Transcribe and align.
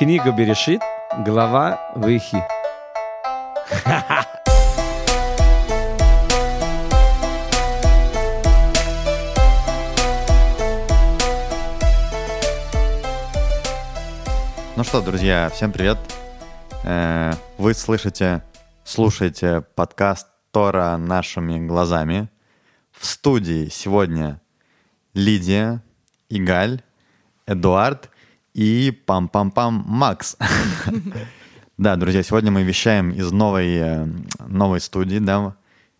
Книга 0.00 0.32
Берешит, 0.32 0.80
глава 1.26 1.78
Вихи. 1.94 2.42
Ну 14.74 14.84
что, 14.84 15.02
друзья, 15.02 15.50
всем 15.52 15.70
привет. 15.70 15.98
Э, 16.82 17.32
Вы 17.58 17.74
слышите, 17.74 18.42
слушаете 18.84 19.60
подкаст 19.74 20.28
Тора 20.50 20.96
нашими 20.96 21.58
глазами. 21.58 22.30
В 22.90 23.04
студии 23.04 23.68
сегодня 23.70 24.40
Лидия, 25.12 25.82
Игаль, 26.30 26.80
Эдуард 27.44 28.08
и 28.54 28.92
пам-пам-пам 29.06 29.82
Макс. 29.86 30.36
Да, 31.78 31.96
друзья, 31.96 32.22
сегодня 32.22 32.50
мы 32.50 32.62
вещаем 32.62 33.10
из 33.10 33.32
новой, 33.32 33.74
э, 33.74 34.06
новой 34.46 34.82
студии, 34.82 35.16
да, 35.16 35.56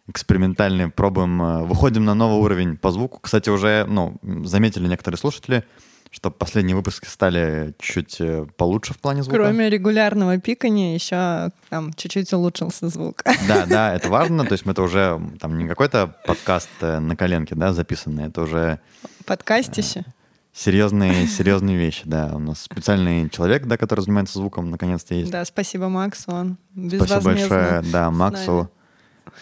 экспериментальной, 0.09 0.91
пробуем, 0.91 1.41
э, 1.41 1.63
выходим 1.65 2.05
на 2.05 2.13
новый 2.13 2.39
уровень 2.39 2.77
по 2.77 2.91
звуку. 2.91 3.19
Кстати, 3.19 3.49
уже, 3.49 3.87
ну, 3.89 4.19
заметили 4.45 4.87
некоторые 4.87 5.17
слушатели, 5.19 5.65
что 6.11 6.31
последние 6.31 6.77
выпуски 6.77 7.07
стали 7.07 7.73
чуть 7.79 8.21
э, 8.21 8.45
получше 8.59 8.93
в 8.93 8.99
плане 8.99 9.23
звука. 9.23 9.39
Кроме 9.39 9.71
регулярного 9.71 10.37
пикания, 10.37 10.93
еще 10.95 11.51
там 11.71 11.95
чуть-чуть 11.95 12.31
улучшился 12.35 12.91
звук. 12.91 13.23
Да, 13.49 13.65
да, 13.65 13.95
это 13.95 14.11
важно. 14.11 14.45
То 14.45 14.53
есть 14.53 14.67
это 14.67 14.83
уже 14.83 15.19
там 15.41 15.57
не 15.57 15.67
какой-то 15.67 16.15
подкаст 16.27 16.69
на 16.83 17.17
коленке, 17.17 17.55
да, 17.55 17.73
записанный, 17.73 18.27
это 18.27 18.43
уже 18.43 18.81
Подкастище. 19.25 20.05
Серьезные, 20.53 21.27
серьезные 21.27 21.77
вещи, 21.77 22.03
да. 22.05 22.33
У 22.35 22.39
нас 22.39 22.63
специальный 22.63 23.29
человек, 23.31 23.67
да, 23.67 23.77
который 23.77 24.01
занимается 24.01 24.39
звуком, 24.39 24.71
наконец-то 24.71 25.15
есть. 25.15 25.31
Да, 25.31 25.45
спасибо 25.45 25.89
Максу, 25.89 26.33
он 26.33 26.57
Спасибо 26.75 27.21
большое, 27.21 27.83
да, 27.93 28.11
Максу. 28.11 28.71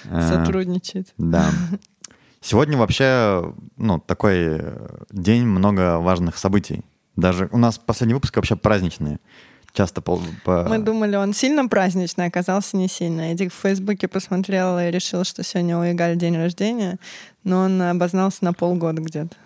Сотрудничает. 0.29 1.13
Да. 1.17 1.51
Сегодня 2.41 2.77
вообще, 2.79 3.53
ну, 3.77 3.99
такой 3.99 4.63
день, 5.11 5.45
много 5.45 5.99
важных 5.99 6.39
событий. 6.39 6.85
Даже 7.17 7.49
у 7.51 7.59
нас 7.59 7.79
последний 7.79 8.15
выпуск 8.15 8.37
вообще 8.37 8.55
праздничные. 8.55 9.19
Часто 9.73 10.01
по... 10.01 10.21
по- 10.45 10.65
Мы 10.69 10.79
думали, 10.79 11.17
он 11.17 11.35
сильно 11.35 11.67
праздничный, 11.69 12.27
оказался 12.27 12.77
не 12.77 12.89
сильно. 12.89 13.33
Эдик 13.33 13.53
в 13.53 13.57
Фейсбуке 13.57 14.09
посмотрел 14.09 14.79
и 14.79 14.91
решил, 14.91 15.25
что 15.25 15.43
сегодня 15.43 15.79
у 15.79 15.85
Игаль 15.85 16.17
день 16.17 16.37
рождения, 16.37 16.99
но 17.45 17.61
он 17.65 17.83
обознался 17.83 18.45
на 18.45 18.53
полгода 18.53 19.03
где-то. 19.03 19.37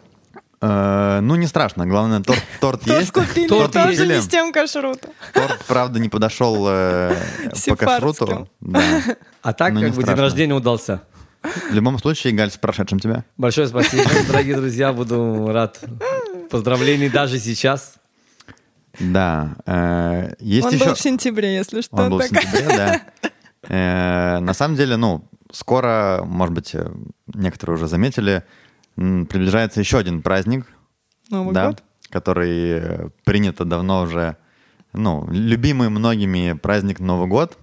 Э, 0.63 1.19
ну, 1.21 1.35
не 1.35 1.47
страшно. 1.49 1.87
Главное, 1.87 2.21
торт, 2.21 2.41
торт 2.61 2.81
Торт 2.83 3.01
есть. 3.01 3.11
купили, 3.13 3.49
Торт 3.49 3.73
тоже 3.73 3.89
купили. 3.97 4.15
не 4.15 4.21
с 4.21 4.29
тем 4.29 4.53
кашрутом. 4.53 5.11
Торт, 5.35 5.59
правда, 5.67 5.99
не 5.99 6.09
подошел 6.09 6.67
э, 6.69 7.17
по 7.69 7.77
кашруту. 7.77 8.49
Да. 8.61 8.81
А 9.43 9.53
так, 9.53 9.73
Ну, 9.75 9.81
как 9.81 9.95
бы, 9.95 10.05
день 10.05 10.15
рождения 10.15 10.55
удался. 10.55 11.03
В 11.43 11.75
любом 11.75 11.99
случае, 11.99 12.33
Галь, 12.33 12.53
с 12.53 12.57
прошедшим 12.57 13.01
тебя. 13.01 13.25
Большое 13.37 13.67
спасибо, 13.67 14.05
дорогие 14.29 14.55
друзья. 14.55 14.93
Буду 14.93 15.49
рад 15.53 15.81
поздравлений 16.49 17.09
даже 17.09 17.41
сейчас. 17.41 17.95
Да. 19.01 19.57
э, 19.67 20.35
есть 20.39 20.67
Он 20.67 20.75
еще... 20.75 20.85
был 20.85 20.95
в 20.95 21.01
сентябре, 21.01 21.57
если 21.57 21.81
что. 21.81 21.97
Он 21.97 22.11
был 22.11 22.19
в 22.21 22.25
сентябре, 22.25 22.67
да. 22.69 23.01
Э, 23.69 24.39
На 24.39 24.55
самом 24.55 24.77
деле, 24.77 24.97
ну, 24.97 25.29
скоро, 25.51 26.23
может 26.25 26.55
быть, 26.55 26.77
некоторые 27.35 27.77
уже 27.77 27.89
заметили, 27.89 28.45
приближается 28.97 29.81
еще 29.81 29.99
один 29.99 30.23
праздник, 30.23 30.67
Новый 31.31 31.55
да, 31.55 31.69
год. 31.69 31.83
который 32.11 32.71
э, 32.79 33.09
принято 33.25 33.65
давно 33.65 34.03
уже, 34.03 34.37
ну, 34.93 35.27
любимый 35.31 35.89
многими 35.89 36.53
праздник 36.53 37.01
Новый 37.01 37.27
год. 37.29 37.57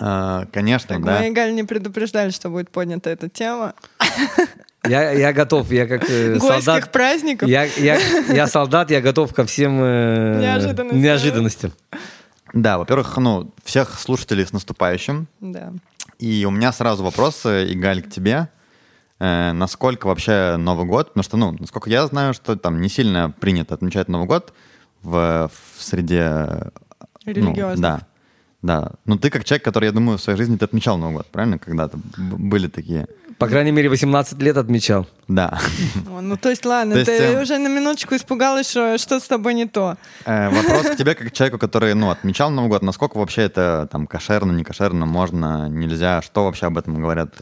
Э, 0.00 0.46
Конечно, 0.52 0.88
Так, 0.96 1.04
да. 1.04 1.20
мы 1.20 1.28
Игаль 1.28 1.54
не 1.54 1.64
предупреждали, 1.64 2.30
что 2.30 2.50
будет 2.50 2.70
поднята 2.70 3.10
эта 3.10 3.28
тема. 3.28 3.74
Я, 4.86 5.12
я 5.12 5.32
готов, 5.32 5.72
я 5.72 5.86
как 5.86 6.04
э, 6.10 6.38
солдат. 6.38 6.92
праздников. 6.92 7.48
Я, 7.48 7.64
я, 7.64 7.98
я 8.28 8.46
солдат, 8.46 8.90
я 8.90 9.00
готов 9.00 9.32
ко 9.32 9.46
всем 9.46 9.80
э, 9.82 10.40
Неожиданностям. 10.42 11.00
неожиданностям. 11.02 11.72
Да, 12.52 12.76
во-первых, 12.76 13.16
ну, 13.16 13.50
всех 13.64 13.98
слушателей 13.98 14.44
с 14.46 14.52
наступающим. 14.52 15.26
Да. 15.40 15.72
И 16.18 16.44
у 16.46 16.50
меня 16.50 16.70
сразу 16.72 17.02
вопрос, 17.02 17.46
э, 17.46 17.72
Игаль, 17.72 18.02
к 18.02 18.10
тебе. 18.10 18.48
Э, 19.20 19.52
насколько 19.52 20.06
вообще 20.06 20.56
Новый 20.58 20.86
год? 20.86 21.08
Потому 21.08 21.22
что, 21.24 21.36
ну, 21.36 21.56
насколько 21.58 21.88
я 21.90 22.06
знаю, 22.06 22.34
что 22.34 22.56
там 22.56 22.80
не 22.80 22.88
сильно 22.88 23.30
принято 23.30 23.74
отмечать 23.74 24.08
Новый 24.08 24.26
год 24.26 24.52
в, 25.02 25.50
в 25.76 25.82
среде... 25.82 26.20
э, 26.20 26.70
ну, 27.26 27.32
Религиозных. 27.32 27.80
да, 27.80 28.00
да. 28.62 28.92
Ну, 29.04 29.16
ты 29.16 29.30
как 29.30 29.44
человек, 29.44 29.64
который, 29.64 29.86
я 29.86 29.92
думаю, 29.92 30.18
в 30.18 30.22
своей 30.22 30.36
жизни 30.36 30.56
ты 30.56 30.64
отмечал 30.64 30.98
Новый 30.98 31.16
год, 31.16 31.26
правильно? 31.26 31.58
Когда-то 31.58 31.98
были 32.16 32.66
такие... 32.68 33.06
По 33.38 33.48
крайней 33.48 33.72
мере, 33.72 33.88
18 33.88 34.40
лет 34.42 34.56
отмечал. 34.56 35.06
Да. 35.26 35.58
О, 36.10 36.20
ну, 36.20 36.36
то 36.36 36.50
есть, 36.50 36.64
ладно, 36.64 36.94
То 36.94 36.98
есть, 37.00 37.10
ты 37.10 37.24
эм, 37.24 37.42
уже 37.42 37.58
на 37.58 37.68
минуточку 37.68 38.14
испугалась, 38.14 38.70
что 38.70 38.96
что 38.98 39.18
с 39.18 39.24
тобой 39.24 39.54
не 39.54 39.66
то. 39.66 39.96
Э, 40.24 40.50
Вопрос 40.50 40.90
к 40.90 40.96
тебе, 40.96 41.14
как 41.14 41.28
к 41.28 41.32
человеку, 41.32 41.58
который, 41.58 41.94
ну, 41.94 42.10
отмечал 42.10 42.50
Новый 42.50 42.70
год. 42.70 42.82
Насколько 42.82 43.18
вообще 43.18 43.42
это 43.42 43.88
там 43.90 44.06
кошерно, 44.06 44.52
не 44.52 44.64
кошерно, 44.64 45.04
можно, 45.06 45.68
нельзя? 45.68 46.22
Что 46.22 46.44
вообще 46.44 46.66
об 46.66 46.78
этом 46.78 47.00
говорят? 47.00 47.34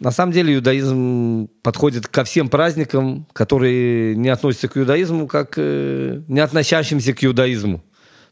На 0.00 0.12
самом 0.12 0.32
деле 0.32 0.54
иудаизм 0.54 1.48
подходит 1.62 2.06
ко 2.06 2.22
всем 2.22 2.48
праздникам, 2.48 3.26
которые 3.32 4.14
не 4.14 4.28
относятся 4.28 4.68
к 4.68 4.76
иудаизму, 4.76 5.26
как 5.26 5.54
э, 5.56 6.22
не 6.28 6.38
относящимся 6.38 7.14
к 7.14 7.24
иудаизму. 7.24 7.82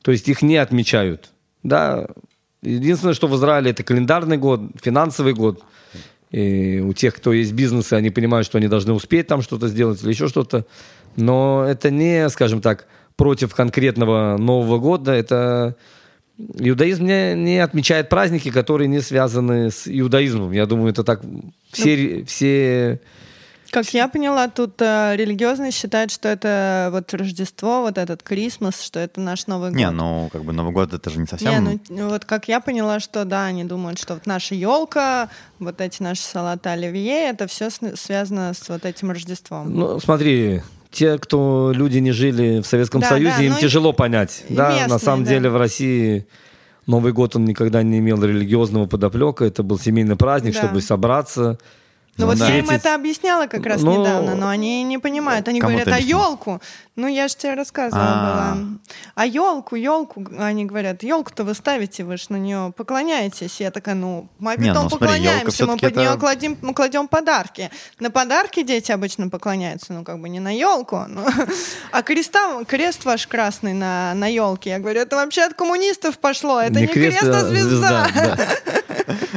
То 0.02 0.12
есть 0.12 0.28
их 0.28 0.42
не 0.42 0.56
отмечают. 0.56 1.30
Да. 1.64 2.06
Единственное, 2.62 3.14
что 3.14 3.26
в 3.26 3.36
Израиле 3.36 3.72
это 3.72 3.82
календарный 3.82 4.36
год, 4.36 4.60
финансовый 4.80 5.34
год. 5.34 5.62
И 6.30 6.80
у 6.80 6.92
тех, 6.92 7.16
кто 7.16 7.32
есть 7.32 7.52
бизнесы, 7.52 7.94
они 7.94 8.10
понимают, 8.10 8.46
что 8.46 8.58
они 8.58 8.68
должны 8.68 8.92
успеть 8.92 9.26
там 9.26 9.42
что-то 9.42 9.66
сделать 9.66 10.02
или 10.02 10.10
еще 10.10 10.28
что-то. 10.28 10.66
Но 11.16 11.64
это 11.68 11.90
не, 11.90 12.28
скажем 12.28 12.60
так, 12.60 12.86
против 13.16 13.54
конкретного 13.54 14.36
Нового 14.36 14.78
года. 14.78 15.12
Это 15.12 15.76
Иудаизм 16.38 17.06
не, 17.06 17.34
не 17.34 17.58
отмечает 17.58 18.10
праздники, 18.10 18.50
которые 18.50 18.88
не 18.88 19.00
связаны 19.00 19.70
с 19.70 19.88
иудаизмом. 19.88 20.52
Я 20.52 20.66
думаю, 20.66 20.90
это 20.90 21.02
так 21.02 21.22
все, 21.72 22.24
все 22.24 23.00
Как 23.70 23.88
я 23.94 24.06
поняла, 24.06 24.48
тут 24.48 24.80
э, 24.82 25.16
религиозные 25.16 25.70
считают, 25.70 26.10
что 26.10 26.28
это 26.28 26.90
вот 26.92 27.12
Рождество, 27.14 27.80
вот 27.80 27.96
этот 27.96 28.22
Крисмас, 28.22 28.82
что 28.82 29.00
это 29.00 29.18
наш 29.18 29.46
Новый 29.46 29.70
год. 29.70 29.78
Не, 29.78 29.90
ну, 29.90 30.28
как 30.30 30.44
бы 30.44 30.52
Новый 30.52 30.72
год 30.72 30.92
это 30.92 31.08
же 31.08 31.20
не 31.20 31.26
совсем... 31.26 31.52
Не, 31.52 31.60
ну, 31.60 31.80
ну, 31.88 32.08
вот 32.10 32.26
как 32.26 32.48
я 32.48 32.60
поняла, 32.60 33.00
что 33.00 33.24
да, 33.24 33.46
они 33.46 33.64
думают, 33.64 33.98
что 33.98 34.12
вот 34.14 34.26
наша 34.26 34.54
елка, 34.54 35.30
вот 35.58 35.80
эти 35.80 36.02
наши 36.02 36.22
салаты 36.22 36.68
оливье, 36.68 37.30
это 37.30 37.46
все 37.46 37.70
связано 37.70 38.52
с 38.52 38.68
вот 38.68 38.84
этим 38.84 39.10
Рождеством. 39.10 39.74
Ну, 39.74 40.00
смотри, 40.00 40.60
те, 40.90 41.18
кто 41.18 41.72
люди 41.74 41.98
не 41.98 42.12
жили 42.12 42.60
в 42.60 42.66
Советском 42.66 43.00
Да, 43.00 43.08
Союзе, 43.10 43.34
да, 43.36 43.42
им 43.42 43.52
ну 43.52 43.58
и- 43.58 43.60
тяжело 43.60 43.92
понять. 43.92 44.44
и 44.48 44.54
да, 44.54 44.70
на 44.70 44.74
местные, 44.80 44.98
самом 44.98 45.24
да. 45.24 45.30
деле 45.30 45.50
в 45.50 45.56
России 45.56 46.26
Новый 46.86 47.12
год 47.12 47.34
он 47.34 47.44
никогда 47.44 47.82
не 47.82 47.98
имел 47.98 48.22
религиозного 48.22 48.86
подоплека. 48.86 49.44
Это 49.44 49.62
был 49.64 49.76
семейный 49.78 50.14
праздник, 50.16 50.54
Да. 50.54 50.60
чтобы 50.60 50.80
собраться. 50.80 51.58
Ну 52.18 52.26
вот 52.26 52.38
да. 52.38 52.48
я 52.48 52.58
им 52.58 52.70
это 52.70 52.94
объясняла 52.94 53.46
как 53.46 53.64
раз 53.66 53.82
Ну, 53.82 54.00
недавно, 54.00 54.34
но 54.34 54.48
они 54.48 54.82
не 54.84 54.98
понимают. 54.98 55.48
Они 55.48 55.60
говорят, 55.60 55.88
а 55.88 55.98
елку? 55.98 56.60
Ну 56.96 57.06
я 57.08 57.28
же 57.28 57.36
тебе 57.36 57.52
рассказывала 57.54 58.06
А. 58.08 58.54
была. 58.54 58.66
А 59.14 59.26
елку, 59.26 59.76
елку, 59.76 60.24
они 60.38 60.64
говорят, 60.64 61.02
елку-то 61.02 61.44
вы 61.44 61.52
ставите, 61.54 62.04
вы 62.04 62.16
ж 62.16 62.30
на 62.30 62.36
нее 62.36 62.72
поклоняетесь. 62.74 63.60
Я 63.60 63.70
такая, 63.70 63.94
ну, 63.94 64.28
мы 64.38 64.56
Не, 64.56 64.68
потом 64.68 64.84
ну, 64.84 64.88
смотри, 64.90 65.06
поклоняемся, 65.08 65.66
мы 65.66 65.76
под 65.76 65.96
нее 65.96 66.08
это- 66.08 66.18
кладем, 66.18 66.56
мы 66.62 66.72
кладем 66.72 67.06
подарки. 67.08 67.70
На 68.00 68.10
подарки 68.10 68.62
дети 68.62 68.92
обычно 68.92 69.28
поклоняются, 69.28 69.92
ну 69.92 70.04
как 70.04 70.18
бы 70.18 70.30
не 70.30 70.40
на 70.40 70.56
елку, 70.56 71.04
а 71.92 72.02
креста, 72.02 72.64
крест 72.64 73.04
ваш 73.04 73.26
красный 73.26 73.74
на, 73.74 74.14
на 74.14 74.26
елке. 74.26 74.70
Я 74.70 74.78
говорю, 74.78 75.00
это 75.00 75.16
вообще 75.16 75.42
от 75.42 75.52
коммунистов 75.54 76.18
пошло, 76.18 76.60
это 76.60 76.80
не, 76.80 76.86
крест, 76.86 77.22
а 77.22 77.44
звезда. 77.44 78.06
да. 78.14 78.48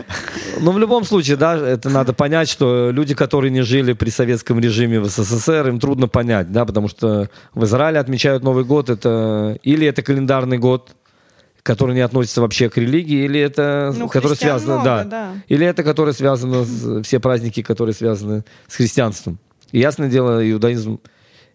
Но 0.62 0.72
в 0.72 0.80
любом 0.80 1.04
случае, 1.04 1.38
да, 1.38 1.56
это 1.56 1.90
надо 1.90 2.14
понять, 2.14 2.50
что 2.50 2.92
люди, 2.92 3.16
которые 3.16 3.52
не 3.52 3.62
жили 3.62 3.94
при 3.94 4.10
советском 4.10 4.60
режиме 4.60 5.00
в 5.00 5.06
СССР, 5.08 5.68
им 5.70 5.80
трудно 5.80 6.08
понять, 6.08 6.52
да, 6.52 6.66
потому 6.66 6.88
что 6.88 7.30
в 7.54 7.64
Израиле 7.64 8.00
отмечают 8.00 8.44
Новый 8.44 8.64
год, 8.64 8.90
это 8.90 9.58
или 9.64 9.88
это 9.88 10.02
календарный 10.02 10.58
год, 10.58 10.92
который 11.64 11.96
не 11.96 12.02
относится 12.02 12.42
вообще 12.42 12.70
к 12.70 12.78
религии, 12.78 13.26
или 13.26 13.40
это, 13.40 13.94
Ну, 13.96 14.08
который 14.08 14.38
связано, 14.38 14.76
много, 14.76 14.86
да, 14.86 15.04
да. 15.04 15.34
или 15.48 15.66
это, 15.66 15.84
которое 15.84 16.14
связано, 16.14 16.64
с, 16.64 17.04
все 17.04 17.20
праздники, 17.20 17.62
которые 17.62 17.94
связаны 17.94 18.44
с 18.68 18.76
христианством. 18.76 19.40
И 19.72 19.80
ясное 19.80 20.10
дело, 20.10 20.50
иудаизм 20.50 21.00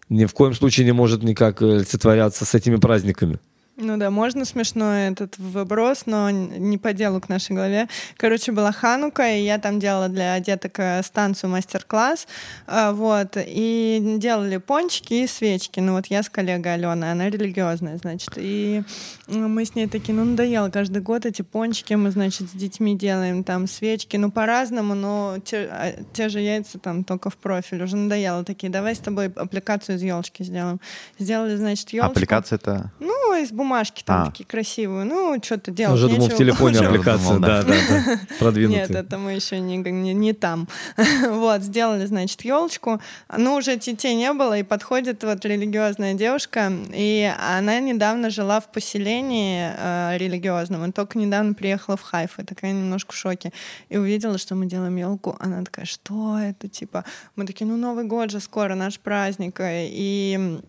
ни 0.09 0.25
в 0.25 0.33
коем 0.33 0.53
случае 0.53 0.85
не 0.85 0.91
может 0.91 1.23
никак 1.23 1.61
э, 1.61 1.77
олицетворяться 1.77 2.45
с 2.45 2.53
этими 2.55 2.75
праздниками. 2.75 3.39
Ну 3.77 3.97
да, 3.97 4.09
можно 4.09 4.45
смешной 4.45 5.09
этот 5.09 5.37
выброс, 5.37 6.05
но 6.05 6.29
не 6.29 6.77
по 6.77 6.93
делу 6.93 7.19
к 7.19 7.27
нашей 7.27 7.53
главе. 7.55 7.89
Короче, 8.15 8.53
была 8.53 8.71
Ханука, 8.71 9.29
и 9.29 9.43
я 9.43 9.57
там 9.57 9.81
делала 9.81 10.07
для 10.07 10.39
деток 10.39 10.79
э, 10.79 11.03
станцию 11.03 11.49
мастер-класс, 11.49 12.25
э, 12.67 12.91
вот, 12.91 13.35
и 13.35 14.15
делали 14.17 14.57
пончики 14.57 15.15
и 15.15 15.27
свечки. 15.27 15.81
Ну 15.81 15.91
вот 15.91 16.05
я 16.05 16.23
с 16.23 16.29
коллегой 16.29 16.75
Аленой, 16.75 17.11
она 17.11 17.29
религиозная, 17.29 17.97
значит, 17.97 18.29
и 18.37 18.81
мы 19.27 19.65
с 19.65 19.75
ней 19.75 19.87
такие, 19.87 20.13
ну 20.13 20.23
надоело 20.23 20.69
каждый 20.69 21.01
год 21.01 21.25
эти 21.25 21.41
пончики, 21.41 21.95
мы, 21.95 22.11
значит, 22.11 22.49
с 22.49 22.53
детьми 22.53 22.97
делаем 22.97 23.43
там 23.43 23.67
свечки, 23.67 24.15
ну 24.15 24.31
по-разному, 24.31 24.93
но 24.93 25.37
те, 25.43 25.67
а, 25.69 25.91
те 26.13 26.29
же 26.29 26.39
яйца 26.39 26.79
там 26.79 27.03
только 27.03 27.29
в 27.29 27.35
профиль, 27.35 27.83
уже 27.83 27.97
надоело. 27.97 28.45
Такие, 28.45 28.71
давай 28.71 28.95
с 28.95 28.99
тобой 28.99 29.27
аппликацию 29.35 29.97
из 29.97 30.01
елочки 30.01 30.43
сделаем. 30.43 30.79
Сделали, 31.19 31.57
значит, 31.57 31.89
елочку. 31.89 32.11
Аппликация 32.11 32.55
это? 32.55 32.91
Ну, 32.99 33.35
из 33.35 33.51
бумажки 33.65 34.03
там 34.03 34.21
а. 34.21 34.25
такие 34.27 34.45
красивые. 34.45 35.05
Ну, 35.05 35.37
что-то 35.43 35.71
делать 35.71 35.95
Уже 35.95 36.07
думал, 36.07 36.29
в 36.29 36.37
телефоне 36.37 36.79
аппликация, 36.79 37.39
да, 37.39 37.63
да, 37.63 37.73
да, 37.89 38.19
продвинутая. 38.39 38.87
Нет, 38.87 38.91
это 38.91 39.17
мы 39.17 39.33
еще 39.33 39.59
не, 39.59 39.77
не, 39.77 40.13
не 40.13 40.33
там. 40.33 40.67
вот, 41.29 41.63
сделали, 41.63 42.05
значит, 42.05 42.45
елочку. 42.45 43.01
Ну, 43.35 43.55
уже 43.55 43.75
детей 43.77 44.15
не 44.15 44.31
было, 44.33 44.57
и 44.57 44.63
подходит 44.63 45.23
вот 45.23 45.43
религиозная 45.45 46.13
девушка, 46.13 46.71
и 46.93 47.31
она 47.39 47.79
недавно 47.79 48.29
жила 48.29 48.59
в 48.59 48.71
поселении 48.71 49.71
э, 49.75 50.17
религиозном, 50.17 50.85
и 50.85 50.91
только 50.91 51.17
недавно 51.17 51.53
приехала 51.53 51.97
в 51.97 52.01
Хайфу, 52.01 52.41
и 52.41 52.45
такая 52.45 52.71
немножко 52.71 53.13
в 53.13 53.17
шоке. 53.17 53.51
И 53.89 53.97
увидела, 53.97 54.37
что 54.37 54.55
мы 54.55 54.67
делаем 54.67 54.95
елку, 54.95 55.35
она 55.39 55.63
такая, 55.63 55.85
что 55.85 56.37
это, 56.37 56.67
типа, 56.67 57.03
мы 57.35 57.45
такие, 57.45 57.65
ну, 57.65 57.77
Новый 57.77 58.05
год 58.05 58.31
же 58.31 58.39
скоро, 58.39 58.75
наш 58.75 58.99
праздник, 58.99 59.59
и 59.61 60.59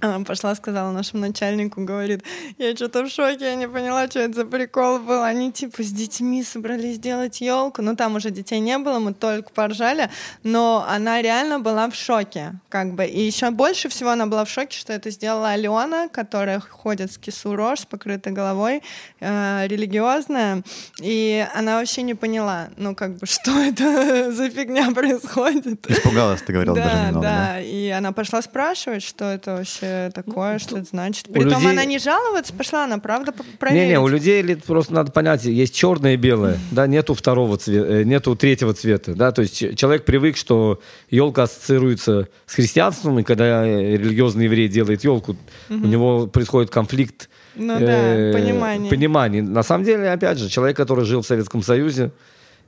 она 0.00 0.24
пошла, 0.24 0.54
сказала 0.54 0.92
нашему 0.92 1.20
начальнику, 1.22 1.84
говорит, 1.84 2.24
я 2.58 2.74
что-то 2.74 3.04
в 3.04 3.10
шоке, 3.10 3.44
я 3.44 3.54
не 3.54 3.68
поняла, 3.68 4.06
что 4.06 4.20
это 4.20 4.34
за 4.34 4.44
прикол 4.46 4.98
был. 4.98 5.22
Они 5.22 5.52
типа 5.52 5.82
с 5.82 5.90
детьми 5.90 6.42
собрались 6.42 6.98
делать 6.98 7.40
елку. 7.40 7.82
Ну 7.82 7.96
там 7.96 8.16
уже 8.16 8.30
детей 8.30 8.60
не 8.60 8.78
было, 8.78 8.98
мы 8.98 9.12
только 9.12 9.50
поржали, 9.50 10.10
но 10.42 10.86
она 10.88 11.20
реально 11.20 11.60
была 11.60 11.88
в 11.88 11.94
шоке, 11.94 12.54
как 12.68 12.94
бы. 12.94 13.04
И 13.04 13.20
еще 13.20 13.50
больше 13.50 13.88
всего 13.88 14.10
она 14.10 14.26
была 14.26 14.44
в 14.44 14.50
шоке, 14.50 14.78
что 14.78 14.92
это 14.92 15.10
сделала 15.10 15.50
Алена, 15.50 16.08
которая 16.08 16.60
ходит 16.60 17.12
с 17.12 17.18
кису 17.18 17.54
рожь, 17.54 17.80
с 17.80 17.86
покрытой 17.86 18.32
головой, 18.32 18.82
э, 19.20 19.66
религиозная, 19.66 20.62
и 21.00 21.46
она 21.54 21.78
вообще 21.78 22.02
не 22.02 22.14
поняла, 22.14 22.68
ну 22.76 22.94
как 22.94 23.16
бы, 23.16 23.26
что 23.26 23.50
это 23.58 24.32
за 24.32 24.48
фигня 24.48 24.90
происходит. 24.92 25.90
Испугалась, 25.90 26.42
ты 26.42 26.52
говорила 26.52 26.76
да, 26.76 26.84
даже 26.84 26.96
немного. 26.96 27.20
Да, 27.20 27.46
да, 27.52 27.60
и 27.60 27.88
она 27.90 28.12
пошла 28.12 28.40
спрашивать, 28.40 29.02
что 29.02 29.26
это 29.26 29.56
вообще 29.56 29.89
такое, 30.14 30.58
что 30.58 30.78
это 30.78 30.88
значит. 30.88 31.26
Притом 31.32 31.60
людей... 31.60 31.70
она 31.70 31.84
не 31.84 31.98
жаловаться 31.98 32.52
пошла, 32.52 32.84
она 32.84 32.98
правда 32.98 33.32
проверить. 33.58 33.88
Не-не, 33.88 34.00
у 34.00 34.08
людей 34.08 34.56
просто 34.56 34.92
надо 34.92 35.12
понять, 35.12 35.44
есть 35.44 35.74
черное 35.74 36.14
и 36.14 36.16
белое, 36.16 36.58
да, 36.70 36.86
нету 36.86 37.14
второго 37.14 37.56
цвета, 37.56 37.88
э, 37.88 38.02
нету 38.04 38.36
третьего 38.36 38.74
цвета, 38.74 39.14
да, 39.14 39.32
то 39.32 39.42
есть 39.42 39.76
человек 39.76 40.04
привык, 40.04 40.36
что 40.36 40.80
елка 41.10 41.44
ассоциируется 41.44 42.28
с 42.46 42.54
христианством, 42.54 43.18
и 43.18 43.22
когда 43.22 43.64
религиозный 43.64 44.44
еврей 44.44 44.68
делает 44.68 45.04
елку, 45.04 45.36
у 45.68 45.74
него 45.74 46.26
происходит 46.26 46.70
конфликт 46.70 47.28
ну, 47.54 47.74
э, 47.78 48.32
да, 48.32 48.38
понимание. 48.38 48.90
понимание. 48.90 49.42
На 49.42 49.62
самом 49.62 49.84
деле, 49.84 50.10
опять 50.10 50.38
же, 50.38 50.48
человек, 50.48 50.76
который 50.76 51.04
жил 51.04 51.22
в 51.22 51.26
Советском 51.26 51.62
Союзе, 51.62 52.12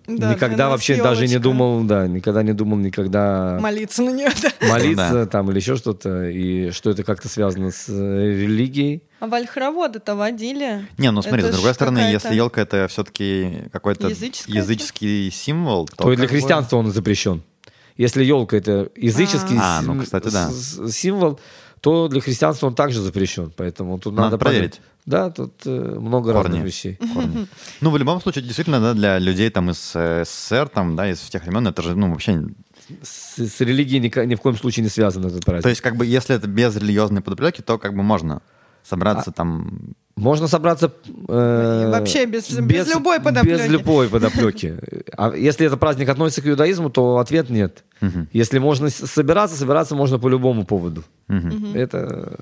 да, 0.06 0.34
никогда 0.34 0.68
вообще 0.68 0.94
елочка. 0.94 1.10
даже 1.10 1.28
не 1.28 1.38
думал, 1.38 1.84
да, 1.84 2.06
никогда 2.06 2.42
не 2.42 2.52
думал 2.52 2.78
никогда 2.78 3.58
молиться 3.60 4.02
на 4.02 4.10
нее, 4.10 4.30
да. 4.42 4.50
молиться 4.68 5.12
да. 5.12 5.26
там 5.26 5.50
или 5.50 5.58
еще 5.58 5.76
что-то, 5.76 6.28
и 6.28 6.70
что 6.70 6.90
это 6.90 7.04
как-то 7.04 7.28
связано 7.28 7.70
с 7.70 7.88
э, 7.88 7.92
религией. 7.92 9.02
А 9.20 9.26
вальхроводы-то 9.26 10.14
водили. 10.16 10.86
Не, 10.98 11.10
ну 11.10 11.22
смотри, 11.22 11.42
это 11.42 11.52
с 11.52 11.54
другой 11.54 11.74
стороны, 11.74 11.98
если 11.98 12.34
елка 12.34 12.62
это 12.62 12.88
все-таки 12.88 13.68
какой-то 13.72 14.08
языческий 14.08 15.30
символ, 15.30 15.86
то, 15.86 16.04
то 16.04 16.12
и 16.12 16.16
для 16.16 16.26
христианства 16.26 16.76
он 16.76 16.90
запрещен. 16.90 17.42
Если 17.96 18.24
елка 18.24 18.56
это 18.56 18.90
языческий 18.96 19.56
а, 19.60 19.82
ну, 19.82 20.02
кстати, 20.02 20.30
да. 20.30 20.50
символ, 20.90 21.38
то 21.80 22.08
для 22.08 22.20
христианства 22.20 22.68
он 22.68 22.74
также 22.74 23.00
запрещен. 23.00 23.52
Поэтому 23.56 23.98
тут 23.98 24.14
надо, 24.14 24.30
надо 24.30 24.38
проверить. 24.38 24.80
Да, 25.04 25.30
тут 25.30 25.62
э, 25.66 25.70
много 25.70 26.32
Корни. 26.32 26.48
разных 26.48 26.64
вещей. 26.64 26.98
Корни. 27.14 27.46
Ну, 27.80 27.90
в 27.90 27.96
любом 27.96 28.20
случае, 28.20 28.44
действительно, 28.44 28.80
да, 28.80 28.94
для 28.94 29.18
людей 29.18 29.50
там 29.50 29.70
из 29.70 29.92
э, 29.94 30.24
СССР, 30.24 30.68
там, 30.68 30.94
да, 30.94 31.10
из 31.10 31.18
тех 31.20 31.42
времен, 31.42 31.66
это 31.66 31.82
же, 31.82 31.96
ну, 31.96 32.10
вообще... 32.10 32.44
С, 33.02 33.38
с 33.38 33.60
религией 33.60 34.00
ни, 34.00 34.26
ни 34.26 34.34
в 34.34 34.40
коем 34.40 34.56
случае 34.56 34.84
не 34.84 34.90
связано 34.90 35.26
этот 35.26 35.44
праздник. 35.44 35.62
То 35.62 35.68
есть, 35.70 35.80
как 35.80 35.96
бы, 35.96 36.06
если 36.06 36.36
это 36.36 36.46
без 36.46 36.76
религиозной 36.76 37.20
подоплеки, 37.20 37.62
то 37.62 37.78
как 37.78 37.94
бы 37.94 38.02
можно 38.02 38.42
собраться 38.84 39.30
а, 39.30 39.32
там... 39.32 39.94
Можно 40.14 40.46
собраться... 40.46 40.92
Э, 41.28 41.90
Вообще 41.90 42.26
без, 42.26 42.50
без, 42.50 42.58
без 42.60 42.94
любой 42.94 43.20
подоплеки. 43.20 43.62
Без 43.62 43.68
любой 43.68 44.08
подоплеки. 44.08 44.76
А 45.16 45.34
если 45.34 45.66
этот 45.66 45.80
праздник 45.80 46.08
относится 46.08 46.42
к 46.42 46.46
иудаизму, 46.46 46.90
то 46.90 47.18
ответ 47.18 47.50
нет. 47.50 47.82
Угу. 48.02 48.28
Если 48.32 48.58
можно 48.58 48.90
собираться, 48.90 49.56
собираться 49.56 49.94
можно 49.94 50.18
по 50.18 50.28
любому 50.28 50.64
поводу. 50.64 51.02
Угу. 51.28 51.74
Это... 51.74 52.38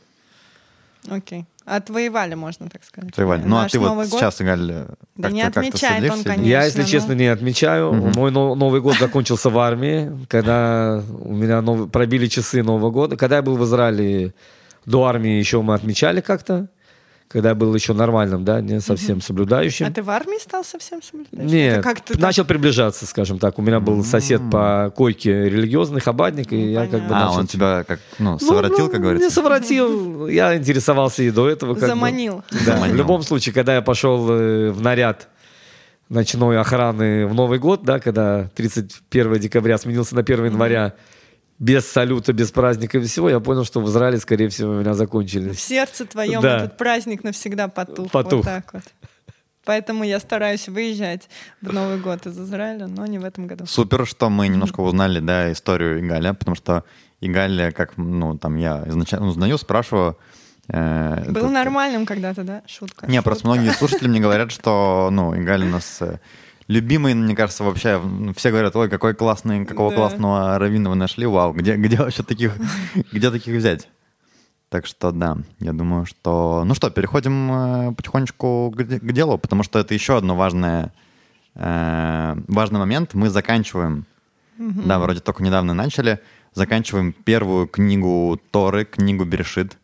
Окей. 1.09 1.47
Отвоевали, 1.65 2.35
можно 2.35 2.69
так 2.69 2.85
сказать. 2.85 3.11
Отвоевали. 3.11 3.43
Ну, 3.45 3.57
а 3.57 3.69
ты 3.69 3.79
вот 3.79 4.07
сейчас, 4.09 4.41
Игаль, 4.43 4.87
Да 5.17 5.31
не 5.31 5.43
отмечает 5.43 6.11
он, 6.11 6.25
конечно. 6.25 6.45
Я, 6.45 6.65
если 6.65 6.83
честно, 6.83 7.13
не 7.13 7.27
отмечаю. 7.27 7.91
Угу. 7.91 8.19
Мой 8.19 8.31
Новый 8.31 8.81
год 8.81 8.97
закончился 8.99 9.51
в 9.51 9.59
армии, 9.59 10.11
когда 10.29 11.03
у 11.23 11.33
меня 11.33 11.63
нов... 11.63 11.91
пробили 11.91 12.27
часы 12.27 12.63
Нового 12.63 12.91
года. 12.91 13.17
Когда 13.17 13.37
я 13.37 13.43
был 13.43 13.57
в 13.57 13.65
Израиле 13.65 14.35
до 14.85 15.05
армии, 15.05 15.39
еще 15.39 15.63
мы 15.63 15.75
отмечали 15.75 16.21
как-то 16.21 16.69
когда 17.31 17.51
я 17.51 17.55
был 17.55 17.73
еще 17.77 17.93
нормальным, 17.93 18.45
да, 18.45 18.61
не 18.61 18.81
совсем 18.81 19.19
угу. 19.19 19.25
соблюдающим. 19.25 19.87
А 19.87 19.91
ты 19.93 20.03
в 20.03 20.11
армии 20.11 20.43
стал 20.43 20.65
совсем 20.65 21.01
соблюдающим? 21.01 21.47
Нет, 21.47 21.85
как 21.85 22.01
ты 22.01 22.19
начал 22.19 22.43
так... 22.43 22.49
приближаться, 22.49 23.07
скажем 23.07 23.39
так. 23.39 23.57
У 23.61 23.63
меня 23.63 23.79
был 23.79 24.03
сосед 24.03 24.43
по 24.51 24.93
койке 24.97 25.49
религиозный 25.49 26.01
хабадник, 26.01 26.53
и 26.53 26.57
ну, 26.57 26.71
я 26.73 26.87
как 26.89 27.03
бы 27.03 27.11
начал... 27.11 27.35
А, 27.35 27.39
он 27.39 27.47
тебя 27.47 27.85
как, 27.85 28.01
ну, 28.19 28.37
совратил, 28.41 28.87
ну, 28.87 28.91
как 28.91 29.01
говорится? 29.01 29.29
Не 29.29 29.33
совратил, 29.33 30.27
я 30.29 30.57
интересовался 30.57 31.23
и 31.23 31.31
до 31.31 31.49
этого. 31.49 31.75
Как 31.75 31.89
Заманил. 31.89 32.39
Бы. 32.39 32.43
Да, 32.51 32.75
Заманил. 32.75 32.95
в 32.95 32.97
любом 32.97 33.23
случае, 33.23 33.55
когда 33.55 33.77
я 33.77 33.83
пошел 33.83 34.29
э, 34.29 34.71
в 34.73 34.81
наряд 34.81 35.29
ночной 36.09 36.59
охраны 36.59 37.29
в 37.29 37.35
Новый 37.35 37.61
год, 37.61 37.85
да, 37.85 38.01
когда 38.01 38.51
31 38.57 39.39
декабря 39.39 39.79
сменился 39.79 40.17
на 40.17 40.23
1 40.23 40.47
января, 40.47 40.95
без 41.61 41.89
салюта, 41.89 42.33
без 42.33 42.51
праздника 42.51 42.99
и 42.99 43.05
всего, 43.05 43.31
я 43.31 43.39
понял, 43.39 43.65
что 43.65 43.81
в 43.81 43.89
Израиле, 43.89 44.19
скорее 44.19 44.49
всего, 44.49 44.73
меня 44.73 44.95
закончили. 44.95 45.53
В 45.53 45.61
сердце 45.61 46.07
твоем 46.07 46.43
да. 46.43 46.57
этот 46.57 46.77
праздник 46.77 47.23
навсегда 47.23 47.69
потух. 47.69 48.11
Потух. 48.11 48.33
Вот 48.33 48.45
так 48.45 48.73
вот. 48.73 48.83
Поэтому 49.65 50.03
я 50.03 50.19
стараюсь 50.19 50.69
выезжать 50.69 51.29
в 51.61 51.73
Новый 51.73 51.99
год 51.99 52.27
из 52.27 52.41
Израиля, 52.41 52.87
но 52.89 53.07
не 53.07 53.19
в 53.19 53.25
этом 53.25 53.47
году. 53.47 53.67
Супер, 53.67 54.07
что 54.07 54.31
мы 54.31 54.49
немножко 54.49 54.81
узнали, 54.81 55.21
да, 55.21 55.53
историю 55.53 56.01
Игаля, 56.01 56.33
потому 56.33 56.57
что 56.57 56.85
Игаля, 57.21 57.71
как, 57.71 57.99
ну, 57.99 58.37
там 58.37 58.57
я 58.57 58.83
изначально 58.87 59.29
узнаю, 59.29 59.59
спрашиваю, 59.59 60.17
Э, 60.73 61.25
Был 61.31 61.47
это... 61.47 61.51
нормальным 61.51 62.07
когда-то, 62.07 62.45
да? 62.45 62.63
Шутка. 62.67 63.07
Не, 63.07 63.17
шутка. 63.17 63.23
просто 63.23 63.47
многие 63.49 63.71
слушатели 63.71 64.09
мне 64.09 64.21
говорят, 64.21 64.53
что, 64.53 65.09
ну, 65.11 65.37
Игаль 65.37 65.65
у 65.65 65.69
нас 65.69 65.99
э, 66.01 66.19
любимый, 66.71 67.15
мне 67.15 67.35
кажется, 67.35 67.65
вообще. 67.65 68.01
Все 68.37 68.51
говорят, 68.51 68.77
ой, 68.77 68.89
какой 68.89 69.15
классный, 69.15 69.67
какого 69.67 69.91
да. 69.91 69.97
классного 69.97 70.59
раввина 70.59 70.91
вы 70.91 70.97
нашли, 70.97 71.27
вау, 71.27 71.53
где, 71.53 71.77
где 71.77 71.97
вообще 71.97 72.23
таких, 72.23 72.57
где 73.13 73.31
таких 73.31 73.57
взять? 73.57 73.89
Так 74.69 74.87
что 74.87 75.11
да, 75.11 75.37
я 75.59 75.73
думаю, 75.73 76.07
что... 76.07 76.63
Ну 76.65 76.75
что, 76.75 76.91
переходим 76.91 77.53
э, 77.53 77.93
потихонечку 77.93 78.73
к, 78.77 78.85
к 78.85 79.13
делу, 79.13 79.37
потому 79.37 79.65
что 79.65 79.81
это 79.81 79.95
еще 79.95 80.17
одно 80.17 80.37
важное, 80.37 80.93
э, 81.57 82.37
важный 82.47 82.79
момент. 82.79 83.15
Мы 83.15 83.31
заканчиваем, 83.31 84.05
угу. 84.57 84.83
да, 84.85 85.01
вроде 85.01 85.19
только 85.19 85.43
недавно 85.43 85.75
начали, 85.75 86.21
заканчиваем 86.55 87.13
первую 87.13 87.67
книгу 87.67 88.41
Торы, 88.53 88.85
книгу 88.85 89.25
Берешит. 89.25 89.77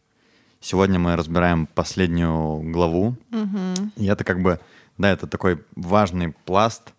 Сегодня 0.60 1.00
мы 1.00 1.16
разбираем 1.16 1.66
последнюю 1.66 2.60
главу. 2.70 3.16
Угу. 3.32 3.90
И 3.96 4.06
это 4.06 4.22
как 4.22 4.40
бы 4.40 4.60
да, 4.98 5.10
это 5.10 5.26
такой 5.26 5.64
важный 5.74 6.32
пласт, 6.44 6.92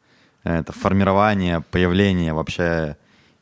это 0.44 0.72
формирование, 0.72 1.62
появление 1.62 2.34
вообще 2.34 2.98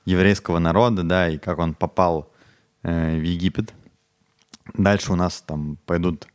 еврейского 0.06 0.60
народа, 0.60 1.04
да, 1.04 1.30
и 1.30 1.38
как 1.38 1.60
он 1.60 1.74
попал 1.74 2.32
э, 2.84 3.18
в 3.18 3.24
Египет. 3.24 3.74
Дальше 4.74 5.12
у 5.12 5.16
нас 5.16 5.42
там 5.42 5.78
пойдут 5.86 6.28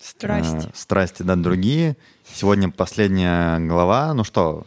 страсти, 0.00 0.68
э, 0.68 0.70
страсти, 0.74 1.22
да, 1.22 1.36
другие. 1.36 1.96
Сегодня 2.32 2.70
последняя 2.70 3.58
глава. 3.58 4.12
Ну 4.14 4.24
что? 4.24 4.66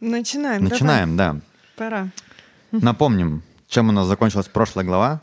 Начинаем. 0.00 0.64
Начинаем, 0.64 1.16
давай. 1.16 1.34
да. 1.34 1.40
Пора. 1.76 2.08
Напомним, 2.70 3.42
чем 3.68 3.88
у 3.88 3.92
нас 3.92 4.06
закончилась 4.06 4.48
прошлая 4.48 4.84
глава. 4.84 5.22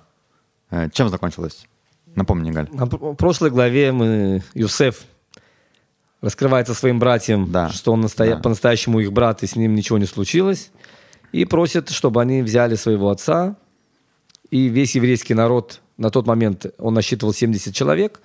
Э, 0.70 0.90
чем 0.92 1.10
закончилась? 1.10 1.68
Напомни, 2.16 2.52
Галь. 2.52 2.70
На 2.72 2.88
прошлой 2.88 3.50
главе 3.50 3.92
мы 3.92 4.44
Юсеф 4.54 5.06
раскрывается 6.24 6.74
своим 6.74 7.00
братьям, 7.00 7.52
да. 7.52 7.70
что 7.70 7.92
он 7.92 8.02
настоя... 8.02 8.36
да. 8.36 8.42
по-настоящему 8.42 9.02
их 9.02 9.12
брат, 9.12 9.44
и 9.44 9.48
с 9.48 9.58
ним 9.58 9.76
ничего 9.76 9.98
не 9.98 10.06
случилось, 10.06 10.72
и 11.34 11.44
просит, 11.44 11.90
чтобы 11.90 12.22
они 12.22 12.42
взяли 12.42 12.76
своего 12.76 13.10
отца, 13.10 13.58
и 14.50 14.70
весь 14.70 14.96
еврейский 14.96 15.34
народ, 15.34 15.82
на 15.98 16.10
тот 16.10 16.26
момент 16.26 16.66
он 16.78 16.94
насчитывал 16.94 17.34
70 17.34 17.76
человек, 17.76 18.22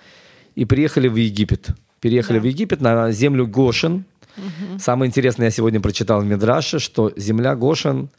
и 0.55 0.65
приехали 0.65 1.09
в 1.09 1.17
Египет. 1.17 1.71
Переехали 2.01 2.39
да. 2.39 2.43
в 2.43 2.47
Египет 2.47 2.81
на 2.81 3.11
землю 3.11 3.49
Гошин. 3.49 4.05
Угу. 4.37 4.79
Самое 4.79 5.09
интересное, 5.09 5.47
я 5.47 5.51
сегодня 5.51 5.81
прочитал 5.81 6.21
в 6.21 6.25
Медраше, 6.25 6.79
что 6.79 7.13
земля 7.17 7.57
Гошин, 7.57 8.11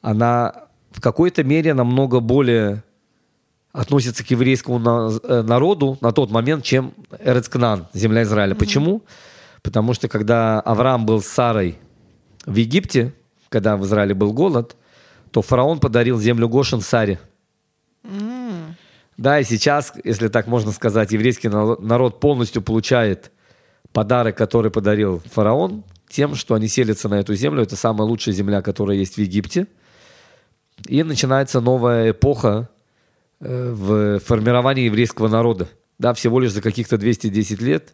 она 0.00 0.54
в 0.92 1.00
какой-то 1.00 1.42
мере 1.42 1.74
намного 1.74 2.20
более 2.20 2.84
относится 3.78 4.24
к 4.24 4.30
еврейскому 4.30 4.80
э, 5.22 5.42
народу 5.42 5.98
на 6.00 6.10
тот 6.10 6.30
момент, 6.32 6.64
чем 6.64 6.94
Эрецкнан, 7.20 7.86
земля 7.94 8.24
Израиля. 8.24 8.54
Mm-hmm. 8.54 8.58
Почему? 8.58 9.02
Потому 9.62 9.94
что 9.94 10.08
когда 10.08 10.60
Авраам 10.60 11.06
был 11.06 11.22
с 11.22 11.26
Сарой 11.26 11.78
в 12.44 12.56
Египте, 12.56 13.12
когда 13.48 13.76
в 13.76 13.84
Израиле 13.84 14.14
был 14.14 14.32
голод, 14.32 14.76
то 15.30 15.42
фараон 15.42 15.78
подарил 15.78 16.18
землю 16.18 16.48
Гошин 16.48 16.80
Саре. 16.80 17.20
Mm. 18.02 18.74
Да, 19.16 19.38
и 19.38 19.44
сейчас, 19.44 19.92
если 20.02 20.26
так 20.26 20.48
можно 20.48 20.72
сказать, 20.72 21.12
еврейский 21.12 21.48
народ 21.48 22.18
полностью 22.18 22.62
получает 22.62 23.30
подарок, 23.92 24.36
который 24.36 24.72
подарил 24.72 25.22
фараон, 25.30 25.84
тем, 26.08 26.34
что 26.34 26.54
они 26.54 26.66
селятся 26.66 27.08
на 27.08 27.20
эту 27.20 27.34
землю. 27.36 27.62
Это 27.62 27.76
самая 27.76 28.08
лучшая 28.08 28.34
земля, 28.34 28.60
которая 28.60 28.96
есть 28.96 29.14
в 29.14 29.18
Египте. 29.18 29.68
И 30.86 31.02
начинается 31.04 31.60
новая 31.60 32.10
эпоха 32.10 32.68
в 33.40 34.20
формировании 34.20 34.84
еврейского 34.84 35.28
народа. 35.28 35.68
Да, 35.98 36.14
всего 36.14 36.40
лишь 36.40 36.52
за 36.52 36.62
каких-то 36.62 36.98
210 36.98 37.60
лет 37.60 37.92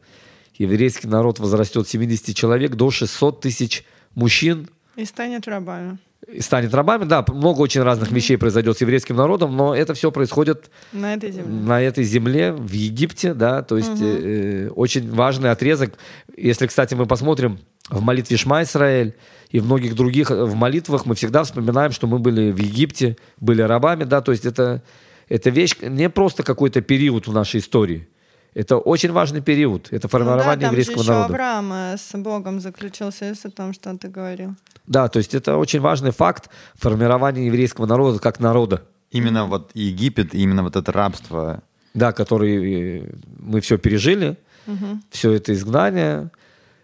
еврейский 0.57 1.09
народ 1.09 1.39
возрастет 1.39 1.89
70 1.89 2.35
человек 2.37 2.75
до 2.75 2.91
600 2.91 3.41
тысяч 3.41 3.85
мужчин. 4.15 4.69
И 4.97 5.05
станет 5.05 5.49
рабами. 5.49 5.99
И 6.33 6.41
станет 6.41 6.73
рабами, 6.73 7.05
да, 7.05 7.25
много 7.29 7.61
очень 7.61 7.83
разных 7.83 8.11
mm-hmm. 8.11 8.15
вещей 8.15 8.37
произойдет 8.39 8.79
с 8.79 8.81
еврейским 8.81 9.17
народом, 9.17 9.55
но 9.55 9.75
это 9.75 9.93
все 9.93 10.11
происходит 10.11 10.71
на 10.93 11.15
этой 11.15 11.31
земле, 11.31 11.53
на 11.53 11.83
этой 11.83 12.05
земле 12.05 12.53
в 12.53 12.73
Египте, 12.73 13.35
да, 13.35 13.63
то 13.63 13.77
есть 13.77 13.91
mm-hmm. 13.91 14.69
э, 14.69 14.71
очень 14.71 15.11
важный 15.11 15.51
отрезок. 15.51 15.99
Если, 16.35 16.67
кстати, 16.67 16.95
мы 16.95 17.05
посмотрим 17.05 17.59
в 17.91 18.01
молитве 18.01 18.39
Шма 18.39 18.63
Исраэль 18.63 19.15
и 19.51 19.61
в 19.61 19.67
многих 19.67 19.95
других 19.97 20.31
э, 20.31 20.45
в 20.45 20.55
молитвах, 20.55 21.05
мы 21.05 21.15
всегда 21.15 21.45
вспоминаем, 21.45 21.93
что 21.93 22.07
мы 22.07 22.19
были 22.19 22.53
в 22.53 22.59
Египте, 22.59 23.19
были 23.39 23.61
рабами, 23.61 24.05
да, 24.05 24.23
то 24.23 24.33
есть 24.33 24.47
это, 24.47 24.83
это 25.29 25.51
вещь 25.51 25.77
не 25.81 26.11
просто 26.11 26.43
какой-то 26.43 26.81
период 26.81 27.27
в 27.27 27.33
нашей 27.33 27.61
истории, 27.61 28.09
это 28.55 28.79
очень 28.79 29.11
важный 29.11 29.41
период. 29.41 29.89
Это 29.91 30.07
формирование 30.07 30.47
ну, 30.47 30.55
да, 30.55 30.61
там 30.61 30.71
еврейского 30.71 31.03
же 31.03 31.11
народа. 31.11 31.35
Авраам 31.35 31.73
э, 31.73 31.97
с 31.99 32.17
Богом 32.17 32.61
заключил 32.61 33.11
союз 33.11 33.45
о 33.45 33.51
том, 33.51 33.73
что 33.73 33.97
ты 33.99 34.09
говорил. 34.09 34.55
Да, 34.87 35.09
то 35.09 35.19
есть 35.19 35.35
это 35.35 35.57
очень 35.57 35.81
важный 35.81 36.13
факт 36.13 36.51
формирования 36.75 37.47
еврейского 37.47 37.87
народа 37.87 38.21
как 38.21 38.39
народа. 38.39 38.85
Именно 39.11 39.47
вот 39.47 39.71
Египет, 39.75 40.35
именно 40.35 40.63
вот 40.63 40.77
это 40.77 40.93
рабство. 40.93 41.63
Да, 41.95 42.13
который 42.13 43.01
э, 43.01 43.13
мы 43.39 43.61
все 43.61 43.77
пережили, 43.77 44.37
угу. 44.67 45.01
все 45.11 45.33
это 45.33 45.53
изгнание. 45.53 46.31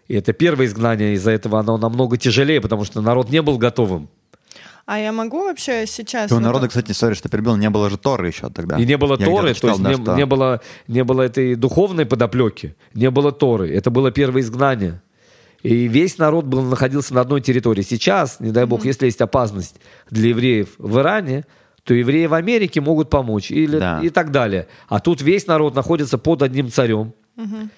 И 0.07 0.15
это 0.15 0.33
первое 0.33 0.65
изгнание, 0.65 1.13
из-за 1.13 1.31
этого 1.31 1.59
оно 1.59 1.77
намного 1.77 2.17
тяжелее, 2.17 2.59
потому 2.59 2.83
что 2.83 2.99
народ 3.01 3.29
не 3.29 3.41
был 3.41 3.57
готовым. 3.57 4.09
А 4.85 4.99
я 4.99 5.11
могу 5.11 5.45
вообще 5.45 5.85
сейчас... 5.85 6.31
У 6.31 6.39
народа, 6.39 6.67
кстати, 6.67 6.91
сори, 6.91 7.13
что 7.13 7.29
перебил, 7.29 7.55
не 7.55 7.69
было 7.69 7.89
же 7.89 7.97
Торы 7.97 8.27
еще 8.27 8.49
тогда. 8.49 8.77
И 8.77 8.85
не 8.85 8.97
было 8.97 9.17
я 9.17 9.25
Торы, 9.25 9.53
читал, 9.53 9.77
то 9.77 9.81
есть 9.81 9.83
да, 9.83 9.89
не, 9.89 9.95
что... 9.95 10.15
не, 10.15 10.25
было, 10.25 10.61
не 10.87 11.03
было 11.03 11.21
этой 11.21 11.55
духовной 11.55 12.05
подоплеки, 12.05 12.75
не 12.93 13.09
было 13.09 13.31
Торы. 13.31 13.73
Это 13.73 13.91
было 13.91 14.11
первое 14.11 14.41
изгнание. 14.41 15.01
И 15.63 15.87
весь 15.87 16.17
народ 16.17 16.45
был, 16.45 16.63
находился 16.63 17.13
на 17.13 17.21
одной 17.21 17.41
территории. 17.41 17.83
Сейчас, 17.83 18.39
не 18.39 18.51
дай 18.51 18.65
бог, 18.65 18.83
mm-hmm. 18.83 18.87
если 18.87 19.05
есть 19.05 19.21
опасность 19.21 19.75
для 20.09 20.29
евреев 20.29 20.69
в 20.79 20.97
Иране, 20.99 21.45
то 21.83 21.93
евреи 21.93 22.25
в 22.25 22.33
Америке 22.33 22.81
могут 22.81 23.09
помочь 23.09 23.51
или, 23.51 23.79
да. 23.79 23.99
и 24.01 24.09
так 24.09 24.31
далее. 24.31 24.67
А 24.87 24.99
тут 24.99 25.21
весь 25.21 25.47
народ 25.47 25.75
находится 25.75 26.17
под 26.17 26.41
одним 26.41 26.71
царем. 26.71 27.13
Mm-hmm. 27.37 27.69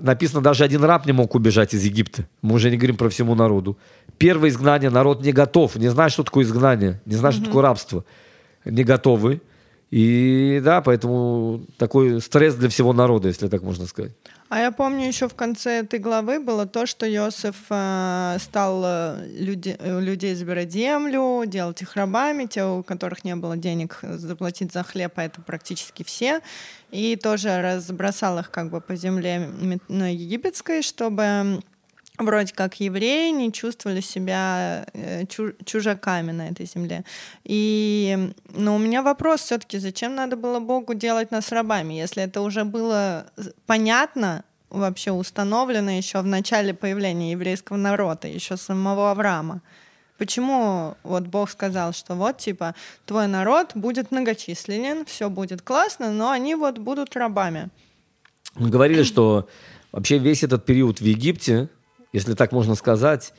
Написано, 0.00 0.40
даже 0.40 0.64
один 0.64 0.84
раб 0.84 1.06
не 1.06 1.12
мог 1.12 1.34
убежать 1.34 1.74
из 1.74 1.84
Египта. 1.84 2.26
Мы 2.42 2.54
уже 2.54 2.70
не 2.70 2.76
говорим 2.76 2.96
про 2.96 3.08
всему 3.08 3.34
народу. 3.34 3.78
Первое 4.18 4.50
изгнание, 4.50 4.90
народ 4.90 5.22
не 5.22 5.32
готов, 5.32 5.76
не 5.76 5.88
знает, 5.88 6.12
что 6.12 6.22
такое 6.22 6.44
изгнание, 6.44 7.00
не 7.06 7.14
знает, 7.14 7.36
что 7.36 7.44
такое 7.44 7.62
рабство. 7.62 8.04
Не 8.64 8.84
готовы. 8.84 9.40
И 9.90 10.60
да, 10.64 10.80
поэтому 10.80 11.62
такой 11.76 12.20
стресс 12.20 12.54
для 12.54 12.68
всего 12.68 12.92
народа, 12.92 13.28
если 13.28 13.48
так 13.48 13.62
можно 13.62 13.86
сказать. 13.86 14.12
А 14.50 14.58
я 14.58 14.72
помню, 14.72 15.06
еще 15.06 15.28
в 15.28 15.34
конце 15.36 15.78
этой 15.78 16.00
главы 16.00 16.40
было 16.40 16.66
то, 16.66 16.84
что 16.84 17.06
Иосиф 17.06 17.54
э, 17.70 18.36
стал 18.40 18.82
э, 18.84 19.28
люди, 19.38 19.78
у 19.78 20.00
людей 20.00 20.34
забирать 20.34 20.72
землю, 20.72 21.44
делать 21.46 21.80
их 21.82 21.94
рабами, 21.94 22.46
те, 22.46 22.64
у 22.64 22.82
которых 22.82 23.22
не 23.22 23.36
было 23.36 23.56
денег 23.56 24.00
заплатить 24.02 24.72
за 24.72 24.82
хлеб, 24.82 25.12
а 25.14 25.22
это 25.22 25.40
практически 25.40 26.02
все, 26.02 26.40
и 26.90 27.14
тоже 27.14 27.62
разбросал 27.62 28.40
их 28.40 28.50
как 28.50 28.70
бы 28.70 28.80
по 28.80 28.96
земле 28.96 29.48
египетской, 29.88 30.82
чтобы 30.82 31.62
вроде 32.24 32.52
как 32.54 32.80
евреи 32.80 33.30
не 33.30 33.52
чувствовали 33.52 34.00
себя 34.00 34.86
э, 34.92 35.24
чужаками 35.64 36.32
на 36.32 36.48
этой 36.48 36.66
земле. 36.66 37.04
И, 37.44 38.32
но 38.54 38.76
у 38.76 38.78
меня 38.78 39.02
вопрос 39.02 39.40
все-таки, 39.40 39.78
зачем 39.78 40.14
надо 40.14 40.36
было 40.36 40.60
Богу 40.60 40.94
делать 40.94 41.30
нас 41.30 41.52
рабами, 41.52 41.94
если 41.94 42.22
это 42.22 42.40
уже 42.40 42.64
было 42.64 43.26
понятно, 43.66 44.44
вообще 44.70 45.10
установлено 45.10 45.90
еще 45.90 46.20
в 46.20 46.26
начале 46.26 46.72
появления 46.74 47.32
еврейского 47.32 47.76
народа, 47.76 48.28
еще 48.28 48.56
самого 48.56 49.10
Авраама. 49.10 49.62
Почему 50.16 50.96
вот 51.02 51.24
Бог 51.24 51.50
сказал, 51.50 51.92
что 51.92 52.14
вот 52.14 52.38
типа 52.38 52.74
твой 53.06 53.26
народ 53.26 53.72
будет 53.74 54.10
многочисленен, 54.10 55.06
все 55.06 55.30
будет 55.30 55.62
классно, 55.62 56.12
но 56.12 56.30
они 56.30 56.54
вот 56.54 56.78
будут 56.78 57.16
рабами. 57.16 57.70
Говорили, 58.54 59.02
что 59.02 59.48
вообще 59.92 60.18
весь 60.18 60.42
этот 60.42 60.66
период 60.66 61.00
в 61.00 61.04
Египте, 61.04 61.68
если 62.12 62.34
так 62.34 62.52
можно 62.52 62.74
сказать, 62.74 63.32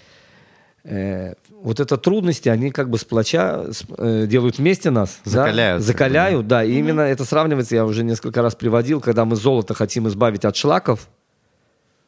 э, 0.83 1.33
вот 1.61 1.79
это 1.79 1.97
трудности, 1.97 2.49
они 2.49 2.71
как 2.71 2.89
бы 2.89 2.97
сплоча, 2.97 3.65
э, 3.97 4.25
делают 4.27 4.57
вместе 4.57 4.89
нас. 4.89 5.19
Закаляют. 5.23 5.81
Да? 5.81 5.85
Закаляют, 5.85 6.47
да. 6.47 6.63
И 6.63 6.71
mm-hmm. 6.71 6.79
именно 6.79 7.01
это 7.01 7.25
сравнивается, 7.25 7.75
я 7.75 7.85
уже 7.85 8.03
несколько 8.03 8.41
раз 8.41 8.55
приводил, 8.55 9.01
когда 9.01 9.25
мы 9.25 9.35
золото 9.35 9.73
хотим 9.73 10.07
избавить 10.07 10.45
от 10.45 10.55
шлаков, 10.55 11.07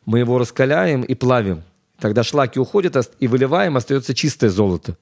мы 0.05 0.19
его 0.19 0.37
раскаляем 0.37 1.01
и 1.01 1.15
плавим. 1.15 1.63
Тогда 1.99 2.23
шлаки 2.23 2.59
уходят 2.59 2.97
и 3.19 3.27
выливаем, 3.27 3.77
остается 3.77 4.13
чистое 4.13 4.49
золото. 4.49 4.97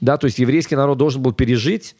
Да, 0.00 0.18
то 0.18 0.26
есть 0.26 0.38
еврейский 0.38 0.76
народ 0.76 0.98
должен 0.98 1.22
был 1.22 1.32
пережить 1.32 1.96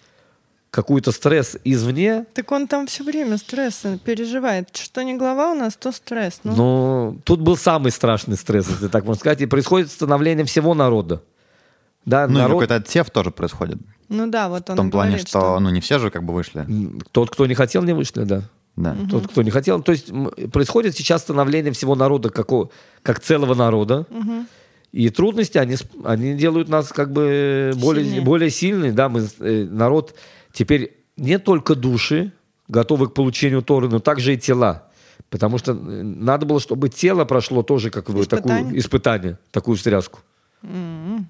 какой-то 0.77 1.11
стресс 1.11 1.57
извне. 1.65 2.27
Так 2.35 2.53
он 2.53 2.69
там 2.69 2.87
все 2.87 3.03
время 3.03 3.39
стресс 3.39 3.85
переживает. 4.05 4.77
Что 4.77 5.03
не 5.03 5.15
глава 5.17 5.53
у 5.53 5.55
нас, 5.55 5.75
то 5.75 5.91
стресс. 5.91 6.41
Ну. 6.45 6.55
Но 6.55 7.17
тут 7.25 7.41
был 7.41 7.57
самый 7.57 7.91
страшный 7.91 8.37
стресс, 8.37 8.69
если 8.69 8.89
так 8.89 9.07
можно 9.07 9.19
сказать. 9.19 9.41
И 9.41 9.47
происходит 9.47 9.91
становление 9.91 10.45
всего 10.45 10.75
народа. 10.75 11.23
Да, 12.05 12.29
ну, 12.29 12.35
народ... 12.35 12.61
какой-то 12.61 12.75
отсев 12.75 13.09
тоже 13.11 13.31
происходит. 13.31 13.79
Ну 14.11 14.27
да, 14.27 14.51
вот 14.51 14.69
он 14.69 14.75
В 14.75 14.77
том 14.77 14.91
плане, 14.91 15.13
говорит, 15.13 15.29
что, 15.29 15.41
что 15.41 15.61
ну 15.61 15.71
не 15.71 15.81
все 15.81 15.99
же 15.99 16.11
как 16.11 16.25
бы 16.25 16.35
вышли. 16.35 16.67
Тот, 17.11 17.31
кто 17.31 17.47
не 17.47 17.55
хотел, 17.55 17.83
не 17.83 17.95
вышли, 17.95 18.25
да. 18.25 18.43
Да. 18.77 18.93
Угу. 18.93 19.09
Тот, 19.09 19.29
кто 19.29 19.43
не 19.43 19.51
хотел. 19.51 19.83
То 19.83 19.93
есть 19.93 20.13
происходит 20.53 20.95
сейчас 20.95 21.23
становление 21.23 21.73
всего 21.73 21.95
народа, 21.95 22.29
как, 22.29 22.49
как 23.03 23.21
целого 23.21 23.55
народа. 23.55 24.05
Угу. 24.11 24.45
И 24.93 25.09
трудности, 25.09 25.57
они, 25.57 25.77
они 26.05 26.35
делают 26.35 26.69
нас 26.69 26.89
как 26.89 27.13
бы 27.13 27.73
более, 27.77 28.21
более 28.21 28.51
сильными. 28.51 28.91
Да, 28.91 29.09
мы, 29.09 29.27
э, 29.41 29.65
народ 29.71 30.15
теперь 30.57 31.05
не 31.17 31.39
только 31.39 31.75
души, 31.75 32.33
готовы 32.69 33.09
к 33.09 33.15
получению 33.15 33.63
Торы, 33.63 33.89
но 33.89 34.01
также 34.01 34.35
и 34.35 34.39
тела. 34.39 34.89
Потому 35.29 35.59
что 35.59 35.73
э, 35.73 35.75
надо 35.75 36.47
было, 36.47 36.61
чтобы 36.61 36.89
тело 36.89 37.25
прошло 37.25 37.63
тоже 37.63 37.91
как 37.91 38.11
бы 38.11 38.23
испытание. 38.23 38.65
такую 38.65 38.79
испытание, 38.79 39.39
такую 39.51 39.77
встряску. 39.77 40.21
Mm-hmm. 40.63 41.25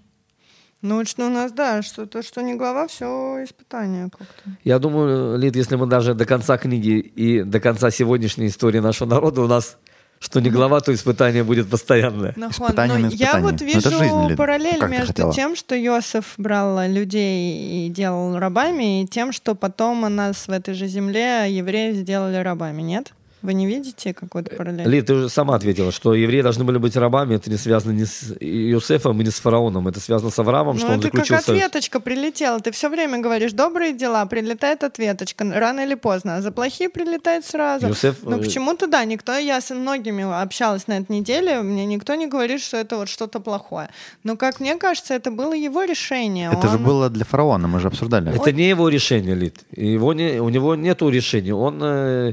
Ну, 0.82 1.04
что 1.04 1.26
у 1.26 1.30
нас, 1.30 1.52
да, 1.52 1.82
что 1.82 2.06
то, 2.06 2.22
что 2.22 2.42
не 2.42 2.54
глава, 2.54 2.86
все 2.86 3.42
испытание 3.42 4.10
как-то. 4.10 4.50
Я 4.62 4.78
думаю, 4.78 5.38
Лид, 5.38 5.56
если 5.56 5.76
мы 5.76 5.86
даже 5.86 6.14
до 6.14 6.26
конца 6.26 6.58
книги 6.58 6.98
и 6.98 7.42
до 7.42 7.60
конца 7.60 7.90
сегодняшней 7.90 8.46
истории 8.46 8.78
нашего 8.78 9.08
народа, 9.08 9.40
у 9.40 9.48
нас 9.48 9.78
что 10.18 10.40
не 10.40 10.50
глава, 10.50 10.80
то 10.80 10.92
испытание 10.92 11.44
будет 11.44 11.68
постоянное. 11.68 12.32
Испытание 12.32 12.98
на 12.98 13.08
испытание. 13.08 13.16
Я 13.18 13.40
вот 13.40 13.60
ну, 13.60 13.66
вижу 13.66 13.90
жизнь, 13.90 14.36
параллель 14.36 14.80
как 14.80 14.90
между 14.90 15.32
тем, 15.32 15.56
что 15.56 15.76
Иосиф 15.76 16.34
брал 16.36 16.88
людей 16.88 17.86
и 17.86 17.90
делал 17.90 18.38
рабами, 18.38 19.02
и 19.02 19.06
тем, 19.06 19.32
что 19.32 19.54
потом 19.54 20.04
у 20.04 20.08
нас 20.08 20.48
в 20.48 20.50
этой 20.50 20.74
же 20.74 20.86
земле 20.86 21.46
евреев 21.50 21.96
сделали 21.96 22.36
рабами, 22.36 22.82
нет? 22.82 23.12
Вы 23.46 23.54
не 23.54 23.68
видите 23.68 24.12
какой-то 24.12 24.56
параллель? 24.56 24.88
Ли, 24.88 25.02
ты 25.02 25.14
уже 25.14 25.28
сама 25.28 25.54
ответила, 25.54 25.92
что 25.92 26.14
евреи 26.14 26.42
должны 26.42 26.64
были 26.64 26.78
быть 26.78 26.96
рабами. 26.96 27.36
Это 27.36 27.48
не 27.48 27.56
связано 27.56 27.92
ни 27.92 28.02
с 28.02 28.32
Иосифом 28.40 29.20
и 29.20 29.24
не 29.24 29.30
с 29.30 29.38
фараоном. 29.38 29.86
Это 29.86 30.00
связано 30.00 30.32
с 30.32 30.38
Авраамом, 30.40 30.74
ну, 30.74 30.80
что 30.80 30.90
он 30.90 31.00
заключил... 31.00 31.36
как 31.36 31.48
ответочка 31.48 32.00
прилетела. 32.00 32.58
Ты 32.58 32.72
все 32.72 32.88
время 32.88 33.20
говоришь, 33.20 33.52
добрые 33.52 33.92
дела, 33.92 34.26
прилетает 34.26 34.82
ответочка, 34.82 35.44
рано 35.44 35.84
или 35.84 35.94
поздно. 35.94 36.34
А 36.34 36.42
за 36.42 36.50
плохие 36.50 36.90
прилетает 36.90 37.46
сразу. 37.46 37.86
Иосиф... 37.86 38.16
Ну, 38.24 38.38
э, 38.38 38.42
почему-то, 38.42 38.88
да, 38.88 39.04
никто, 39.04 39.36
я 39.36 39.60
с 39.60 39.72
многими 39.72 40.24
общалась 40.42 40.88
на 40.88 40.98
этой 40.98 41.12
неделе, 41.12 41.60
мне 41.60 41.86
никто 41.86 42.16
не 42.16 42.26
говорит, 42.26 42.60
что 42.60 42.78
это 42.78 42.96
вот 42.96 43.08
что-то 43.08 43.38
плохое. 43.38 43.90
Но, 44.24 44.36
как 44.36 44.58
мне 44.58 44.74
кажется, 44.74 45.14
это 45.14 45.30
было 45.30 45.52
его 45.52 45.84
решение. 45.84 46.50
Это 46.52 46.66
он... 46.66 46.72
же 46.72 46.78
было 46.78 47.10
для 47.10 47.24
фараона, 47.24 47.68
мы 47.68 47.78
же 47.78 47.86
обсуждали. 47.86 48.34
Это 48.34 48.50
не 48.50 48.68
его 48.68 48.88
решение, 48.88 49.36
Лид. 49.36 49.60
Его 49.70 50.14
не, 50.14 50.40
у 50.40 50.48
него 50.48 50.74
нет 50.74 51.00
решения. 51.00 51.54
Он... 51.54 51.80
Э 51.80 52.32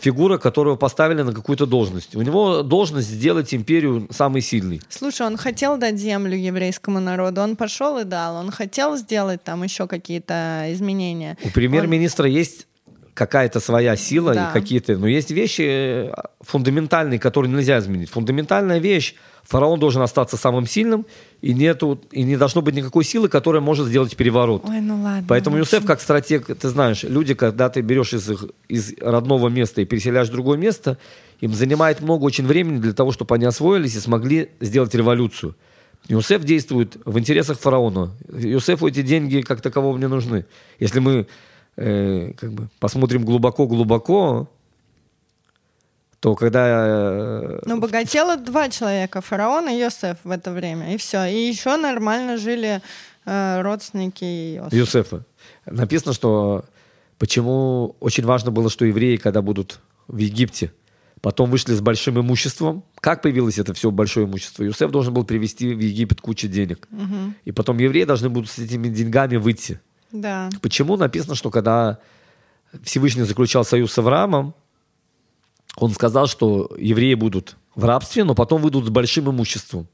фигура, 0.00 0.38
которую 0.38 0.76
поставили 0.76 1.22
на 1.22 1.32
какую-то 1.32 1.66
должность. 1.66 2.16
У 2.16 2.22
него 2.22 2.62
должность 2.62 3.08
сделать 3.08 3.54
империю 3.54 4.08
самой 4.10 4.40
сильной. 4.40 4.80
Слушай, 4.88 5.26
он 5.26 5.36
хотел 5.36 5.76
дать 5.76 5.98
землю 5.98 6.36
еврейскому 6.36 7.00
народу, 7.00 7.40
он 7.40 7.56
пошел 7.56 7.98
и 7.98 8.04
дал. 8.04 8.36
Он 8.36 8.50
хотел 8.50 8.96
сделать 8.96 9.42
там 9.42 9.62
еще 9.62 9.86
какие-то 9.86 10.66
изменения. 10.68 11.36
У 11.44 11.50
премьер-министра 11.50 12.24
он... 12.24 12.30
есть 12.30 12.66
какая-то 13.14 13.60
своя 13.60 13.96
сила 13.96 14.34
да. 14.34 14.50
и 14.50 14.52
какие-то... 14.52 14.96
Но 14.96 15.06
есть 15.06 15.30
вещи 15.30 16.10
э, 16.10 16.12
фундаментальные, 16.40 17.20
которые 17.20 17.52
нельзя 17.52 17.78
изменить. 17.78 18.10
Фундаментальная 18.10 18.78
вещь 18.78 19.14
фараон 19.44 19.78
должен 19.78 20.02
остаться 20.02 20.36
самым 20.36 20.66
сильным, 20.66 21.06
и, 21.40 21.52
нету, 21.52 22.00
и 22.10 22.22
не 22.22 22.36
должно 22.36 22.62
быть 22.62 22.74
никакой 22.74 23.04
силы, 23.04 23.28
которая 23.28 23.60
может 23.60 23.86
сделать 23.86 24.16
переворот. 24.16 24.64
Ой, 24.66 24.80
ну 24.80 25.02
ладно. 25.02 25.24
Поэтому 25.28 25.58
Юсеф, 25.58 25.84
как 25.84 26.00
стратег, 26.00 26.46
ты 26.46 26.68
знаешь, 26.68 27.02
люди, 27.02 27.34
когда 27.34 27.68
ты 27.68 27.82
берешь 27.82 28.14
из, 28.14 28.30
их, 28.30 28.46
из 28.68 28.94
родного 29.00 29.48
места 29.48 29.82
и 29.82 29.84
переселяешь 29.84 30.28
в 30.28 30.32
другое 30.32 30.58
место, 30.58 30.98
им 31.40 31.52
занимает 31.52 32.00
много 32.00 32.24
очень 32.24 32.46
времени 32.46 32.78
для 32.78 32.92
того, 32.92 33.12
чтобы 33.12 33.34
они 33.34 33.44
освоились 33.44 33.94
и 33.94 34.00
смогли 34.00 34.50
сделать 34.60 34.94
революцию. 34.94 35.54
Юсеф 36.08 36.44
действует 36.44 36.96
в 37.04 37.18
интересах 37.18 37.58
фараона. 37.58 38.12
Юсефу 38.32 38.88
эти 38.88 39.02
деньги 39.02 39.40
как 39.40 39.60
такового 39.60 39.96
не 39.96 40.08
нужны. 40.08 40.44
Если 40.78 41.00
мы 41.00 41.26
э, 41.76 42.32
как 42.38 42.52
бы 42.52 42.68
посмотрим 42.78 43.24
глубоко-глубоко, 43.24 44.48
то 46.24 46.34
когда... 46.36 46.64
Э, 46.66 47.58
ну, 47.66 47.78
богатело 47.78 48.38
два 48.38 48.70
человека, 48.70 49.20
фараон 49.20 49.68
и 49.68 49.78
Йосеф 49.78 50.16
в 50.24 50.30
это 50.30 50.52
время, 50.52 50.94
и 50.94 50.96
все. 50.96 51.26
И 51.26 51.36
еще 51.36 51.76
нормально 51.76 52.38
жили 52.38 52.80
э, 53.26 53.60
родственники 53.60 54.24
Йосефа. 54.24 54.74
Юсефа. 54.74 55.24
Написано, 55.66 56.14
что 56.14 56.64
почему 57.18 57.94
очень 58.00 58.24
важно 58.24 58.50
было, 58.50 58.70
что 58.70 58.86
евреи, 58.86 59.16
когда 59.16 59.42
будут 59.42 59.80
в 60.08 60.16
Египте, 60.16 60.72
потом 61.20 61.50
вышли 61.50 61.74
с 61.74 61.82
большим 61.82 62.18
имуществом. 62.18 62.84
Как 63.00 63.20
появилось 63.20 63.58
это 63.58 63.74
все 63.74 63.90
большое 63.90 64.24
имущество? 64.24 64.64
Юсеф 64.64 64.90
должен 64.90 65.12
был 65.12 65.24
привезти 65.24 65.74
в 65.74 65.78
Египет 65.78 66.22
кучу 66.22 66.48
денег. 66.48 66.88
Угу. 66.90 67.34
И 67.44 67.52
потом 67.52 67.76
евреи 67.76 68.04
должны 68.04 68.30
будут 68.30 68.48
с 68.48 68.58
этими 68.58 68.88
деньгами 68.88 69.36
выйти. 69.36 69.78
Да. 70.10 70.48
Почему 70.62 70.96
написано, 70.96 71.34
что 71.34 71.50
когда 71.50 71.98
Всевышний 72.82 73.24
заключал 73.24 73.66
союз 73.66 73.92
с 73.92 73.98
Авраамом, 73.98 74.54
он 75.76 75.90
сказал, 75.90 76.26
что 76.26 76.70
евреи 76.78 77.14
будут 77.14 77.56
в 77.74 77.84
рабстве, 77.84 78.24
но 78.24 78.34
потом 78.34 78.62
выйдут 78.62 78.86
с 78.86 78.88
большим 78.88 79.30
имуществом. 79.30 79.86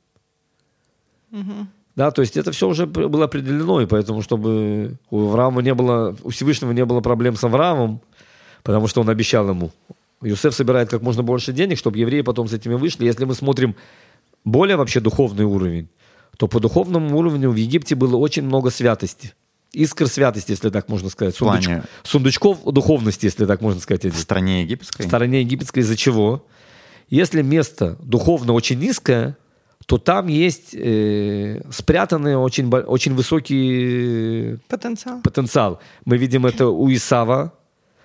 Угу. 1.33 1.67
Да, 1.97 2.11
то 2.11 2.23
есть 2.23 2.37
это 2.37 2.53
все 2.53 2.69
уже 2.69 2.87
было 2.87 3.25
определено, 3.25 3.81
и 3.81 3.87
поэтому, 3.87 4.23
чтобы 4.23 4.97
у 5.11 5.29
Авраама 5.29 5.63
не 5.63 5.75
было, 5.75 6.17
у 6.23 6.31
Всевышнего 6.31 6.73
не 6.73 6.85
было 6.85 7.01
проблем 7.01 7.37
с 7.37 7.45
Авраамом, 7.45 8.01
потому 8.63 8.87
что 8.87 9.01
он 9.01 9.09
обещал 9.09 9.49
ему. 9.49 9.71
Юсеф 10.23 10.55
собирает 10.55 10.91
как 10.91 11.03
можно 11.03 11.23
больше 11.23 11.53
денег, 11.53 11.79
чтобы 11.79 11.99
евреи 11.99 12.21
потом 12.21 12.47
с 12.47 12.53
этими 12.53 12.75
вышли. 12.75 13.07
Если 13.07 13.25
мы 13.25 13.35
смотрим 13.35 13.75
более 14.45 14.77
вообще 14.77 15.01
духовный 15.01 15.45
уровень, 15.45 15.89
то 16.37 16.47
по 16.47 16.61
духовному 16.61 17.19
уровню 17.19 17.51
в 17.51 17.57
Египте 17.57 17.95
было 17.95 18.17
очень 18.17 18.45
много 18.45 18.71
святости 18.71 19.35
искр 19.73 20.07
святости, 20.09 20.51
если 20.51 20.71
так 20.71 20.89
можно 20.89 21.11
сказать. 21.11 21.37
Сундуч... 21.37 21.65
Плане... 21.65 21.83
Сундучков 22.03 22.65
духовности, 22.65 23.27
если 23.27 23.47
так 23.47 23.61
можно 23.61 23.81
сказать. 23.81 24.05
В 24.05 24.19
стране 24.19 24.63
египетской? 24.63 25.03
В 25.03 25.07
стране 25.07 25.41
египетской 25.41 25.81
из-за 25.81 25.97
чего? 25.97 26.47
Если 27.09 27.43
место 27.43 27.97
духовно 28.01 28.53
очень 28.53 28.79
низкое, 28.79 29.37
то 29.87 29.99
там 29.99 30.29
есть 30.29 30.75
э, 30.75 31.63
спрятанный 31.73 32.37
очень, 32.37 32.69
очень 32.73 33.15
высокий 33.15 34.59
потенциал. 34.69 35.21
потенциал. 35.23 35.81
Мы 36.05 36.17
видим 36.17 36.47
это 36.47 36.69
у 36.69 36.93
Исава, 36.93 37.53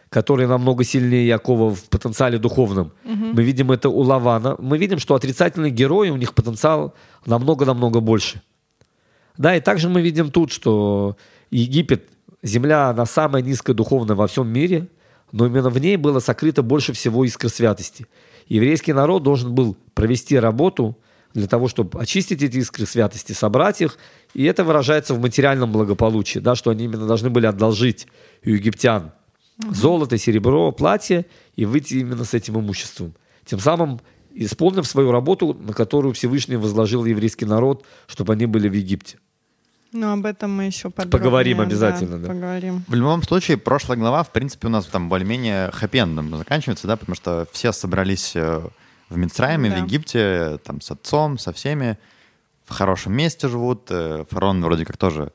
который 0.09 0.47
намного 0.47 0.83
сильнее 0.83 1.27
Якова 1.27 1.75
в 1.75 1.83
потенциале 1.89 2.39
духовном. 2.39 2.91
Угу. 3.03 3.25
Мы 3.33 3.43
видим 3.43 3.71
это 3.71 3.89
у 3.89 3.99
Лавана. 3.99 4.55
Мы 4.59 4.77
видим, 4.77 4.97
что 4.97 5.13
отрицательные 5.13 5.71
герои, 5.71 6.09
у 6.09 6.17
них 6.17 6.33
потенциал 6.33 6.95
намного-намного 7.25 7.99
больше. 7.99 8.41
Да, 9.37 9.55
и 9.55 9.59
также 9.59 9.89
мы 9.89 10.01
видим 10.01 10.31
тут, 10.31 10.51
что 10.51 11.17
Египет, 11.51 12.09
земля, 12.43 12.89
она 12.89 13.05
самая 13.05 13.41
низкая 13.41 13.75
духовная 13.75 14.15
во 14.15 14.27
всем 14.27 14.47
мире, 14.47 14.87
но 15.31 15.47
именно 15.47 15.69
в 15.69 15.79
ней 15.79 15.97
было 15.97 16.19
сокрыто 16.19 16.63
больше 16.63 16.93
всего 16.93 17.25
искр 17.25 17.49
святости. 17.49 18.05
Еврейский 18.47 18.93
народ 18.93 19.23
должен 19.23 19.53
был 19.53 19.75
провести 19.93 20.37
работу 20.37 20.97
для 21.33 21.47
того, 21.47 21.67
чтобы 21.67 21.99
очистить 21.99 22.41
эти 22.43 22.57
искры 22.57 22.85
святости, 22.85 23.33
собрать 23.33 23.81
их, 23.81 23.97
и 24.33 24.45
это 24.45 24.63
выражается 24.63 25.13
в 25.13 25.19
материальном 25.19 25.71
благополучии, 25.71 26.39
да, 26.39 26.55
что 26.55 26.69
они 26.69 26.85
именно 26.85 27.07
должны 27.07 27.29
были 27.29 27.45
одолжить 27.45 28.07
у 28.45 28.49
египтян 28.49 29.11
золото, 29.71 30.17
серебро, 30.17 30.71
платье 30.71 31.25
и 31.55 31.65
выйти 31.65 31.95
именно 31.95 32.23
с 32.23 32.33
этим 32.33 32.59
имуществом. 32.59 33.13
Тем 33.45 33.59
самым 33.59 34.01
исполнив 34.33 34.85
свою 34.85 35.11
работу, 35.11 35.53
на 35.53 35.73
которую 35.73 36.13
Всевышний 36.13 36.57
возложил 36.57 37.05
еврейский 37.05 37.45
народ, 37.45 37.85
чтобы 38.07 38.33
они 38.33 38.45
были 38.45 38.67
в 38.67 38.73
Египте. 38.73 39.17
Ну, 39.91 40.11
об 40.11 40.25
этом 40.25 40.51
мы 40.55 40.65
еще 40.65 40.89
Поговорим 40.89 41.61
обязательно, 41.61 42.17
да, 42.17 42.27
да. 42.27 42.33
Поговорим. 42.33 42.83
В 42.87 42.93
любом 42.93 43.23
случае, 43.23 43.57
прошлая 43.57 43.97
глава, 43.97 44.23
в 44.23 44.31
принципе, 44.31 44.67
у 44.67 44.69
нас 44.69 44.85
там 44.85 45.07
более-менее 45.09 45.71
хэппи 45.71 46.37
заканчивается, 46.37 46.87
да, 46.87 46.97
потому 46.97 47.15
что 47.15 47.47
все 47.53 47.71
собрались 47.71 48.35
э, 48.35 48.61
в 49.09 49.17
Мицраиме, 49.17 49.69
да. 49.69 49.77
в 49.77 49.85
Египте, 49.85 50.59
там, 50.65 50.81
с 50.81 50.91
отцом, 50.91 51.37
со 51.37 51.53
всеми, 51.53 51.97
в 52.65 52.73
хорошем 52.73 53.13
месте 53.13 53.47
живут, 53.47 53.87
э, 53.89 54.25
фараон 54.29 54.61
вроде 54.61 54.85
как 54.85 54.97
тоже 54.97 55.31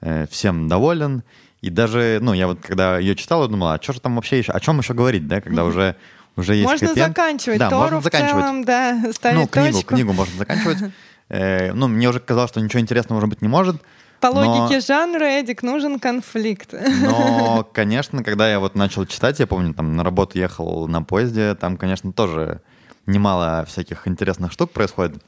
э, 0.00 0.26
всем 0.28 0.66
доволен, 0.66 1.22
и 1.60 1.70
даже, 1.70 2.18
ну, 2.22 2.32
я 2.32 2.46
вот 2.46 2.60
когда 2.60 2.98
ее 2.98 3.14
читал, 3.14 3.42
я 3.42 3.48
думал, 3.48 3.68
а 3.68 3.78
что 3.80 3.92
же 3.92 4.00
там 4.00 4.16
вообще 4.16 4.38
еще, 4.38 4.52
о 4.52 4.60
чем 4.60 4.78
еще 4.78 4.94
говорить, 4.94 5.28
да, 5.28 5.40
когда 5.40 5.64
уже 5.64 5.96
уже 6.36 6.54
есть 6.54 6.68
Можно 6.68 6.88
хэппи 6.88 7.00
заканчивать 7.00 7.58
да, 7.58 7.70
Тору 7.70 7.82
можно 7.82 8.00
заканчивать. 8.00 8.32
в 8.32 8.46
целом, 8.46 8.64
да, 8.64 9.12
ставить 9.12 9.38
Ну, 9.38 9.46
книгу, 9.46 9.72
точку. 9.72 9.94
книгу 9.94 10.12
можно 10.12 10.38
заканчивать. 10.38 10.78
Ну, 11.30 11.88
мне 11.88 12.08
уже 12.08 12.20
казалось, 12.20 12.50
что 12.50 12.60
ничего 12.60 12.80
интересного 12.80 13.18
может 13.18 13.30
быть 13.30 13.42
не 13.42 13.48
может, 13.48 13.76
по 14.20 14.26
логике 14.26 14.74
но... 14.74 14.80
жанра, 14.80 15.24
Эдик, 15.24 15.62
нужен 15.62 15.98
конфликт. 15.98 16.74
Но, 17.02 17.66
конечно, 17.72 18.22
когда 18.22 18.50
я 18.50 18.60
вот 18.60 18.74
начал 18.74 19.06
читать, 19.06 19.40
я 19.40 19.46
помню, 19.46 19.72
там 19.72 19.96
на 19.96 20.04
работу 20.04 20.38
ехал 20.38 20.86
на 20.88 21.02
поезде, 21.02 21.54
там, 21.54 21.78
конечно, 21.78 22.12
тоже 22.12 22.60
немало 23.06 23.64
всяких 23.66 24.06
интересных 24.06 24.52
штук 24.52 24.72
происходит. 24.72 25.22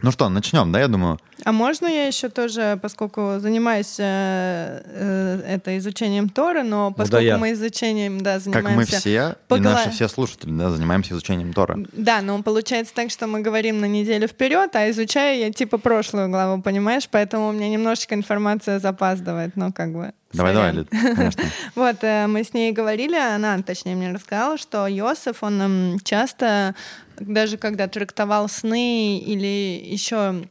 Ну 0.00 0.10
что, 0.10 0.28
начнем, 0.28 0.72
да, 0.72 0.80
я 0.80 0.88
думаю? 0.88 1.18
А 1.44 1.52
можно 1.52 1.86
я 1.86 2.06
еще 2.06 2.28
тоже, 2.28 2.78
поскольку 2.80 3.34
занимаюсь 3.38 3.96
э, 3.98 4.82
э, 4.84 5.42
это 5.46 5.76
изучением 5.78 6.28
Торы, 6.28 6.62
но 6.62 6.92
поскольку 6.92 7.24
ну, 7.24 7.30
да 7.30 7.38
мы 7.38 7.52
изучением, 7.52 8.20
да, 8.20 8.38
занимаемся... 8.38 8.68
Как 8.68 8.76
мы 8.76 8.84
все, 8.84 9.36
по 9.48 9.56
и 9.56 9.60
наши 9.60 9.90
все 9.90 10.08
слушатели, 10.08 10.50
да, 10.52 10.70
занимаемся 10.70 11.14
изучением 11.14 11.52
Торы. 11.52 11.86
Да, 11.92 12.22
но 12.22 12.42
получается 12.42 12.94
так, 12.94 13.10
что 13.10 13.26
мы 13.26 13.40
говорим 13.40 13.80
на 13.80 13.86
неделю 13.86 14.28
вперед, 14.28 14.74
а 14.74 14.88
изучаю 14.90 15.38
я 15.38 15.52
типа 15.52 15.78
прошлую 15.78 16.28
главу, 16.28 16.62
понимаешь? 16.62 17.08
Поэтому 17.10 17.48
у 17.48 17.52
меня 17.52 17.68
немножечко 17.68 18.14
информация 18.14 18.78
запаздывает, 18.78 19.56
но 19.56 19.72
как 19.72 19.92
бы... 19.92 20.12
Давай, 20.32 20.54
давай, 20.54 20.72
Лид, 20.72 20.88
конечно. 20.88 21.44
Вот, 21.74 21.96
э, 22.02 22.26
мы 22.26 22.42
с 22.42 22.54
ней 22.54 22.72
говорили, 22.72 23.16
она, 23.16 23.60
точнее, 23.62 23.94
мне 23.94 24.12
рассказала, 24.12 24.56
что 24.56 24.86
Йосиф, 24.86 25.42
он 25.42 25.98
часто 26.04 26.74
даже 27.18 27.56
когда 27.58 27.86
трактовал 27.86 28.48
сны 28.48 29.18
или 29.18 29.82
еще 29.84 30.48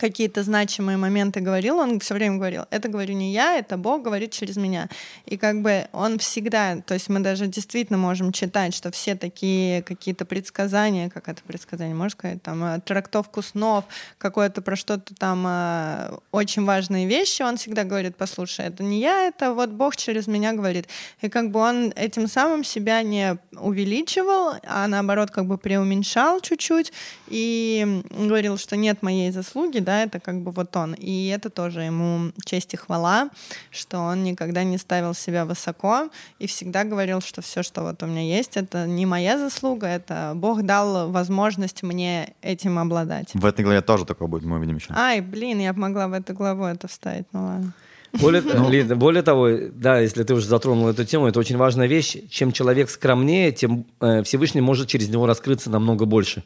какие-то 0.00 0.42
значимые 0.42 0.96
моменты 0.96 1.40
говорил, 1.40 1.78
он 1.78 2.00
все 2.00 2.14
время 2.14 2.36
говорил, 2.36 2.64
это 2.70 2.88
говорю 2.88 3.14
не 3.14 3.32
я, 3.32 3.58
это 3.58 3.76
Бог 3.76 4.02
говорит 4.02 4.32
через 4.32 4.56
меня. 4.56 4.88
И 5.26 5.36
как 5.36 5.60
бы 5.60 5.86
он 5.92 6.18
всегда, 6.18 6.80
то 6.80 6.94
есть 6.94 7.10
мы 7.10 7.20
даже 7.20 7.46
действительно 7.46 7.98
можем 7.98 8.32
читать, 8.32 8.74
что 8.74 8.90
все 8.90 9.14
такие 9.14 9.82
какие-то 9.82 10.24
предсказания, 10.24 11.10
как 11.10 11.28
это 11.28 11.42
предсказание, 11.42 11.94
можно 11.94 12.10
сказать, 12.18 12.42
там, 12.42 12.64
э, 12.64 12.80
трактовку 12.80 13.42
снов, 13.42 13.84
какое-то 14.16 14.62
про 14.62 14.74
что-то 14.74 15.14
там 15.14 15.44
э, 15.46 16.16
очень 16.32 16.64
важные 16.64 17.06
вещи, 17.06 17.42
он 17.42 17.58
всегда 17.58 17.84
говорит, 17.84 18.16
послушай, 18.16 18.66
это 18.66 18.82
не 18.82 19.00
я, 19.00 19.26
это 19.28 19.52
вот 19.52 19.68
Бог 19.68 19.96
через 19.96 20.26
меня 20.26 20.54
говорит. 20.54 20.88
И 21.20 21.28
как 21.28 21.50
бы 21.50 21.60
он 21.60 21.92
этим 21.94 22.26
самым 22.26 22.64
себя 22.64 23.02
не 23.02 23.36
увеличивал, 23.52 24.54
а 24.66 24.88
наоборот 24.88 25.30
как 25.30 25.44
бы 25.44 25.58
преуменьшал 25.58 26.40
чуть-чуть 26.40 26.92
и 27.28 28.02
говорил, 28.10 28.56
что 28.56 28.76
нет 28.76 29.02
моей 29.02 29.30
заслуги, 29.30 29.80
да, 29.90 30.04
это 30.04 30.20
как 30.20 30.40
бы 30.42 30.52
вот 30.52 30.76
он. 30.76 30.94
И 30.94 31.26
это 31.26 31.50
тоже 31.50 31.80
ему 31.82 32.30
честь 32.44 32.74
и 32.74 32.76
хвала, 32.76 33.28
что 33.72 33.98
он 33.98 34.22
никогда 34.22 34.62
не 34.62 34.78
ставил 34.78 35.14
себя 35.14 35.44
высоко 35.44 36.10
и 36.38 36.46
всегда 36.46 36.84
говорил, 36.84 37.20
что 37.20 37.42
все, 37.42 37.64
что 37.64 37.82
вот 37.82 38.02
у 38.04 38.06
меня 38.06 38.22
есть, 38.22 38.56
это 38.56 38.86
не 38.86 39.04
моя 39.06 39.36
заслуга, 39.36 39.88
это 39.88 40.32
Бог 40.36 40.62
дал 40.62 41.10
возможность 41.10 41.82
мне 41.82 42.34
этим 42.40 42.78
обладать. 42.78 43.30
В 43.34 43.44
этой 43.44 43.64
главе 43.64 43.80
тоже 43.80 44.04
такое 44.04 44.28
будет, 44.28 44.44
мы 44.44 44.58
увидим 44.58 44.76
еще. 44.76 44.94
Ай, 44.94 45.20
блин, 45.20 45.58
я 45.58 45.72
могла 45.72 46.06
в 46.06 46.12
эту 46.12 46.34
главу 46.34 46.64
это 46.64 46.86
вставить, 46.86 47.26
ну 47.32 47.42
ладно. 47.42 47.72
Более, 48.12 48.42
ну. 48.42 48.96
более 48.96 49.22
того, 49.22 49.48
да, 49.72 50.00
если 50.00 50.22
ты 50.24 50.34
уже 50.34 50.46
затронул 50.46 50.88
эту 50.88 51.04
тему, 51.04 51.26
это 51.26 51.38
очень 51.40 51.56
важная 51.56 51.88
вещь. 51.88 52.16
Чем 52.28 52.52
человек 52.52 52.90
скромнее, 52.90 53.52
тем 53.52 53.84
э, 54.00 54.22
Всевышний 54.22 54.60
может 54.60 54.88
через 54.88 55.08
него 55.08 55.26
раскрыться 55.26 55.70
намного 55.70 56.06
больше. 56.06 56.42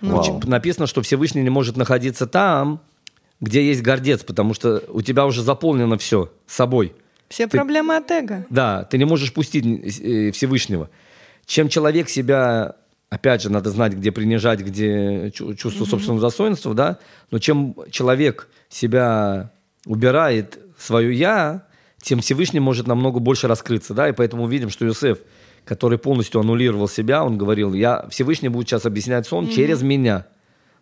Вау. 0.00 0.40
Написано, 0.44 0.86
что 0.86 1.02
Всевышний 1.02 1.42
не 1.42 1.50
может 1.50 1.76
находиться 1.76 2.26
там, 2.26 2.80
где 3.40 3.66
есть 3.66 3.82
гордец, 3.82 4.22
потому 4.22 4.54
что 4.54 4.82
у 4.88 5.02
тебя 5.02 5.26
уже 5.26 5.42
заполнено 5.42 5.98
все 5.98 6.32
собой. 6.46 6.94
Все 7.28 7.46
ты, 7.46 7.58
проблемы 7.58 7.96
от 7.96 8.10
эго. 8.10 8.46
Да, 8.50 8.84
ты 8.84 8.98
не 8.98 9.04
можешь 9.04 9.32
пустить 9.32 9.64
э, 9.64 10.30
Всевышнего. 10.32 10.88
чем 11.46 11.68
человек 11.68 12.08
себя, 12.08 12.76
опять 13.10 13.42
же, 13.42 13.50
надо 13.50 13.70
знать, 13.70 13.92
где 13.92 14.12
принижать, 14.12 14.60
где 14.60 15.30
чувство 15.30 15.68
mm-hmm. 15.68 15.88
собственного 15.88 16.20
достоинства, 16.20 16.74
да, 16.74 16.98
но 17.30 17.38
чем 17.38 17.76
человек 17.90 18.48
себя 18.68 19.50
убирает 19.84 20.58
свое 20.78 21.12
«я», 21.14 21.64
тем 22.00 22.20
Всевышний 22.20 22.60
может 22.60 22.86
намного 22.86 23.18
больше 23.18 23.48
раскрыться, 23.48 23.92
да, 23.92 24.08
и 24.08 24.12
поэтому 24.12 24.46
видим, 24.46 24.70
что 24.70 24.86
Иосиф, 24.86 25.18
который 25.68 25.98
полностью 25.98 26.40
аннулировал 26.40 26.88
себя, 26.88 27.22
он 27.22 27.36
говорил, 27.36 27.74
я, 27.74 28.06
Всевышний 28.08 28.48
будет 28.48 28.68
сейчас 28.68 28.86
объяснять 28.86 29.26
сон 29.26 29.44
mm-hmm. 29.44 29.54
через 29.54 29.82
меня. 29.82 30.26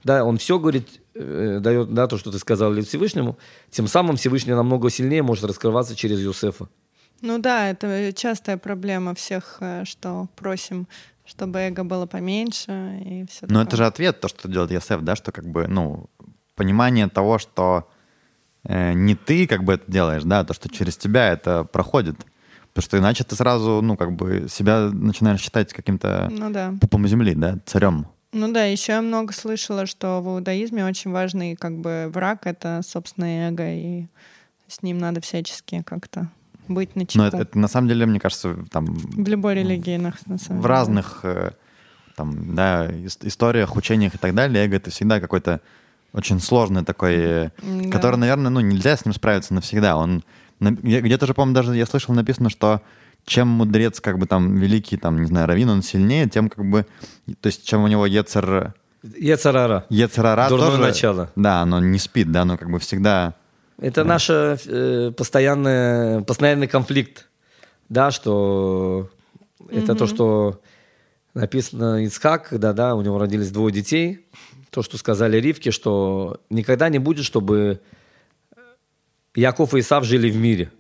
Да, 0.05 0.25
он 0.25 0.39
все 0.39 0.61
говорит, 0.61 1.01
э, 1.15 1.59
дает, 1.61 1.93
да, 1.93 2.07
то, 2.07 2.17
что 2.17 2.31
ты 2.31 2.39
сказал 2.39 2.73
Всевышнему, 2.83 3.37
тем 3.71 3.89
самым 3.89 4.15
Всевышний 4.15 4.55
намного 4.55 4.89
сильнее 4.89 5.25
может 5.25 5.45
раскрываться 5.45 5.97
через 5.97 6.25
Иосифа. 6.25 6.69
Ну 7.21 7.39
да, 7.39 7.69
это 7.69 8.13
частая 8.15 8.59
проблема 8.59 9.17
всех, 9.17 9.57
э, 9.59 9.83
что 9.85 10.29
просим, 10.37 10.87
чтобы 11.25 11.59
эго 11.59 11.83
было 11.83 12.07
поменьше 12.07 13.01
и 13.05 13.27
все. 13.29 13.47
Но 13.49 13.63
это 13.63 13.77
же 13.77 13.87
ответ, 13.87 14.21
то, 14.21 14.29
что 14.29 14.47
делает 14.49 14.71
Йосеф, 14.71 15.01
да, 15.01 15.17
что 15.17 15.33
как 15.33 15.49
бы, 15.49 15.67
ну, 15.67 16.09
понимание 16.55 17.09
того, 17.09 17.39
что 17.39 17.89
э, 18.63 18.93
не 18.93 19.17
ты 19.17 19.49
как 19.49 19.65
бы 19.65 19.73
это 19.73 19.91
делаешь, 19.91 20.23
да, 20.23 20.41
а 20.41 20.45
то, 20.45 20.55
что 20.55 20.69
через 20.69 20.97
тебя 20.97 21.33
это 21.33 21.65
проходит. 21.65 22.25
Потому 22.77 22.89
что 22.89 22.99
иначе 22.99 23.25
ты 23.25 23.35
сразу, 23.37 23.81
ну, 23.81 23.97
как 23.97 24.13
бы 24.13 24.49
себя 24.51 24.91
начинаешь 24.93 25.41
считать 25.41 25.73
каким-то 25.73 26.29
ну, 26.31 26.51
да. 26.51 26.75
пупом 26.79 27.09
земли, 27.09 27.35
да, 27.35 27.59
царем. 27.65 28.07
Ну 28.35 28.53
да, 28.53 28.65
еще 28.65 28.93
я 28.93 29.01
много 29.01 29.33
слышала, 29.33 29.87
что 29.87 30.21
в 30.21 30.29
иудаизме 30.29 30.85
очень 30.85 31.11
важный 31.11 31.57
как 31.57 31.79
бы 31.79 32.11
враг— 32.13 32.41
это 32.45 32.83
собственное 32.87 33.49
эго, 33.49 33.73
и 33.73 34.09
с 34.69 34.83
ним 34.83 34.99
надо 34.99 35.23
всячески 35.23 35.83
как-то 35.87 36.29
быть 36.69 36.95
на 36.97 37.07
чеку. 37.07 37.17
Но 37.17 37.29
это, 37.29 37.39
это 37.39 37.59
на 37.59 37.69
самом 37.69 37.89
деле, 37.89 38.05
мне 38.05 38.21
кажется, 38.21 38.55
там... 38.71 38.85
В 38.85 39.27
любой 39.27 39.55
религии, 39.55 39.97
на 39.97 40.13
самом 40.13 40.37
В 40.37 40.49
деле. 40.49 40.67
разных 40.67 41.21
э, 41.23 41.53
там, 42.15 42.55
да, 42.55 42.91
историях, 43.23 43.75
учениях 43.75 44.17
и 44.17 44.19
так 44.19 44.35
далее, 44.35 44.67
эго— 44.67 44.77
это 44.77 44.91
всегда 44.91 45.19
какой-то 45.19 45.63
очень 46.13 46.41
сложный 46.41 46.85
такой, 46.85 47.15
э, 47.15 47.51
да. 47.63 47.91
который, 47.91 48.17
наверное, 48.17 48.51
ну, 48.51 48.61
нельзя 48.61 48.99
с 48.99 49.07
ним 49.07 49.15
справиться 49.15 49.55
навсегда. 49.55 49.97
Он 49.97 50.23
где-то 50.61 51.27
же, 51.27 51.35
по-моему, 51.35 51.55
даже 51.55 51.77
я 51.77 51.87
слышал 51.87 52.15
написано, 52.15 52.51
что 52.51 52.83
чем 53.25 53.49
мудрец, 53.49 54.01
как 54.01 54.19
бы 54.19 54.27
там 54.27 54.57
великий, 54.57 54.97
там, 54.97 55.21
не 55.21 55.27
знаю, 55.27 55.49
раввин, 55.49 55.69
он 55.71 55.83
сильнее, 55.83 56.29
тем 56.29 56.49
как 56.49 56.65
бы, 56.65 56.87
то 57.41 57.47
есть 57.49 57.67
чем 57.67 57.83
у 57.83 57.89
него 57.89 58.07
ецер... 58.07 58.75
Ецерара. 59.03 59.85
Ецерара 59.89 60.49
Дурное 60.49 60.71
тоже, 60.71 60.81
начало. 60.81 61.31
Да, 61.37 61.63
оно 61.63 61.81
не 61.81 61.99
спит, 61.99 62.31
да, 62.33 62.43
оно 62.43 62.57
как 62.57 62.71
бы 62.71 62.79
всегда 62.79 63.35
это 63.79 64.05
да. 64.05 64.09
наш 64.09 64.31
э, 64.31 65.13
постоянный, 65.17 66.23
постоянный 66.25 66.67
конфликт, 66.67 67.29
да, 67.89 68.11
что 68.11 69.11
mm-hmm. 69.61 69.83
это 69.83 69.95
то, 69.95 70.07
что 70.07 70.61
написано 71.35 72.05
Ицхак, 72.05 72.49
когда, 72.49 72.73
да, 72.73 72.95
у 72.95 73.03
него 73.03 73.19
родились 73.19 73.51
двое 73.51 73.75
детей, 73.75 74.27
то, 74.71 74.83
что 74.83 74.97
сказали 74.97 75.39
Ривке, 75.39 75.71
что 75.71 76.41
никогда 76.49 76.89
не 76.89 76.99
будет, 76.99 77.27
чтобы 77.27 77.81
Яков 79.37 79.75
и 79.75 79.81
Исав 79.81 80.05
жили 80.05 80.31
в 80.31 80.37
мире. 80.37 80.71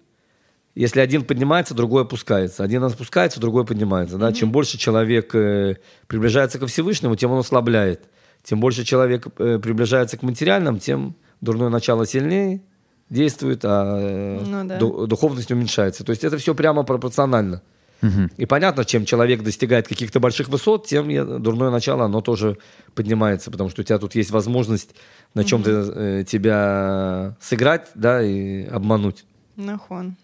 Если 0.74 1.00
один 1.00 1.24
поднимается, 1.24 1.74
другой 1.74 2.02
опускается. 2.02 2.62
Один 2.62 2.84
опускается, 2.84 3.40
другой 3.40 3.64
поднимается. 3.64 4.18
Да? 4.18 4.28
Mm-hmm. 4.28 4.34
Чем 4.34 4.52
больше 4.52 4.76
человек 4.78 5.34
э, 5.34 5.76
приближается 6.06 6.58
ко 6.58 6.66
Всевышнему, 6.66 7.16
тем 7.16 7.30
он 7.30 7.38
ослабляет. 7.38 8.02
Тем 8.42 8.60
больше 8.60 8.84
человек 8.84 9.26
э, 9.38 9.58
приближается 9.58 10.18
к 10.18 10.22
материальным, 10.22 10.78
тем 10.78 11.16
дурное 11.40 11.70
начало 11.70 12.06
сильнее, 12.06 12.60
действует, 13.08 13.64
а 13.64 13.98
э, 13.98 14.40
ну, 14.44 14.64
да. 14.64 14.78
духовность 15.06 15.50
уменьшается. 15.50 16.04
То 16.04 16.10
есть 16.10 16.24
это 16.24 16.36
все 16.36 16.54
прямо 16.54 16.82
пропорционально. 16.82 17.62
Угу. 18.02 18.30
И 18.36 18.46
понятно, 18.46 18.84
чем 18.84 19.04
человек 19.04 19.42
достигает 19.42 19.88
каких-то 19.88 20.20
больших 20.20 20.48
высот, 20.48 20.86
тем 20.86 21.08
дурное 21.42 21.70
начало, 21.70 22.04
оно 22.04 22.20
тоже 22.20 22.58
поднимается, 22.94 23.50
потому 23.50 23.70
что 23.70 23.82
у 23.82 23.84
тебя 23.84 23.98
тут 23.98 24.14
есть 24.14 24.30
возможность 24.30 24.94
на 25.34 25.44
чем-то 25.44 25.70
э, 25.70 26.24
тебя 26.24 27.36
сыграть, 27.40 27.88
да, 27.94 28.22
и 28.22 28.64
обмануть. 28.66 29.24
Нахон. 29.56 30.16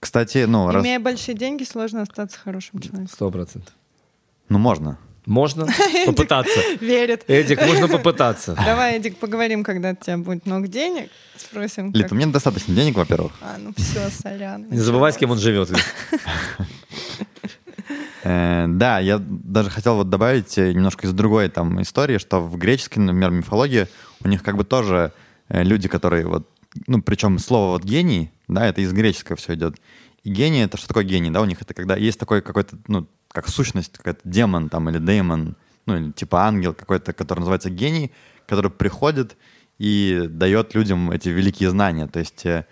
Кстати, 0.00 0.44
ну... 0.46 0.70
Имея 0.80 0.98
раз... 0.98 1.04
большие 1.04 1.36
деньги, 1.36 1.64
сложно 1.64 2.02
остаться 2.02 2.38
хорошим 2.38 2.80
человеком. 2.80 3.08
Сто 3.08 3.30
процентов. 3.30 3.74
Ну, 4.48 4.58
можно. 4.58 4.98
Можно 5.26 5.66
попытаться. 6.06 6.60
Верит. 6.80 7.24
Эдик, 7.28 7.64
можно 7.64 7.88
попытаться. 7.88 8.54
Давай, 8.66 8.96
Эдик, 8.96 9.18
поговорим, 9.18 9.62
когда 9.62 9.90
у 9.90 9.94
тебя 9.94 10.18
будет 10.18 10.46
много 10.46 10.66
денег. 10.66 11.10
Спросим. 11.36 11.92
Лид, 11.92 12.10
у 12.10 12.14
меня 12.14 12.26
достаточно 12.26 12.74
денег, 12.74 12.96
во-первых. 12.96 13.32
А, 13.40 13.56
ну 13.58 13.72
все, 13.76 14.08
сорян. 14.10 14.66
Не 14.68 14.78
забывай, 14.78 15.12
с 15.12 15.16
кем 15.16 15.30
он 15.30 15.38
живет. 15.38 15.70
Э, 18.24 18.66
да, 18.68 19.00
я 19.00 19.18
даже 19.18 19.68
хотел 19.68 19.96
вот 19.96 20.08
добавить 20.08 20.56
э, 20.56 20.72
немножко 20.72 21.08
из 21.08 21.12
другой 21.12 21.48
там 21.48 21.82
истории, 21.82 22.18
что 22.18 22.40
в 22.40 22.56
греческой, 22.56 23.02
например, 23.02 23.32
мифологии 23.32 23.88
у 24.22 24.28
них 24.28 24.44
как 24.44 24.56
бы 24.56 24.62
тоже 24.62 25.12
э, 25.48 25.64
люди, 25.64 25.88
которые 25.88 26.24
вот, 26.26 26.48
ну, 26.86 27.02
причем 27.02 27.40
слово 27.40 27.72
вот 27.72 27.82
гений, 27.82 28.30
да, 28.46 28.64
это 28.64 28.80
из 28.80 28.92
греческого 28.92 29.36
все 29.36 29.54
идет. 29.54 29.74
И 30.22 30.30
гений— 30.30 30.60
это 30.62 30.76
что 30.76 30.86
такое 30.86 31.02
гений, 31.02 31.30
да, 31.30 31.40
у 31.40 31.46
них 31.46 31.60
это 31.60 31.74
когда 31.74 31.96
есть 31.96 32.20
такой 32.20 32.42
какой-то, 32.42 32.76
ну, 32.86 33.08
как 33.32 33.48
сущность, 33.48 33.96
какой-то 33.98 34.20
демон 34.24 34.68
там 34.68 34.88
или 34.90 34.98
демон, 34.98 35.56
ну 35.86 35.96
или 35.96 36.10
типа 36.12 36.44
ангел 36.44 36.74
какой-то, 36.74 37.12
который 37.12 37.40
называется 37.40 37.70
гений, 37.70 38.12
который 38.46 38.70
приходит 38.70 39.36
и 39.78 40.26
дает 40.28 40.74
людям 40.74 41.10
эти 41.10 41.28
великие 41.28 41.70
знания. 41.70 42.06
То 42.06 42.20
есть, 42.20 42.44
э, 42.46 42.66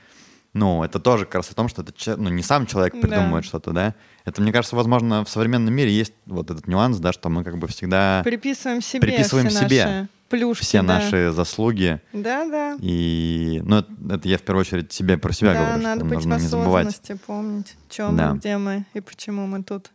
ну, 0.52 0.84
это 0.84 1.00
тоже 1.00 1.24
как 1.24 1.36
раз 1.36 1.50
о 1.50 1.54
том, 1.54 1.68
что 1.68 1.82
это 1.82 1.92
ну, 2.16 2.28
не 2.28 2.42
сам 2.42 2.66
человек 2.66 2.92
придумывает 2.92 3.44
да. 3.44 3.48
что-то, 3.48 3.72
да. 3.72 3.94
Это, 4.24 4.42
мне 4.42 4.52
кажется, 4.52 4.76
возможно, 4.76 5.24
в 5.24 5.28
современном 5.28 5.74
мире 5.74 5.90
есть 5.90 6.12
вот 6.26 6.50
этот 6.50 6.68
нюанс, 6.68 6.98
да, 6.98 7.12
что 7.12 7.28
мы 7.28 7.42
как 7.42 7.58
бы 7.58 7.66
всегда... 7.68 8.22
Приписываем 8.24 8.82
себе 8.82 9.00
Приписываем 9.00 9.48
все 9.48 9.58
себе 9.58 9.84
наши 9.84 10.08
плюшки, 10.28 10.62
все 10.62 10.82
да. 10.82 11.00
наши 11.00 11.32
заслуги. 11.32 12.00
Да, 12.12 12.46
да. 12.46 12.76
И, 12.80 13.60
ну, 13.64 13.78
это, 13.78 13.92
это 14.10 14.28
я 14.28 14.38
в 14.38 14.42
первую 14.42 14.60
очередь 14.60 14.92
себе 14.92 15.18
про 15.18 15.32
себя 15.32 15.54
да, 15.54 15.60
говорю. 15.60 15.82
надо 15.82 16.00
что 16.00 16.14
быть 16.14 16.24
в 16.24 16.48
забывать. 16.48 17.12
помнить, 17.26 17.76
чем 17.88 18.16
да. 18.16 18.32
мы, 18.32 18.38
где 18.38 18.56
мы 18.56 18.84
и 18.94 19.00
почему 19.00 19.46
мы 19.46 19.62
тут. 19.62 19.90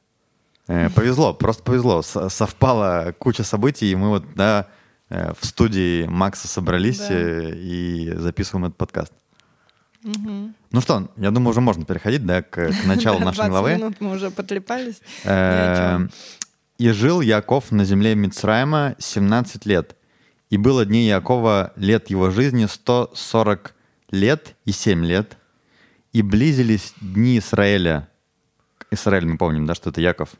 Э, 0.68 0.90
повезло, 0.90 1.34
просто 1.34 1.64
повезло. 1.64 2.02
Совпала 2.02 3.14
куча 3.18 3.44
событий, 3.44 3.92
и 3.92 3.96
мы 3.96 4.10
вот, 4.10 4.24
да, 4.36 4.68
э, 5.10 5.34
в 5.40 5.46
студии 5.46 6.06
Макса 6.06 6.48
собрались 6.48 7.00
да. 7.00 7.08
Э, 7.12 7.52
и 7.56 8.12
записываем 8.16 8.66
этот 8.66 8.78
подкаст. 8.78 9.14
Угу. 10.04 10.54
Ну 10.72 10.82
что, 10.82 11.10
я 11.18 11.32
думаю, 11.32 11.50
уже 11.50 11.62
можно 11.62 11.86
переходить, 11.86 12.26
да, 12.26 12.42
к, 12.42 12.72
к 12.72 12.86
началу 12.86 13.20
нашей 13.24 13.50
главы. 13.50 13.76
минут 13.76 13.96
мы 14.00 14.16
уже 14.16 14.32
потрепались. 14.32 15.02
«И 16.78 16.90
жил 16.90 17.22
Яков 17.22 17.72
на 17.72 17.86
земле 17.86 18.16
Мицраима 18.16 18.96
17 19.00 19.66
лет, 19.66 19.96
и 20.50 20.58
было 20.58 20.86
дней 20.86 21.08
Якова 21.08 21.72
лет 21.78 22.10
его 22.10 22.32
жизни 22.32 22.66
140 22.66 23.74
лет 24.12 24.56
и 24.66 24.74
7 24.74 25.06
лет, 25.06 25.38
и 26.12 26.22
близились 26.22 26.94
дни 27.00 27.40
Израиля». 27.40 28.10
Израиль, 28.92 29.26
мы 29.26 29.38
помним, 29.38 29.66
да, 29.66 29.74
что 29.74 29.90
это 29.90 30.02
Яков– 30.02 30.32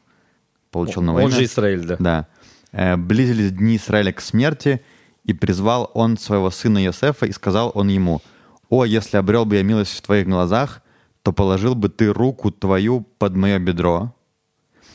получил 0.76 1.02
новое 1.02 1.24
Он 1.24 1.30
имя. 1.30 1.38
же 1.38 1.46
Израиль, 1.46 1.86
да. 1.86 1.96
Да. 2.00 2.28
Э, 2.74 2.98
близились 2.98 3.52
дни 3.52 3.78
Израиля 3.78 4.12
к 4.12 4.20
смерти, 4.20 4.82
и 5.24 5.34
призвал 5.34 5.90
он 5.94 6.18
своего 6.18 6.52
сына 6.52 6.84
Йосефа, 6.84 7.26
и 7.26 7.32
сказал 7.32 7.72
он 7.74 7.88
ему, 7.88 8.22
«О, 8.70 8.84
если 8.84 9.16
обрел 9.16 9.46
бы 9.46 9.56
я 9.56 9.64
милость 9.64 9.98
в 9.98 10.02
твоих 10.02 10.28
глазах, 10.28 10.82
то 11.24 11.32
положил 11.32 11.76
бы 11.76 11.88
ты 11.88 12.12
руку 12.12 12.52
твою 12.52 13.08
под 13.18 13.36
мое 13.36 13.58
бедро». 13.58 14.14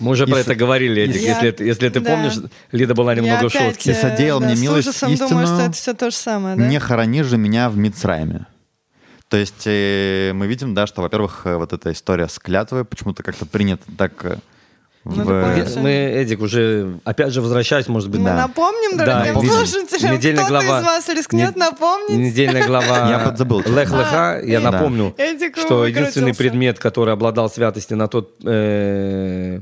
Мы 0.01 0.12
уже 0.12 0.25
и 0.25 0.31
про 0.31 0.38
с... 0.38 0.40
это 0.43 0.55
говорили, 0.55 1.03
Эдик. 1.03 1.23
Я... 1.23 1.40
Если, 1.40 1.64
если 1.64 1.88
ты 1.88 2.01
да. 2.01 2.11
помнишь, 2.11 2.35
Лида 2.73 2.95
была 2.95 3.14
немного 3.14 3.49
в 3.49 3.53
шутке. 3.53 3.93
«И 3.93 3.95
содеял 3.95 4.40
да, 4.40 4.47
мне 4.47 4.57
милость 4.57 4.88
истину, 4.88 5.16
думаю, 5.16 5.47
что 5.47 5.61
это 5.62 5.73
все 5.73 5.95
то 5.95 6.11
же 6.11 6.16
самое, 6.16 6.57
да? 6.57 6.66
не 6.66 6.79
хорони 6.79 7.23
же 7.23 7.38
меня 7.38 7.71
в 7.71 7.79
Мицрайме». 7.79 8.47
То 9.31 9.38
есть 9.38 9.62
э, 9.64 10.33
мы 10.35 10.47
видим, 10.47 10.75
да, 10.75 10.87
что, 10.87 11.01
во-первых, 11.01 11.43
э, 11.47 11.57
вот 11.57 11.73
эта 11.73 11.93
история 11.93 12.29
с 12.29 12.38
клятвой 12.38 12.85
почему-то 12.85 13.23
как-то 13.23 13.47
принята 13.47 13.85
так 13.97 14.25
э, 14.25 14.38
ну, 15.05 15.25
в... 15.25 15.77
Мы, 15.79 15.91
Эдик, 15.91 16.41
уже 16.41 17.01
опять 17.05 17.33
же 17.33 17.41
возвращаясь, 17.41 17.89
может 17.89 18.11
быть, 18.11 18.21
Мы 18.21 18.27
да. 18.27 18.37
напомним, 18.37 18.99
дорогим 18.99 19.35
да, 19.35 19.41
слушателям, 19.41 20.15
недельная 20.15 20.45
кто-то 20.45 20.65
глава, 20.65 20.81
из 20.81 20.85
вас 20.85 21.09
рискнет 21.09 21.57
не, 21.57 21.61
напомнить. 21.61 22.19
Недельная 22.19 22.67
глава 22.67 23.09
я 23.09 23.19
подзабыл. 23.21 23.61
Лех 23.61 23.91
Леха, 23.91 24.41
я 24.45 24.61
напомню, 24.61 25.15
что 25.57 25.87
единственный 25.87 26.35
предмет, 26.35 26.79
который 26.79 27.15
обладал 27.15 27.49
святостью 27.49 27.97
на 27.97 28.09
тот, 28.09 28.37
э, 28.45 29.61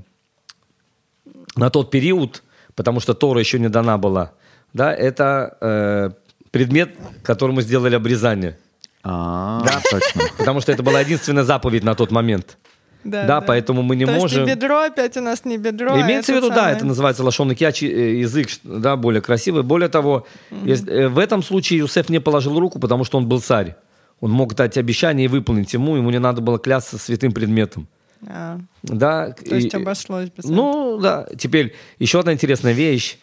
на 1.54 1.70
тот 1.70 1.90
период, 1.92 2.42
потому 2.74 2.98
что 2.98 3.14
Тора 3.14 3.38
еще 3.38 3.60
не 3.60 3.68
дана 3.68 3.96
была, 3.96 4.32
да, 4.72 4.92
это 4.92 5.56
э, 5.60 6.10
предмет, 6.50 6.96
которому 7.22 7.60
сделали 7.60 7.94
обрезание. 7.94 8.58
А, 9.04 9.62
да, 9.64 9.80
точно. 9.88 10.22
Потому 10.36 10.60
что 10.60 10.72
это 10.72 10.82
была 10.82 11.00
единственная 11.00 11.44
заповедь 11.44 11.84
на 11.84 11.94
тот 11.94 12.10
момент. 12.10 12.58
Да, 13.04 13.22
да, 13.22 13.26
да, 13.26 13.40
поэтому 13.40 13.82
мы 13.82 13.96
не 13.96 14.06
То 14.06 14.12
можем... 14.12 14.44
Есть 14.44 14.54
бедро 14.54 14.80
опять 14.80 15.16
у 15.16 15.20
нас 15.20 15.44
не 15.44 15.56
бедро. 15.56 15.94
А 15.94 16.00
Имеется 16.00 16.32
в 16.32 16.36
виду, 16.36 16.48
самое... 16.48 16.62
да, 16.62 16.72
это 16.72 16.84
называется 16.84 17.22
лошон 17.22 17.52
ячи, 17.52 17.86
э, 17.86 18.18
язык, 18.18 18.48
да, 18.64 18.96
более 18.96 19.22
красивый. 19.22 19.62
Более 19.62 19.88
того, 19.88 20.26
угу. 20.50 20.66
если, 20.66 20.92
э, 20.92 21.08
в 21.08 21.18
этом 21.18 21.42
случае 21.42 21.78
Юсеф 21.78 22.08
не 22.08 22.20
положил 22.20 22.58
руку, 22.58 22.78
потому 22.78 23.04
что 23.04 23.18
он 23.18 23.28
был 23.28 23.40
царь. 23.40 23.76
Он 24.20 24.32
мог 24.32 24.54
дать 24.54 24.76
обещание 24.76 25.26
и 25.26 25.28
выполнить 25.28 25.72
ему, 25.72 25.96
ему 25.96 26.10
не 26.10 26.18
надо 26.18 26.40
было 26.40 26.58
клясться 26.58 26.98
святым 26.98 27.32
предметом. 27.32 27.86
А, 28.26 28.58
Да, 28.82 29.30
то 29.30 29.54
есть 29.54 29.74
обошлось 29.74 30.30
без 30.30 30.44
Ну, 30.44 30.98
да. 31.00 31.28
Теперь 31.38 31.74
еще 31.98 32.20
одна 32.20 32.32
интересная 32.32 32.72
вещь. 32.72 33.18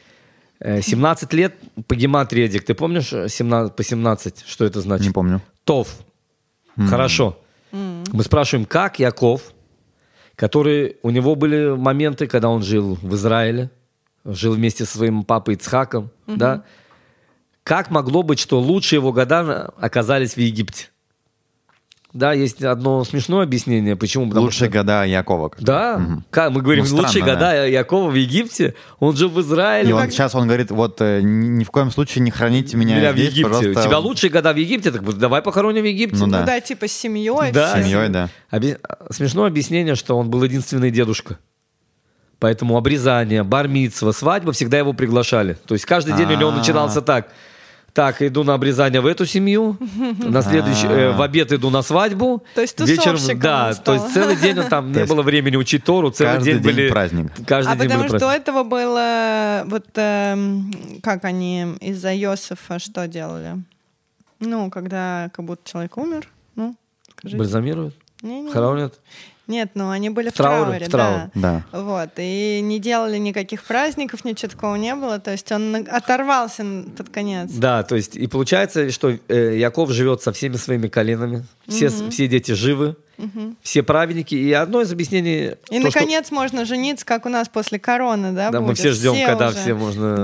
Э, 0.60 0.82
17 0.82 1.34
лет 1.34 1.56
по 1.88 1.96
гематрии, 1.96 2.46
Эдик. 2.46 2.66
Ты 2.66 2.74
помнишь 2.74 3.12
э, 3.12 3.28
17, 3.28 3.76
по 3.76 3.84
17? 3.84 4.46
Что 4.48 4.66
это 4.66 4.82
значит? 4.82 5.08
Не 5.08 5.14
помню. 5.14 5.42
Тов. 5.64 5.90
Хорошо. 6.78 7.38
Мы 7.72 8.24
спрашиваем, 8.24 8.66
как 8.66 9.00
Яков, 9.00 9.54
который 10.36 10.98
у 11.04 11.10
него 11.10 11.36
были 11.36 11.76
моменты, 11.76 12.28
когда 12.28 12.50
он 12.50 12.62
жил 12.64 12.98
в 13.02 13.16
Израиле, 13.16 13.70
жил 14.26 14.54
вместе 14.54 14.86
со 14.86 14.98
своим 14.98 15.24
папой 15.24 15.56
Ицхаком, 15.56 16.10
да? 16.28 16.64
Как 17.64 17.90
могло 17.90 18.22
быть, 18.22 18.40
что 18.40 18.60
лучшие 18.60 18.98
его 19.00 19.12
года 19.12 19.74
оказались 19.80 20.36
в 20.36 20.38
Египте? 20.38 20.90
Да, 22.16 22.32
есть 22.32 22.64
одно 22.64 23.04
смешное 23.04 23.44
объяснение, 23.44 23.98
почему. 23.98 24.28
Потому 24.30 24.46
Лучшие 24.46 24.70
что- 24.70 24.80
года 24.80 25.04
Якова. 25.04 25.52
Да, 25.60 26.02
как 26.32 26.52
мы 26.52 26.62
говорим, 26.62 26.84
Ну, 26.86 26.88
странно, 26.88 27.08
лучшие 27.08 27.26
да. 27.26 27.34
года 27.34 27.68
Якова 27.68 28.10
в 28.10 28.16
Египте, 28.16 28.74
он 29.00 29.18
жил 29.18 29.28
в 29.30 29.42
Израиле. 29.42 29.90
И 29.90 29.92
он, 29.92 30.10
сейчас 30.10 30.34
он 30.34 30.48
говорит, 30.48 30.72
вот 30.72 31.02
э, 31.02 31.20
ни 31.22 31.66
в 31.66 31.72
коем 31.72 31.92
случае 31.92 32.22
не 32.22 32.32
храните 32.32 32.78
меня, 32.78 32.96
Меня 32.98 33.12
в 33.12 33.16
здесь, 33.18 33.32
Египте. 33.34 33.44
пожалуйста. 33.52 33.82
У 33.82 33.84
тебя 33.84 33.98
лучшие 34.00 34.30
года 34.32 34.54
в 34.54 34.56
Египте, 34.56 34.92
так 34.92 35.04
вот 35.04 35.18
давай 35.18 35.42
похороним 35.42 35.84
в 35.84 35.88
Египте. 35.88 36.16
Ну 36.18 36.28
Ну 36.28 36.32
да. 36.32 36.44
да, 36.44 36.62
типа 36.62 36.88
с 36.88 36.94
семьей. 36.94 37.52
Да. 37.52 37.74
всем. 37.74 37.84
Семьей, 37.84 38.08
да. 38.08 38.30
Оби- 38.50 38.78
Смешное 39.10 39.48
объяснение, 39.48 39.96
что 39.96 40.18
он 40.18 40.30
был 40.30 40.42
единственный 40.44 40.92
дедушка. 40.92 41.38
Поэтому 42.40 42.78
обрезание, 42.78 43.44
бармитсва, 43.44 44.14
свадьба 44.14 44.52
всегда 44.54 44.78
его 44.78 44.94
приглашали. 44.94 45.58
То 45.66 45.74
есть 45.74 45.86
каждый 45.86 46.16
день 46.16 46.32
у 46.32 46.38
него 46.38 46.50
А. 46.52 46.56
начинался 46.56 47.02
так. 47.02 47.28
Так, 47.96 48.22
иду 48.22 48.44
на 48.44 48.56
обрезание 48.56 49.00
в 49.00 49.06
эту 49.06 49.26
семью, 49.26 49.78
на 50.20 50.42
следующий, 50.42 50.86
э, 50.86 51.12
в 51.14 51.22
обед 51.22 51.54
иду 51.54 51.70
на 51.70 51.82
свадьбу. 51.82 52.44
То 52.54 52.60
есть 52.60 52.78
вечером, 52.82 53.40
да, 53.40 53.74
то 53.74 53.94
есть 53.94 54.14
целый 54.14 54.36
день 54.36 54.60
он 54.60 54.68
там 54.68 54.92
не 54.92 55.06
было 55.06 55.22
времени 55.22 55.56
учить 55.56 55.86
Тору, 55.86 56.12
целый 56.12 56.44
день 56.44 56.58
были 56.58 56.90
праздник. 56.90 57.32
Каждый 57.48 57.72
А 57.72 57.76
день 57.78 57.86
потому 57.88 58.02
был 58.04 58.10
что 58.10 58.20
до 58.20 58.26
праздник. 58.26 58.42
этого 58.42 58.64
было 58.64 59.64
вот 59.68 59.86
эм, 59.96 60.74
как 61.02 61.24
они 61.24 61.78
из-за 61.80 62.14
Йосифа 62.14 62.80
что 62.80 63.08
делали? 63.08 63.64
Ну, 64.42 64.70
когда 64.70 65.30
как 65.34 65.46
будто 65.46 65.62
человек 65.64 65.98
умер, 65.98 66.28
ну, 66.58 66.76
скажи. 67.18 67.38
Бальзамируют, 67.38 67.96
Не-не. 68.22 68.52
хоронят. 68.52 69.00
Нет, 69.48 69.72
ну 69.76 69.90
они 69.92 70.10
были 70.10 70.30
в, 70.30 70.34
В 70.34 70.38
трауре, 70.38 70.80
трауре, 70.80 70.86
в 70.86 70.90
трауре. 70.90 71.32
да. 71.36 71.64
Да. 71.72 71.80
Вот, 71.82 72.10
и 72.18 72.62
не 72.64 72.80
делали 72.80 73.18
никаких 73.18 73.64
праздников, 73.64 74.26
ничего 74.26 74.50
такого 74.52 74.76
не 74.76 74.96
было. 74.96 75.20
То 75.20 75.32
есть 75.32 75.52
он 75.52 75.76
оторвался 75.76 76.66
под 76.98 77.10
конец. 77.10 77.52
Да, 77.52 77.84
то 77.84 77.96
есть 77.96 78.16
и 78.16 78.26
получается, 78.28 78.90
что 78.92 79.18
э, 79.28 79.58
Яков 79.58 79.92
живет 79.92 80.22
со 80.22 80.32
всеми 80.34 80.56
своими 80.56 80.88
коленами, 80.88 81.46
все, 81.68 81.90
с- 81.90 82.10
все 82.10 82.28
дети 82.28 82.54
живы, 82.54 82.96
все 83.62 83.84
праведники. 83.84 84.34
И 84.36 84.52
одно 84.52 84.82
из 84.82 84.92
объяснений... 84.92 85.52
И, 85.70 85.80
то, 85.82 85.90
что- 85.92 86.00
наконец, 86.00 86.32
можно 86.32 86.66
жениться, 86.66 87.06
как 87.06 87.26
у 87.26 87.30
нас 87.30 87.48
после 87.48 87.78
короны, 87.80 88.32
да, 88.32 88.50
Да, 88.50 88.60
мы 88.62 88.68
будет? 88.68 88.80
все 88.80 88.92
ждем, 88.92 89.16
когда 89.28 89.50
уже. 89.50 89.58
все 89.58 89.74
можно, 89.76 90.18
Да, 90.18 90.24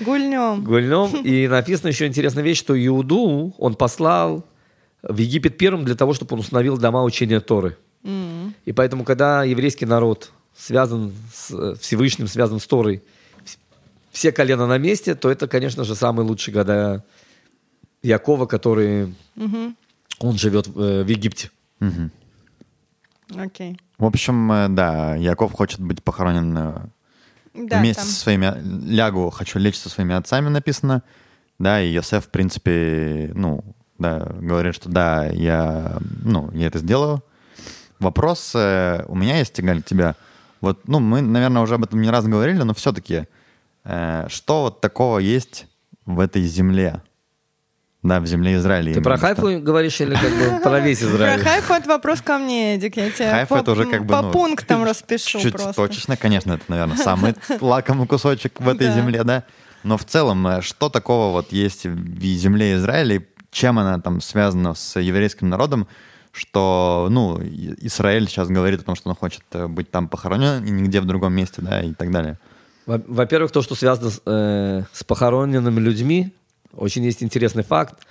да. 0.00 0.04
гульнем. 0.04 0.64
Гульнем. 0.64 1.16
И 1.24 1.46
написана 1.46 1.88
еще 1.88 2.06
интересная 2.06 2.42
вещь, 2.42 2.58
что 2.58 2.74
Иуду 2.86 3.54
он 3.58 3.74
послал 3.74 4.44
в 5.02 5.16
Египет 5.18 5.58
первым 5.58 5.84
для 5.84 5.94
того, 5.94 6.14
чтобы 6.14 6.34
он 6.34 6.40
установил 6.40 6.78
дома 6.78 7.02
учения 7.04 7.40
Торы. 7.40 7.76
И 8.04 8.72
поэтому, 8.74 9.04
когда 9.04 9.44
еврейский 9.44 9.86
народ 9.86 10.32
связан 10.56 11.12
с 11.32 11.50
э, 11.50 11.74
Всевышним, 11.80 12.26
связан 12.26 12.58
с 12.60 12.66
Торой, 12.66 13.02
вс- 13.44 13.58
все 14.10 14.32
колена 14.32 14.66
на 14.66 14.76
месте, 14.78 15.14
то 15.14 15.30
это, 15.30 15.46
конечно 15.48 15.84
же, 15.84 15.94
самые 15.94 16.26
лучшие 16.26 16.52
года 16.54 17.04
Якова, 18.02 18.46
который 18.46 19.14
он 20.18 20.36
живет 20.38 20.66
э, 20.68 21.02
в 21.04 21.08
Египте. 21.08 21.50
Окей. 23.36 23.78
В 23.98 24.04
общем, 24.04 24.50
э, 24.52 24.68
да, 24.68 25.14
Яков 25.16 25.52
хочет 25.52 25.80
быть 25.80 26.02
похоронен 26.02 26.52
Да, 27.54 27.78
вместе 27.78 28.02
там. 28.02 28.10
со 28.10 28.20
своими... 28.20 28.52
Лягу, 28.90 29.30
хочу 29.30 29.58
лечь 29.58 29.78
со 29.78 29.88
своими 29.88 30.14
отцами, 30.14 30.48
написано. 30.48 31.02
Да, 31.58 31.80
и 31.80 31.92
Йосеф, 31.92 32.26
в 32.26 32.28
принципе, 32.30 33.30
ну, 33.34 33.64
да, 33.98 34.18
говорит, 34.40 34.74
что 34.74 34.88
да, 34.88 35.26
я, 35.26 35.98
ну, 36.24 36.50
я 36.52 36.66
это 36.66 36.78
сделаю. 36.80 37.22
Вопрос 38.02 38.52
э, 38.54 39.04
у 39.08 39.14
меня 39.14 39.38
есть, 39.38 39.60
Галь, 39.60 39.82
к 39.82 39.86
тебе. 39.86 40.14
Вот, 40.60 40.86
ну, 40.86 41.00
мы, 41.00 41.20
наверное, 41.22 41.62
уже 41.62 41.74
об 41.74 41.84
этом 41.84 42.00
не 42.00 42.10
раз 42.10 42.26
говорили, 42.26 42.62
но 42.62 42.74
все-таки, 42.74 43.24
э, 43.84 44.26
что 44.28 44.62
вот 44.62 44.80
такого 44.80 45.18
есть 45.18 45.66
в 46.06 46.20
этой 46.20 46.42
земле? 46.42 47.02
Да, 48.02 48.18
в 48.18 48.26
земле 48.26 48.56
Израиля. 48.56 48.94
Ты 48.94 49.00
про 49.00 49.16
что. 49.16 49.26
Хайфу 49.26 49.60
говоришь 49.60 50.00
или 50.00 50.14
как 50.14 50.30
бы 50.30 50.60
про 50.60 50.80
весь 50.80 50.98
Про 50.98 51.06
Израиль? 51.08 51.40
хайфу 51.40 51.72
это 51.74 51.88
вопрос 51.88 52.20
ко 52.20 52.36
мне, 52.38 52.74
Эдик. 52.74 52.96
Я 52.96 53.10
тебе 53.10 53.30
Хайф 53.30 53.48
по, 53.48 53.54
это 53.54 53.70
уже 53.72 53.84
как 53.86 54.04
бы, 54.04 54.12
по 54.12 54.22
ну, 54.22 54.32
пунктам 54.32 54.82
распишу 54.82 55.38
Чуть 55.38 55.52
просто. 55.52 55.72
точечно, 55.74 56.16
конечно, 56.16 56.54
это, 56.54 56.64
наверное, 56.66 56.96
самый 56.96 57.36
лакомый 57.60 58.08
кусочек 58.08 58.60
в 58.60 58.68
этой 58.68 58.88
Да. 58.88 58.94
земле, 58.94 59.22
да. 59.22 59.44
Но 59.84 59.96
в 59.96 60.04
целом, 60.04 60.44
э, 60.48 60.62
что 60.62 60.88
такого 60.88 61.30
вот 61.30 61.52
есть 61.52 61.86
в 61.86 62.20
земле 62.24 62.74
Израиля, 62.74 63.16
и 63.16 63.26
чем 63.52 63.78
она 63.78 64.00
там 64.00 64.20
связана 64.20 64.74
с 64.74 64.98
еврейским 64.98 65.48
народом, 65.48 65.86
что, 66.32 67.08
ну, 67.10 67.38
Израиль 67.42 68.26
сейчас 68.26 68.48
говорит 68.48 68.80
о 68.80 68.84
том, 68.84 68.94
что 68.94 69.10
он 69.10 69.14
хочет 69.14 69.42
э, 69.52 69.66
быть 69.68 69.90
там 69.90 70.08
похоронен, 70.08 70.64
и 70.64 70.70
нигде 70.70 71.00
в 71.00 71.04
другом 71.04 71.34
месте, 71.34 71.60
да, 71.62 71.82
и 71.82 71.92
так 71.92 72.10
далее. 72.10 72.38
Во- 72.86 73.02
Во-первых, 73.06 73.52
то, 73.52 73.62
что 73.62 73.74
связано 73.74 74.10
с, 74.10 74.20
э, 74.26 74.82
с 74.92 75.04
похороненными 75.04 75.78
людьми, 75.78 76.32
очень 76.72 77.04
есть 77.04 77.22
интересный 77.22 77.62
факт, 77.62 78.06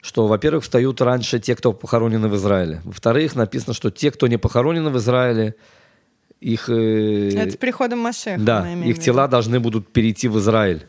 что, 0.00 0.26
во-первых, 0.26 0.64
встают 0.64 1.00
раньше 1.02 1.38
те, 1.40 1.54
кто 1.54 1.72
похоронены 1.72 2.28
в 2.28 2.36
Израиле. 2.36 2.80
Во-вторых, 2.84 3.36
написано, 3.36 3.74
что 3.74 3.90
те, 3.90 4.10
кто 4.10 4.26
не 4.28 4.38
похоронены 4.38 4.90
в 4.90 4.96
Израиле, 4.96 5.54
их, 6.40 6.70
э, 6.70 7.30
Это 7.36 7.52
с 7.52 7.56
приходом 7.56 7.98
Машеха. 7.98 8.40
да, 8.40 8.72
их 8.72 8.98
тела 8.98 9.28
должны 9.28 9.60
будут 9.60 9.92
перейти 9.92 10.28
в 10.28 10.38
Израиль. 10.38 10.86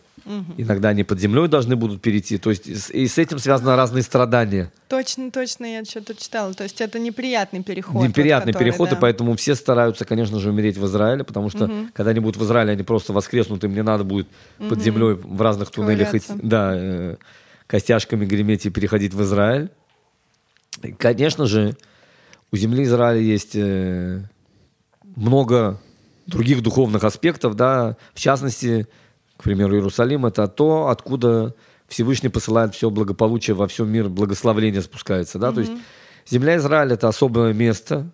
Иногда 0.58 0.90
они 0.90 1.04
под 1.04 1.20
землей 1.20 1.48
должны 1.48 1.76
будут 1.76 2.02
перейти. 2.02 2.38
То 2.38 2.52
есть 2.52 2.68
и 2.68 3.08
с- 3.08 3.18
этим 3.18 3.40
связаны 3.40 3.76
разные 3.76 4.04
страдания. 4.04 4.72
Точно, 4.88 5.32
точно, 5.32 5.66
я 5.66 5.84
что-то 5.84 6.14
читала. 6.16 6.54
То 6.54 6.64
есть 6.64 6.80
это 6.82 7.00
неприятный 7.00 7.64
переход. 7.64 7.96
вот, 7.96 8.08
Неприятный 8.08 8.54
который, 8.54 8.66
переход, 8.70 8.90
да. 8.92 8.96
и 8.96 9.00
поэтому 9.00 9.36
все 9.36 9.56
стараются, 9.56 10.06
конечно 10.06 10.40
же, 10.40 10.50
умереть 10.50 10.78
в 10.78 10.86
Израиле, 10.86 11.24
потому 11.24 11.50
что 11.50 11.70
когда 11.94 12.12
они 12.12 12.20
будут 12.20 12.38
в 12.38 12.44
Израиле, 12.46 12.74
они 12.74 12.84
просто 12.84 13.12
воскреснут, 13.12 13.64
им 13.64 13.74
не 13.74 13.82
надо 13.82 14.04
будет 14.04 14.28
под 14.58 14.82
землей 14.82 15.16
в 15.16 15.42
разных 15.42 15.72
туннелях 15.72 16.14
идти, 16.14 16.32
да, 16.44 16.74
э, 16.76 17.16
костяшками 17.66 18.26
греметь 18.26 18.66
и 18.68 18.70
переходить 18.70 19.14
в 19.16 19.22
Израиль. 19.24 19.70
И, 20.84 20.92
конечно 20.92 21.46
же, 21.48 21.76
у 22.52 22.56
земли 22.58 22.84
Израиля 22.84 23.20
есть 23.22 23.56
э, 23.56 24.22
много 25.16 25.80
других 26.28 26.62
духовных 26.62 27.04
аспектов, 27.04 27.56
да, 27.56 27.98
в 28.14 28.20
частности, 28.20 28.88
к 29.40 29.44
примеру, 29.44 29.74
Иерусалим 29.76 30.26
это 30.26 30.50
то, 30.50 30.90
откуда 30.90 31.56
Всевышний 31.88 32.28
посылает 32.28 32.76
все 32.76 32.90
благополучие 32.90 33.56
во 33.56 33.70
всем 33.70 33.90
мир, 33.90 34.10
благословление 34.10 34.82
спускается, 34.82 35.40
да, 35.40 35.54
то 35.54 35.62
есть 35.62 35.72
земля 36.28 36.58
Израиля 36.58 36.96
это 36.96 37.08
особое 37.08 37.54
место, 37.54 38.10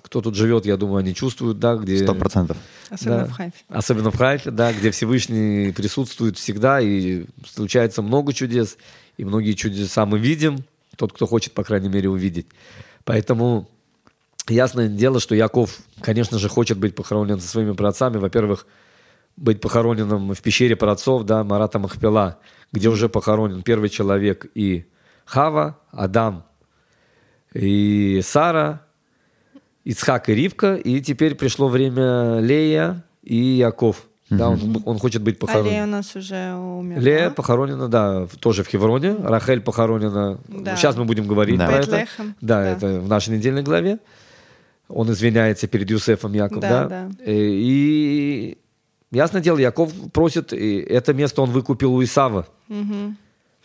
кто 0.00 0.22
тут 0.22 0.34
живет, 0.34 0.64
я 0.64 0.78
думаю, 0.78 1.00
они 1.00 1.14
чувствуют, 1.14 1.58
да, 1.58 1.76
где... 1.76 1.98
Сто 1.98 2.14
процентов. 2.14 2.56
Особенно 2.88 3.18
Да. 3.18 3.26
в 3.26 3.32
Хайфе. 3.32 3.56
Особенно 3.68 4.10
в 4.10 4.16
Хайфе, 4.16 4.50
да, 4.50 4.72
где 4.72 4.90
Всевышний 4.90 5.70
присутствует 5.72 6.38
всегда, 6.38 6.80
и 6.80 7.26
случается 7.46 8.00
много 8.00 8.32
чудес, 8.32 8.78
и 9.18 9.24
многие 9.26 9.52
чудеса 9.52 10.06
мы 10.06 10.18
видим, 10.18 10.64
тот, 10.96 11.12
кто 11.12 11.26
хочет, 11.26 11.52
по 11.52 11.62
крайней 11.62 11.90
мере, 11.90 12.08
увидеть. 12.08 12.46
Поэтому 13.04 13.68
ясное 14.48 14.88
дело, 14.88 15.20
что 15.20 15.34
Яков, 15.34 15.78
конечно 16.00 16.38
же, 16.38 16.48
хочет 16.48 16.78
быть 16.78 16.94
похоронен 16.94 17.38
со 17.38 17.48
своими 17.48 17.72
праотцами. 17.72 18.16
Во-первых, 18.16 18.66
быть 19.36 19.60
похороненным 19.60 20.32
в 20.34 20.40
пещере 20.42 20.76
праотцов, 20.76 21.24
да, 21.24 21.44
Марата 21.44 21.78
Махпела, 21.78 22.38
где 22.72 22.88
уже 22.88 23.08
похоронен 23.08 23.62
первый 23.62 23.88
человек 23.88 24.46
и 24.54 24.86
Хава, 25.24 25.78
Адам 25.90 26.44
и 27.52 28.20
Сара, 28.22 28.82
Ицхак 29.84 30.28
и 30.28 30.34
Ривка, 30.34 30.74
и 30.76 31.00
теперь 31.00 31.34
пришло 31.34 31.68
время 31.68 32.38
Лея 32.40 33.04
и 33.22 33.36
Яков. 33.36 34.06
Да, 34.30 34.48
он, 34.48 34.82
он 34.86 34.98
хочет 34.98 35.22
быть 35.22 35.36
А 35.36 35.40
похоронен. 35.40 35.70
Лея 35.70 35.84
у 35.84 35.86
нас 35.86 36.16
уже 36.16 36.54
умерла. 36.54 37.02
Лея 37.02 37.30
похоронена, 37.30 37.88
да, 37.88 38.26
тоже 38.40 38.64
в 38.64 38.68
Хевроне. 38.68 39.14
Рахель 39.22 39.60
похоронена. 39.60 40.38
Да. 40.48 40.76
Сейчас 40.76 40.96
мы 40.96 41.04
будем 41.04 41.26
говорить 41.26 41.58
Да. 41.58 41.66
про 41.66 41.76
это. 41.76 42.06
Да, 42.40 42.62
да. 42.62 42.66
это 42.70 43.00
в 43.00 43.08
нашей 43.08 43.36
недельной 43.36 43.62
главе. 43.62 43.98
Он 44.88 45.10
извиняется 45.10 45.66
перед 45.68 45.90
Юсефом 45.90 46.32
Яков, 46.32 46.60
Да, 46.60 46.68
да. 46.68 46.88
да. 46.88 47.10
Э, 47.24 47.32
И 47.32 48.58
ясное 49.14 49.40
дело, 49.40 49.58
Яков 49.58 49.92
просит, 50.12 50.52
и 50.52 50.78
это 50.78 51.14
место 51.14 51.42
он 51.42 51.50
выкупил 51.50 51.94
у 51.94 52.02
Исава. 52.02 52.46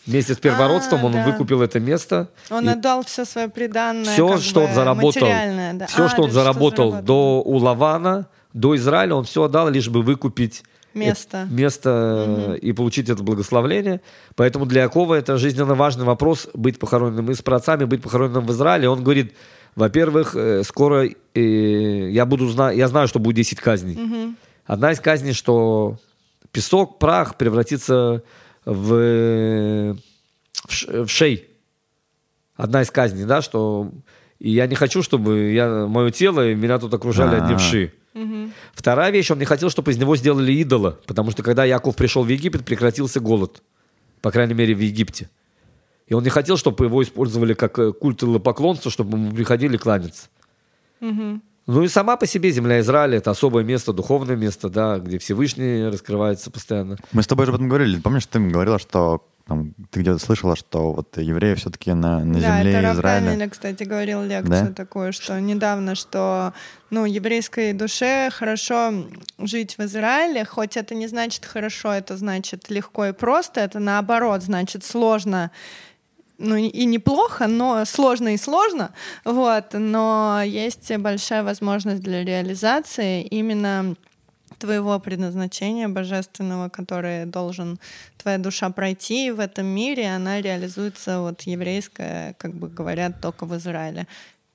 Вместе 0.05 0.33
с 0.33 0.37
первородством 0.37 1.01
А, 1.01 1.05
он 1.07 1.11
да. 1.11 1.25
выкупил 1.25 1.61
это 1.61 1.79
место. 1.79 2.29
Он 2.49 2.65
И 2.65 2.71
отдал 2.71 3.03
все 3.03 3.25
свое 3.25 3.49
преданное. 3.49 4.05
все, 4.05 4.37
что 4.37 4.61
бы, 4.61 4.67
он 4.67 4.73
заработал, 4.73 5.27
да. 5.27 5.85
все, 5.87 6.05
А, 6.05 6.09
что 6.09 6.21
он 6.23 6.29
да, 6.29 6.33
заработал 6.33 7.01
до 7.01 7.41
у 7.45 7.57
Лавана, 7.57 8.27
до 8.53 8.75
Израиля, 8.75 9.15
он 9.15 9.25
все 9.25 9.43
отдал, 9.43 9.69
лишь 9.69 9.89
бы 9.89 10.01
выкупить 10.01 10.63
Место. 10.93 11.39
это 11.43 11.53
место 11.53 12.25
э, 12.55 12.57
и 12.59 12.71
получить 12.71 13.09
это 13.09 13.21
благословление. 13.23 13.99
Поэтому 14.35 14.65
для 14.65 14.83
Якова 14.83 15.15
это 15.15 15.37
жизненно 15.37 15.75
важный 15.75 16.05
вопрос 16.05 16.47
быть 16.53 16.79
похороненным 16.79 17.29
и 17.29 17.33
с 17.35 17.41
праотцами, 17.41 17.83
быть 17.83 18.01
похороненным 18.01 18.45
в 18.45 18.51
Израиле. 18.51 18.89
Он 18.89 19.03
говорит, 19.03 19.33
Во-первых, 19.75 20.35
э, 20.35 20.63
скоро 20.63 21.07
э, 21.35 22.09
я 22.11 22.25
буду 22.25 22.47
знать, 22.47 22.75
я 22.77 22.87
знаю, 22.87 23.07
что 23.07 23.19
будет 23.19 23.35
10 23.35 23.59
казней. 23.59 23.95
Мгм. 23.95 24.35
Одна 24.69 24.91
из 24.91 24.99
казней, 24.99 25.33
что 25.33 25.97
песок, 26.51 26.99
прах 26.99 27.37
превратится 27.37 28.21
в, 28.65 29.95
в, 30.67 30.71
ш- 30.71 31.03
в 31.05 31.07
шей. 31.09 31.49
Одна 32.55 32.83
из 32.83 32.91
казней, 32.91 33.25
да, 33.25 33.41
что 33.41 33.89
и 34.37 34.51
я 34.51 34.67
не 34.67 34.75
хочу, 34.75 35.01
чтобы 35.01 35.53
я, 35.53 35.87
мое 35.87 36.11
тело 36.11 36.47
и 36.47 36.53
меня 36.53 36.77
тут 36.77 36.93
окружали 36.93 37.35
одни 37.37 37.55
А. 37.55 37.57
вши. 37.57 37.93
Мгм. 38.13 38.53
Вторая 38.75 39.09
вещь, 39.11 39.31
он 39.31 39.39
не 39.39 39.45
хотел, 39.45 39.71
чтобы 39.71 39.89
из 39.91 39.97
него 39.97 40.15
сделали 40.15 40.51
идола, 40.53 40.99
потому 41.07 41.31
что 41.31 41.41
когда 41.41 41.65
Яков 41.65 41.95
пришел 41.95 42.23
в 42.23 42.27
Египет, 42.29 42.63
прекратился 42.63 43.19
голод, 43.19 43.63
по 44.21 44.29
крайней 44.29 44.53
мере 44.53 44.75
в 44.75 44.79
Египте. 44.81 45.31
И 46.05 46.13
он 46.13 46.21
не 46.23 46.29
хотел, 46.29 46.57
чтобы 46.57 46.85
его 46.85 47.01
использовали 47.01 47.55
как 47.55 47.79
э, 47.79 47.91
культ 47.91 48.21
поклонства, 48.43 48.91
чтобы 48.91 49.17
ему 49.17 49.31
приходили 49.31 49.77
кланяться. 49.77 50.27
Мгм. 50.99 51.41
Ну 51.71 51.83
и 51.83 51.87
сама 51.87 52.17
по 52.17 52.25
себе 52.25 52.49
земля 52.49 52.79
Израиля 52.79 53.19
это 53.19 53.29
особое 53.29 53.63
место, 53.63 53.93
духовное 53.93 54.35
место, 54.35 54.69
да, 54.69 54.97
где 54.97 55.19
Всевышний 55.19 55.83
раскрывается 55.87 56.49
постоянно. 56.49 56.97
Мы 57.11 57.21
с 57.21 57.27
тобой 57.27 57.45
же 57.45 57.51
об 57.51 57.57
этом 57.57 57.69
говорили. 57.69 57.99
Помнишь, 57.99 58.25
ты 58.25 58.39
говорила, 58.39 58.79
что 58.79 59.23
там, 59.47 59.75
ты 59.91 59.99
где-то 59.99 60.17
слышала, 60.17 60.55
что 60.55 60.93
вот 60.93 61.15
евреи 61.17 61.53
все-таки 61.53 61.93
на, 61.93 62.25
на 62.25 62.39
Да, 62.39 62.57
земле 62.57 62.73
это 62.73 62.93
Израиля. 62.93 63.25
Данель, 63.25 63.49
кстати, 63.51 63.83
говорил 63.83 64.23
лекцию 64.23 64.67
Да? 64.69 64.73
такую, 64.73 65.13
что 65.13 65.39
недавно, 65.39 65.93
что 65.93 66.53
ну, 66.89 67.05
еврейской 67.05 67.73
душе 67.73 68.31
хорошо 68.31 69.05
жить 69.37 69.77
в 69.77 69.81
Израиле, 69.83 70.45
хоть 70.45 70.75
это 70.75 70.95
не 70.95 71.05
значит 71.05 71.45
хорошо, 71.45 71.93
это 71.93 72.17
значит 72.17 72.71
легко 72.71 73.05
и 73.05 73.11
просто, 73.11 73.61
это 73.61 73.77
наоборот, 73.77 74.41
значит 74.41 74.83
сложно 74.83 75.51
ну 76.39 76.55
и 76.55 76.85
неплохо, 76.85 77.47
но 77.47 77.85
сложно 77.85 78.33
и 78.33 78.37
сложно, 78.37 78.91
вот, 79.25 79.73
но 79.73 80.41
есть 80.43 80.95
большая 80.97 81.43
возможность 81.43 82.01
для 82.01 82.23
реализации 82.23 83.21
именно 83.23 83.95
твоего 84.57 84.99
предназначения 84.99 85.87
божественного, 85.87 86.69
которое 86.69 87.25
должен 87.25 87.79
твоя 88.17 88.37
душа 88.37 88.69
пройти 88.69 89.31
в 89.31 89.39
этом 89.39 89.65
мире, 89.65 90.09
она 90.09 90.41
реализуется 90.41 91.21
вот 91.21 91.41
еврейская, 91.43 92.33
как 92.37 92.53
бы 92.53 92.67
говорят, 92.67 93.21
только 93.21 93.45
в 93.45 93.55
Израиле. 93.55 94.07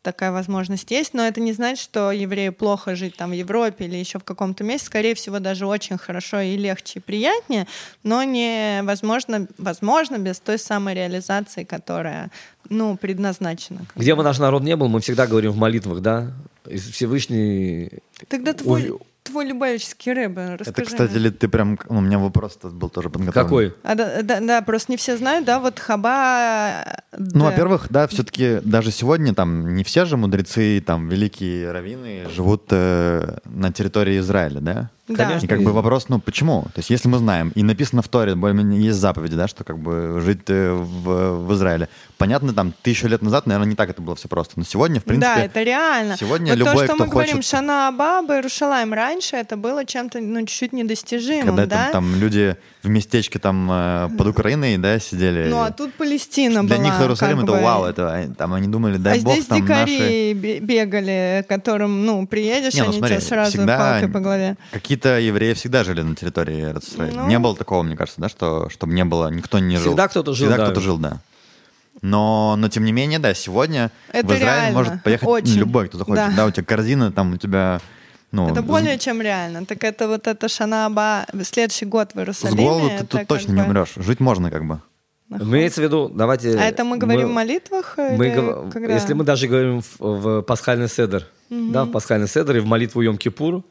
Такая 0.04 0.32
возможность 0.32 0.90
есть, 0.90 1.14
но 1.14 1.26
это 1.26 1.40
не 1.40 1.54
значит, 1.54 1.82
что 1.82 2.12
еврею 2.12 2.52
плохо 2.52 2.94
жить 2.94 3.16
там 3.16 3.30
в 3.30 3.32
Европе 3.32 3.86
или 3.86 3.96
еще 3.96 4.18
в 4.18 4.24
каком-то 4.24 4.62
месте. 4.62 4.84
Скорее 4.86 5.14
всего, 5.14 5.38
даже 5.38 5.66
очень 5.66 5.96
хорошо 5.96 6.40
и 6.40 6.58
легче, 6.58 6.98
и 6.98 7.02
приятнее, 7.02 7.66
но 8.02 8.22
невозможно, 8.22 9.48
возможно, 9.56 10.18
без 10.18 10.40
той 10.40 10.58
самой 10.58 10.94
реализации, 10.94 11.64
которая, 11.64 12.30
ну, 12.68 12.98
предназначена. 12.98 13.86
Где 13.96 14.14
бы 14.14 14.22
наш 14.22 14.38
народ 14.38 14.62
не 14.62 14.76
был, 14.76 14.88
мы 14.88 15.00
всегда 15.00 15.26
говорим 15.26 15.52
в 15.52 15.56
молитвах, 15.56 16.00
да, 16.00 16.32
Всевышний... 16.66 17.88
Тогда 18.28 18.52
твой, 18.52 18.90
Ой. 18.90 18.98
Твой 19.24 19.46
любавический 19.46 20.12
рэб, 20.12 20.36
расскажи. 20.36 20.70
Это, 20.70 20.82
кстати, 20.84 21.16
ли 21.16 21.30
ты 21.30 21.48
прям... 21.48 21.78
ну, 21.88 21.98
У 21.98 22.00
меня 22.00 22.18
вопрос 22.18 22.58
был 22.62 22.90
тоже 22.90 23.10
подготовлен. 23.10 23.44
Какой? 23.44 23.74
А, 23.82 23.94
да, 23.94 24.22
да, 24.22 24.40
да, 24.40 24.62
просто 24.62 24.92
не 24.92 24.96
все 24.96 25.16
знают, 25.16 25.44
да, 25.44 25.58
вот 25.58 25.80
хаба... 25.80 26.84
Ну, 27.16 27.44
во-первых, 27.44 27.86
да, 27.90 28.06
все-таки 28.06 28.60
даже 28.62 28.90
сегодня 28.90 29.34
там 29.34 29.74
не 29.74 29.82
все 29.82 30.04
же 30.04 30.16
мудрецы, 30.16 30.80
там, 30.86 31.08
великие 31.08 31.72
раввины 31.72 32.28
живут 32.30 32.64
э, 32.70 33.38
на 33.44 33.72
территории 33.72 34.18
Израиля, 34.18 34.60
да? 34.60 34.90
Конечно. 35.06 35.44
И 35.44 35.48
как 35.48 35.62
бы 35.62 35.72
вопрос, 35.72 36.08
ну 36.08 36.18
почему? 36.18 36.62
То 36.74 36.78
есть 36.78 36.88
если 36.88 37.08
мы 37.08 37.18
знаем, 37.18 37.52
и 37.54 37.62
написано 37.62 38.00
в 38.00 38.08
Торе, 38.08 38.34
более-менее 38.34 38.80
есть 38.80 38.98
заповеди, 38.98 39.36
да, 39.36 39.48
что 39.48 39.62
как 39.62 39.78
бы 39.78 40.20
жить 40.24 40.48
э, 40.48 40.72
в, 40.72 41.44
в 41.46 41.52
Израиле. 41.52 41.90
Понятно, 42.16 42.54
там 42.54 42.72
тысячу 42.82 43.06
лет 43.08 43.20
назад, 43.20 43.46
наверное, 43.46 43.68
не 43.68 43.76
так 43.76 43.90
это 43.90 44.00
было 44.00 44.16
все 44.16 44.28
просто. 44.28 44.54
Но 44.56 44.64
сегодня, 44.64 45.00
в 45.00 45.04
принципе, 45.04 45.34
да, 45.34 45.44
это 45.44 45.62
реально. 45.62 46.16
сегодня 46.16 46.52
вот 46.52 46.58
любой, 46.58 46.72
то, 46.72 46.84
что 46.84 46.94
кто 46.94 47.04
мы 47.04 47.10
говорим, 47.10 47.36
хочет- 47.36 47.50
Шана 47.50 47.88
Абаба, 47.88 48.36
Иерушалаем, 48.36 48.94
раньше 48.94 49.36
это 49.36 49.58
было 49.58 49.84
чем-то, 49.84 50.20
ну, 50.20 50.40
чуть-чуть 50.46 50.72
недостижимым, 50.72 51.48
когда 51.48 51.66
да? 51.66 51.82
там, 51.84 51.92
там 51.92 52.20
люди 52.20 52.56
в 52.84 52.88
местечке 52.88 53.38
там 53.38 53.68
э, 53.70 54.10
под 54.16 54.26
Украиной, 54.28 54.76
да, 54.76 54.98
сидели. 54.98 55.48
Ну, 55.48 55.60
а 55.62 55.70
тут 55.70 55.94
Палестина 55.94 56.62
Для 56.66 56.76
была. 56.76 56.84
них 56.86 57.00
Иерусалим 57.00 57.38
как 57.38 57.48
это 57.48 57.56
бы. 57.56 57.62
вау, 57.62 57.84
это 57.84 58.14
а, 58.14 58.28
там 58.34 58.52
они 58.52 58.68
думали, 58.68 58.98
дай 58.98 59.18
а 59.18 59.22
бог, 59.22 59.32
здесь 59.32 59.46
там 59.46 59.62
дикари 59.62 59.98
наши 59.98 60.32
бе- 60.34 60.60
бегали, 60.60 61.44
которым, 61.48 62.04
ну, 62.04 62.26
приедешь, 62.26 62.74
Не, 62.74 62.82
ну 62.82 62.88
они 62.90 62.98
смотри, 62.98 63.16
тебя 63.16 63.26
сразу 63.26 63.66
палкой 63.66 64.08
по 64.08 64.20
голове. 64.20 64.56
Какие-то 64.70 65.18
евреи 65.18 65.54
всегда 65.54 65.82
жили 65.82 66.02
на 66.02 66.14
территории 66.14 66.56
Иерусалима. 66.60 67.22
Ну. 67.22 67.28
Не 67.28 67.38
было 67.38 67.56
такого, 67.56 67.82
мне 67.82 67.96
кажется, 67.96 68.20
да, 68.20 68.28
что 68.28 68.68
чтобы 68.68 68.92
не 68.92 69.04
было, 69.04 69.28
никто 69.28 69.58
не 69.58 69.76
жил. 69.76 69.92
Всегда 69.92 70.08
кто-то 70.08 70.34
жил, 70.34 70.46
Всегда 70.48 70.58
да. 70.58 70.64
кто-то 70.66 70.80
жил, 70.80 70.98
да. 70.98 71.20
Но, 72.02 72.56
но 72.58 72.68
тем 72.68 72.84
не 72.84 72.92
менее, 72.92 73.18
да, 73.18 73.32
сегодня 73.34 73.90
Это 74.12 74.26
в 74.26 74.30
Израиль 74.36 74.42
реально, 74.44 74.78
может 74.78 75.02
поехать 75.02 75.26
очень. 75.26 75.54
любой, 75.54 75.88
кто 75.88 75.96
захочет. 75.98 76.16
Да. 76.16 76.32
Да. 76.36 76.46
у 76.46 76.50
тебя 76.50 76.64
корзина, 76.64 77.12
там 77.12 77.32
у 77.32 77.36
тебя, 77.38 77.80
ну, 78.34 78.48
Это 78.50 78.60
с- 78.60 78.64
более 78.64 78.98
чем 78.98 79.20
реально. 79.22 79.64
Так 79.64 79.84
это 79.84 80.08
вот 80.08 80.26
это 80.26 80.48
Шана 80.48 80.86
Аба, 80.86 81.26
следующий 81.42 81.86
год 81.86 82.10
в 82.14 82.14
с 82.14 82.18
Иерусалиме. 82.18 82.64
голоду 82.64 82.90
ты 82.98 83.04
тут 83.06 83.26
точно 83.28 83.52
не 83.52 83.58
бы- 83.60 83.64
умрешь. 83.66 83.92
Жить 83.96 84.20
можно 84.20 84.50
как 84.50 84.64
бы. 84.66 84.80
Имеется 85.30 85.80
в 85.80 85.84
виду, 85.84 86.10
давайте... 86.14 86.56
А 86.58 86.64
это 86.64 86.84
мы 86.84 86.98
говорим 86.98 87.28
в 87.28 87.32
молитвах? 87.32 87.94
мы 87.96 88.26
или 88.28 88.70
когда? 88.70 88.92
Если 88.92 89.14
мы 89.14 89.24
даже 89.24 89.48
говорим 89.48 89.80
в, 89.80 89.96
в 89.98 90.42
пасхальный 90.42 90.88
седер, 90.88 91.26
да, 91.50 91.84
в 91.84 91.90
пасхальный 91.90 92.28
седер 92.28 92.56
и 92.56 92.60
в 92.60 92.66
молитву 92.66 93.02
Йом-Кипур, 93.02 93.62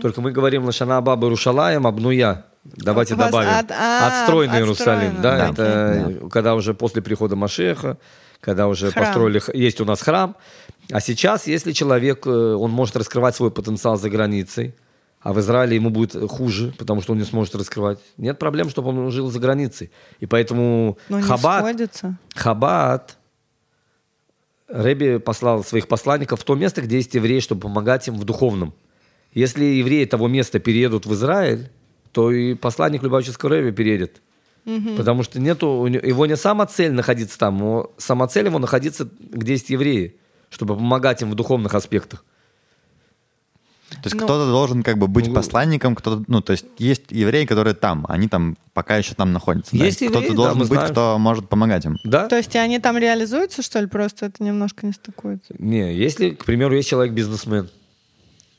только 0.00 0.20
мы 0.20 0.32
говорим 0.32 0.64
Лашана 0.64 0.96
Абаба 0.96 1.28
Рушалаем, 1.28 1.86
Абнуя. 1.86 2.44
Давайте 2.64 3.14
Вас 3.14 3.26
добавим. 3.30 3.50
от- 3.50 3.70
а, 3.72 4.06
отстроенный 4.22 4.58
Иерусалим. 4.58 5.20
Да, 5.20 5.36
да. 5.36 5.50
это 5.50 6.28
когда 6.30 6.54
уже 6.54 6.74
после 6.74 7.02
прихода 7.02 7.36
Машеха, 7.36 7.98
когда 8.40 8.66
уже 8.68 8.90
Храм. 8.90 9.04
построили, 9.04 9.42
есть 9.54 9.80
у 9.80 9.84
нас 9.84 10.00
храм. 10.00 10.34
А 10.90 11.00
сейчас, 11.00 11.46
если 11.46 11.72
человек, 11.72 12.26
э, 12.26 12.30
он 12.30 12.70
может 12.70 12.96
раскрывать 12.96 13.36
свой 13.36 13.50
потенциал 13.50 13.96
за 13.96 14.10
границей, 14.10 14.74
а 15.20 15.32
в 15.32 15.40
Израиле 15.40 15.76
ему 15.76 15.90
будет 15.90 16.14
хуже, 16.30 16.74
потому 16.76 17.00
что 17.00 17.12
он 17.12 17.18
не 17.18 17.24
сможет 17.24 17.54
раскрывать. 17.54 18.00
Нет 18.16 18.38
проблем, 18.38 18.68
чтобы 18.68 18.88
он 18.88 19.10
жил 19.10 19.30
за 19.30 19.38
границей. 19.38 19.90
И 20.18 20.26
поэтому 20.26 20.98
не 21.08 21.22
Хаббат, 21.22 21.60
сходится. 21.60 22.18
Хаббат, 22.34 23.16
Рэби 24.68 25.18
послал 25.18 25.62
своих 25.62 25.86
посланников 25.86 26.40
в 26.40 26.44
то 26.44 26.54
место, 26.54 26.82
где 26.82 26.96
есть 26.96 27.14
евреи, 27.14 27.40
чтобы 27.40 27.62
помогать 27.62 28.08
им 28.08 28.16
в 28.16 28.24
духовном. 28.24 28.74
Если 29.32 29.64
евреи 29.64 30.06
того 30.06 30.28
места 30.28 30.58
переедут 30.58 31.06
в 31.06 31.14
Израиль, 31.14 31.70
то 32.10 32.30
и 32.32 32.54
посланник 32.54 33.02
Любавического 33.02 33.50
Рэби 33.50 33.70
переедет. 33.70 34.20
Потому 34.96 35.24
что 35.24 35.40
нету, 35.40 35.86
его 35.86 36.26
не 36.26 36.36
сама 36.36 36.66
цель 36.66 36.92
находиться 36.92 37.38
там, 37.38 37.58
но 37.58 37.92
сама 37.98 38.28
цель 38.28 38.46
его 38.46 38.58
находиться, 38.58 39.08
где 39.20 39.52
есть 39.52 39.70
евреи, 39.70 40.16
чтобы 40.52 40.76
помогать 40.76 41.22
им 41.22 41.30
в 41.30 41.34
духовных 41.34 41.74
аспектах. 41.74 42.24
То 43.90 44.06
есть 44.06 44.14
Ну. 44.14 44.24
кто-то 44.24 44.50
должен 44.50 44.82
как 44.82 44.96
бы 44.96 45.06
быть 45.06 45.28
Ну, 45.28 45.34
посланником, 45.34 45.94
кто-то, 45.94 46.24
ну, 46.26 46.40
то 46.40 46.52
есть 46.52 46.64
есть 46.78 47.02
евреи, 47.10 47.44
которые 47.44 47.74
там, 47.74 48.06
они 48.08 48.26
там 48.26 48.56
пока 48.72 48.96
еще 48.96 49.14
там 49.14 49.32
находятся. 49.32 49.76
да. 49.76 49.84
Есть 49.84 50.00
евреи, 50.00 50.14
Кто-то 50.16 50.28
да, 50.30 50.34
должен 50.34 50.54
мы 50.58 50.64
быть, 50.64 50.72
знаем. 50.78 50.90
кто 50.92 51.18
может 51.18 51.48
помогать 51.50 51.84
им. 51.84 51.98
Да? 52.04 52.26
То 52.26 52.36
есть 52.36 52.56
они 52.56 52.78
там 52.78 52.96
реализуются, 52.96 53.60
что 53.62 53.80
ли, 53.80 53.86
просто 53.86 54.26
это 54.26 54.42
немножко 54.42 54.86
не 54.86 54.92
стыкуется? 54.92 55.54
Не, 55.58 55.94
если, 55.94 56.30
к 56.30 56.44
примеру, 56.46 56.74
есть 56.74 56.88
человек 56.88 57.12
бизнесмен, 57.12 57.68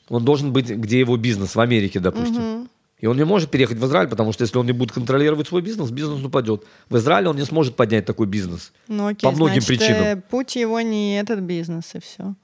он 0.08 0.24
должен 0.24 0.52
быть, 0.52 0.68
где 0.70 1.00
его 1.00 1.16
бизнес, 1.16 1.56
в 1.56 1.60
Америке, 1.60 1.98
допустим. 1.98 2.68
И 3.00 3.06
он 3.06 3.16
не 3.16 3.24
может 3.24 3.50
переехать 3.50 3.76
в 3.78 3.84
Израиль, 3.86 4.08
потому 4.08 4.32
что 4.32 4.42
если 4.42 4.56
он 4.56 4.66
не 4.66 4.72
будет 4.72 4.92
контролировать 4.92 5.48
свой 5.48 5.62
бизнес, 5.62 5.90
бизнес 5.90 6.24
упадет. 6.24 6.64
В 6.88 6.96
Израиле 6.96 7.28
он 7.28 7.36
не 7.36 7.44
сможет 7.44 7.76
поднять 7.76 8.06
такой 8.06 8.26
бизнес. 8.26 8.72
Ну 8.88 9.08
окей, 9.08 9.28
По 9.28 9.34
многим 9.34 9.60
значит, 9.60 9.68
причинам. 9.68 10.02
э, 10.02 10.16
путь 10.16 10.56
его 10.56 10.80
не 10.80 11.18
этот 11.18 11.40
бизнес, 11.40 11.94
и 11.94 12.00
все. 12.00 12.34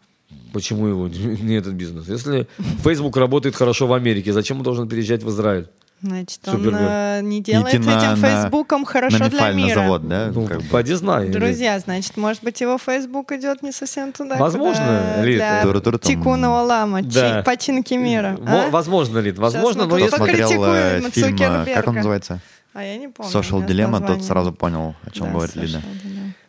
Почему 0.52 0.86
его 0.86 1.08
не 1.42 1.54
этот 1.54 1.74
бизнес? 1.74 2.08
Если 2.08 2.46
Facebook 2.82 3.16
работает 3.16 3.54
хорошо 3.54 3.86
в 3.86 3.92
Америке, 3.92 4.32
зачем 4.32 4.58
он 4.58 4.62
должен 4.64 4.88
переезжать 4.88 5.22
в 5.22 5.28
Израиль? 5.30 5.68
Значит, 6.02 6.40
он 6.46 6.54
Супергерл. 6.56 6.78
э, 6.80 7.20
не 7.22 7.42
делает 7.42 7.74
Идти 7.74 7.76
этим 7.76 7.90
на- 7.90 8.16
Фейсбуком 8.16 8.84
хорошо 8.86 9.18
на 9.18 9.28
для 9.28 9.52
мира. 9.52 9.74
завод, 9.74 10.08
да? 10.08 10.30
Ну, 10.34 10.46
как 10.46 10.58
бы. 10.62 10.64
поди 10.64 10.94
знай. 10.94 11.26
или- 11.26 11.32
Друзья, 11.32 11.78
значит, 11.78 12.16
может 12.16 12.42
быть, 12.42 12.58
его 12.62 12.78
Фейсбук 12.78 13.32
идет 13.32 13.62
не 13.62 13.70
совсем 13.72 14.12
туда, 14.12 14.36
Возможно, 14.36 14.82
куда 15.14 15.22
Лид. 15.24 15.36
для 15.36 15.62
Туру-туру-тум. 15.62 16.10
тикуного 16.10 16.60
лама, 16.62 17.02
Да. 17.02 17.40
чи- 17.40 17.44
починки 17.44 17.94
мира. 17.94 18.38
Мо- 18.40 18.64
а? 18.66 18.70
Возможно, 18.70 19.18
Лид, 19.18 19.38
возможно, 19.38 19.84
но 19.84 19.98
если... 19.98 20.16
смотрел 20.16 20.64
э, 20.64 21.00
фильм, 21.10 21.36
э, 21.38 21.74
как 21.74 21.86
он 21.88 21.94
называется? 21.96 22.40
А 22.72 22.82
я 22.84 22.96
не 22.96 23.08
помню. 23.08 23.30
Social 23.32 23.66
Dilemma, 23.66 24.06
тот 24.06 24.22
сразу 24.24 24.52
понял, 24.52 24.94
о 25.04 25.10
чем 25.10 25.26
Да, 25.26 25.32
говорит 25.32 25.56
Лида. 25.56 25.82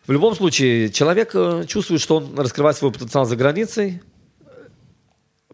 В 0.08 0.12
любом 0.12 0.34
случае, 0.36 0.90
человек 0.90 1.32
э, 1.34 1.66
чувствует, 1.68 2.00
что 2.02 2.18
он 2.18 2.38
раскрывает 2.40 2.78
свой 2.78 2.92
потенциал 2.92 3.26
за 3.26 3.36
границей. 3.36 4.02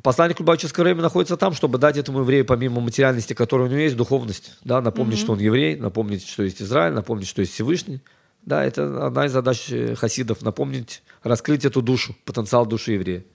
Посланник 0.04 0.40
Любавического 0.40 0.84
времени 0.84 1.02
находится 1.02 1.38
там, 1.38 1.54
чтобы 1.54 1.78
дать 1.78 1.98
этому 1.98 2.20
еврею, 2.20 2.46
помимо 2.46 2.82
материальности, 2.82 3.34
которая 3.34 3.68
у 3.68 3.70
него 3.70 3.80
есть, 3.80 3.96
духовность. 3.96 4.58
Да, 4.64 4.82
напомнить, 4.82 5.18
что 5.18 5.34
он 5.34 5.40
еврей, 5.40 5.76
напомнить, 5.76 6.28
что 6.28 6.44
есть 6.44 6.62
Израиль, 6.62 6.94
напомнить, 6.94 7.28
что 7.28 7.42
есть 7.42 7.54
Всевышний. 7.54 8.02
Да, 8.44 8.64
это 8.64 9.06
одна 9.06 9.26
из 9.26 9.32
задач 9.32 9.70
э, 9.72 9.96
хасидов, 9.96 10.42
напомнить, 10.42 11.04
раскрыть 11.24 11.66
эту 11.66 11.82
душу, 11.82 12.16
потенциал 12.24 12.66
души 12.66 12.94
еврея. 12.94 13.26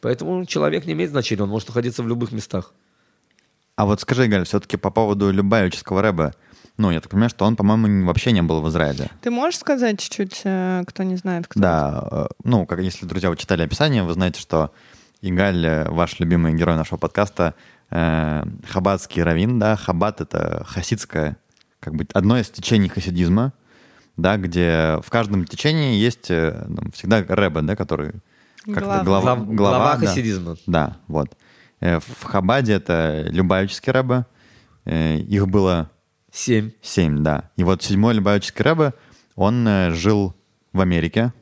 Поэтому 0.00 0.44
человек 0.44 0.84
не 0.84 0.92
имеет 0.92 1.10
значения, 1.10 1.44
он 1.44 1.48
может 1.48 1.68
находиться 1.68 2.02
в 2.02 2.08
любых 2.08 2.32
местах. 2.32 2.74
А 3.76 3.86
вот 3.86 4.00
скажи, 4.00 4.26
Галь, 4.26 4.44
все-таки 4.44 4.76
по 4.76 4.90
поводу 4.90 5.30
Любавического 5.30 6.02
рэба. 6.02 6.34
ну, 6.76 6.90
я 6.90 7.00
так 7.00 7.10
понимаю, 7.10 7.30
что 7.30 7.46
он, 7.46 7.56
по-моему, 7.56 8.06
вообще 8.06 8.32
не 8.32 8.42
был 8.42 8.60
в 8.60 8.68
Израиле. 8.68 9.10
Ты 9.22 9.30
можешь 9.30 9.60
сказать 9.60 9.98
чуть-чуть, 10.00 10.42
э, 10.44 10.82
кто 10.86 11.02
не 11.04 11.16
знает, 11.16 11.46
кто 11.46 11.58
Да, 11.58 12.08
э, 12.10 12.26
ну, 12.44 12.66
как 12.66 12.80
если, 12.80 13.06
друзья, 13.06 13.30
вы 13.30 13.36
читали 13.36 13.62
описание, 13.62 14.02
вы 14.02 14.12
знаете, 14.12 14.40
что 14.40 14.72
Игаль, 15.22 15.64
э, 15.64 15.88
ваш 15.88 16.18
любимый 16.18 16.52
герой 16.54 16.74
нашего 16.76 16.98
подкаста, 16.98 17.54
э, 17.90 18.42
хаббатский 18.68 19.22
раввин, 19.22 19.58
да, 19.60 19.76
хаббат— 19.76 20.20
это 20.20 20.64
хасидское, 20.66 21.36
как 21.78 21.94
бы 21.94 22.06
одно 22.12 22.38
из 22.38 22.50
течений 22.50 22.88
хасидизма, 22.88 23.52
да, 24.16 24.36
где 24.36 24.98
в 25.02 25.10
каждом 25.10 25.44
течении 25.44 25.94
есть 25.96 26.28
э, 26.30 26.64
ну, 26.68 26.90
всегда 26.92 27.22
рэбе, 27.22 27.62
да, 27.62 27.76
который 27.76 28.14
как 28.64 28.82
Глава. 28.84 29.02
Глав- 29.04 29.22
глава, 29.24 29.44
глава 29.54 29.96
да. 29.96 30.06
хасидизма. 30.06 30.56
Да, 30.66 30.96
вот. 31.06 31.36
Э, 31.80 32.00
В 32.00 32.24
Хабаде 32.24 32.74
это 32.74 33.24
Любавический 33.28 33.92
рэбе. 33.92 34.26
Э, 34.84 35.18
Их 35.18 35.46
было 35.48 35.90
Семь. 36.32 36.70
семь, 36.80 37.22
да. 37.22 37.50
И 37.56 37.62
вот 37.64 37.82
седьмой 37.82 38.14
Любавический 38.14 38.64
рэбе, 38.64 38.94
он 39.36 39.68
жил 39.92 40.34
в 40.72 40.80
Америке. 40.80 41.32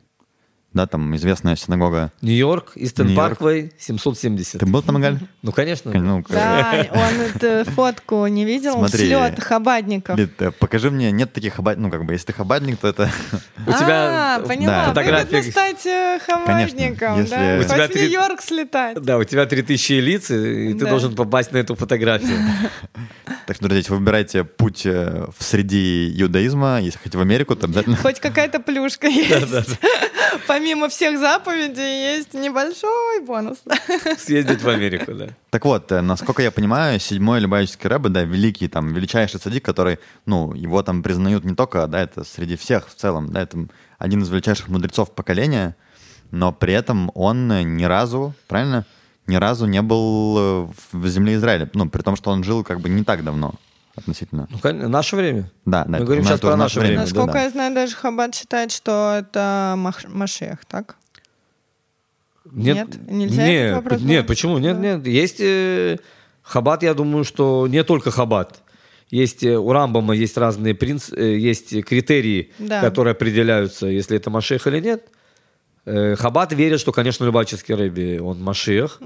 Да, 0.73 0.87
там 0.87 1.13
известная 1.17 1.57
синагога. 1.57 2.13
Нью-Йорк, 2.21 2.71
Истон. 2.75 3.13
Парквей, 3.13 3.73
770. 3.77 4.61
Ты 4.61 4.65
был 4.65 4.81
там, 4.81 4.99
Игаль? 4.99 5.19
Ну, 5.41 5.51
конечно. 5.51 5.91
Ну, 5.93 6.23
Да, 6.29 6.87
он 6.91 7.19
эту 7.19 7.69
фотку 7.71 8.25
не 8.27 8.45
видел, 8.45 8.75
Смотри. 8.75 9.07
слет 9.07 9.43
хабадников. 9.43 10.17
Лид, 10.17 10.31
покажи 10.59 10.89
мне, 10.89 11.11
нет 11.11 11.33
таких 11.33 11.55
хабадников, 11.55 11.91
ну, 11.91 11.91
как 11.91 12.05
бы, 12.05 12.13
если 12.13 12.27
ты 12.27 12.33
хабадник, 12.33 12.77
то 12.77 12.87
это... 12.87 13.09
У 13.67 13.71
тебя 13.71 14.37
а, 14.37 14.39
поняла, 14.39 14.85
фотография- 14.85 15.25
выгодно 15.25 15.51
стать 15.51 15.85
э, 15.85 16.19
хабадником, 16.25 17.19
если- 17.19 17.31
да. 17.31 17.57
У 17.57 17.81
Хоть 17.81 17.91
в 17.91 17.95
Нью-Йорк 17.95 18.41
слетать. 18.41 19.01
Да, 19.01 19.17
у 19.17 19.23
тебя 19.25 19.45
3000 19.45 19.93
лиц, 19.93 20.31
и 20.31 20.73
ты 20.73 20.85
должен 20.85 21.15
попасть 21.15 21.51
на 21.51 21.57
эту 21.57 21.75
фотографию. 21.75 22.37
Так 23.47 23.55
что, 23.55 23.65
друзья, 23.65 23.79
если 23.79 23.91
вы 23.91 23.97
выбираете 23.97 24.43
путь 24.43 24.85
э, 24.85 25.25
в 25.37 25.43
среди 25.43 26.13
иудаизма, 26.21 26.79
если 26.79 26.99
хотите 26.99 27.17
в 27.17 27.21
Америку, 27.21 27.55
то 27.55 27.65
обязательно... 27.65 27.97
Хоть 27.97 28.19
какая-то 28.19 28.59
плюшка 28.59 29.07
есть. 29.07 29.79
Помимо 30.61 30.89
всех 30.89 31.17
заповедей 31.17 32.13
есть 32.17 32.35
небольшой 32.35 33.21
бонус. 33.25 33.57
Съездить 34.19 34.61
в 34.61 34.69
Америку, 34.69 35.11
да. 35.11 35.29
Так 35.49 35.65
вот, 35.65 35.91
э, 35.91 36.01
насколько 36.01 36.43
я 36.43 36.51
понимаю, 36.51 36.99
седьмой 36.99 37.39
Любавический 37.39 37.89
рэбе, 37.89 38.09
да, 38.09 38.21
великий, 38.21 38.67
там, 38.67 38.93
величайший 38.93 39.39
садик, 39.39 39.65
который, 39.65 39.97
ну, 40.27 40.53
его 40.53 40.83
там 40.83 41.01
признают 41.01 41.45
не 41.45 41.55
только, 41.55 41.87
да, 41.87 42.03
это 42.03 42.23
среди 42.23 42.57
всех 42.57 42.89
в 42.89 42.93
целом, 42.93 43.33
да, 43.33 43.41
это 43.41 43.57
один 43.97 44.21
из 44.21 44.29
величайших 44.29 44.67
мудрецов 44.67 45.15
поколения, 45.15 45.75
но 46.29 46.51
при 46.51 46.75
этом 46.75 47.09
он 47.15 47.47
ни 47.75 47.83
разу, 47.85 48.35
правильно, 48.47 48.85
ни 49.25 49.37
разу 49.37 49.65
не 49.65 49.81
был 49.81 50.37
э, 50.37 50.67
в 50.91 51.07
земле 51.07 51.37
Израиля, 51.37 51.71
ну, 51.73 51.89
при 51.89 52.03
том, 52.03 52.15
что 52.15 52.29
он 52.29 52.43
жил 52.43 52.63
как 52.63 52.81
бы 52.81 52.89
не 52.89 53.03
так 53.03 53.23
давно 53.23 53.55
относительно. 54.01 54.47
Ну, 54.63 54.89
наше 54.89 55.15
время. 55.15 55.51
Да, 55.65 55.85
да. 55.85 55.99
Мы 55.99 56.05
говорим 56.05 56.23
сейчас 56.23 56.39
про 56.39 56.55
наше 56.55 56.79
время. 56.79 56.99
Насколько 57.01 57.33
да. 57.33 57.43
я 57.43 57.49
знаю, 57.49 57.73
даже 57.73 57.95
Хаббат 57.95 58.35
считает, 58.35 58.71
что 58.71 59.15
это 59.19 59.75
Мах- 59.77 60.07
Машех, 60.07 60.65
так? 60.65 60.97
Нет? 62.51 62.89
Нельзя 63.09 63.45
нет, 63.47 63.61
этот 63.71 63.83
вопрос 63.83 64.01
нет, 64.01 64.27
почему? 64.27 64.57
Нет, 64.57 64.75
Да. 64.81 64.95
нет. 64.95 65.07
Есть 65.07 65.37
э, 65.39 65.97
хаббат, 66.41 66.83
я 66.83 66.93
думаю, 66.93 67.23
что 67.23 67.67
не 67.67 67.83
только 67.83 68.11
хаббат. 68.11 68.61
Есть 69.09 69.43
э, 69.43 69.57
у 69.57 69.71
Рамбама 69.71 70.15
есть 70.15 70.37
разные 70.37 70.73
принц, 70.73 71.11
э, 71.13 71.37
есть 71.37 71.83
критерии, 71.85 72.51
Да. 72.59 72.81
которые 72.81 73.11
определяются, 73.11 73.85
если 73.87 74.17
это 74.17 74.29
Машех 74.29 74.67
или 74.67 74.79
нет. 74.79 75.07
Э, 75.85 76.15
Хаббат 76.15 76.53
верит, 76.53 76.79
что, 76.79 76.91
конечно, 76.91 77.25
Любавический 77.25 77.73
Рэби, 77.75 78.19
он 78.19 78.41
Машех. 78.41 78.99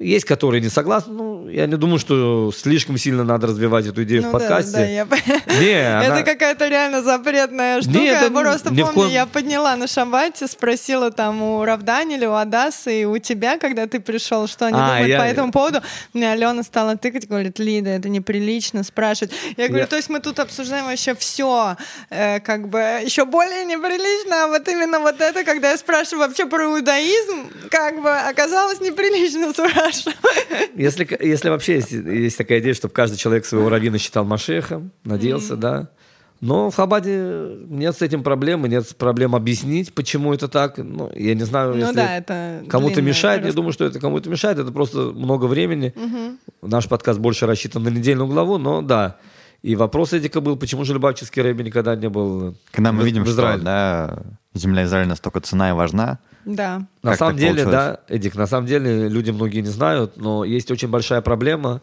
Есть, 0.00 0.26
которые 0.26 0.60
не 0.60 0.68
согласны. 0.68 1.12
Ну, 1.12 1.48
я 1.48 1.66
не 1.66 1.76
думаю, 1.76 1.98
что 1.98 2.52
слишком 2.56 2.96
сильно 2.98 3.24
надо 3.24 3.48
развивать 3.48 3.84
эту 3.84 4.04
идею 4.04 4.22
Ну 4.22 4.28
в 4.28 4.32
да, 4.32 4.38
подкасте. 4.38 4.72
да, 4.72 4.84
я... 4.84 5.04
Не, 5.60 5.70
Это 6.04 6.14
она- 6.14 6.22
какая-то 6.22 6.68
реально 6.68 7.02
запретная 7.02 7.82
штука. 7.82 7.98
Нет, 7.98 8.12
я 8.20 8.26
это 8.26 8.30
просто 8.32 8.68
помню, 8.68 8.86
коем- 8.92 9.10
я 9.10 9.26
подняла 9.26 9.74
на 9.74 9.88
шабате, 9.88 10.46
спросила 10.46 11.10
там 11.10 11.42
у 11.42 11.64
Равдани 11.64 12.14
или 12.14 12.26
у 12.26 12.34
Адасы, 12.34 13.00
и 13.00 13.04
у 13.06 13.18
тебя, 13.18 13.58
когда 13.58 13.88
ты 13.88 13.98
пришел, 13.98 14.46
что 14.46 14.66
они 14.66 14.78
А, 14.78 14.86
думают 14.86 15.08
я- 15.08 15.18
по 15.18 15.24
этому 15.24 15.50
поводу. 15.50 15.80
Мне 16.12 16.30
Алена 16.30 16.62
стала 16.62 16.96
тыкать, 16.96 17.26
говорит, 17.26 17.58
Лида, 17.58 17.90
это 17.90 18.08
неприлично 18.08 18.84
спрашивать. 18.84 19.32
Я 19.56 19.66
говорю, 19.66 19.82
Я- 19.82 19.88
то 19.88 19.96
есть 19.96 20.10
мы 20.10 20.20
тут 20.20 20.38
обсуждаем 20.38 20.84
вообще 20.84 21.16
все, 21.16 21.76
как 22.08 22.68
бы 22.68 22.78
еще 23.04 23.24
более 23.24 23.64
неприлично, 23.64 24.44
а 24.44 24.46
вот 24.46 24.68
именно 24.68 25.00
вот 25.00 25.20
это, 25.20 25.42
когда 25.42 25.72
я 25.72 25.76
спрашиваю 25.76 26.28
вообще 26.28 26.46
про 26.46 26.66
иудаизм, 26.66 27.50
как 27.68 28.00
бы 28.00 28.10
оказалось 28.16 28.80
неприлично 28.80 29.50
спрашивать. 29.52 29.87
Если, 30.76 31.06
если 31.20 31.48
вообще 31.48 31.76
есть, 31.76 31.90
есть 31.92 32.38
такая 32.38 32.60
идея, 32.60 32.74
чтобы 32.74 32.94
каждый 32.94 33.16
человек 33.16 33.44
своего 33.46 33.68
раввина 33.68 33.98
считал 33.98 34.24
Машехом, 34.24 34.92
надеялся, 35.04 35.56
да. 35.56 35.88
Но 36.40 36.70
в 36.70 36.76
Хабаде 36.76 37.56
нет 37.68 37.96
с 37.96 38.02
этим 38.02 38.22
проблемы, 38.22 38.68
нет 38.68 38.96
проблем 38.96 39.34
объяснить, 39.34 39.92
почему 39.92 40.32
это 40.32 40.46
так. 40.46 40.78
Ну, 40.78 41.10
я 41.16 41.34
не 41.34 41.42
знаю, 41.42 41.74
Ну 41.74 41.78
если 41.80 41.94
да, 41.94 42.60
кому-то 42.68 43.02
мешает. 43.02 43.40
Я 43.40 43.46
рассказка. 43.46 43.56
думаю, 43.56 43.72
что 43.72 43.84
это 43.86 43.98
кому-то 43.98 44.30
мешает. 44.30 44.58
Это 44.58 44.70
просто 44.70 44.98
много 44.98 45.46
времени. 45.46 45.92
Наш 46.62 46.86
подкаст 46.88 47.18
больше 47.18 47.46
рассчитан 47.46 47.82
на 47.82 47.88
недельную 47.88 48.28
главу, 48.28 48.58
но 48.58 48.82
да. 48.82 49.16
И 49.62 49.74
вопрос 49.74 50.12
Эдика 50.12 50.40
был, 50.40 50.56
почему 50.56 50.84
же 50.84 50.92
Любавческий 50.94 51.42
рэби 51.42 51.62
никогда 51.64 51.96
не 51.96 52.08
был 52.08 52.54
Когда 52.70 52.92
мы 52.92 53.02
в- 53.02 53.06
видим, 53.06 53.22
в 53.22 53.26
что 53.26 53.34
Израиле. 53.34 53.62
да, 53.62 54.22
земля 54.54 54.84
Израиля 54.84 55.08
настолько 55.08 55.40
цена 55.40 55.70
и 55.70 55.72
важна, 55.72 56.18
Да. 56.44 56.86
На 57.02 57.10
Как 57.10 57.18
самом 57.18 57.36
деле, 57.36 57.64
получилось? 57.64 57.72
да, 57.72 58.00
Эдик, 58.08 58.34
на 58.36 58.46
самом 58.46 58.66
деле 58.66 59.08
люди 59.08 59.30
многие 59.32 59.60
не 59.60 59.68
знают, 59.68 60.16
но 60.16 60.44
есть 60.44 60.70
очень 60.70 60.88
большая 60.88 61.20
проблема. 61.20 61.80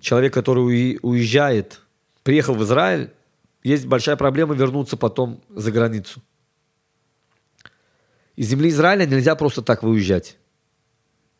Человек, 0.00 0.32
который 0.34 0.98
уезжает, 1.02 1.80
приехал 2.22 2.54
в 2.54 2.62
Израиль, 2.62 3.10
есть 3.64 3.86
большая 3.86 4.16
проблема 4.16 4.54
вернуться 4.54 4.96
потом 4.96 5.40
за 5.48 5.72
границу. 5.72 6.22
Из 8.36 8.46
земли 8.48 8.68
Израиля 8.70 9.06
нельзя 9.06 9.34
просто 9.34 9.62
так 9.62 9.82
выезжать. 9.82 10.36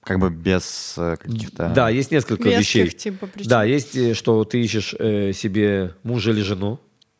Как 0.03 0.19
бы 0.19 0.31
без 0.31 0.95
э, 0.97 1.17
каких-то... 1.17 1.69
Да, 1.75 1.89
есть 1.91 2.11
несколько 2.11 2.49
Веских, 2.49 2.59
вещей. 2.87 2.89
типа, 2.91 3.27
причин. 3.27 3.51
Да, 3.51 3.65
есть, 3.65 3.95
э, 3.97 4.15
что 4.15 4.45
ты 4.45 4.61
ищешь 4.63 4.95
э, 4.99 5.33
себе 5.33 5.95
мужа 6.03 6.31
или 6.31 6.41
жену. 6.43 6.79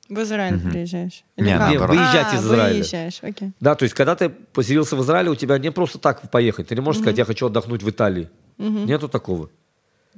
В 0.09 0.19
Израиль 0.23 0.59
приезжаешь? 0.61 1.23
Не, 1.37 1.57
как? 1.57 1.71
наоборот. 1.71 1.97
выезжать 1.97 2.27
А, 2.33 2.37
из 2.37 2.43
Израиля. 2.45 2.75
выезжаешь, 2.79 3.19
окей. 3.23 3.53
Да, 3.61 3.75
то 3.77 3.85
есть, 3.85 3.95
когда 3.95 4.17
ты 4.17 4.29
поселился 4.29 4.97
в 4.97 5.03
Израиле, 5.03 5.31
у 5.31 5.37
тебя 5.37 5.57
не 5.59 5.71
просто 5.71 5.99
так 5.99 6.31
поехать. 6.31 6.69
Ты 6.69 6.75
не 6.75 6.81
можешь 6.81 7.01
сказать, 7.01 7.19
я 7.19 7.25
хочу 7.25 7.47
отдохнуть 7.47 7.83
в 7.83 7.89
Италии. 7.91 8.29
Нету 8.59 9.09
такого. 9.09 9.51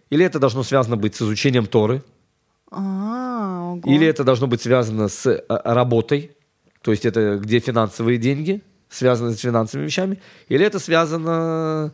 Или 0.08 0.24
это 0.24 0.38
должно 0.38 0.62
связано 0.62 0.96
быть 0.96 1.14
с 1.14 1.22
изучением 1.22 1.66
Торы, 1.66 2.02
А, 2.70 3.72
ого. 3.72 3.82
или 3.84 4.06
это 4.06 4.24
должно 4.24 4.46
быть 4.46 4.62
связано 4.62 5.08
с 5.08 5.26
э, 5.26 5.42
работой, 5.48 6.32
то 6.82 6.90
есть 6.90 7.04
это 7.04 7.36
где 7.36 7.58
финансовые 7.60 8.18
деньги, 8.18 8.62
связаны 8.88 9.32
с 9.34 9.40
финансовыми 9.40 9.86
вещами, 9.86 10.18
или 10.48 10.64
это 10.64 10.78
связано 10.78 11.92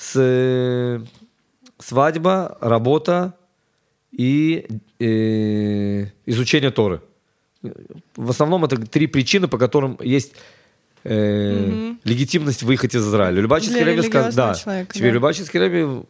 с 0.00 0.14
э, 0.16 1.00
свадьба, 1.78 2.56
работа 2.60 3.34
и 4.10 4.66
э, 4.98 6.06
изучение 6.24 6.70
Торы. 6.70 7.02
В 8.16 8.30
основном 8.30 8.64
это 8.64 8.76
три 8.78 9.06
причины, 9.06 9.46
по 9.46 9.58
которым 9.58 9.98
есть 10.02 10.32
э, 11.04 11.94
легитимность 12.04 12.62
выехать 12.62 12.94
из 12.94 13.06
Израиля. 13.06 13.42
Любаческий 13.42 13.82
рэби 13.82 14.00
сказал, 14.00 14.32
да, 14.32 14.54
человека, 14.54 14.94
тебе 14.94 15.08
да. 15.08 15.14
Любаческий 15.14 15.58
рэби, 15.58 16.04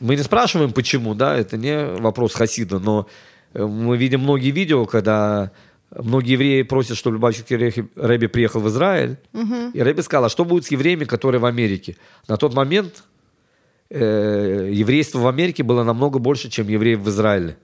мы 0.00 0.16
не 0.16 0.22
спрашиваем, 0.22 0.72
почему, 0.72 1.14
да, 1.14 1.36
это 1.36 1.56
не 1.56 1.86
вопрос 2.00 2.34
хасида, 2.34 2.80
но 2.80 3.06
э, 3.54 3.64
мы 3.64 3.96
видим 3.96 4.22
многие 4.22 4.50
видео, 4.50 4.86
когда 4.86 5.52
многие 5.90 6.32
евреи 6.32 6.62
просят, 6.62 6.96
чтобы 6.96 7.16
Любаческий 7.16 7.56
рэби- 7.56 7.88
рэби 7.94 8.26
приехал 8.26 8.60
в 8.60 8.68
Израиль, 8.68 9.16
и 9.74 9.80
рэби 9.80 10.00
сказал, 10.00 10.24
а 10.24 10.28
что 10.28 10.44
будет 10.44 10.64
с 10.64 10.72
евреями, 10.72 11.04
которые 11.04 11.40
в 11.40 11.44
Америке? 11.44 11.96
На 12.26 12.36
тот 12.36 12.54
момент 12.54 13.04
э, 13.90 14.70
еврейство 14.72 15.18
в 15.18 15.26
Америке 15.26 15.62
было 15.62 15.84
намного 15.84 16.18
больше, 16.18 16.48
чем 16.48 16.68
евреев 16.68 17.00
в 17.00 17.08
Израиле. 17.08 17.56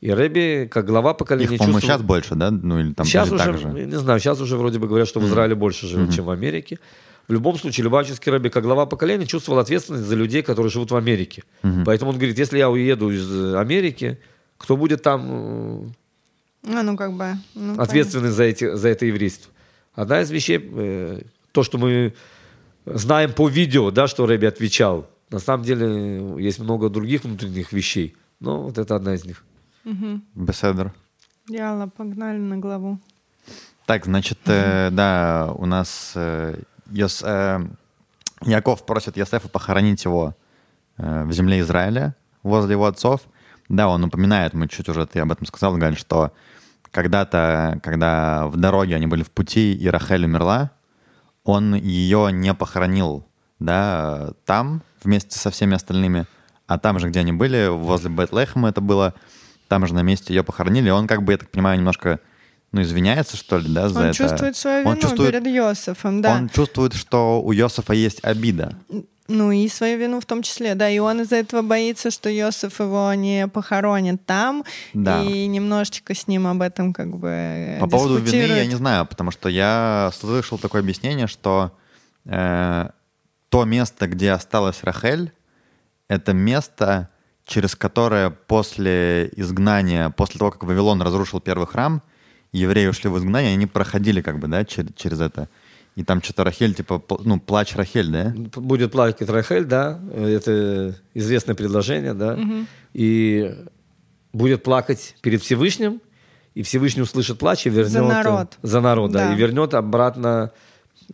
И 0.00 0.10
Рэби, 0.10 0.68
как 0.70 0.86
глава 0.86 1.14
поколения, 1.14 1.54
Их, 1.54 1.60
чувствовал- 1.60 1.80
сейчас 1.80 2.02
больше, 2.02 2.34
да? 2.34 2.50
Ну, 2.50 2.78
или 2.80 2.92
там 2.92 3.06
сейчас 3.06 3.28
или 3.28 3.34
уже, 3.36 3.44
так 3.44 3.58
же. 3.58 3.68
не 3.68 3.98
знаю, 3.98 4.20
сейчас 4.20 4.40
уже 4.40 4.56
вроде 4.56 4.78
бы 4.78 4.86
говорят, 4.88 5.08
что 5.08 5.20
в 5.20 5.26
Израиле 5.26 5.54
больше 5.54 5.86
живет, 5.86 6.12
чем 6.14 6.24
в 6.26 6.30
Америке. 6.30 6.78
В 7.28 7.32
любом 7.32 7.58
случае, 7.58 7.84
Любавческий 7.84 8.30
Рэби, 8.30 8.50
как 8.50 8.62
глава 8.62 8.86
поколения, 8.86 9.26
чувствовал 9.26 9.58
ответственность 9.58 10.04
за 10.04 10.14
людей, 10.14 10.42
которые 10.42 10.70
живут 10.70 10.90
в 10.92 10.96
Америке. 10.96 11.42
Поэтому 11.84 12.12
он 12.12 12.18
говорит, 12.18 12.38
если 12.38 12.58
я 12.58 12.70
уеду 12.70 13.10
из 13.10 13.28
э, 13.32 13.58
Америки, 13.58 14.18
кто 14.58 14.76
будет 14.76 15.02
там 15.02 15.92
А, 16.64 16.82
ну 16.82 16.96
как 16.96 17.12
бы... 17.14 17.34
ну, 17.54 17.74
э, 17.74 17.78
ответственный 17.78 18.30
за, 18.30 18.44
эти, 18.44 18.76
за 18.76 18.88
это 18.90 19.06
еврейство? 19.06 19.50
Одна 19.94 20.20
из 20.20 20.30
вещей, 20.30 20.60
э, 20.62 21.22
то, 21.52 21.62
что 21.64 21.78
мы 21.78 22.14
знаем 22.84 23.32
по 23.32 23.48
видео, 23.48 23.90
да, 23.90 24.06
что 24.06 24.26
Рэби 24.26 24.46
отвечал. 24.46 25.08
На 25.30 25.38
самом 25.38 25.64
деле 25.64 26.42
есть 26.42 26.58
много 26.58 26.88
других 26.88 27.24
внутренних 27.24 27.72
вещей. 27.72 28.16
Но 28.40 28.62
вот 28.62 28.78
это 28.78 28.94
одна 28.96 29.14
из 29.14 29.24
них. 29.24 29.44
Беседер. 30.34 30.92
понятно. 30.92 30.92
Яла, 31.48 31.86
погнали 31.86 32.38
на 32.38 32.58
главу. 32.58 32.98
Так, 33.86 34.04
значит, 34.06 34.38
э, 34.46 34.90
да, 34.90 35.52
у 35.56 35.64
нас 35.66 36.12
э, 36.16 36.60
Йос- 36.90 37.24
э, 37.24 37.66
Яков 38.42 38.84
просит 38.84 39.16
Йосефа 39.16 39.48
похоронить 39.48 40.04
его 40.04 40.34
э, 40.98 41.24
в 41.24 41.32
земле 41.32 41.60
Израиля 41.60 42.16
возле 42.42 42.72
его 42.72 42.86
отцов. 42.86 43.20
Да, 43.68 43.88
он 43.88 44.02
упоминает, 44.04 44.54
мы 44.54 44.66
чуть 44.68 44.88
уже 44.88 45.06
ты 45.06 45.20
об 45.20 45.30
этом 45.30 45.46
сказал, 45.46 45.76
Галь, 45.76 45.96
что 45.96 46.32
когда-то, 46.90 47.78
когда 47.82 48.46
в 48.48 48.56
дороге 48.56 48.96
они 48.96 49.06
были 49.06 49.22
в 49.22 49.30
пути, 49.30 49.72
и 49.74 49.86
Рахель 49.88 50.24
умерла, 50.24 50.70
он 51.44 51.74
ее 51.74 52.32
не 52.32 52.54
похоронил, 52.54 53.24
да, 53.58 54.32
там 54.44 54.82
вместе 55.02 55.38
со 55.38 55.50
всеми 55.50 55.74
остальными, 55.74 56.26
а 56.66 56.78
там 56.78 56.98
же, 56.98 57.08
где 57.08 57.20
они 57.20 57.32
были, 57.32 57.68
возле 57.68 58.10
Бетлехема 58.10 58.68
это 58.68 58.80
было, 58.80 59.14
там 59.68 59.86
же 59.86 59.94
на 59.94 60.02
месте 60.02 60.34
ее 60.34 60.42
похоронили, 60.42 60.90
он 60.90 61.06
как 61.06 61.22
бы, 61.22 61.32
я 61.32 61.38
так 61.38 61.50
понимаю, 61.50 61.78
немножко 61.78 62.20
ну, 62.72 62.82
извиняется, 62.82 63.36
что 63.36 63.58
ли, 63.58 63.72
да, 63.72 63.88
за 63.88 64.00
он 64.00 64.04
это. 64.06 64.14
чувствует 64.16 64.56
свою 64.56 64.80
вину 64.80 64.90
он 64.90 64.98
чувствует, 64.98 65.32
перед 65.32 65.46
Йосифом, 65.46 66.20
да. 66.20 66.34
Он 66.34 66.48
чувствует, 66.48 66.94
что 66.94 67.40
у 67.42 67.52
Йосифа 67.52 67.94
есть 67.94 68.22
обида. 68.22 68.76
Ну 69.28 69.50
и 69.50 69.68
свою 69.68 69.98
вину 69.98 70.20
в 70.20 70.26
том 70.26 70.42
числе, 70.42 70.74
да. 70.74 70.88
И 70.88 70.98
он 70.98 71.22
из-за 71.22 71.36
этого 71.36 71.62
боится, 71.62 72.10
что 72.10 72.28
Йосиф 72.28 72.78
его 72.78 73.12
не 73.14 73.48
похоронит 73.48 74.24
там. 74.24 74.64
Да. 74.94 75.22
И 75.22 75.46
немножечко 75.46 76.14
с 76.14 76.28
ним 76.28 76.46
об 76.46 76.62
этом 76.62 76.92
как 76.92 77.16
бы 77.16 77.78
По 77.80 77.88
поводу 77.88 78.18
вины 78.18 78.56
я 78.56 78.66
не 78.66 78.76
знаю, 78.76 79.06
потому 79.06 79.30
что 79.30 79.48
я 79.48 80.10
слышал 80.14 80.58
такое 80.58 80.82
объяснение, 80.82 81.26
что 81.26 81.72
э, 82.24 82.88
то 83.48 83.64
место, 83.64 84.06
где 84.06 84.32
осталась 84.32 84.82
Рахель, 84.82 85.32
это 86.08 86.32
место, 86.32 87.08
через 87.44 87.74
которое 87.76 88.30
после 88.30 89.30
изгнания, 89.36 90.10
после 90.10 90.38
того, 90.38 90.50
как 90.50 90.64
Вавилон 90.64 91.02
разрушил 91.02 91.40
первый 91.40 91.66
храм, 91.66 92.02
евреи 92.52 92.86
ушли 92.88 93.08
в 93.10 93.18
изгнание, 93.18 93.52
они 93.52 93.66
проходили 93.66 94.20
как 94.20 94.38
бы, 94.38 94.48
да, 94.48 94.64
через, 94.64 94.90
через 94.96 95.20
это. 95.20 95.48
И 95.94 96.04
там 96.04 96.22
что-то 96.22 96.44
Рахель, 96.44 96.74
типа, 96.74 97.02
ну, 97.24 97.40
плач 97.40 97.74
Рахель, 97.74 98.10
да? 98.10 98.32
Будет 98.36 98.92
плакать 98.92 99.30
Рахель, 99.30 99.64
да, 99.64 99.98
это 100.12 100.94
известное 101.14 101.54
предложение, 101.54 102.14
да, 102.14 102.38
и 102.92 103.54
будет 104.32 104.62
плакать 104.62 105.16
перед 105.22 105.42
Всевышним, 105.42 106.02
и 106.54 106.62
Всевышний 106.62 107.02
услышит 107.02 107.38
плач 107.38 107.66
и 107.66 107.70
вернет... 107.70 107.92
За 107.92 108.02
народ. 108.02 108.58
За 108.62 108.80
народ, 108.80 109.12
да, 109.12 109.28
Да. 109.28 109.34
и 109.34 109.36
вернет 109.36 109.74
обратно 109.74 110.52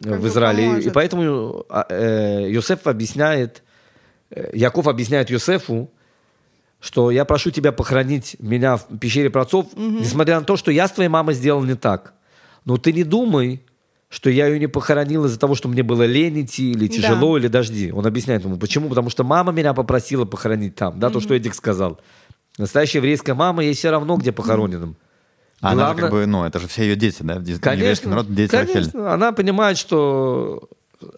Как 0.03 0.19
в 0.19 0.23
бы 0.23 0.29
Израиль. 0.29 0.61
И- 0.61 0.67
поможет. 0.69 0.93
поэтому 0.93 1.67
а, 1.69 1.87
э, 1.89 2.51
Йосеф 2.51 2.87
объясняет, 2.87 3.63
э, 4.31 4.51
Яков 4.55 4.89
объясняет 4.89 5.31
Йосефу, 5.31 5.91
что 6.81 7.11
я 7.11 7.25
прошу 7.25 7.51
тебя 7.51 7.73
похоронить 7.73 8.37
меня 8.41 8.77
в 8.77 8.99
пещере 8.99 9.31
праотцов, 9.31 9.67
несмотря 9.77 10.41
на 10.41 10.45
то, 10.45 10.57
что 10.57 10.71
я 10.71 10.89
с 10.89 10.93
твоей 10.93 11.09
мамой 11.09 11.35
сделал 11.35 11.63
не 11.63 11.75
так. 11.75 12.15
Но 12.65 12.77
ты 12.77 12.93
не 12.93 13.05
думай, 13.05 13.63
что 14.09 14.29
я 14.29 14.47
ее 14.47 14.59
не 14.59 14.67
похоронил 14.67 15.25
из-за 15.25 15.39
того, 15.39 15.55
что 15.55 15.69
мне 15.69 15.83
было 15.83 16.03
лень 16.03 16.43
идти, 16.43 16.73
или 16.73 16.87
тяжело, 16.87 17.39
или 17.39 17.49
дожди. 17.49 17.93
Он 17.93 18.07
объясняет 18.07 18.45
ему, 18.45 18.57
почему? 18.57 18.89
Потому 18.89 19.11
что 19.11 19.25
мама 19.25 19.53
меня 19.53 19.75
попросила 19.75 20.25
похоронить 20.25 20.75
там, 20.75 20.99
да, 20.99 21.09
то, 21.09 21.21
что 21.21 21.35
Эдик 21.35 21.55
сказал. 21.55 21.99
Настоящая 22.59 22.99
еврейская 22.99 23.35
мама, 23.35 23.63
ей 23.65 23.75
все 23.75 23.91
равно, 23.91 24.17
где 24.17 24.31
похороненным. 24.33 24.97
А 25.63 25.71
Она 25.73 25.83
же 25.89 25.95
Главное- 25.95 26.03
как 26.03 26.11
бы, 26.11 26.27
ну, 26.27 26.45
это 26.45 26.59
же 26.59 26.67
все 26.67 26.83
ее 26.83 26.97
дети, 26.97 27.23
да? 27.23 27.41
Конечно, 27.61 28.11
народ, 28.11 28.35
дети 28.35 28.53
Рахель. 28.55 28.73
конечно. 28.73 29.13
Она 29.15 29.31
понимает, 29.33 29.79
что 29.79 30.69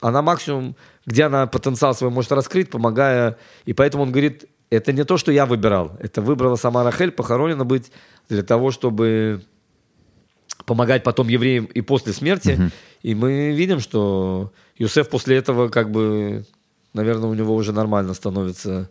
она 0.03 0.21
максимум, 0.21 0.77
где 1.07 1.25
она 1.25 1.47
потенциал 1.47 1.95
свой 1.95 2.11
может 2.11 2.31
раскрыть, 2.31 2.71
помогая. 2.71 3.39
И 3.65 3.73
поэтому 3.73 4.03
он 4.05 4.13
говорит, 4.13 4.45
это 4.69 4.93
не 4.93 5.05
то, 5.05 5.17
что 5.17 5.33
я 5.33 5.47
выбирал. 5.47 5.97
Это 5.99 6.21
выбрала 6.21 6.57
сама 6.57 6.85
Рахель, 6.85 7.11
похоронена 7.11 7.65
быть 7.65 7.91
для 8.29 8.43
того, 8.43 8.71
чтобы 8.71 9.43
помогать 10.67 11.03
потом 11.05 11.29
евреям 11.29 11.65
и 11.65 11.81
после 11.81 12.13
смерти. 12.13 12.71
И 13.03 13.15
мы 13.15 13.53
видим, 13.53 13.81
что 13.81 14.53
Юсеф 14.77 15.09
после 15.09 15.37
этого 15.37 15.69
как 15.69 15.91
бы, 15.91 16.45
наверное, 16.93 17.29
у 17.31 17.35
него 17.35 17.55
уже 17.55 17.73
нормально 17.73 18.13
становится. 18.15 18.91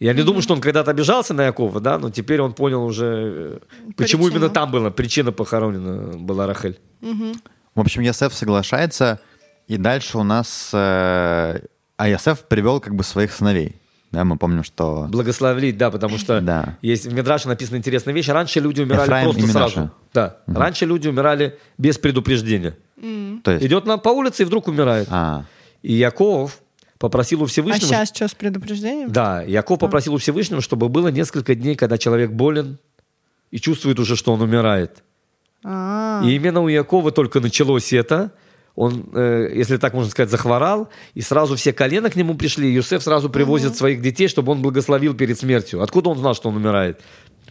Я 0.00 0.12
не 0.14 0.22
думаю, 0.22 0.42
что 0.42 0.54
он 0.54 0.60
когда-то 0.60 0.90
обижался 0.92 1.34
на 1.34 1.44
Якова, 1.46 1.80
да, 1.80 1.98
но 1.98 2.10
теперь 2.10 2.40
он 2.40 2.52
понял 2.52 2.84
уже, 2.84 3.04
э, 3.06 3.58
почему 3.96 4.24
Причину. 4.24 4.40
именно 4.40 4.48
там 4.48 4.70
была 4.70 4.90
причина 4.90 5.32
похоронена 5.32 6.16
была 6.18 6.46
Рахель. 6.46 6.78
В 7.00 7.80
общем, 7.80 8.02
Ясеф 8.02 8.32
соглашается, 8.34 9.20
и 9.66 9.76
дальше 9.76 10.18
у 10.18 10.22
нас... 10.22 10.70
э, 10.72 11.60
а 11.96 12.08
Ясеф 12.08 12.44
привел 12.44 12.80
как 12.80 12.94
бы 12.94 13.02
своих 13.02 13.32
сыновей. 13.32 13.74
Да, 14.12 14.24
мы 14.24 14.38
помним, 14.38 14.64
что... 14.64 15.06
Благословить, 15.10 15.76
да, 15.76 15.90
потому 15.90 16.16
что 16.16 16.40
Да. 16.40 16.78
есть 16.80 17.06
в 17.06 17.12
Мидраше 17.12 17.48
написана 17.48 17.76
интересная 17.76 18.14
вещь. 18.14 18.28
Раньше 18.28 18.60
люди 18.60 18.80
умирали 18.80 19.04
Эфраим 19.04 19.24
просто 19.32 19.46
сразу. 19.52 19.90
Да. 20.14 20.36
Раньше 20.46 20.86
люди 20.86 21.08
умирали 21.08 21.58
без 21.76 21.98
предупреждения. 21.98 22.74
То 23.44 23.50
есть... 23.50 23.64
Идет 23.66 23.84
на, 23.84 23.98
по 23.98 24.08
улице 24.08 24.42
и 24.44 24.46
вдруг 24.46 24.66
умирает. 24.68 25.08
А, 25.10 25.44
И 25.82 25.92
Яков 25.92 26.60
попросил 26.98 27.42
у 27.42 27.44
А 27.44 27.46
Всевышнего... 27.48 27.86
сейчас 27.86 28.08
что 28.08 28.28
с 28.28 28.34
предупреждением? 28.34 29.10
Да, 29.10 29.42
Яков 29.42 29.78
попросил 29.78 30.14
у 30.14 30.18
Всевышнего, 30.18 30.60
чтобы 30.60 30.88
было 30.88 31.08
несколько 31.08 31.54
дней, 31.54 31.74
когда 31.74 31.98
человек 31.98 32.30
болен 32.32 32.78
и 33.50 33.58
чувствует 33.58 33.98
уже, 33.98 34.16
что 34.16 34.32
он 34.32 34.42
умирает. 34.42 35.02
А, 35.64 36.22
И 36.24 36.34
именно 36.34 36.60
у 36.60 36.68
Якова 36.68 37.10
только 37.12 37.40
началось 37.40 37.92
это. 37.92 38.32
Он, 38.74 39.06
э, 39.12 39.50
если 39.54 39.76
так 39.76 39.92
можно 39.92 40.10
сказать, 40.10 40.30
захворал, 40.30 40.88
и 41.14 41.20
сразу 41.20 41.56
все 41.56 41.72
колена 41.72 42.10
к 42.10 42.16
нему 42.16 42.34
пришли. 42.36 42.68
И 42.68 42.74
Юсеф 42.74 43.02
сразу 43.02 43.28
привозит 43.28 43.76
своих 43.76 44.00
детей, 44.00 44.28
чтобы 44.28 44.52
он 44.52 44.62
благословил 44.62 45.14
перед 45.14 45.36
смертью. 45.38 45.82
Откуда 45.82 46.10
он 46.10 46.18
знал, 46.18 46.34
что 46.34 46.48
он 46.48 46.56
умирает? 46.56 47.00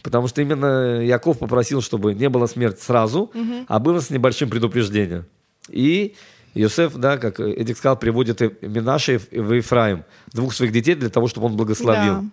Потому 0.02 0.28
что 0.28 0.40
именно 0.40 1.02
Яков 1.02 1.38
попросил, 1.38 1.82
чтобы 1.82 2.14
не 2.14 2.30
было 2.30 2.46
смерти 2.46 2.80
сразу, 2.80 3.30
а 3.66 3.78
было 3.78 4.00
с 4.00 4.08
небольшим 4.08 4.48
предупреждением. 4.48 5.26
И 5.68 6.14
Юсеф, 6.58 6.94
да, 6.96 7.18
как 7.18 7.40
Эдик 7.40 7.76
сказал, 7.78 7.96
приводит 7.96 8.42
и 8.42 8.50
Минаше 8.66 9.20
и 9.30 9.40
в 9.40 9.52
Ефраим, 9.52 10.04
двух 10.32 10.52
своих 10.54 10.72
детей 10.72 10.94
для 10.94 11.08
того, 11.10 11.28
чтобы 11.28 11.46
он 11.46 11.56
благословил. 11.56 12.14
да. 12.22 12.24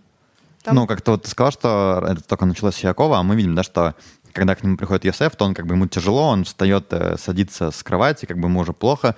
Там- 0.63 0.75
Ну, 0.75 0.87
как-то 0.87 1.11
вот 1.11 1.23
ты 1.23 1.29
сказал, 1.29 1.51
что 1.51 2.03
это 2.09 2.23
только 2.23 2.45
началось 2.45 2.75
с 2.75 2.79
Якова, 2.83 3.19
а 3.19 3.23
мы 3.23 3.35
видим, 3.35 3.53
да, 3.55 3.61
что 3.63 3.93
когда 4.33 4.55
к 4.55 4.63
нему 4.63 4.77
приходит 4.77 5.05
Йосеф, 5.05 5.35
то 5.35 5.45
он 5.45 5.53
как 5.53 5.67
бы 5.67 5.75
ему 5.75 5.87
тяжело, 5.87 6.27
он 6.29 6.43
встает, 6.43 6.91
э, 6.91 7.17
садится 7.17 7.69
с 7.71 7.83
кровати, 7.83 8.25
как 8.25 8.37
бы 8.39 8.47
ему 8.47 8.59
уже 8.61 8.73
плохо, 8.73 9.15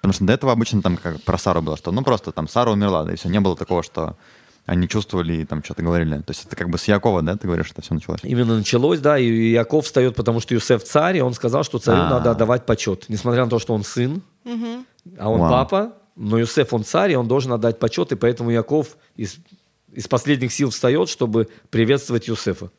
потому 0.00 0.12
что 0.12 0.24
до 0.24 0.32
этого 0.34 0.52
обычно 0.52 0.82
там 0.82 0.96
как 0.98 1.22
про 1.22 1.38
Сару 1.38 1.62
было, 1.62 1.76
что 1.76 1.90
ну 1.90 2.02
просто 2.02 2.32
там 2.32 2.46
Сара 2.48 2.70
умерла, 2.70 3.04
да 3.04 3.12
и 3.12 3.16
все, 3.16 3.28
не 3.30 3.40
было 3.40 3.56
такого, 3.56 3.82
что 3.82 4.16
они 4.70 4.86
чувствовали 4.86 5.32
и 5.32 5.44
там 5.44 5.64
что-то 5.64 5.82
говорили. 5.82 6.18
То 6.18 6.30
есть 6.30 6.46
это 6.46 6.54
как 6.54 6.70
бы 6.70 6.78
с 6.78 6.84
Якова, 6.84 7.22
да, 7.22 7.36
ты 7.36 7.48
говоришь, 7.48 7.66
что 7.66 7.82
все 7.82 7.92
началось? 7.92 8.20
Именно 8.22 8.58
началось, 8.58 9.00
да, 9.00 9.18
и 9.18 9.50
Яков 9.50 9.84
встает, 9.84 10.14
потому 10.14 10.38
что 10.38 10.54
Юсеф 10.54 10.84
царь, 10.84 11.16
и 11.16 11.20
он 11.20 11.34
сказал, 11.34 11.64
что 11.64 11.80
царю 11.80 12.02
А. 12.02 12.10
надо 12.10 12.30
отдавать 12.30 12.66
почет. 12.66 13.06
Несмотря 13.08 13.44
на 13.44 13.50
то, 13.50 13.58
что 13.58 13.74
он 13.74 13.82
сын, 13.82 14.22
а 15.18 15.28
он 15.28 15.40
Вау. 15.40 15.50
папа, 15.50 15.92
но 16.14 16.38
Юсеф 16.38 16.72
он 16.72 16.84
царь, 16.84 17.10
и 17.10 17.16
он 17.16 17.26
должен 17.26 17.52
отдать 17.52 17.80
почет, 17.80 18.12
и 18.12 18.14
поэтому 18.14 18.50
Яков 18.50 18.96
из, 19.16 19.38
из 19.92 20.06
последних 20.06 20.52
сил 20.52 20.70
встает, 20.70 21.08
чтобы 21.08 21.48
приветствовать 21.70 22.28
Юсефа. 22.28 22.70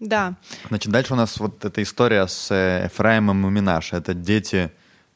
Да. 0.00 0.36
Значит, 0.68 0.90
дальше 0.92 1.12
у 1.12 1.16
нас 1.16 1.36
вот 1.38 1.62
эта 1.62 1.82
история 1.82 2.26
с 2.26 2.50
э, 2.50 2.86
Эфраимом 2.86 3.46
и 3.46 3.50
Минаше. 3.50 3.96
Это 3.96 4.14
дети 4.14 4.72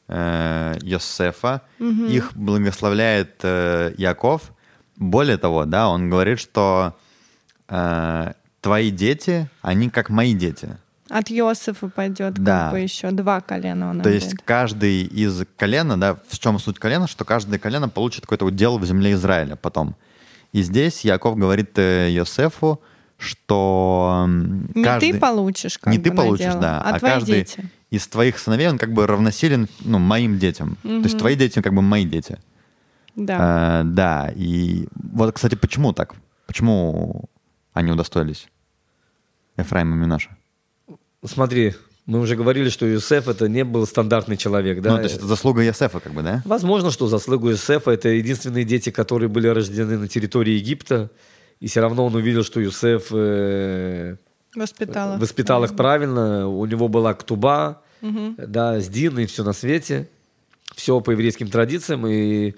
э, 0.07 0.75
Йосефа. 0.83 1.61
Их 1.79 2.33
благословляет 2.35 3.39
э, 3.41 3.95
Яков. 3.97 4.51
Более 4.99 5.37
того, 5.37 5.65
да, 5.65 5.89
он 5.89 6.09
говорит, 6.09 6.39
что 6.39 6.93
э, 7.69 8.33
твои 8.61 8.91
дети, 8.91 9.49
они 9.61 9.89
как 9.89 10.09
мои 10.09 10.33
дети. 10.33 10.77
От 11.09 11.31
Иосифа 11.31 11.87
пойдет 11.89 12.35
Да. 12.35 12.65
как 12.65 12.71
бы 12.73 12.79
еще 12.81 13.09
два 13.11 13.41
колена. 13.41 13.89
Он 13.89 14.01
То 14.01 14.09
есть 14.09 14.31
будет. 14.31 14.41
каждый 14.43 15.03
из 15.03 15.43
колена, 15.57 15.99
да, 15.99 16.17
в 16.27 16.37
чем 16.37 16.59
суть 16.59 16.77
колена, 16.77 17.07
что 17.07 17.25
каждое 17.25 17.57
колено 17.57 17.89
получит 17.89 18.21
какой-то 18.23 18.45
удел 18.45 18.77
в 18.77 18.85
земле 18.85 19.13
Израиля 19.13 19.55
потом. 19.55 19.95
И 20.51 20.61
здесь 20.61 21.01
Яков 21.05 21.37
говорит 21.37 21.77
э, 21.79 22.09
Йосефу, 22.11 22.79
что 23.17 24.25
Не 24.27 24.83
каждый... 24.83 25.13
ты 25.13 25.19
получишь, 25.19 25.77
как 25.77 25.91
не 25.91 25.97
бы, 25.97 26.03
ты 26.09 26.11
получишь, 26.15 26.45
дело, 26.45 26.61
да, 26.61 26.81
а, 26.81 26.95
а, 26.95 26.99
каждый 26.99 27.35
дети. 27.35 27.65
из 27.89 28.07
твоих 28.07 28.37
сыновей, 28.39 28.67
он 28.69 28.77
как 28.77 28.93
бы 28.93 29.05
равносилен 29.07 29.67
ну, 29.81 29.99
моим 29.99 30.37
детям. 30.39 30.77
То 30.83 30.89
есть 30.89 31.17
твои 31.17 31.35
дети 31.35 31.61
как 31.61 31.73
бы 31.73 31.81
мои 31.81 32.05
дети. 32.05 32.37
Да. 33.15 33.81
Э, 33.81 33.83
да, 33.85 34.31
и 34.35 34.87
вот, 34.93 35.33
кстати, 35.35 35.55
почему 35.55 35.93
так? 35.93 36.15
Почему 36.47 37.25
они 37.73 37.91
удостоились? 37.91 38.47
Ефраим 39.57 39.93
и 39.93 39.97
Минаша. 39.97 40.35
Смотри, 41.25 41.75
мы 42.05 42.19
уже 42.21 42.35
говорили, 42.35 42.69
что 42.69 42.85
Юсеф 42.87 43.27
это 43.27 43.47
не 43.47 43.63
был 43.63 43.85
стандартный 43.85 44.37
человек, 44.37 44.81
да? 44.81 44.91
Ну, 44.91 44.97
то 44.97 45.03
есть 45.03 45.17
это 45.17 45.27
заслуга 45.27 45.61
Йосефа, 45.61 45.99
как 45.99 46.13
бы, 46.13 46.23
да? 46.23 46.41
Возможно, 46.45 46.91
что 46.91 47.07
заслугу 47.07 47.49
Юсефа 47.49 47.91
это 47.91 48.09
единственные 48.09 48.63
дети, 48.63 48.89
которые 48.89 49.29
были 49.29 49.47
рождены 49.47 49.97
на 49.97 50.07
территории 50.07 50.53
Египта, 50.53 51.11
и 51.59 51.67
все 51.67 51.81
равно 51.81 52.05
он 52.05 52.15
увидел, 52.15 52.43
что 52.43 52.59
Юсеф 52.59 53.07
э, 53.11 54.15
Воспитала. 54.55 55.17
воспитал 55.17 55.63
их 55.65 55.75
правильно, 55.75 56.47
у 56.47 56.65
него 56.65 56.87
была 56.87 57.13
ктуба, 57.13 57.83
да, 58.01 58.79
с 58.79 58.87
Дин 58.87 59.19
и 59.19 59.25
все 59.27 59.43
на 59.43 59.53
свете, 59.53 60.09
все 60.73 61.01
по 61.01 61.11
еврейским 61.11 61.49
традициям, 61.49 62.07
и 62.07 62.55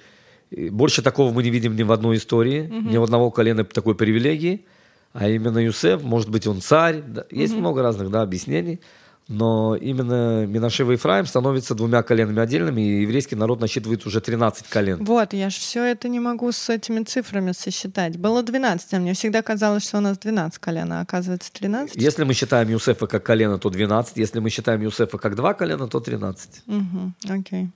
больше 0.52 1.02
такого 1.02 1.32
мы 1.32 1.44
не 1.44 1.50
видим 1.50 1.76
ни 1.76 1.84
в 1.84 1.92
одной 1.92 2.18
истории, 2.18 2.68
ни 2.70 2.98
у 2.98 3.04
одного 3.04 3.32
колена 3.32 3.64
такой 3.64 3.96
привилегии, 3.96 4.66
а 5.14 5.28
именно 5.28 5.58
Юсеф, 5.60 6.04
может 6.04 6.30
быть, 6.30 6.48
он 6.48 6.62
царь, 6.62 7.02
да, 7.06 7.26
есть 7.32 7.54
много 7.54 7.82
разных 7.82 8.10
да, 8.10 8.22
объяснений, 8.22 8.80
Но 9.28 9.78
именно 9.78 10.46
Минашев 10.46 10.90
и 10.90 10.94
Ефраим 10.94 11.26
становятся 11.26 11.74
двумя 11.74 12.04
коленами 12.04 12.42
отдельными, 12.42 12.82
и 12.82 13.02
еврейский 13.04 13.36
народ 13.36 13.62
насчитывает 13.62 14.06
уже 14.06 14.20
13 14.20 14.68
колен. 14.68 15.04
Вот, 15.06 15.32
я 15.32 15.50
же 15.50 15.58
все 15.58 15.86
это 15.86 16.10
не 16.10 16.20
могу 16.20 16.52
с 16.52 16.70
этими 16.70 17.04
цифрами 17.04 17.54
сосчитать. 17.54 18.18
Было 18.18 18.44
12, 18.44 18.94
а 18.94 19.00
мне 19.00 19.14
всегда 19.14 19.42
казалось, 19.42 19.84
что 19.84 20.00
у 20.00 20.02
нас 20.02 20.18
12 20.18 20.60
колен, 20.60 20.92
а 20.92 21.02
оказывается 21.02 21.52
13. 21.54 21.96
Если 21.96 22.24
мы 22.26 22.34
считаем 22.34 22.68
Юсефа 22.70 23.08
как 23.08 23.24
колено, 23.24 23.58
то 23.58 23.70
12. 23.70 24.18
Если 24.18 24.40
мы 24.40 24.50
считаем 24.50 24.82
Юсефа 24.82 25.18
как 25.18 25.36
два 25.36 25.54
колена, 25.54 25.88
то 25.88 26.02
13. 26.02 26.64
Угу, 26.68 27.34
окей. 27.34 27.70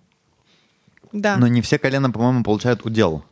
Да. 1.15 1.37
Но 1.37 1.47
не 1.47 1.61
все 1.61 1.79
колена, 1.79 2.11
по-моему, 2.11 2.43
получают 2.43 2.85
удел. 2.85 3.23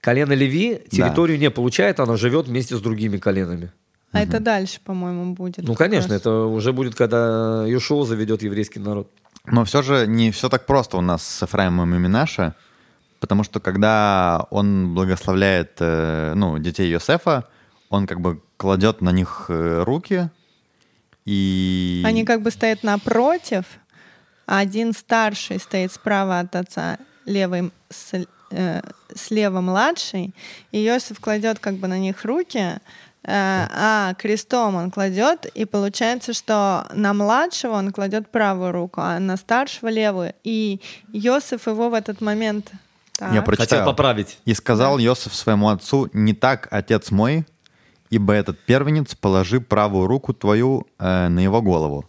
Колено 0.00 0.32
Леви 0.32 0.80
территорию 0.90 1.38
да. 1.38 1.42
не 1.42 1.50
получает, 1.50 2.00
она 2.00 2.16
живет 2.16 2.48
вместе 2.48 2.76
с 2.76 2.80
другими 2.80 3.18
коленами. 3.18 3.72
А 4.12 4.18
угу. 4.18 4.28
это 4.28 4.40
дальше, 4.40 4.80
по-моему, 4.82 5.34
будет. 5.34 5.66
Ну, 5.66 5.74
конечно, 5.74 6.14
раз. 6.14 6.20
это 6.20 6.30
уже 6.44 6.72
будет, 6.72 6.94
когда 6.94 7.64
Юшоу 7.66 8.04
заведет 8.04 8.42
еврейский 8.42 8.78
народ. 8.78 9.10
Но 9.44 9.64
все 9.64 9.82
же 9.82 10.06
не 10.06 10.30
все 10.30 10.48
так 10.48 10.66
просто 10.66 10.96
у 10.96 11.00
нас 11.00 11.26
с 11.26 11.42
Ефраимом 11.42 11.94
и 11.94 11.98
Минаша, 11.98 12.54
потому 13.20 13.44
что 13.44 13.60
когда 13.60 14.46
он 14.50 14.94
благословляет 14.94 15.76
э, 15.80 16.32
ну, 16.34 16.58
детей 16.58 16.90
Йосефа, 16.90 17.44
он 17.90 18.06
как 18.06 18.20
бы 18.20 18.40
кладет 18.56 19.02
на 19.02 19.10
них 19.10 19.46
э, 19.48 19.82
руки, 19.84 20.30
и... 21.26 22.02
Они 22.06 22.24
как 22.24 22.42
бы 22.42 22.50
стоят 22.50 22.82
напротив, 22.84 23.64
а 24.46 24.60
один 24.60 24.92
старший 24.92 25.58
стоит 25.58 25.92
справа 25.92 26.40
от 26.40 26.54
отца, 26.54 26.98
левый 27.26 27.70
с, 27.90 28.26
э, 28.50 28.80
слева 29.14 29.60
младший, 29.60 30.34
и 30.72 30.86
Иосиф 30.86 31.20
кладет 31.20 31.58
как 31.58 31.74
бы 31.74 31.88
на 31.88 31.98
них 31.98 32.24
руки, 32.24 32.80
Э, 33.28 33.66
а 33.72 34.14
крестом 34.14 34.76
он 34.76 34.92
кладет, 34.92 35.46
и 35.46 35.64
получается, 35.64 36.32
что 36.32 36.86
на 36.94 37.12
младшего 37.12 37.72
он 37.72 37.90
кладет 37.90 38.30
правую 38.30 38.70
руку, 38.70 39.00
а 39.00 39.18
на 39.18 39.36
старшего 39.36 39.88
левую. 39.88 40.32
И 40.44 40.80
Йосиф 41.12 41.66
его 41.66 41.90
в 41.90 41.94
этот 41.94 42.20
момент... 42.20 42.70
Так. 43.18 43.32
Я 43.32 43.42
прочитаю. 43.42 43.80
Хотел 43.80 43.84
поправить. 43.84 44.38
«И 44.44 44.54
сказал 44.54 44.96
да. 44.96 45.02
Йосиф 45.02 45.34
своему 45.34 45.70
отцу, 45.70 46.08
не 46.12 46.34
так, 46.34 46.68
отец 46.70 47.10
мой, 47.10 47.46
ибо 48.10 48.32
этот 48.32 48.60
первенец, 48.60 49.14
положи 49.16 49.60
правую 49.60 50.06
руку 50.06 50.32
твою 50.32 50.86
э, 50.98 51.28
на 51.28 51.40
его 51.40 51.60
голову». 51.62 52.04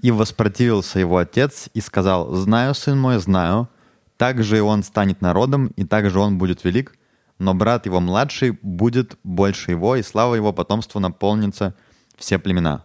И 0.00 0.10
воспротивился 0.10 1.00
его 1.00 1.18
отец 1.18 1.68
и 1.74 1.82
сказал, 1.82 2.32
«Знаю, 2.34 2.74
сын 2.74 2.98
мой, 2.98 3.18
знаю, 3.18 3.68
так 4.16 4.42
же 4.42 4.58
и 4.58 4.60
он 4.60 4.82
станет 4.82 5.20
народом, 5.20 5.68
и 5.76 5.84
так 5.84 6.10
же 6.10 6.18
он 6.20 6.38
будет 6.38 6.64
велик, 6.64 6.94
но 7.38 7.54
брат 7.54 7.86
его 7.86 8.00
младший 8.00 8.58
будет 8.62 9.18
больше 9.24 9.72
его, 9.72 9.96
и 9.96 10.02
слава 10.02 10.34
его 10.34 10.52
потомству 10.52 11.00
наполнится 11.00 11.74
все 12.16 12.38
племена. 12.38 12.84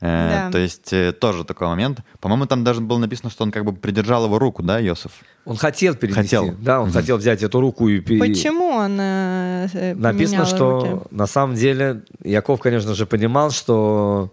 Э, 0.00 0.46
да. 0.46 0.50
То 0.50 0.58
есть 0.58 0.92
э, 0.92 1.12
тоже 1.12 1.44
такой 1.44 1.68
момент. 1.68 2.00
По-моему, 2.18 2.46
там 2.46 2.64
даже 2.64 2.80
было 2.80 2.98
написано, 2.98 3.30
что 3.30 3.44
он 3.44 3.52
как 3.52 3.64
бы 3.64 3.72
придержал 3.72 4.24
его 4.24 4.36
руку, 4.40 4.60
да, 4.64 4.80
Йосиф? 4.80 5.12
Он 5.44 5.56
хотел 5.56 5.94
перенести. 5.94 6.36
Хотел. 6.36 6.54
Да, 6.58 6.80
он 6.80 6.88
mm 6.88 6.92
хотел 6.92 7.18
взять 7.18 7.42
эту 7.44 7.60
руку 7.60 7.88
и... 7.88 8.00
Почему 8.00 8.70
он 8.70 8.98
э, 9.00 9.94
Написано, 9.94 10.44
что 10.44 10.80
руки? 10.80 11.06
на 11.12 11.26
самом 11.28 11.54
деле 11.54 12.02
Яков, 12.24 12.60
конечно 12.60 12.94
же, 12.94 13.06
понимал, 13.06 13.52
что 13.52 14.32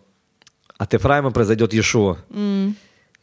от 0.79 0.91
Ефраима 0.93 1.29
произойдет 1.29 1.71
Иешуа. 1.73 2.17
Mm. 2.31 2.73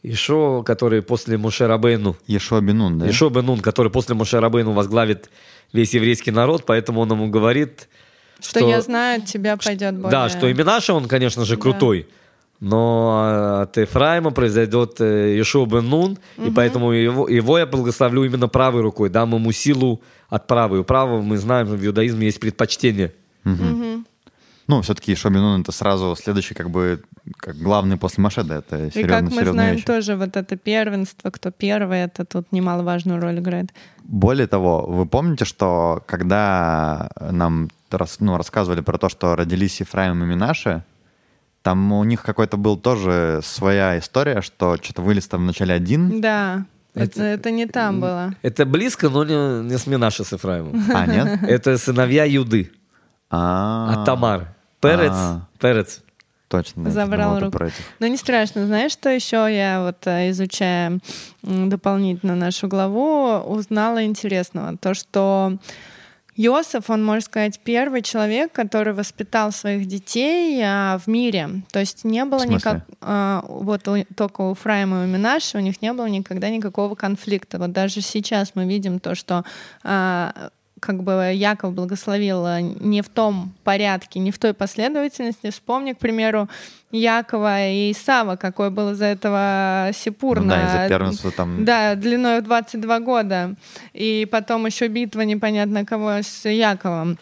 Ишо, 0.03 0.63
который 0.63 1.01
после 1.01 1.37
Муше 1.37 1.67
Рабейну... 1.67 2.15
Ишо 2.27 2.61
Бенун, 2.61 2.99
да? 2.99 3.09
Ишо 3.09 3.29
Бенун, 3.29 3.59
который 3.59 3.91
после 3.91 4.15
Муше 4.15 4.39
Рабейну 4.39 4.71
возглавит 4.73 5.29
весь 5.73 5.93
еврейский 5.93 6.31
народ, 6.31 6.65
поэтому 6.65 7.01
он 7.01 7.11
ему 7.11 7.29
говорит, 7.29 7.89
что, 8.39 8.59
что 8.59 8.69
я 8.69 8.81
знаю, 8.81 9.21
от 9.21 9.25
тебя 9.25 9.57
пойдет 9.57 9.95
более... 9.95 10.11
Да, 10.11 10.29
что 10.29 10.47
имя 10.47 10.63
наше, 10.63 10.93
он, 10.93 11.07
конечно 11.07 11.43
же, 11.45 11.57
крутой. 11.57 12.03
Да. 12.03 12.15
Но 12.59 13.61
от 13.61 13.77
Ефраима 13.77 14.31
произойдет 14.31 14.99
Ишо 14.99 15.65
Бен 15.65 15.89
Нун, 15.89 16.17
угу. 16.37 16.47
и 16.47 16.51
поэтому 16.51 16.91
его, 16.91 17.27
его 17.27 17.59
я 17.59 17.65
благословлю 17.67 18.23
именно 18.23 18.47
правой 18.47 18.81
рукой, 18.81 19.09
дам 19.09 19.35
ему 19.35 19.51
силу 19.51 20.01
от 20.29 20.47
правой. 20.47 20.79
У 20.79 20.83
правого, 20.83 21.21
мы 21.21 21.37
знаем, 21.37 21.67
в 21.67 21.85
иудаизме 21.85 22.25
есть 22.25 22.39
предпочтение. 22.39 23.13
Угу. 23.45 23.53
Угу. 23.53 24.03
Ну, 24.67 24.81
все-таки 24.81 25.15
Шобинун 25.15 25.61
это 25.61 25.71
сразу 25.71 26.15
следующий, 26.15 26.53
как 26.53 26.69
бы, 26.69 27.01
как 27.37 27.55
главный 27.55 27.95
после 27.97 28.21
Машеда. 28.21 28.55
Это 28.55 28.91
серьезно, 28.91 28.99
И 28.99 29.07
как 29.07 29.31
мы 29.31 29.45
знаем, 29.45 29.75
вещи. 29.75 29.85
тоже 29.85 30.15
вот 30.15 30.35
это 30.35 30.57
первенство, 30.57 31.29
кто 31.29 31.51
первый, 31.51 31.99
это 31.99 32.25
тут 32.25 32.51
немаловажную 32.51 33.21
роль 33.21 33.39
играет. 33.39 33.71
Более 34.03 34.47
того, 34.47 34.85
вы 34.85 35.05
помните, 35.05 35.45
что 35.45 36.03
когда 36.05 37.09
нам 37.19 37.69
ну, 38.19 38.37
рассказывали 38.37 38.81
про 38.81 38.97
то, 38.97 39.07
что 39.07 39.35
родились 39.37 39.79
Ефраим 39.79 40.21
и 40.23 40.25
Минаши, 40.25 40.83
там 41.61 41.91
у 41.93 42.03
них 42.03 42.21
какой-то 42.21 42.57
был 42.57 42.77
тоже 42.77 43.39
своя 43.43 43.97
история, 43.99 44.41
что 44.41 44.77
что-то 44.81 45.01
вылез 45.01 45.27
там 45.27 45.43
вначале 45.43 45.73
один. 45.73 46.21
Да. 46.21 46.65
Это, 46.93 47.23
это 47.23 47.51
не 47.51 47.67
там 47.67 47.99
было. 48.01 48.33
Это 48.41 48.65
близко, 48.65 49.09
но 49.09 49.23
не, 49.23 49.69
не 49.69 49.77
с 49.77 49.85
Минаши 49.87 50.23
с 50.23 50.31
Ефраимом. 50.31 50.83
А, 50.93 51.05
нет? 51.05 51.43
Это 51.47 51.77
сыновья 51.77 52.23
Юды. 52.25 52.71
А, 53.29 53.93
От 53.93 54.05
Тамар. 54.05 54.55
Перец, 54.81 55.11
а, 55.13 55.47
перец. 55.59 56.01
Точно. 56.47 56.89
Забрал 56.89 57.39
руку. 57.39 57.59
Но 57.99 58.07
не 58.07 58.15
страшно. 58.15 58.65
Знаешь, 58.65 58.93
что 58.93 59.09
еще 59.09 59.47
я 59.49 59.83
вот 59.83 60.07
э, 60.07 60.29
изучая 60.29 60.99
дополнительно 61.41 62.35
нашу 62.35 62.69
главу 62.69 63.39
узнала 63.45 64.05
интересного? 64.05 64.77
То, 64.77 64.93
что 64.93 65.57
Йосиф, 66.37 66.89
он, 66.91 67.03
можно 67.03 67.21
сказать, 67.21 67.59
первый 67.63 68.03
человек, 68.03 68.51
который 68.53 68.93
воспитал 68.93 69.51
своих 69.51 69.87
детей 69.87 70.61
а, 70.63 70.99
в 70.99 71.07
мире. 71.07 71.63
То 71.71 71.79
есть 71.79 72.05
не 72.05 72.23
было 72.25 72.45
никак... 72.45 72.85
А, 73.01 73.43
вот 73.47 73.87
у, 73.87 74.05
только 74.15 74.41
у 74.41 74.53
Фрайма 74.53 75.01
и 75.01 75.05
у 75.05 75.07
Минаши 75.07 75.57
у 75.57 75.61
них 75.61 75.81
не 75.81 75.91
было 75.91 76.05
никогда 76.05 76.49
никакого 76.49 76.93
конфликта. 76.93 77.57
Вот 77.57 77.71
даже 77.71 78.01
сейчас 78.01 78.51
мы 78.53 78.67
видим 78.67 78.99
то, 78.99 79.15
что 79.15 79.43
а, 79.83 80.51
как 80.79 81.03
бы 81.03 81.31
Яков 81.33 81.73
благословил 81.73 82.45
э, 82.45 82.61
не 82.61 83.01
в 83.01 83.09
том 83.09 83.53
порядке, 83.63 84.19
не 84.19 84.31
в 84.31 84.37
той 84.37 84.53
последовательности. 84.53 85.49
Вспомни, 85.49 85.93
к 85.93 85.97
примеру, 85.97 86.47
Якова 86.91 87.67
и 87.67 87.91
Исава, 87.91 88.35
какой 88.35 88.69
был 88.69 88.91
из-за 88.91 89.05
этого 89.05 89.91
Сипур. 89.93 90.41
Ну, 90.41 90.49
да, 90.49 90.67
из-за 90.67 90.89
первенства 90.89 91.31
там... 91.31 91.65
Да, 91.65 91.95
длиной 91.95 92.41
в 92.41 92.43
22 92.43 92.99
года. 92.99 93.55
И 93.93 94.27
потом 94.31 94.65
еще 94.65 94.87
битва 94.87 95.21
непонятно 95.21 95.85
кого 95.85 96.21
с 96.21 96.47
Яковом. 96.47 97.17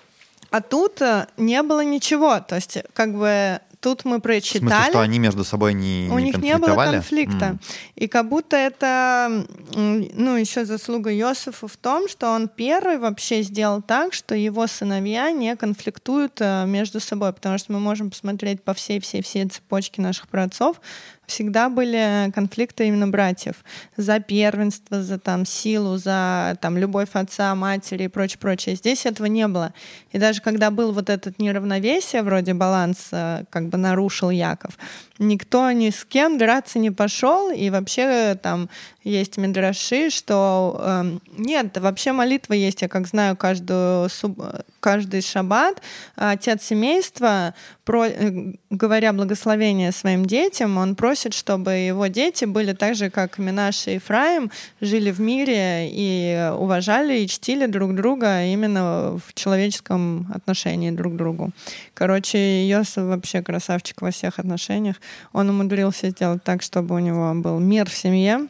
А 0.52 0.62
тут 0.62 1.02
э, 1.02 1.28
не 1.38 1.62
было 1.64 1.84
ничего. 1.84 2.40
То 2.40 2.56
есть, 2.56 2.78
как 2.94 3.14
бы 3.14 3.60
тут 3.86 4.04
мы 4.04 4.20
прочитали. 4.20 4.66
В 4.66 4.68
смысле, 4.68 4.90
что 4.90 5.00
они 5.02 5.20
между 5.20 5.44
собой 5.44 5.76
не 5.76 6.10
У 6.12 6.18
не 6.18 6.26
них 6.26 6.38
не 6.40 6.58
было 6.58 6.74
конфликта. 6.74 7.46
Mm. 7.46 7.60
И 7.94 8.08
как 8.08 8.28
будто 8.28 8.58
это, 8.58 9.46
ну, 9.76 10.36
еще 10.36 10.66
заслуга 10.66 11.14
Иосифа 11.14 11.68
в 11.68 11.78
том, 11.78 12.10
что 12.10 12.32
он 12.32 12.48
первый 12.48 12.98
вообще 12.98 13.44
сделал 13.44 13.84
так, 13.84 14.14
что 14.14 14.34
его 14.34 14.66
сыновья 14.66 15.30
не 15.30 15.56
конфликтуют 15.56 16.38
э, 16.40 16.66
между 16.66 17.00
собой, 17.00 17.32
потому 17.32 17.60
что 17.60 17.74
мы 17.74 17.80
можем 17.80 18.10
посмотреть 18.10 18.64
по 18.64 18.74
всей-всей-всей 18.74 19.50
цепочке 19.50 20.02
наших 20.02 20.30
праотцов, 20.30 20.82
всегда 21.28 21.70
были 21.70 22.32
конфликты 22.34 22.88
именно 22.88 23.08
братьев 23.08 23.64
за 23.98 24.20
первенство, 24.20 25.04
за 25.04 25.20
там 25.20 25.46
силу, 25.46 25.98
за 25.98 26.58
там 26.62 26.78
любовь 26.78 27.10
отца, 27.14 27.54
матери 27.56 28.04
и 28.04 28.08
прочее, 28.08 28.40
прочее. 28.40 28.76
Здесь 28.76 29.06
этого 29.06 29.28
не 29.28 29.48
было. 29.48 29.74
И 30.12 30.18
даже 30.18 30.42
когда 30.42 30.72
был 30.72 30.92
вот 30.92 31.10
этот 31.10 31.40
неравновесие, 31.40 32.24
вроде 32.24 32.54
баланс, 32.54 33.10
как 33.10 33.70
бы 33.70 33.78
нарушил 33.78 34.30
Яков, 34.30 34.78
никто 35.20 35.72
ни 35.72 35.90
с 35.90 36.06
кем 36.06 36.38
драться 36.38 36.80
не 36.80 36.92
пошел, 36.92 37.52
и 37.52 37.70
вообще 37.70 38.38
там 38.42 38.70
есть 39.04 39.38
мидраши, 39.38 40.10
что 40.10 40.78
э, 40.80 41.18
нет, 41.38 41.78
вообще 41.78 42.12
молитва 42.12 42.54
есть, 42.54 42.82
я 42.82 42.88
как 42.88 43.08
знаю, 43.08 43.38
каждую, 43.38 44.10
суб, 44.10 44.42
каждый 44.80 45.22
шаббат 45.22 45.82
отец 46.16 46.64
семейства, 46.64 47.54
про, 47.84 48.08
э, 48.08 48.54
говоря 48.72 49.14
благословение 49.14 49.92
своим 49.92 50.26
детям, 50.26 50.78
он 50.78 50.96
просит, 50.96 51.34
чтобы 51.34 51.74
его 51.74 52.08
дети 52.08 52.46
были 52.46 52.74
так 52.74 52.96
же, 52.96 53.10
как 53.12 53.38
Минаш 53.38 53.88
и 53.88 53.94
Ефраим, 53.94 54.52
жили 54.82 55.12
в 55.12 55.22
мире 55.22 55.88
и 55.92 56.52
уважали 56.58 57.20
и 57.20 57.28
чтили 57.28 57.68
друг 57.68 57.94
друга 57.94 58.44
именно 58.46 59.20
в 59.24 59.34
человеческом 59.36 60.32
отношении 60.34 60.90
друг 60.90 61.14
к 61.14 61.16
другу. 61.18 61.52
Короче, 61.94 62.68
Йосиф 62.68 63.04
вообще 63.04 63.44
красавчик 63.44 64.02
во 64.02 64.10
всех 64.10 64.40
отношениях. 64.40 64.96
Он 65.34 65.50
умудрился 65.50 66.10
сделать 66.10 66.44
так, 66.44 66.62
чтобы 66.62 66.96
у 66.96 67.00
него 67.00 67.34
был 67.36 67.60
мир 67.60 67.90
в 67.90 67.94
семье, 67.94 68.48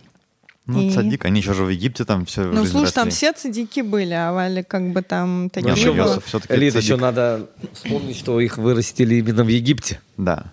ну, 0.68 0.82
и... 0.82 0.92
цадик, 0.92 1.26
они 1.26 1.42
еще 1.42 1.54
же 1.54 1.64
в 1.64 1.70
Египте 1.70 2.06
там 2.06 2.26
все 2.26 2.44
Ну, 2.44 2.66
слушай, 2.66 2.92
там 2.92 3.12
все 3.12 3.34
цадики 3.34 3.82
были, 3.82 4.14
а 4.14 4.34
Вали 4.34 4.64
как 4.64 4.92
бы 4.94 5.04
там 5.04 5.52
такие 5.52 5.74
еще, 5.74 5.94
было. 5.94 6.22
Лид, 6.50 6.76
еще 6.76 6.96
надо 6.96 7.48
вспомнить, 7.74 8.18
что 8.18 8.40
их 8.40 8.58
вырастили 8.58 9.16
именно 9.16 9.44
в 9.44 9.48
Египте. 9.48 10.00
Да. 10.18 10.46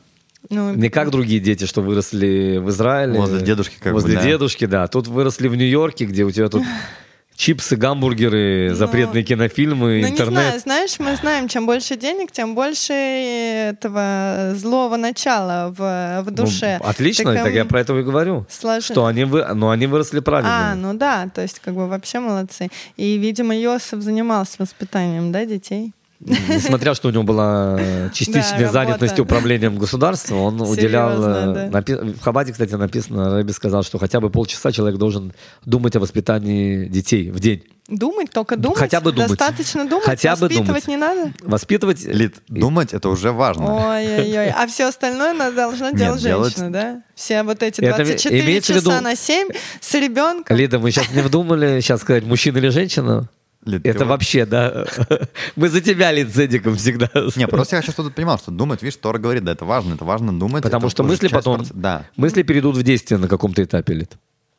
Ну, 0.50 0.74
Не 0.74 0.90
как 0.90 1.10
другие 1.10 1.40
дети, 1.40 1.64
что 1.64 1.80
выросли 1.80 2.58
в 2.58 2.68
Израиле. 2.68 3.18
Возле 3.18 3.40
дедушки 3.40 3.76
как 3.80 3.94
Возле 3.94 4.16
бы, 4.16 4.22
да. 4.22 4.28
дедушки, 4.28 4.66
да. 4.66 4.86
Тут 4.86 5.06
выросли 5.06 5.48
в 5.48 5.56
Нью-Йорке, 5.56 6.04
где 6.04 6.24
у 6.24 6.30
тебя 6.30 6.48
тут 6.50 6.62
чипсы, 7.42 7.74
гамбургеры, 7.74 8.68
Ну, 8.70 8.76
запретные 8.76 9.24
кинофильмы, 9.24 10.00
Ну, 10.02 10.08
не 10.08 10.14
знаю, 10.16 10.30
интернет. 10.30 10.60
знаешь, 10.62 10.98
мы 11.00 11.16
знаем, 11.16 11.48
чем 11.48 11.66
больше 11.66 11.96
денег, 11.96 12.30
тем 12.30 12.54
больше 12.54 12.92
этого 12.92 14.52
злого 14.54 14.96
начала 14.96 15.74
в, 15.76 16.22
в 16.22 16.30
Ну, 16.30 16.36
душе. 16.36 16.78
отлично, 16.82 17.34
так, 17.34 17.48
эм, 17.48 17.54
я 17.54 17.64
про 17.64 17.80
это 17.80 17.98
и 17.98 18.02
говорю. 18.04 18.46
сложно. 18.48 18.80
Что 18.82 19.06
они, 19.06 19.24
вы, 19.24 19.44
но 19.54 19.70
они 19.70 19.86
выросли 19.88 20.20
правильно. 20.20 20.72
А, 20.72 20.74
ну 20.76 20.94
да, 20.94 21.28
то 21.34 21.42
есть 21.42 21.58
как 21.58 21.74
бы 21.74 21.88
вообще 21.88 22.20
молодцы. 22.20 22.68
И, 22.96 23.18
видимо, 23.18 23.56
Йосиф 23.56 24.00
занимался 24.02 24.56
воспитанием, 24.58 25.32
да, 25.32 25.44
детей? 25.44 25.92
Несмотря, 26.24 26.94
что 26.94 27.08
у 27.08 27.10
него 27.10 27.24
была 27.24 27.78
частичная 28.12 28.66
Да, 28.66 28.72
занятость 28.72 29.18
управлением 29.18 29.76
государством, 29.78 30.38
он 30.38 30.60
уделял... 30.60 31.10
э, 31.10 31.14
Серьезно, 31.14 31.54
да. 31.70 31.80
напи- 31.80 32.16
В 32.16 32.20
Хабаде, 32.22 32.52
кстати, 32.52 32.74
написано, 32.74 33.34
Рэби 33.36 33.50
сказал, 33.52 33.82
что 33.82 33.98
хотя 33.98 34.20
бы 34.20 34.30
полчаса 34.30 34.70
человек 34.72 34.98
должен 34.98 35.32
думать 35.64 35.96
о 35.96 36.00
воспитании 36.00 36.86
детей 36.86 37.30
в 37.30 37.40
день. 37.40 37.64
Думать, 37.88 38.30
только 38.30 38.56
думать? 38.56 38.78
Хотя 38.78 39.00
бы 39.00 39.10
думать. 39.12 39.30
Достаточно 39.30 39.84
думать? 39.88 40.04
Хотя 40.04 40.36
бы 40.36 40.42
Воспитывать 40.42 40.66
думать. 40.68 40.86
не 40.88 40.96
надо? 40.96 41.32
Воспитывать... 41.42 42.04
Лид, 42.04 42.36
думать 42.48 42.94
это 42.94 43.08
уже 43.08 43.32
важно. 43.32 43.88
Ой-ой-ой. 43.90 44.50
А 44.50 44.66
все 44.68 44.86
остальное 44.88 45.34
надо 45.34 45.56
должна 45.56 45.90
Нет, 45.90 45.98
делать 45.98 46.22
делать- 46.22 46.54
женщина, 46.56 46.72
да? 46.72 47.02
Все 47.16 47.42
вот 47.42 47.62
эти 47.62 47.80
Это 47.80 47.96
24 47.96 48.40
имеется 48.44 48.72
в 48.72 48.76
часа 48.76 48.90
виду- 48.92 49.02
на 49.02 49.16
7 49.16 49.48
с 49.80 49.94
ребенком. 49.94 50.56
Лида, 50.56 50.78
мы 50.78 50.92
сейчас 50.92 51.10
не 51.10 51.22
вдумали, 51.22 51.80
сейчас 51.80 52.00
сказать, 52.02 52.24
мужчина 52.24 52.58
или 52.58 52.68
женщина? 52.68 53.28
Лид, 53.64 53.82
ты 53.84 53.90
Это 53.90 54.04
вообще, 54.06 54.44
да. 54.44 54.86
Мы 55.56 55.68
за 55.68 55.80
тебя, 55.80 56.12
Эдиком 56.12 56.74
всегда. 56.76 57.08
Не, 57.36 57.46
просто 57.46 57.76
я 57.76 57.82
хочу, 57.82 57.92
чтобы 57.92 58.08
ты 58.10 58.16
понимал, 58.16 58.38
что 58.38 58.50
думать, 58.50 58.82
видишь, 58.82 58.96
Тора 58.96 59.18
говорит, 59.18 59.44
да, 59.44 59.52
это 59.52 59.64
важно, 59.64 59.94
это 59.94 60.04
важно 60.04 60.36
думать. 60.36 60.62
Потому 60.64 60.88
что 60.90 61.04
мысли 61.04 61.28
потом... 61.28 61.64
Да, 61.72 62.04
Мысли 62.16 62.42
перейдут 62.42 62.76
в 62.76 62.82
действие 62.82 63.18
на 63.18 63.28
каком-то 63.28 63.62
этапе, 63.62 63.94
Лид. 63.94 64.12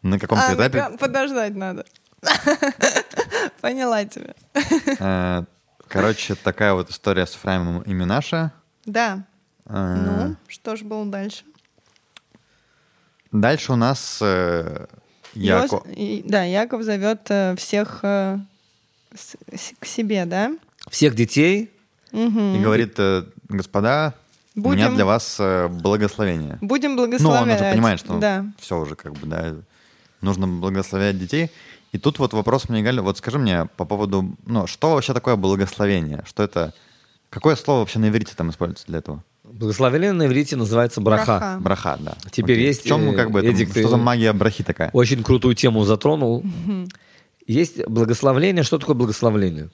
на 0.04 0.18
каком-то 0.20 0.45
А, 0.47 0.54
этапе. 0.56 0.97
подождать 0.97 1.54
надо. 1.56 1.86
Поняла 3.62 4.06
тебя. 4.06 4.34
э, 4.99 5.43
Короче, 5.89 6.36
такая 6.36 6.74
вот 6.74 6.89
история 6.89 7.26
с 7.26 7.34
Ефраимом 7.36 7.82
и 7.82 7.93
Минаша. 7.93 8.51
Да. 8.86 9.26
Э, 9.66 9.95
Ну, 10.06 10.36
что 10.47 10.76
ж 10.78 10.82
было 10.84 11.06
дальше? 11.06 11.43
Дальше 13.32 13.74
у 13.74 13.76
нас 13.76 14.20
э, 14.22 14.86
Яко- 15.36 15.68
Йос- 15.86 15.93
и- 15.93 16.24
Да, 16.28 16.43
Яков 16.43 16.84
зовет 16.84 17.30
всех 17.58 17.99
с- 19.16 19.36
с- 19.57 19.74
к 19.80 19.86
себе, 19.86 20.26
да? 20.26 20.55
Всех 20.89 21.16
детей 21.16 21.70
Мгм. 22.11 22.55
и 22.55 22.59
говорит, 22.61 22.93
э, 22.97 23.24
господа, 23.49 24.14
у 24.55 24.59
меня 24.59 24.86
Будем- 24.88 24.95
для 24.95 25.05
вас 25.05 25.38
э, 25.39 25.68
благословение. 25.68 26.57
Будем 26.61 26.95
Ну, 26.95 27.03
он 27.03 27.09
благословлять. 27.09 27.61
уже 27.61 27.72
понимает, 27.72 27.99
что 27.99 28.20
Да. 28.20 28.45
все 28.59 28.80
уже 28.80 28.95
как 28.95 29.14
бы, 29.14 29.26
да, 29.28 29.55
нужно 30.22 30.47
благословлять 30.47 31.18
детей. 31.20 31.49
И 31.91 31.97
тут 31.97 32.20
вот 32.20 32.34
вопрос 32.34 32.70
мне, 32.70 32.82
Галя, 32.82 33.01
вот 33.01 33.18
скажи 33.18 33.38
мне 33.39 33.68
по 33.78 33.86
поводу, 33.86 34.36
ну, 34.45 34.68
что 34.68 34.91
вообще 34.93 35.14
такое 35.14 35.36
благословение? 35.36 36.24
Что 36.26 36.43
это, 36.43 36.74
какое 37.30 37.55
слово 37.55 37.80
вообще 37.80 37.99
на 37.99 38.09
иврите 38.09 38.34
там 38.36 38.49
используется 38.49 38.86
для 38.88 38.99
этого? 38.99 39.24
Благословение 39.43 40.11
на 40.14 40.26
иврите 40.26 40.55
называется 40.55 41.01
браха. 41.01 41.26
Браха. 41.26 41.57
Браха, 41.59 41.97
да. 41.99 42.18
Теперь 42.32 42.55
Окей. 42.57 42.68
есть, 42.68 42.84
В 42.84 42.88
чем, 42.88 43.09
э, 43.11 43.16
как 43.16 43.30
бы, 43.32 43.39
это, 43.45 43.55
что 43.70 43.88
за 43.89 43.97
магия 43.97 44.34
брахи 44.34 44.64
такая? 44.64 44.89
Очень 44.93 45.24
крутую 45.24 45.53
тему 45.55 45.84
затронул. 45.84 46.43
Есть 47.47 47.85
благословление. 47.87 48.63
Что 48.63 48.77
такое 48.77 48.95
благословление? 48.95 49.69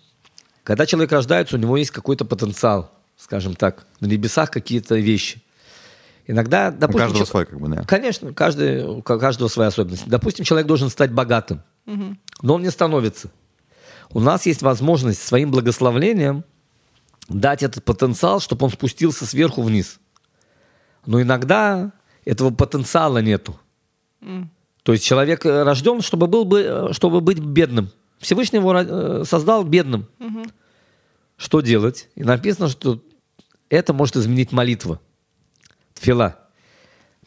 Когда 0.63 0.86
человек 0.86 1.11
рождается, 1.11 1.55
у 1.55 1.59
него 1.59 1.78
есть 1.78 1.91
какой-то 1.91 2.26
потенциал, 2.26 2.91
скажем 3.17 3.55
так, 3.55 3.86
на 3.99 4.05
небесах 4.07 4.51
какие-то 4.51 4.95
вещи. 4.95 5.41
Иногда, 6.28 6.70
У 6.70 6.80
допустим, 6.80 6.99
каждого 6.99 7.17
чел- 7.20 7.26
свой, 7.26 7.45
как 7.45 7.59
бы, 7.59 7.67
да. 7.70 7.84
Конечно, 7.84 8.34
каждый, 8.34 8.84
у 8.86 9.01
ка- 9.01 9.17
каждого 9.17 9.47
своя 9.47 9.70
особенность. 9.70 10.07
Допустим, 10.07 10.45
человек 10.45 10.67
должен 10.67 10.89
стать 10.89 11.11
богатым, 11.11 11.63
но 12.41 12.55
он 12.55 12.61
не 12.61 12.70
становится. 12.70 13.32
У 14.11 14.20
нас 14.20 14.45
есть 14.45 14.61
возможность 14.61 15.22
своим 15.22 15.49
благословлением 15.51 16.43
дать 17.30 17.63
этот 17.63 17.84
потенциал, 17.84 18.39
чтобы 18.39 18.65
он 18.65 18.72
спустился 18.72 19.26
сверху 19.26 19.61
вниз. 19.63 19.99
Но 21.05 21.22
иногда 21.22 21.91
этого 22.26 22.51
потенциала 22.51 23.20
нету. 23.20 23.59
То 24.90 24.94
есть 24.94 25.06
человек 25.06 25.46
э, 25.46 25.62
рожден, 25.62 26.02
чтобы, 26.02 26.26
был 26.26 26.46
бы, 26.46 26.62
э, 26.62 26.94
чтобы 26.94 27.22
быть 27.22 27.38
бедным. 27.38 27.92
Всевышний 28.18 28.58
его 28.58 28.74
э, 28.76 29.24
создал 29.24 29.64
бедным. 29.64 30.08
Что 31.38 31.62
делать? 31.62 32.10
И 32.16 32.24
написано, 32.24 32.70
что 32.70 33.00
это 33.70 33.94
может 33.94 34.16
изменить 34.16 34.52
молитва. 34.52 35.00
Тфила. 35.94 36.40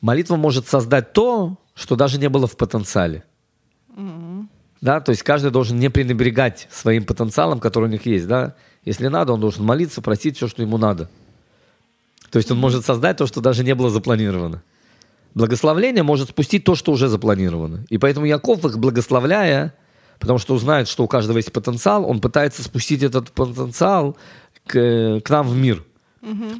Молитва 0.01 0.35
может 0.35 0.67
создать 0.67 1.13
то, 1.13 1.57
что 1.75 1.95
даже 1.95 2.19
не 2.19 2.29
было 2.29 2.49
в 2.49 2.57
потенциале. 2.57 3.23
Да, 4.81 5.01
то 5.01 5.11
есть 5.11 5.23
каждый 5.23 5.53
должен 5.53 5.79
не 5.79 5.89
пренебрегать 5.89 6.67
своим 6.73 7.05
потенциалом, 7.05 7.61
который 7.61 7.85
у 7.85 7.93
них 7.93 8.07
есть. 8.07 8.27
Да? 8.27 8.57
Если 8.85 9.07
надо, 9.07 9.35
он 9.35 9.41
должен 9.41 9.65
молиться, 9.65 10.03
просить 10.03 10.37
все, 10.37 10.49
что 10.49 10.63
ему 10.63 10.79
надо. 10.79 11.09
То 12.33 12.39
есть 12.39 12.51
он 12.51 12.59
может 12.59 12.85
создать 12.85 13.19
то, 13.19 13.29
что 13.29 13.41
даже 13.41 13.63
не 13.63 13.77
было 13.77 13.89
запланировано. 13.89 14.65
Благословление 15.35 16.03
может 16.03 16.30
спустить 16.30 16.64
то, 16.64 16.74
что 16.74 16.93
уже 16.93 17.09
запланировано. 17.09 17.85
И 17.89 17.99
поэтому 17.99 18.26
Яков 18.26 18.64
их 18.64 18.78
благословляя, 18.78 19.74
потому 20.18 20.39
что 20.39 20.55
узнает, 20.55 20.89
что 20.89 21.05
у 21.05 21.09
каждого 21.09 21.39
есть 21.39 21.53
потенциал, 21.53 22.09
он 22.09 22.20
пытается 22.20 22.62
спустить 22.62 23.03
этот 23.03 23.33
потенциал 23.33 24.16
к, 24.66 25.20
к 25.20 25.30
нам 25.30 25.49
в 25.49 25.57
мир. 25.57 25.85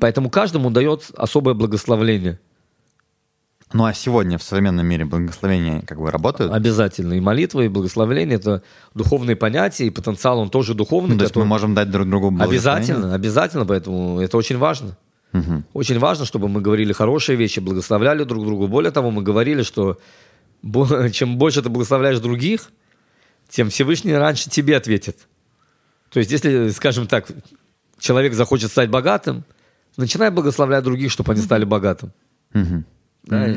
Поэтому 0.01 0.31
каждому 0.31 0.71
дает 0.71 1.11
особое 1.17 1.55
благословление. 1.55 2.41
Ну, 3.73 3.85
а 3.85 3.95
сегодня 3.95 4.37
в 4.37 4.43
современном 4.43 4.87
мире 4.87 5.05
благословения 5.05 5.83
как 5.83 5.99
бы 5.99 6.11
работают? 6.11 6.53
Обязательно. 6.53 7.15
И 7.15 7.21
молитва, 7.21 7.63
и 7.63 7.69
благословление– 7.69 8.37
это 8.39 8.63
духовные 8.95 9.37
понятия, 9.37 9.87
и 9.87 9.91
потенциал, 9.91 10.41
он 10.41 10.51
тоже 10.51 10.75
духовный. 10.75 11.13
Ну, 11.13 11.19
то 11.19 11.25
есть 11.25 11.35
мы 11.35 11.43
который- 11.43 11.49
можем 11.49 11.75
дать 11.75 11.91
друг 11.91 12.09
другу 12.09 12.31
благословение? 12.31 12.59
Обязательно, 12.59 13.15
обязательно, 13.15 13.65
поэтому 13.65 14.21
это 14.21 14.37
очень 14.37 14.59
важно. 14.59 14.97
Очень 15.73 15.99
важно, 15.99 16.25
чтобы 16.25 16.49
мы 16.49 16.61
говорили 16.61 16.93
хорошие 16.93 17.37
вещи, 17.37 17.61
благословляли 17.61 18.25
друг 18.25 18.45
друга. 18.45 18.67
Более 18.67 18.91
того, 18.93 19.11
мы 19.11 19.23
говорили, 19.23 19.63
что 19.63 19.99
чем 21.13 21.39
больше 21.39 21.63
ты 21.63 21.69
благословляешь 21.69 22.21
других, 22.21 22.71
тем 23.49 23.69
Всевышний 23.71 24.15
раньше 24.15 24.51
тебе 24.51 24.77
ответит. 24.77 25.27
То 26.11 26.19
есть, 26.21 26.31
если, 26.31 26.69
скажем 26.71 27.07
так, 27.07 27.29
человек 27.99 28.35
захочет 28.35 28.71
стать 28.71 28.91
богатым, 28.91 29.45
начинай 29.97 30.31
благословлять 30.31 30.85
других, 30.85 31.11
чтобы 31.11 31.33
они 31.33 31.41
стали 31.41 31.65
богатым. 31.65 32.13
Мгм. 32.53 32.85
Да, 33.25 33.49
и 33.49 33.57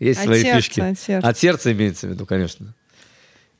Есть 0.00 0.20
От 0.20 0.26
свои 0.26 0.42
сердца, 0.42 0.56
фишки. 0.60 0.80
от 0.80 0.98
сердца. 0.98 1.28
От 1.28 1.38
сердца 1.38 1.72
имеется 1.72 2.06
в 2.08 2.10
виду, 2.10 2.26
конечно. 2.26 2.74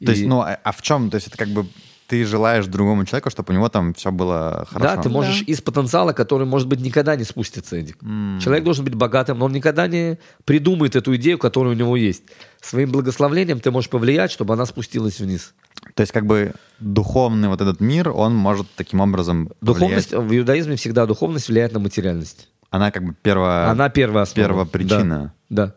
То 0.05 0.11
есть, 0.11 0.23
И- 0.23 0.27
ну, 0.27 0.41
а 0.41 0.59
а 0.63 0.73
в 0.73 0.83
чем? 0.83 1.11
То 1.11 1.17
есть 1.17 1.29
это 1.29 1.37
как 1.39 1.49
бы 1.49 1.67
ты 2.07 2.25
желаешь 2.25 2.67
другому 2.67 3.05
человеку, 3.05 3.31
чтобы 3.31 3.53
у 3.53 3.57
него 3.57 3.69
там 3.69 3.95
все 3.95 4.13
было 4.13 4.67
хорошо? 4.71 4.97
Да, 4.97 5.03
ты 5.03 5.09
можешь 5.09 5.41
Да. 5.41 5.45
из 5.53 5.61
потенциала, 5.61 6.13
который, 6.13 6.47
может 6.47 6.69
быть, 6.69 6.81
никогда 6.81 7.17
не 7.17 7.25
спустится, 7.25 7.77
Эдик. 7.77 7.99
Человек 8.41 8.65
должен 8.65 8.85
быть 8.85 8.95
богатым, 8.95 9.39
но 9.39 9.47
он 9.47 9.53
никогда 9.53 9.87
не 9.87 10.19
придумает 10.45 10.97
эту 10.97 11.17
идею, 11.17 11.39
которая 11.39 11.75
у 11.75 11.77
него 11.77 11.97
есть. 11.97 12.25
Своим 12.61 12.91
благословлением 12.93 13.61
ты 13.61 13.71
можешь 13.71 13.91
повлиять, 13.91 14.31
чтобы 14.31 14.55
она 14.55 14.67
спустилась 14.67 15.21
вниз. 15.21 15.55
То 15.95 16.01
есть 16.03 16.13
как 16.13 16.27
бы 16.27 16.55
духовный 16.79 17.49
вот 17.49 17.61
этот 17.61 17.81
мир, 17.81 18.11
он 18.11 18.35
может 18.35 18.67
таким 18.77 19.01
образом 19.01 19.51
Духовность, 19.61 20.11
повлиять. 20.11 20.31
в 20.31 20.39
иудаизме 20.39 20.77
всегда 20.77 21.07
духовность 21.07 21.49
влияет 21.49 21.73
на 21.73 21.79
материальность. 21.79 22.49
Она 22.71 22.91
как 22.91 23.05
бы 23.05 23.15
первая... 23.23 23.71
она 23.71 23.89
первая 23.89 24.23
основа. 24.25 24.49
первопричина. 24.49 25.35
Да. 25.49 25.67
да. 25.67 25.75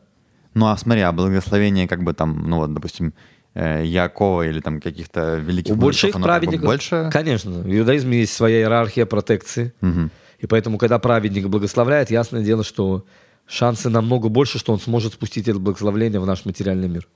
Ну, 0.54 0.68
а 0.68 0.78
смотри, 0.78 1.02
а 1.02 1.12
благословение 1.12 1.88
как 1.88 2.04
бы 2.04 2.14
там, 2.14 2.50
ну 2.50 2.58
вот, 2.58 2.74
допустим, 2.74 3.14
Якова 3.58 4.48
или 4.48 4.60
там 4.60 4.80
каких-то 4.80 5.36
великих 5.38 5.74
У 5.74 5.78
больших 5.78 6.14
мудрецов, 6.14 6.16
оно 6.16 6.26
как 6.26 6.42
бы 6.42 6.46
праведников... 6.46 6.66
больше... 6.66 7.10
Конечно. 7.12 7.52
В 7.52 7.78
иудаизме 7.78 8.20
есть 8.20 8.34
своя 8.34 8.60
иерархия 8.60 9.06
протекции. 9.06 9.74
Мгм. 9.82 10.12
И 10.40 10.46
поэтому, 10.46 10.78
когда 10.78 11.00
праведник 11.00 11.48
благословляет, 11.48 12.12
ясное 12.12 12.44
дело, 12.44 12.64
что 12.64 13.06
шансы 13.48 13.90
намного 13.90 14.30
больше, 14.30 14.60
что 14.60 14.74
он 14.74 14.80
сможет 14.80 15.14
спустить 15.14 15.48
это 15.48 15.58
благословление 15.58 16.20
в 16.20 16.26
наш 16.26 16.46
материальный 16.46 16.88
мир. 16.88 17.08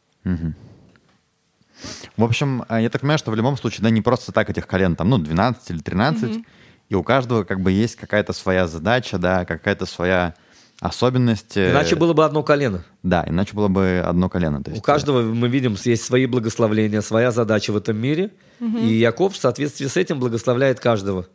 В 2.17 2.23
общем, 2.23 2.63
э, 2.69 2.83
я 2.83 2.89
так 2.89 3.01
понимаю, 3.01 3.17
что 3.17 3.31
в 3.31 3.35
любом 3.35 3.57
случае, 3.57 3.83
да, 3.83 3.89
не 3.89 4.01
просто 4.01 4.31
так 4.31 4.49
этих 4.49 4.67
колен, 4.67 4.95
там, 4.95 5.09
ну, 5.09 5.17
12 5.17 5.71
или 5.71 5.79
13, 5.79 6.43
и 6.89 6.95
у 6.95 7.03
каждого 7.03 7.43
как 7.43 7.61
бы 7.61 7.71
есть 7.71 7.95
какая-то 7.95 8.33
своя 8.33 8.67
задача, 8.67 9.17
да, 9.17 9.45
какая-то 9.45 9.85
своя 9.85 10.35
особенность. 10.81 11.55
э, 11.55 11.71
Иначе 11.71 11.95
было 11.95 12.11
бы 12.13 12.25
одно 12.25 12.43
колено. 12.43 12.83
Да, 13.03 13.23
иначе 13.27 13.53
было 13.55 13.67
бы 13.69 14.03
одно 14.05 14.27
колено. 14.29 14.61
То 14.63 14.71
есть, 14.71 14.81
У 14.81 14.83
каждого, 14.83 15.21
мы 15.21 15.47
видим, 15.47 15.77
есть 15.85 16.03
свои 16.03 16.25
благословления, 16.25 17.01
своя 17.01 17.31
задача 17.31 17.71
в 17.71 17.77
этом 17.77 17.95
мире. 17.97 18.31
И 18.59 18.93
Яков 18.95 19.33
в 19.33 19.37
соответствии 19.37 19.85
с 19.87 19.95
этим 19.95 20.19
благословляет 20.19 20.79
каждого. 20.79 21.21
э, 21.21 21.25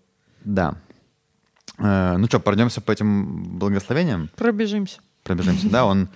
Да. 0.44 0.74
Э, 1.78 2.16
ну 2.18 2.26
что, 2.26 2.40
пройдемся 2.40 2.80
по 2.80 2.92
этим 2.92 3.58
благословениям? 3.58 4.30
Пробежимся. 4.36 4.98
Пробежимся, 5.22 5.68
да, 5.70 5.84
он 5.86 6.08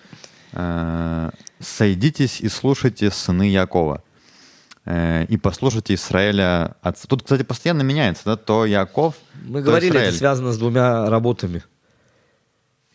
э, 0.53 1.31
«Сойдитесь 1.61 2.41
и 2.41 2.49
слушайте, 2.49 3.11
сыны 3.11 3.43
Якова, 3.49 4.03
э, 4.85 5.25
и 5.27 5.37
послушайте 5.37 5.95
Израиля 5.95 6.77
отца». 6.83 7.07
Тут, 7.09 7.23
кстати, 7.23 7.43
постоянно 7.43 7.83
меняется, 7.83 8.23
да, 8.25 8.37
то 8.37 8.65
Яков, 8.67 9.15
Мы 9.45 9.61
то 9.61 9.67
говорили, 9.67 9.91
Израиль. 9.91 10.09
это 10.09 10.17
связано 10.19 10.53
с 10.53 10.59
двумя 10.59 11.09
работами. 11.11 11.63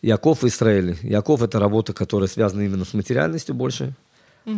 Яков 0.02 0.44
и 0.44 0.48
Израиль. 0.48 0.96
Яков– 1.02 1.42
это 1.42 1.58
работа, 1.58 1.92
которая 1.92 2.28
связана 2.28 2.62
именно 2.62 2.84
с 2.84 2.94
материальностью 2.94 3.54
больше, 3.54 3.92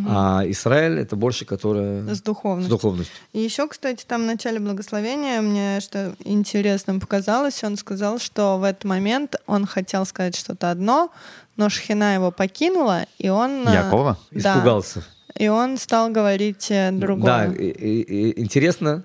А 0.07 0.43
Израиль 0.45 0.99
это 0.99 1.15
больше, 1.15 1.45
которая 1.45 2.03
С 2.13 2.21
духовностью. 2.21 2.67
с 2.67 2.69
духовностью. 2.69 3.15
И 3.33 3.39
еще, 3.39 3.67
кстати, 3.67 4.05
там 4.07 4.21
в 4.21 4.25
начале 4.25 4.59
благословения 4.59 5.41
мне 5.41 5.79
что 5.79 6.13
интересным 6.23 6.99
показалось, 6.99 7.63
он 7.63 7.75
сказал, 7.75 8.19
что 8.19 8.59
в 8.59 8.63
этот 8.63 8.83
момент 8.83 9.35
он 9.47 9.65
хотел 9.65 10.05
сказать 10.05 10.35
что-то 10.35 10.69
одно, 10.69 11.09
но 11.57 11.69
Шхина 11.69 12.13
его 12.13 12.29
покинула, 12.29 13.05
и 13.17 13.29
он... 13.29 13.67
э, 13.67 13.73
Якова? 13.73 14.19
да, 14.31 14.39
Испугался. 14.53 15.03
и 15.35 15.47
он 15.47 15.77
стал 15.79 16.11
говорить 16.11 16.67
э, 16.69 16.91
Да, 16.91 16.97
другое. 16.99 17.51
и- 17.53 17.69
и- 17.71 18.01
и 18.29 18.41
интересно, 18.41 19.03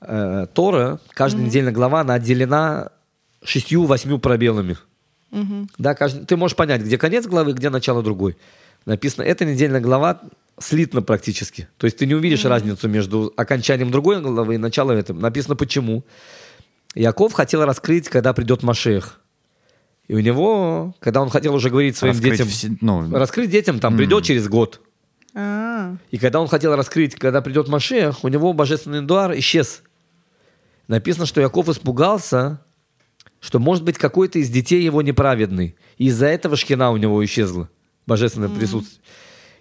э, 0.00 0.46
Тора, 0.54 1.00
каждая 1.14 1.44
недельная 1.44 1.72
глава, 1.72 2.02
она 2.02 2.14
отделена 2.14 2.90
шестью-восьмью 3.42 4.20
пробелами. 4.20 4.76
Да, 5.78 5.94
каждый, 5.94 6.24
ты 6.26 6.36
можешь 6.36 6.56
понять, 6.56 6.82
где 6.82 6.98
конец 6.98 7.26
главы, 7.26 7.52
где 7.52 7.70
начало 7.70 8.02
другой. 8.02 8.36
Написано, 8.86 9.22
эта 9.24 9.44
недельная 9.44 9.80
глава 9.80 10.20
слитна 10.58 11.02
практически. 11.02 11.68
То 11.78 11.84
есть 11.86 11.96
ты 11.98 12.06
не 12.06 12.14
увидишь 12.14 12.44
разницу 12.44 12.88
между 12.88 13.32
окончанием 13.36 13.90
другой 13.90 14.20
главы 14.20 14.56
и 14.56 14.58
началом 14.58 14.96
этого. 14.96 15.18
Написано 15.18 15.54
почему. 15.56 16.04
Яков 16.94 17.32
хотел 17.32 17.64
раскрыть, 17.64 18.08
когда 18.08 18.32
придет 18.32 18.62
Машех. 18.62 19.20
И 20.08 20.14
у 20.14 20.18
него, 20.18 20.96
когда 20.98 21.22
он 21.22 21.30
хотел 21.30 21.54
уже 21.54 21.70
говорить 21.70 21.96
своим 21.96 22.14
Раскрыть 22.14 22.32
детям, 22.32 22.48
все- 22.48 22.76
ну, 22.80 23.08
раскрыть 23.16 23.50
детям, 23.50 23.78
там 23.78 23.96
придет 23.96 24.24
через 24.24 24.48
год. 24.48 24.80
А, 25.34 25.94
И 26.10 26.18
когда 26.18 26.40
он 26.40 26.48
хотел 26.48 26.74
раскрыть, 26.74 27.14
когда 27.14 27.40
придет 27.42 27.68
Машех, 27.68 28.24
у 28.24 28.28
него 28.28 28.52
божественный 28.52 29.02
дуар 29.02 29.38
исчез. 29.38 29.82
Написано, 30.88 31.26
что 31.26 31.40
Яков 31.40 31.68
испугался, 31.68 32.60
что 33.40 33.58
может 33.58 33.84
быть 33.84 33.98
какой-то 33.98 34.38
из 34.38 34.50
детей 34.50 34.82
его 34.82 35.02
неправедный. 35.02 35.74
И 35.96 36.06
из-за 36.06 36.26
этого 36.26 36.56
шкина 36.56 36.90
у 36.90 36.96
него 36.96 37.24
исчезла, 37.24 37.68
божественное 38.06 38.48
присутствие. 38.48 39.02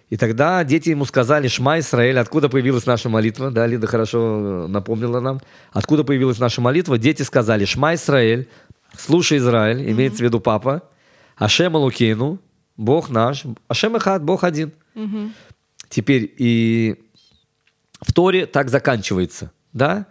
И 0.09 0.17
тогда 0.17 0.63
дети 0.63 0.89
ему 0.89 1.05
сказали, 1.05 1.47
Шма 1.47 1.80
Исраэль, 1.80 2.17
откуда 2.17 2.49
появилась 2.49 2.86
наша 2.88 3.09
молитва? 3.09 3.51
Да, 3.51 3.67
Лида 3.67 3.86
хорошо 3.86 4.65
э, 4.65 4.67
напомнила 4.67 5.19
нам. 5.19 5.39
Откуда 5.71 6.03
появилась 6.03 6.39
наша 6.39 6.61
молитва? 6.61 6.97
Дети 6.97 7.21
сказали, 7.21 7.65
Шма 7.65 7.93
Исраэль, 7.93 8.49
слушай 8.97 9.38
Израиль, 9.38 9.89
имеется 9.91 10.19
в 10.19 10.21
виду 10.21 10.39
папа, 10.39 10.82
Ашем 11.36 11.75
Алукейну, 11.75 12.39
Бог 12.75 13.09
наш, 13.09 13.43
Ашем 13.67 13.97
Эхад, 13.97 14.23
Бог 14.23 14.43
один. 14.43 14.71
Теперь 15.89 16.34
и 16.38 16.95
в 18.01 18.11
Торе 18.13 18.45
так 18.47 18.69
заканчивается, 18.69 19.51
да? 19.73 20.07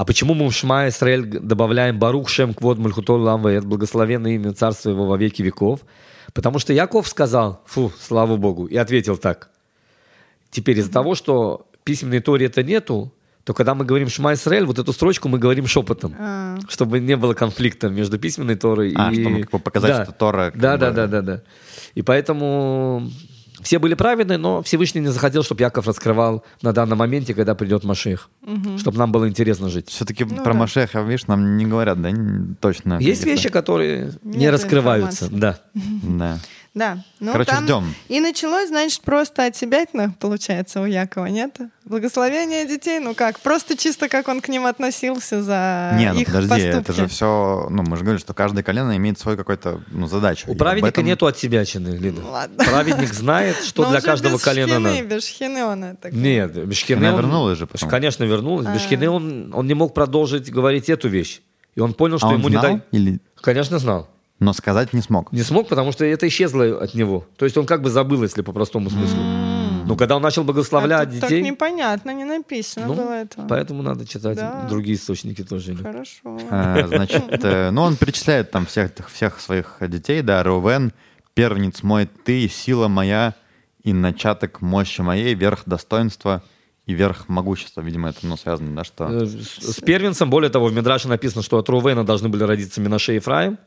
А 0.00 0.04
почему 0.06 0.32
мы 0.32 0.48
в 0.48 0.54
Шма 0.54 0.88
Исраэль 0.88 1.26
добавляем 1.26 1.98
Барух 1.98 2.30
Шем 2.30 2.54
Квод 2.54 2.78
Мальхутол 2.78 3.20
Ламвеет, 3.20 3.66
благословенное 3.66 4.30
имя 4.30 4.54
Царства 4.54 4.88
Его 4.88 5.04
во 5.04 5.18
веки 5.18 5.42
веков? 5.42 5.80
Потому 6.32 6.58
что 6.58 6.72
Яков 6.72 7.06
сказал, 7.06 7.60
фу, 7.66 7.92
слава 8.00 8.38
Богу, 8.38 8.64
и 8.64 8.78
ответил 8.78 9.18
так. 9.18 9.50
Теперь 10.50 10.78
из-за 10.78 10.90
того, 10.90 11.14
что 11.14 11.66
письменной 11.84 12.20
Торе 12.20 12.46
это 12.46 12.62
нету, 12.62 13.12
то 13.44 13.52
когда 13.52 13.74
мы 13.74 13.84
говорим 13.84 14.08
Шма 14.08 14.32
Исраэль, 14.32 14.64
вот 14.64 14.78
эту 14.78 14.94
строчку 14.94 15.28
мы 15.28 15.38
говорим 15.38 15.66
шепотом, 15.66 16.14
А. 16.18 16.56
чтобы 16.70 16.98
не 17.00 17.18
было 17.18 17.34
конфликта 17.34 17.90
между 17.90 18.18
письменной 18.18 18.56
Торой 18.56 18.94
А, 18.96 19.12
и... 19.12 19.20
чтобы 19.20 19.42
как 19.42 19.50
бы 19.50 19.58
показать, 19.58 19.96
Да. 19.98 20.04
что 20.04 20.14
Тора 20.14 20.50
Да, 20.54 20.78
да, 20.78 20.92
да, 20.92 21.08
да, 21.08 21.20
да. 21.20 21.42
И 21.94 22.00
поэтому 22.00 23.10
все 23.62 23.78
были 23.78 23.94
праведны, 23.94 24.36
но 24.38 24.62
Всевышний 24.62 25.00
не 25.00 25.08
захотел, 25.08 25.42
чтобы 25.42 25.60
Яков 25.62 25.86
раскрывал 25.86 26.44
на 26.62 26.72
данном 26.72 26.98
моменте, 26.98 27.34
когда 27.34 27.54
придет 27.54 27.84
Машех. 27.84 28.28
Чтобы 28.78 28.98
нам 28.98 29.12
было 29.12 29.28
интересно 29.28 29.68
жить. 29.68 29.88
Все-таки 29.88 30.24
Ну 30.24 30.36
про 30.42 30.52
да. 30.52 30.58
Машеха, 30.60 31.00
видишь, 31.02 31.26
нам 31.26 31.56
не 31.56 31.66
говорят, 31.66 32.00
да, 32.00 32.10
точно. 32.60 32.98
Есть 33.00 33.24
вещи, 33.24 33.48
которые 33.48 34.12
не 34.22 34.38
Нету 34.38 34.52
раскрываются. 34.54 35.26
информации. 35.26 35.40
Да. 35.40 35.58
Да. 36.02 36.38
Да. 36.72 37.02
Ну, 37.18 37.32
Короче, 37.32 37.50
там 37.50 37.64
ждем. 37.64 37.94
И 38.08 38.20
началось, 38.20 38.68
значит, 38.68 39.00
просто 39.02 39.46
от 39.46 39.56
себя, 39.56 39.84
получается, 40.20 40.80
у 40.80 40.84
Якова, 40.86 41.26
нет? 41.26 41.56
Благословение 41.84 42.64
детей, 42.64 43.00
ну 43.00 43.12
как? 43.14 43.40
Просто 43.40 43.76
чисто 43.76 44.08
как 44.08 44.28
он 44.28 44.40
к 44.40 44.48
ним 44.48 44.66
относился 44.66 45.42
за 45.42 45.92
Не, 45.98 46.12
ну 46.12 46.20
их 46.20 46.26
подожди, 46.28 46.48
поступки. 46.48 46.76
это 46.76 46.92
же 46.92 47.06
все, 47.08 47.66
ну 47.70 47.82
мы 47.82 47.96
же 47.96 48.04
говорили, 48.04 48.20
что 48.20 48.34
каждое 48.34 48.62
колено 48.62 48.96
имеет 48.96 49.18
свою 49.18 49.36
какую-то 49.36 49.80
ну, 49.90 50.06
задачу. 50.06 50.44
У 50.48 50.54
И 50.54 50.56
праведника 50.56 51.00
этом- 51.00 51.06
нету 51.06 51.26
от 51.26 51.36
себя 51.36 51.64
чины, 51.64 51.96
Лида. 51.96 52.22
Ладно. 52.24 52.64
Праведник 52.64 53.12
знает, 53.14 53.56
что 53.64 53.82
Но 53.82 53.90
для 53.90 54.00
каждого 54.00 54.34
без 54.34 54.42
колена 54.42 54.74
шхины, 54.74 54.90
надо. 54.90 55.02
без 55.02 55.26
шхины 55.26 55.64
он 55.64 55.82
это... 55.84 56.10
Нет, 56.12 56.66
без 56.66 56.76
шкины 56.76 56.98
Она 57.06 57.14
он- 57.14 57.16
вернулась 57.16 57.58
же 57.58 57.66
потом. 57.66 57.88
Конечно, 57.90 58.22
вернулась. 58.22 58.66
Без 58.68 58.76
А. 58.76 58.84
шкины 58.86 59.10
он, 59.10 59.52
он 59.52 59.66
не 59.66 59.74
мог 59.74 59.92
продолжить 59.92 60.48
говорить 60.52 60.88
эту 60.88 61.08
вещь. 61.08 61.40
И 61.74 61.80
он 61.80 61.94
понял, 61.94 62.18
что 62.18 62.28
А 62.28 62.30
он 62.30 62.36
ему 62.38 62.48
не 62.48 62.52
знал 62.58 62.62
дай. 62.62 62.82
или... 62.92 63.18
Конечно, 63.40 63.80
знал. 63.80 64.08
Но 64.40 64.54
сказать 64.54 64.94
не 64.94 65.02
смог. 65.02 65.32
Не 65.32 65.42
смог, 65.42 65.68
потому 65.68 65.92
что 65.92 66.04
это 66.04 66.26
исчезло 66.26 66.82
от 66.82 66.94
него. 66.94 67.26
То 67.36 67.44
есть 67.44 67.56
он 67.58 67.66
как 67.66 67.82
бы 67.82 67.90
забыл, 67.90 68.22
если 68.22 68.40
по 68.40 68.52
простому 68.52 68.90
смыслу. 68.90 69.20
Но 69.84 69.96
когда 69.96 70.16
он 70.16 70.22
начал 70.22 70.44
благословлять 70.44 71.08
А 71.08 71.10
тут 71.10 71.20
так 71.20 71.30
детей, 71.30 71.42
непонятно, 71.42 72.12
не 72.12 72.24
написано 72.24 72.86
ну, 72.86 72.94
было 72.94 73.12
этого. 73.12 73.46
поэтому 73.48 73.82
надо 73.82 74.06
читать 74.06 74.36
Да. 74.36 74.66
другие 74.68 74.96
источники 74.96 75.42
тоже. 75.42 75.74
Хорошо. 75.74 76.38
А, 76.50 76.86
Значит, 76.86 77.24
э, 77.44 77.70
ну 77.70 77.82
он 77.82 77.96
перечисляет 77.96 78.50
там 78.50 78.66
всех, 78.66 78.92
всех 79.12 79.40
своих 79.40 79.76
детей, 79.80 80.22
да, 80.22 80.42
Рувен, 80.42 80.92
первенец 81.34 81.82
мой 81.82 82.06
ты, 82.06 82.48
сила 82.48 82.88
моя 82.88 83.34
и 83.82 83.92
начаток 83.92 84.62
мощи 84.62 85.00
моей, 85.00 85.34
верх 85.34 85.62
достоинства 85.66 86.42
и 86.86 86.92
верх 86.92 87.28
могущества. 87.28 87.80
Видимо, 87.80 88.10
это 88.10 88.18
ну, 88.22 88.36
связано, 88.36 88.74
да, 88.76 88.84
что... 88.84 89.06
Э, 89.08 89.26
С, 89.26 89.76
с 89.76 89.80
первенцем, 89.80 90.30
более 90.30 90.50
того, 90.50 90.66
в 90.66 90.72
Мидраше 90.72 91.08
написано, 91.08 91.42
что 91.42 91.58
от 91.58 91.68
Рувена 91.68 92.04
должны 92.04 92.28
были 92.28 92.44
родиться 92.44 92.80
Минаше 92.80 93.12
и 93.12 93.14
Ефраим. 93.16 93.58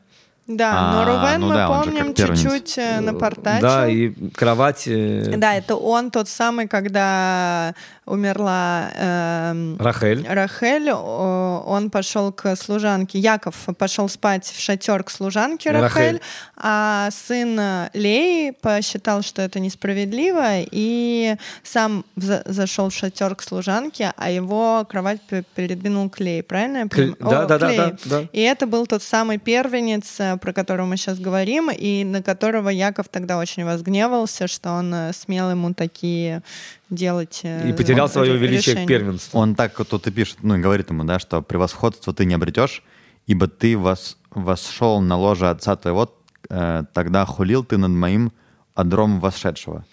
Да, 0.46 0.92
но 0.92 1.00
А, 1.00 1.04
Рувен, 1.06 1.40
ну 1.40 1.48
мы 1.48 1.54
да, 1.54 1.68
помним, 1.68 2.14
чуть-чуть 2.14 2.76
э, 2.76 3.00
напортачил. 3.00 3.62
Да, 3.66 3.88
и 3.88 4.10
кровать 4.30 4.82
э, 4.86 5.32
Да, 5.38 5.54
это 5.54 5.74
он 5.74 6.10
тот 6.10 6.28
самый, 6.28 6.68
когда 6.68 7.74
умерла 8.04 8.90
эм, 8.94 9.78
Рахель. 9.78 10.26
Рахель, 10.28 10.90
он 10.92 11.88
пошел 11.90 12.30
к 12.30 12.54
служанке, 12.56 13.18
Яков 13.18 13.54
пошел 13.78 14.06
спать 14.10 14.44
в 14.44 14.60
шатер 14.60 15.02
к 15.04 15.10
служанке 15.10 15.70
Рахель, 15.70 16.02
Рахель. 16.02 16.20
а 16.58 17.08
сын 17.10 17.58
э, 17.58 17.90
Леи 17.94 18.50
посчитал, 18.50 19.22
что 19.22 19.40
это 19.40 19.60
несправедливо, 19.60 20.60
и 20.70 21.36
сам 21.62 22.04
за- 22.16 22.42
зашел 22.44 22.90
в 22.90 22.94
шатер 22.94 23.34
к 23.34 23.40
служанке, 23.42 24.12
а 24.18 24.30
его 24.30 24.84
кровать 24.86 25.20
передвинул 25.54 26.10
к 26.10 26.20
Лее, 26.20 26.42
правильно? 26.42 26.86
К- 26.86 27.16
да, 27.18 27.44
О, 27.44 27.46
да, 27.46 27.58
да, 27.58 27.72
да, 27.76 27.96
да. 28.04 28.24
И 28.32 28.42
это 28.42 28.66
был 28.66 28.86
тот 28.86 29.02
самый 29.02 29.38
первенец, 29.38 30.20
э, 30.20 30.33
про 30.38 30.52
которого 30.52 30.86
мы 30.86 30.96
сейчас 30.96 31.18
говорим, 31.18 31.70
и 31.70 32.04
на 32.04 32.22
которого 32.22 32.68
Яков 32.68 33.08
тогда 33.08 33.38
очень 33.38 33.64
возгневался, 33.64 34.46
что 34.48 34.72
он 34.72 34.92
э, 34.94 35.12
смел 35.12 35.50
ему 35.50 35.74
такие 35.74 36.42
делать 36.90 37.40
э, 37.42 37.68
И 37.68 37.72
потерял 37.72 38.06
ре- 38.06 38.12
свое 38.12 38.36
величие 38.36 38.74
решения. 38.74 38.84
к 38.84 38.88
первенству. 38.88 39.38
Он 39.40 39.54
так 39.54 39.78
вот 39.78 39.88
тут 39.88 40.06
и 40.06 40.10
пишет, 40.10 40.38
ну 40.42 40.56
и 40.56 40.60
говорит 40.60 40.90
ему, 40.90 41.04
да, 41.04 41.18
что 41.18 41.42
превосходство 41.42 42.12
ты 42.12 42.24
не 42.24 42.34
обретешь, 42.34 42.82
ибо 43.26 43.46
ты 43.48 43.76
вос, 43.76 44.16
восшел 44.30 45.00
на 45.00 45.16
ложе 45.16 45.48
отца 45.50 45.76
твоего, 45.76 46.14
э, 46.50 46.82
тогда 46.92 47.24
хулил 47.26 47.64
ты 47.64 47.76
над 47.78 47.90
моим 47.90 48.32
одром 48.74 49.20
восшедшего. 49.20 49.84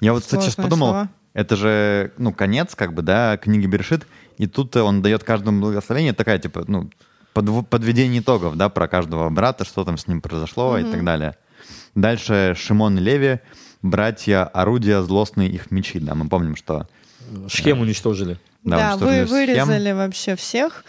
Я 0.00 0.12
вот, 0.12 0.22
кстати, 0.22 0.42
сейчас 0.42 0.56
подумал, 0.56 0.88
слово. 0.88 1.08
это 1.34 1.56
же, 1.56 2.12
ну, 2.18 2.32
конец, 2.32 2.74
как 2.74 2.92
бы, 2.94 3.02
да, 3.02 3.36
книги 3.36 3.66
Берешит, 3.66 4.06
и 4.36 4.46
тут 4.46 4.76
он 4.76 5.02
дает 5.02 5.22
каждому 5.24 5.60
благословение, 5.60 6.12
такая, 6.12 6.38
типа, 6.38 6.64
ну, 6.66 6.90
подв- 7.34 7.64
подведение 7.66 8.20
итогов, 8.20 8.56
да, 8.56 8.68
про 8.68 8.88
каждого 8.88 9.28
брата, 9.30 9.64
что 9.64 9.84
там 9.84 9.98
с 9.98 10.06
ним 10.06 10.20
произошло 10.20 10.78
и 10.78 10.84
так 10.84 11.04
далее. 11.04 11.36
Дальше 11.94 12.54
Шимон 12.56 12.98
и 12.98 13.00
Леви, 13.00 13.40
братья, 13.82 14.44
орудия 14.44 15.02
злостные 15.02 15.48
их 15.48 15.70
мечи, 15.70 15.98
да, 15.98 16.14
мы 16.14 16.28
помним, 16.28 16.56
что 16.56 16.86
Шхем 17.48 17.80
уничтожили. 17.80 18.38
Да, 18.62 18.92
уничтожили 18.94 19.20
вы 19.20 19.26
Схем, 19.26 19.36
вырезали 19.66 19.92
вообще 19.92 20.36
всех. 20.36 20.84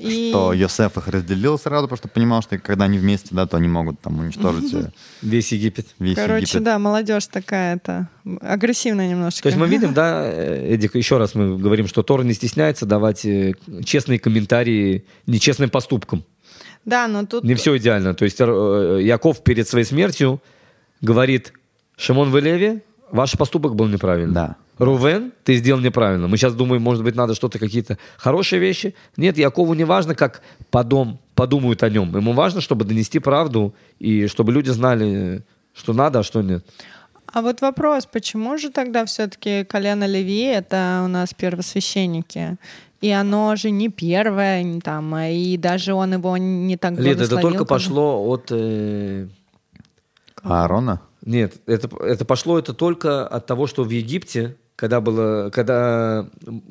И... 0.00 0.30
что 0.30 0.54
Йосеф 0.54 0.96
их 0.96 1.08
разделил 1.08 1.58
сразу, 1.58 1.86
потому 1.86 1.98
что 1.98 2.08
понимал, 2.08 2.40
что 2.40 2.58
когда 2.58 2.86
они 2.86 2.96
вместе, 2.96 3.28
да, 3.32 3.46
то 3.46 3.58
они 3.58 3.68
могут 3.68 4.00
там 4.00 4.18
уничтожить 4.18 4.72
э, 4.72 4.90
Весь 5.20 5.52
Египет. 5.52 5.88
весь 5.98 6.16
Короче, 6.16 6.44
Египет. 6.44 6.62
да, 6.62 6.78
молодежь 6.78 7.26
такая-то 7.26 8.08
агрессивная 8.40 9.10
немножко. 9.10 9.42
То 9.42 9.48
есть 9.48 9.58
мы 9.58 9.68
видим, 9.68 9.92
да, 9.92 10.22
э, 10.24 10.74
Эдик, 10.74 10.94
еще 10.94 11.18
раз 11.18 11.34
мы 11.34 11.58
говорим, 11.58 11.86
что 11.86 12.02
Тора 12.02 12.22
не 12.22 12.32
стесняется 12.32 12.86
давать 12.86 13.26
э, 13.26 13.52
честные 13.84 14.18
комментарии 14.18 15.04
нечестным 15.26 15.68
поступкам. 15.68 16.24
Да, 16.86 17.06
но 17.06 17.26
тут... 17.26 17.44
Не 17.44 17.54
все 17.54 17.76
идеально. 17.76 18.14
То 18.14 18.24
есть 18.24 18.38
Яков 18.38 19.44
перед 19.44 19.68
своей 19.68 19.84
смертью 19.84 20.40
говорит, 21.02 21.52
Шимон 21.98 22.30
вы 22.30 22.40
Леви, 22.40 22.80
ваш 23.10 23.32
поступок 23.32 23.74
был 23.76 23.86
неправильный. 23.86 24.34
Да. 24.34 24.56
Рувен, 24.80 25.32
ты 25.44 25.56
сделал 25.56 25.80
неправильно. 25.80 26.26
Мы 26.26 26.36
сейчас 26.36 26.54
думаем, 26.54 26.82
может 26.82 27.04
быть, 27.04 27.14
надо 27.14 27.34
что-то, 27.34 27.58
какие-то 27.58 27.98
хорошие 28.16 28.60
вещи. 28.60 28.94
Нет, 29.16 29.36
Якову 29.38 29.74
не 29.74 29.84
важно, 29.84 30.14
как 30.14 30.42
подом, 30.70 31.18
подумают 31.34 31.82
о 31.82 31.90
нем. 31.90 32.16
Ему 32.16 32.32
важно, 32.32 32.60
чтобы 32.60 32.84
донести 32.84 33.18
правду 33.18 33.74
и 33.98 34.26
чтобы 34.26 34.52
люди 34.52 34.70
знали, 34.70 35.42
что 35.74 35.92
надо, 35.92 36.20
а 36.20 36.22
что 36.22 36.42
нет. 36.42 36.64
А 37.26 37.42
вот 37.42 37.60
вопрос, 37.60 38.06
почему 38.06 38.58
же 38.58 38.70
тогда 38.70 39.04
все-таки 39.04 39.64
колено 39.64 40.04
Леви 40.04 40.44
это 40.44 41.02
у 41.04 41.08
нас 41.08 41.32
первосвященники? 41.34 42.56
И 43.00 43.10
оно 43.10 43.56
же 43.56 43.70
не 43.70 43.88
первое, 43.88 44.62
не 44.62 44.80
там, 44.80 45.14
а 45.14 45.28
и 45.28 45.56
даже 45.56 45.94
он 45.94 46.14
его 46.14 46.36
не 46.36 46.76
так 46.76 46.98
Лид, 46.98 47.20
это 47.20 47.36
только 47.36 47.60
как- 47.60 47.68
пошло 47.68 48.28
от... 48.28 48.48
э, 48.50 49.28
Аарона? 50.42 51.00
Нет, 51.24 51.56
это, 51.66 51.88
это 52.02 52.24
пошло 52.24 52.58
это 52.58 52.72
только 52.74 53.26
от 53.26 53.46
того, 53.46 53.66
что 53.66 53.84
в 53.84 53.90
Египте, 53.90 54.56
когда, 54.80 55.02
было, 55.02 55.50
когда 55.50 56.26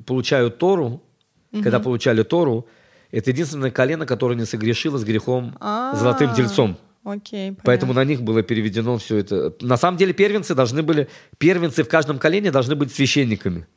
получают 0.07 0.57
Тору, 0.57 1.03
угу. 1.51 1.61
когда 1.61 1.79
получали 1.79 2.23
Тору, 2.23 2.67
это 3.11 3.29
единственное 3.29 3.69
колено, 3.69 4.07
которое 4.07 4.35
не 4.35 4.45
согрешило 4.45 4.97
с 4.97 5.03
грехом 5.03 5.55
А-а-а. 5.59 5.95
золотым 5.95 6.33
тельцом. 6.33 6.77
Окей, 7.03 7.51
понятно. 7.51 7.63
Поэтому 7.65 7.93
на 7.93 8.03
них 8.03 8.23
было 8.23 8.41
переведено 8.41 8.97
все 8.97 9.17
это. 9.17 9.53
На 9.61 9.77
самом 9.77 9.97
деле 9.97 10.13
первенцы 10.13 10.55
должны 10.55 10.81
были, 10.81 11.07
первенцы 11.37 11.83
в 11.83 11.87
каждом 11.87 12.17
колене 12.17 12.49
должны 12.51 12.75
быть 12.75 12.93
священниками. 12.93 13.67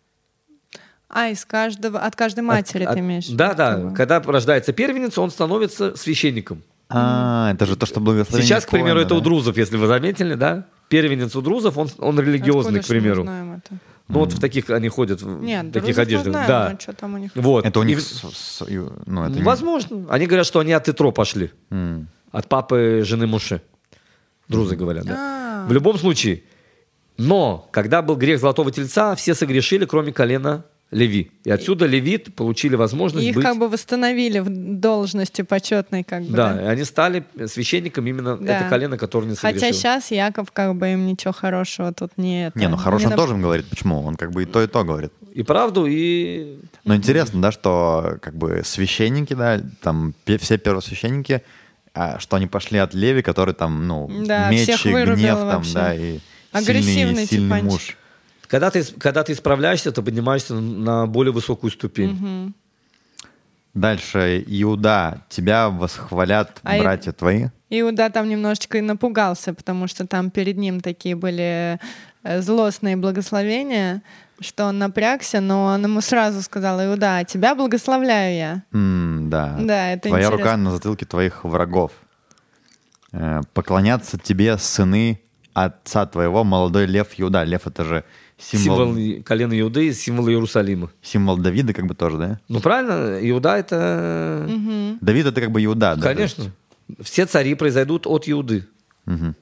А, 1.10 1.28
из 1.28 1.44
каждого, 1.44 1.98
от 1.98 2.16
каждой 2.16 2.40
матери 2.40 2.84
от, 2.84 2.94
ты 2.94 3.00
имеешь? 3.00 3.28
Да, 3.28 3.52
да. 3.52 3.92
Когда 3.94 4.18
рождается 4.20 4.72
первенец, 4.72 5.18
он 5.18 5.30
становится 5.30 5.94
священником. 5.94 6.62
А, 6.88 7.52
это 7.52 7.66
же 7.66 7.76
то, 7.76 7.84
что 7.84 8.00
благословение. 8.00 8.46
Сейчас, 8.46 8.64
к 8.64 8.70
примеру, 8.70 8.98
это 8.98 9.10
да? 9.10 9.16
у 9.16 9.20
друзов, 9.20 9.58
если 9.58 9.76
вы 9.76 9.86
заметили, 9.86 10.34
да? 10.34 10.66
Первенец 10.88 11.36
у 11.36 11.42
друзов, 11.42 11.76
он, 11.76 11.88
он 11.98 12.18
религиозный, 12.18 12.80
Откуда 12.80 12.84
к 12.84 12.88
примеру. 12.88 13.24
Мы 13.24 13.28
знаем 13.28 13.52
это? 13.52 13.78
Ну, 14.12 14.18
вот 14.20 14.32
в 14.32 14.40
таких 14.40 14.68
они 14.70 14.88
ходят, 14.88 15.22
Нет, 15.22 15.66
в 15.66 15.72
таких 15.72 15.98
одеждах. 15.98 16.32
Знаем, 16.32 16.48
да. 16.48 16.76
Что 16.78 16.92
там 16.92 17.14
у 17.14 17.18
них. 17.18 17.32
Вот. 17.34 17.64
Это 17.64 17.80
у 17.80 17.82
них... 17.82 17.98
И... 17.98 18.00
С, 18.00 18.62
ну, 19.06 19.24
это 19.24 19.42
Возможно. 19.42 20.06
Они 20.10 20.26
говорят, 20.26 20.46
что 20.46 20.60
они 20.60 20.72
от 20.72 20.88
Итро 20.88 21.12
пошли. 21.12 21.50
Mm. 21.70 22.06
От 22.30 22.48
папы 22.48 23.02
жены 23.04 23.26
Муше. 23.26 23.62
Друзы 24.48 24.76
говорят, 24.76 25.06
да. 25.06 25.14
А-а-а. 25.14 25.68
В 25.68 25.72
любом 25.72 25.98
случае. 25.98 26.42
Но, 27.16 27.68
когда 27.72 28.02
был 28.02 28.16
грех 28.16 28.38
Золотого 28.40 28.70
Тельца, 28.70 29.14
все 29.14 29.34
согрешили, 29.34 29.86
кроме 29.86 30.12
колена 30.12 30.64
Леви. 30.92 31.30
И 31.44 31.50
отсюда 31.50 31.86
левит 31.86 32.34
получили 32.34 32.76
возможность 32.76 33.26
Их 33.26 33.34
быть... 33.34 33.44
как 33.44 33.56
бы 33.56 33.68
восстановили 33.68 34.40
в 34.40 34.48
должности 34.50 35.40
почетной. 35.40 36.04
Как 36.04 36.22
бы, 36.22 36.36
да, 36.36 36.52
да, 36.52 36.62
и 36.62 36.66
они 36.66 36.84
стали 36.84 37.24
священником 37.46 38.06
именно 38.06 38.36
да. 38.36 38.58
это 38.58 38.68
колено, 38.68 38.98
которое 38.98 39.28
не 39.28 39.34
согрешило. 39.34 39.68
Хотя 39.68 39.72
сейчас 39.72 40.10
Яков 40.10 40.52
как 40.52 40.76
бы 40.76 40.92
им 40.92 41.06
ничего 41.06 41.32
хорошего 41.32 41.94
тут 41.94 42.12
не... 42.18 42.48
Это, 42.48 42.58
не, 42.58 42.68
ну 42.68 42.76
хорошо 42.76 43.08
он 43.08 43.16
тоже 43.16 43.32
им 43.32 43.40
говорит. 43.40 43.66
Почему? 43.70 44.02
Он 44.02 44.16
как 44.16 44.32
бы 44.32 44.42
и 44.42 44.46
то, 44.46 44.62
и 44.62 44.66
то 44.66 44.84
говорит. 44.84 45.12
И 45.32 45.42
правду, 45.42 45.86
и... 45.86 46.58
Но 46.84 46.94
интересно, 46.94 47.40
да, 47.40 47.52
что 47.52 48.18
как 48.20 48.36
бы 48.36 48.60
священники, 48.62 49.32
да, 49.32 49.62
там 49.80 50.14
все 50.40 50.58
первосвященники, 50.58 51.42
а, 51.94 52.18
что 52.18 52.36
они 52.36 52.46
пошли 52.46 52.78
от 52.78 52.92
Леви, 52.92 53.22
который 53.22 53.54
там, 53.54 53.86
ну, 53.86 54.10
да, 54.26 54.50
меч 54.50 54.68
и 54.84 54.90
гнев 54.90 55.38
там, 55.38 55.62
да, 55.72 55.94
и 55.94 56.18
сильный, 56.60 57.26
сильный 57.26 57.62
муж. 57.62 57.96
Когда 58.52 58.70
ты, 58.70 58.84
когда 58.84 59.24
ты 59.24 59.32
исправляешься, 59.32 59.92
ты 59.92 60.02
поднимаешься 60.02 60.52
на 60.52 61.06
более 61.06 61.32
высокую 61.32 61.70
ступень. 61.70 62.10
Угу. 62.10 62.52
Дальше, 63.72 64.44
Иуда, 64.46 65.22
тебя 65.30 65.70
восхвалят 65.70 66.60
а 66.62 66.78
братья 66.78 67.12
и... 67.12 67.14
твои? 67.14 67.46
Иуда 67.70 68.10
там 68.10 68.28
немножечко 68.28 68.76
и 68.76 68.82
напугался, 68.82 69.54
потому 69.54 69.86
что 69.88 70.06
там 70.06 70.30
перед 70.30 70.58
ним 70.58 70.82
такие 70.82 71.16
были 71.16 71.80
э, 72.24 72.42
злостные 72.42 72.98
благословения, 72.98 74.02
что 74.38 74.66
он 74.66 74.78
напрягся, 74.78 75.40
но 75.40 75.64
он 75.64 75.84
ему 75.84 76.02
сразу 76.02 76.42
сказал, 76.42 76.78
Иуда, 76.84 77.24
тебя 77.24 77.54
благословляю 77.54 78.36
я. 78.36 78.62
Mm, 78.70 79.28
да. 79.30 79.56
Да, 79.58 79.92
это 79.92 80.08
Твоя 80.10 80.26
интересно. 80.26 80.44
рука 80.44 80.56
на 80.58 80.70
затылке 80.72 81.06
твоих 81.06 81.44
врагов. 81.44 81.92
Э, 83.12 83.40
поклонятся 83.54 84.18
тебе 84.18 84.58
сыны 84.58 85.22
отца 85.54 86.04
твоего, 86.04 86.44
молодой 86.44 86.84
лев 86.84 87.08
Иуда. 87.16 87.44
Лев— 87.44 87.62
это 87.66 87.84
же 87.84 88.04
Символ, 88.42 88.96
символ 88.96 89.22
колена 89.22 89.58
Иуды, 89.60 89.92
символ 89.92 90.28
Иерусалима. 90.28 90.90
Символ 91.00 91.36
Давида 91.36 91.72
как 91.72 91.86
бы 91.86 91.94
тоже, 91.94 92.18
да? 92.18 92.40
Ну 92.48 92.60
правильно, 92.60 93.18
Иуда 93.30 93.56
это... 93.56 94.48
Угу. 94.48 94.98
Давид 95.00 95.26
это 95.26 95.40
как 95.40 95.52
бы 95.52 95.64
Иуда, 95.64 95.94
да? 95.96 96.02
Конечно. 96.02 96.50
Все 97.00 97.24
цари 97.26 97.54
произойдут 97.54 98.06
от 98.06 98.28
Иуды. 98.28 98.66
Угу. 99.06 99.34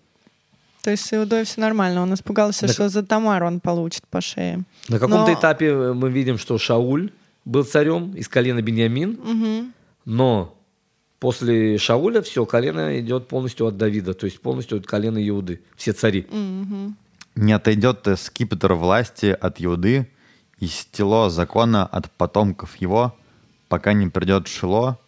То 0.83 0.91
есть 0.91 1.07
с 1.07 1.15
Иудой 1.15 1.45
все 1.45 1.61
нормально. 1.61 2.03
Он 2.03 2.13
испугался, 2.13 2.67
На... 2.67 2.73
что 2.73 2.89
за 2.89 3.03
Тамар 3.03 3.43
он 3.43 3.61
получит 3.61 4.07
по 4.07 4.21
шее. 4.21 4.65
На 4.89 4.99
каком-то 4.99 5.33
Но... 5.33 5.35
этапе 5.35 5.93
мы 5.93 6.11
видим, 6.11 6.37
что 6.37 6.59
Шауль 6.59 7.11
был 7.47 7.65
царем 7.65 8.13
из 8.15 8.29
колена 8.29 8.61
Бениамин, 8.61 9.19
угу. 9.19 9.73
но 10.05 10.55
после 11.19 11.79
Шауля 11.79 12.21
все, 12.21 12.45
колено 12.45 13.01
идет 13.01 13.29
полностью 13.29 13.67
от 13.67 13.79
Давида, 13.79 14.13
то 14.13 14.27
есть 14.27 14.41
полностью 14.41 14.79
от 14.79 14.87
колена 14.87 15.27
Иуды, 15.27 15.63
все 15.77 15.93
цари. 15.93 16.27
Угу 16.31 16.95
не 17.41 17.53
отойдет 17.53 18.07
скипетр 18.16 18.74
власти 18.74 19.26
от 19.26 19.62
Иуды 19.62 20.09
и 20.59 20.66
стело 20.66 21.30
закона 21.30 21.86
от 21.86 22.11
потомков 22.11 22.76
его, 22.76 23.16
пока 23.68 23.93
не 23.93 24.09
придет 24.09 24.47
Шило 24.47 24.99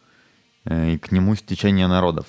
э, 0.64 0.92
и 0.92 0.98
к 0.98 1.12
нему 1.12 1.34
стечение 1.34 1.86
народов. 1.86 2.26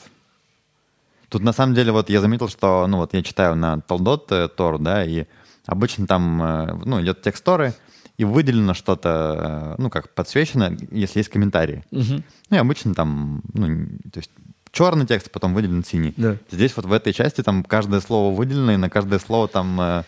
Тут 1.30 1.42
на 1.42 1.54
самом 1.54 1.74
деле 1.74 1.92
вот 1.92 2.10
я 2.10 2.22
заметил, 2.22 2.50
что, 2.50 2.86
ну 2.88 2.98
вот 2.98 3.14
я 3.14 3.24
читаю 3.24 3.56
на 3.56 3.80
Талдот 3.82 4.32
э, 4.32 4.50
Тор, 4.50 4.78
да, 4.80 5.04
и 5.06 5.26
обычно 5.66 6.06
там, 6.06 6.44
э, 6.44 6.80
ну, 6.86 7.02
идет 7.02 7.22
текст 7.22 7.44
Торы, 7.44 7.74
и 8.18 8.26
выделено 8.26 8.74
что-то, 8.74 9.76
ну, 9.80 9.90
как 9.90 10.14
подсвечено, 10.14 10.78
если 10.92 11.20
есть 11.20 11.30
комментарии. 11.30 11.84
Угу. 11.92 12.24
Ну, 12.50 12.56
и 12.56 12.60
обычно 12.60 12.94
там, 12.94 13.42
ну, 13.54 13.88
то 14.12 14.20
есть 14.20 14.30
черный 14.74 15.06
текст, 15.06 15.32
потом 15.32 15.54
выделен 15.54 15.86
синий. 15.86 16.14
Да. 16.18 16.36
Здесь 16.52 16.76
вот 16.76 16.86
в 16.86 16.92
этой 16.92 17.14
части 17.14 17.42
там 17.42 17.64
каждое 17.64 18.02
слово 18.02 18.36
выделено, 18.36 18.74
и 18.74 18.78
на 18.78 18.90
каждое 18.90 19.20
слово 19.20 19.48
там 19.48 19.80
э, 19.80 20.04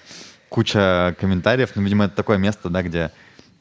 куча 0.50 1.16
комментариев. 1.22 1.72
Ну, 1.76 1.84
видимо, 1.84 2.06
это 2.06 2.16
такое 2.16 2.38
место, 2.38 2.70
да, 2.70 2.82
где 2.82 3.12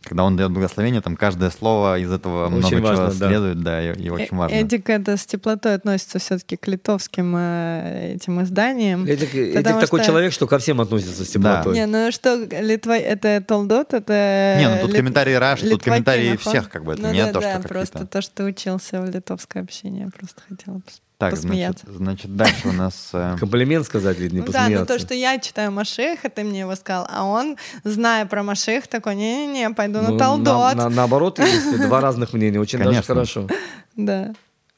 когда 0.04 0.24
он 0.24 0.36
дает 0.36 0.50
благословение, 0.50 1.00
там 1.00 1.16
каждое 1.16 1.50
слово 1.50 1.98
из 1.98 2.12
этого 2.12 2.46
очень 2.46 2.78
много 2.78 2.82
важно, 2.82 3.10
чего 3.10 3.18
да. 3.18 3.28
следует, 3.28 3.62
да, 3.62 3.92
и, 3.92 4.02
и 4.02 4.10
очень 4.10 4.36
важно. 4.36 4.54
Эдик 4.54 4.90
это 4.90 5.16
с 5.16 5.26
теплотой 5.26 5.74
относится 5.74 6.18
все-таки 6.18 6.56
к 6.56 6.66
литовским 6.66 7.34
э, 7.36 8.14
этим 8.14 8.42
изданиям. 8.42 9.04
Эдик, 9.04 9.34
Эдик 9.34 9.68
что... 9.68 9.80
такой 9.80 10.04
человек, 10.04 10.32
что 10.32 10.46
ко 10.46 10.58
всем 10.58 10.80
относится 10.80 11.24
с 11.24 11.28
теплотой. 11.28 11.74
Да. 11.74 11.80
Не, 11.80 11.86
ну 11.86 12.12
что, 12.12 12.36
Литва, 12.60 12.96
это 12.96 13.42
Толдот, 13.46 13.94
это... 13.94 14.56
Не, 14.58 14.68
ну 14.68 14.80
тут 14.82 14.88
Лит... 14.88 14.96
комментарии 14.96 15.34
Раш, 15.34 15.60
тут 15.60 15.82
комментарии 15.82 16.36
всех, 16.36 16.70
как 16.70 16.84
бы, 16.84 16.92
это 16.92 17.02
ну, 17.02 17.12
не 17.12 17.24
да, 17.24 17.32
то, 17.32 17.40
да, 17.40 17.58
что 17.58 17.68
просто 17.68 18.06
то, 18.06 18.20
что 18.22 18.44
учился 18.44 19.00
в 19.00 19.08
литовское 19.08 19.62
общение, 19.62 20.10
просто 20.16 20.42
хотела 20.48 20.80
так, 21.16 21.36
значит, 21.36 21.84
значит, 21.86 22.36
дальше 22.36 22.68
у 22.68 22.72
нас... 22.72 23.10
Э, 23.12 23.36
Комплимент 23.38 23.86
сказать, 23.86 24.18
ведь 24.18 24.32
не 24.32 24.40
ну, 24.40 24.46
посмеяться. 24.46 24.74
Да, 24.74 24.80
но 24.80 24.86
то, 24.86 24.98
что 24.98 25.14
я 25.14 25.38
читаю 25.38 25.70
Машеха, 25.70 26.28
ты 26.28 26.42
мне 26.42 26.60
его 26.60 26.74
сказал, 26.74 27.06
а 27.08 27.24
он, 27.24 27.56
зная 27.84 28.26
про 28.26 28.42
Машех, 28.42 28.88
такой, 28.88 29.14
не-не-не, 29.14 29.70
пойду 29.70 30.00
ну, 30.00 30.12
на 30.12 30.18
Талдот. 30.18 30.74
На, 30.74 30.74
на, 30.74 30.88
наоборот, 30.88 31.38
есть 31.38 31.80
два 31.80 32.00
разных 32.00 32.32
мнения, 32.32 32.58
очень 32.58 32.78
Конечно. 32.78 33.14
даже 33.14 33.32
хорошо. 33.32 33.48
Да. 33.96 34.34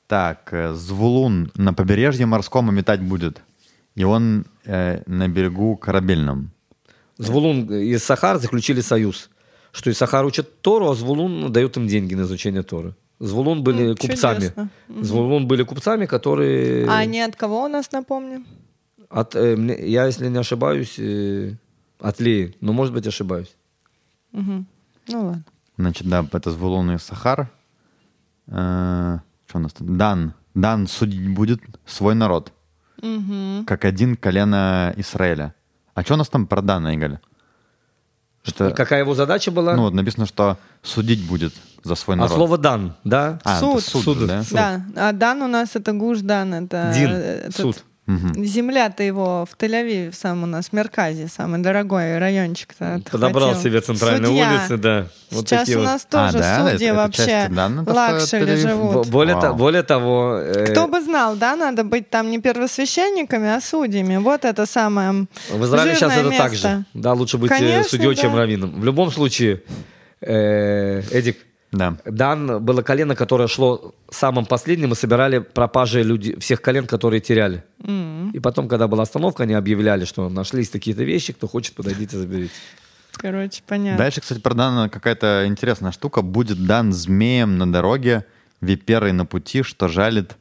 Так, 0.06 0.52
э, 0.52 0.74
Звулун 0.74 1.50
на 1.54 1.72
побережье 1.72 2.26
морском 2.26 2.74
метать 2.74 3.00
будет, 3.00 3.42
и 3.94 4.04
он 4.04 4.44
э, 4.64 5.02
на 5.06 5.28
берегу 5.28 5.76
корабельном. 5.76 6.50
Звулун 7.18 7.72
и 7.72 7.96
Сахар 7.96 8.38
заключили 8.38 8.82
союз, 8.82 9.30
что 9.72 9.90
и 9.90 9.94
Сахар 9.94 10.24
учат 10.26 10.60
Тору, 10.60 10.90
а 10.90 10.94
Звулун 10.94 11.50
дает 11.50 11.76
им 11.76 11.88
деньги 11.88 12.14
на 12.14 12.22
изучение 12.22 12.62
Торы. 12.62 12.94
Звулун 13.18 13.62
были 13.62 13.88
ну, 13.88 13.96
купцами. 13.96 14.40
Чудесно. 14.40 14.68
Звулун 14.88 15.46
были 15.46 15.62
купцами, 15.62 16.06
которые... 16.06 16.86
А 16.86 16.98
они 16.98 17.20
от 17.20 17.36
кого 17.36 17.64
у 17.64 17.68
нас, 17.68 17.90
напомним? 17.92 18.46
От, 19.08 19.34
э, 19.34 19.56
я, 19.88 20.06
если 20.06 20.28
не 20.28 20.38
ошибаюсь, 20.38 20.98
э, 20.98 21.54
от 21.98 22.20
Леи. 22.20 22.54
Но, 22.60 22.72
может 22.72 22.92
быть, 22.92 23.06
ошибаюсь. 23.06 23.56
Угу. 24.32 24.64
Ну, 25.08 25.24
ладно. 25.24 25.44
Значит, 25.78 26.08
да, 26.08 26.26
это 26.30 26.50
Звулун 26.50 26.90
и 26.90 26.98
Сахар. 26.98 27.50
Э, 28.48 29.18
что 29.46 29.58
у 29.58 29.60
нас 29.60 29.72
там? 29.72 29.96
Дан. 29.96 30.34
Дан 30.54 30.86
судить 30.86 31.34
будет 31.34 31.60
свой 31.86 32.14
народ. 32.14 32.52
Угу. 33.02 33.64
Как 33.66 33.84
один 33.84 34.16
колено 34.16 34.92
Израиля. 34.96 35.54
А 35.94 36.02
что 36.02 36.14
у 36.14 36.16
нас 36.16 36.28
там 36.28 36.46
про 36.46 36.60
Дана, 36.60 36.94
Игаль? 36.94 37.18
Что... 38.46 38.70
Какая 38.70 39.00
его 39.00 39.14
задача 39.14 39.50
была? 39.50 39.74
Ну, 39.74 39.82
вот 39.82 39.94
написано, 39.94 40.26
что 40.26 40.58
судить 40.82 41.26
будет 41.26 41.52
за 41.82 41.94
свой 41.96 42.14
а 42.14 42.18
народ. 42.18 42.32
А 42.32 42.34
слово 42.34 42.58
дан, 42.58 42.94
да? 43.04 43.40
А, 43.44 43.58
суд. 43.58 43.82
суд, 43.82 44.04
суд, 44.04 44.26
да? 44.26 44.42
Да, 44.50 44.82
а 44.96 45.12
дан 45.12 45.42
у 45.42 45.48
нас 45.48 45.74
это 45.74 45.92
гуш 45.92 46.20
дан, 46.20 46.54
это... 46.54 46.92
Дин, 46.94 47.10
этот... 47.10 47.56
суд. 47.56 47.84
Угу. 48.06 48.44
Земля-то 48.44 49.02
его 49.02 49.46
в 49.50 49.56
Тель-Авиве, 49.60 50.12
сам 50.12 50.44
у 50.44 50.46
нас, 50.46 50.68
в 50.68 50.72
Мерказе, 50.72 51.26
самый 51.26 51.60
дорогой 51.60 52.18
райончик-то. 52.18 53.02
Подобрал 53.10 53.56
себе 53.56 53.80
центральные 53.80 54.28
Судья. 54.28 54.50
улицы, 54.50 54.76
да. 54.76 55.06
Вот 55.32 55.48
Сейчас 55.48 55.68
у 55.70 55.80
нас 55.80 56.02
вот. 56.02 56.10
тоже 56.10 56.38
а, 56.38 56.62
да? 56.62 56.70
судьи 56.70 56.86
это, 56.86 56.96
вообще 56.96 57.22
это 57.22 57.30
часть, 57.30 57.54
да, 57.54 57.92
luxury 57.92 58.56
живут. 58.56 59.08
Более, 59.08 59.40
то, 59.40 59.52
более 59.54 59.82
того... 59.82 60.38
Э... 60.38 60.66
Кто 60.70 60.86
бы 60.86 61.00
знал, 61.00 61.34
да, 61.34 61.56
надо 61.56 61.82
быть 61.82 62.08
там 62.08 62.30
не 62.30 62.38
первосвященниками, 62.38 63.48
а 63.48 63.60
судьями. 63.60 64.18
Вот 64.18 64.44
это 64.44 64.66
самое 64.66 65.26
В 65.50 65.64
Израиле 65.64 65.96
сейчас 65.96 66.12
это 66.12 66.28
место. 66.28 66.42
так 66.42 66.54
же. 66.54 66.84
Да, 66.94 67.12
лучше 67.12 67.38
быть 67.38 67.50
э, 67.50 67.54
Конечно, 67.54 67.90
судьей, 67.90 68.14
да. 68.14 68.22
чем 68.22 68.36
раввином. 68.36 68.80
В 68.80 68.84
любом 68.84 69.10
случае, 69.10 69.62
э, 70.20 71.02
Эдик, 71.10 71.38
да. 71.72 71.96
Дан 72.04 72.64
было 72.64 72.82
колено, 72.82 73.14
которое 73.14 73.48
шло 73.48 73.94
самым 74.10 74.46
последним, 74.46 74.92
и 74.92 74.94
собирали 74.94 75.38
пропажи 75.38 76.02
люди, 76.02 76.38
всех 76.38 76.62
колен, 76.62 76.86
которые 76.86 77.20
теряли. 77.20 77.64
Mm-hmm. 77.80 78.32
И 78.32 78.40
потом, 78.40 78.68
когда 78.68 78.88
была 78.88 79.02
остановка, 79.02 79.42
они 79.42 79.54
объявляли, 79.54 80.04
что 80.04 80.28
нашлись 80.28 80.70
такие-то 80.70 81.04
вещи, 81.04 81.32
кто 81.32 81.48
хочет, 81.48 81.74
подойдите, 81.74 82.16
заберите. 82.16 82.54
Короче, 83.12 83.62
понятно. 83.66 83.98
Дальше, 83.98 84.20
кстати, 84.20 84.40
про 84.40 84.54
Дана 84.54 84.88
какая-то 84.88 85.44
интересная 85.46 85.92
штука. 85.92 86.22
Будет 86.22 86.66
дан 86.66 86.92
змеем 86.92 87.58
на 87.58 87.70
дороге, 87.70 88.26
виперой 88.60 89.12
на 89.12 89.24
пути, 89.26 89.62
что 89.62 89.88
жалит 89.88 90.36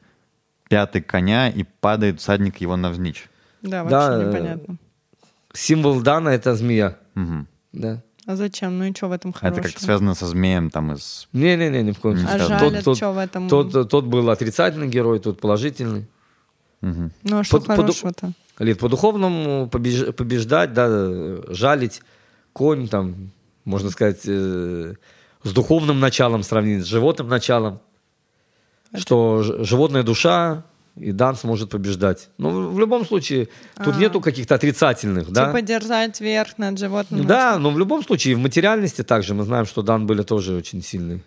пятый 0.69 1.01
коня 1.01 1.49
и 1.49 1.63
падает 1.63 2.19
всадник 2.19 2.57
его 2.57 2.75
навзничь. 2.75 3.29
Да, 3.61 3.83
вообще 3.83 4.17
да, 4.17 4.23
непонятно. 4.23 4.77
Символ 5.53 6.01
Дана— 6.01 6.29
это 6.33 6.55
змея. 6.55 6.97
Мгм. 7.13 7.47
Да. 7.71 8.01
А 8.27 8.35
зачем? 8.35 8.77
Ну 8.79 8.85
и 8.85 8.93
что 8.95 9.07
в 9.07 9.11
этом 9.11 9.31
А 9.35 9.37
хорошего? 9.39 9.59
Это 9.61 9.69
как 9.73 9.79
связано 9.81 10.15
со 10.15 10.25
змеем 10.25 10.69
там 10.71 10.93
из... 10.93 11.27
Не-не-не, 11.33 11.83
ни 11.83 11.91
в 11.91 11.99
коем 11.99 12.15
Не 12.17 12.23
А 12.23 12.27
случае. 12.27 12.45
связано. 12.47 12.69
жалят, 12.69 12.83
Тот, 12.85 12.97
что 12.97 13.11
в 13.11 13.17
этом? 13.19 13.49
тот, 13.49 13.71
тот, 13.71 13.89
тот 13.89 14.05
был 14.05 14.29
отрицательный 14.29 14.87
герой, 14.87 15.19
тот 15.19 15.39
положительный. 15.39 16.07
Мгм. 16.81 17.11
Ну 17.23 17.37
а 17.39 17.43
что 17.43 17.57
под- 17.59 17.67
хорошего-то? 17.67 18.31
Лид, 18.59 18.79
по-духовному 18.79 19.67
побеж- 19.67 20.11
побеждать, 20.13 20.73
да, 20.73 20.87
жалить 21.53 22.01
конь, 22.53 22.87
там, 22.87 23.31
можно 23.65 23.89
сказать, 23.89 24.21
э, 24.25 24.93
с 25.43 25.51
духовным 25.53 25.99
началом 25.99 26.41
сравнить, 26.41 26.83
с 26.83 26.87
животным 26.87 27.27
началом, 27.27 27.79
что 28.95 29.43
ж- 29.43 29.65
животная 29.65 30.03
душа 30.03 30.63
и 30.97 31.11
дан 31.11 31.35
сможет 31.35 31.69
побеждать. 31.69 32.29
Но 32.37 32.49
в, 32.49 32.73
в 32.75 32.79
любом 32.79 33.05
случае, 33.05 33.47
тут 33.83 33.95
А. 33.95 33.99
нету 33.99 34.21
каких-то 34.21 34.55
отрицательных, 34.55 35.31
да? 35.31 35.47
Типа 35.47 35.61
держать 35.61 36.21
верх 36.21 36.57
над 36.57 36.79
животным. 36.79 37.25
Да, 37.25 37.57
но 37.59 37.69
в 37.71 37.77
любом 37.79 38.03
случае, 38.03 38.31
и 38.33 38.35
в 38.35 38.39
материальности 38.39 39.03
также 39.03 39.33
мы 39.33 39.43
знаем, 39.43 39.65
что 39.65 39.81
дан 39.81 40.05
были 40.07 40.23
тоже 40.23 40.55
очень 40.55 40.81
сильные. 40.81 41.21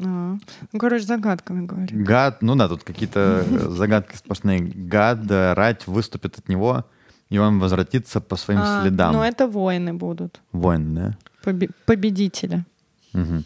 А. 0.00 0.36
Ну, 0.72 0.78
короче, 0.78 1.04
загадками 1.04 1.66
говорит. 1.66 1.92
Гад, 2.04 2.42
ну 2.42 2.54
да, 2.56 2.68
тут 2.68 2.84
какие-то 2.84 3.44
загадки 3.70 4.16
сплошные. 4.16 4.60
Гад, 4.60 5.18
рать 5.30 5.86
выступит 5.86 6.38
от 6.38 6.48
него, 6.48 6.84
и 7.30 7.38
он 7.38 7.58
возвратится 7.58 8.20
по 8.20 8.36
своим 8.36 8.60
А, 8.62 8.82
следам. 8.82 9.12
Ну, 9.14 9.22
это 9.22 9.46
воины 9.48 9.92
будут. 9.92 10.40
Воин, 10.52 10.94
да? 10.94 11.16
Побе- 11.44 11.70
победители. 11.86 12.64
Мгм. 13.12 13.44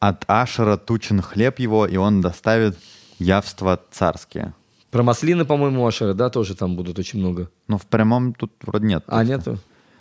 От 0.00 0.24
Ашера 0.28 0.76
тучен 0.76 1.20
хлеб 1.20 1.58
его, 1.58 1.86
и 1.86 1.96
он 1.96 2.20
доставит 2.20 2.76
явства 3.20 3.80
царские. 3.90 4.54
Про 4.90 5.04
маслины, 5.04 5.44
по-моему, 5.44 5.86
Ашера, 5.86 6.14
да, 6.14 6.30
тоже 6.30 6.56
там 6.56 6.74
будут 6.74 6.98
очень 6.98 7.20
много. 7.20 7.48
Но 7.68 7.78
в 7.78 7.86
прямом 7.86 8.34
тут 8.34 8.52
вроде 8.62 8.86
нет. 8.86 9.04
А, 9.06 9.22
нету? 9.22 9.58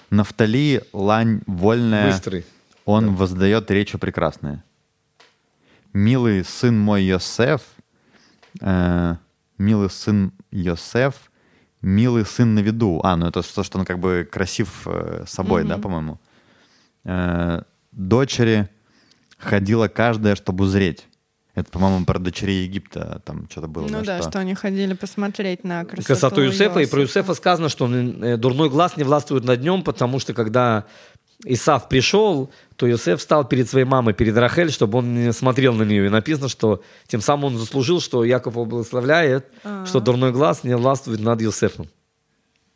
Нафтали, 0.09 0.83
лань 0.93 1.41
вольная, 1.45 2.11
Быстрый. 2.11 2.45
он 2.85 3.13
воздает 3.13 3.69
речи 3.69 3.99
прекрасные. 3.99 4.63
Милый 5.93 6.43
сын 6.43 6.79
мой 6.79 7.03
Йосеф, 7.03 7.61
э, 8.61 9.15
милый 9.59 9.89
сын 9.91 10.31
Йосеф, 10.49 11.29
милый 11.81 12.25
сын 12.25 12.55
на 12.55 12.59
виду. 12.59 12.99
А, 13.03 13.15
ну 13.15 13.27
это 13.27 13.43
то, 13.43 13.63
что 13.63 13.77
он 13.77 13.85
как 13.85 13.99
бы 13.99 14.27
красив 14.31 14.87
э, 14.87 15.25
собой, 15.27 15.65
да, 15.65 15.77
по-моему. 15.77 16.19
Э, 17.03 17.61
дочери 17.91 18.69
ходила 19.37 19.87
каждая, 19.87 20.35
чтобы 20.35 20.63
узреть. 20.65 21.07
Это, 21.59 21.71
по-моему, 21.71 22.05
про 22.05 22.19
дочерей 22.19 22.63
Египта 22.63 23.21
там 23.25 23.47
что-то 23.49 23.67
было. 23.67 23.87
Ну 23.87 24.01
да, 24.03 24.21
что 24.21 24.39
они 24.39 24.55
ходили 24.55 24.93
посмотреть 24.93 25.63
на 25.63 25.83
красоту, 25.83 26.07
красоту 26.07 26.41
Юсефа. 26.41 26.79
И 26.79 26.85
про 26.85 27.01
Иосифа. 27.01 27.19
Юсефа 27.19 27.33
сказано, 27.33 27.69
что 27.69 27.85
он, 27.85 28.23
э, 28.23 28.37
дурной 28.37 28.69
глаз 28.69 28.97
не 28.97 29.03
властвует 29.03 29.43
над 29.43 29.61
нем, 29.61 29.83
потому 29.83 30.19
что 30.19 30.33
когда 30.33 30.85
Исав 31.45 31.89
пришел, 31.89 32.51
то 32.75 32.85
Юсеф 32.87 33.21
стал 33.21 33.45
перед 33.45 33.69
своей 33.69 33.85
мамой, 33.85 34.13
перед 34.13 34.37
Рахель, 34.37 34.71
чтобы 34.71 34.99
он 34.99 35.13
не 35.13 35.33
смотрел 35.33 35.73
на 35.73 35.83
нее. 35.83 36.05
И 36.05 36.09
написано, 36.09 36.49
что 36.49 36.81
тем 37.07 37.21
самым 37.21 37.53
он 37.53 37.57
заслужил, 37.57 37.99
что 38.01 38.23
Яков 38.23 38.53
его 38.53 38.65
благословляет, 38.65 39.47
А. 39.63 39.85
что 39.85 39.99
дурной 39.99 40.31
глаз 40.31 40.63
не 40.63 40.75
властвует 40.75 41.19
над 41.19 41.41
Юсефом. 41.41 41.87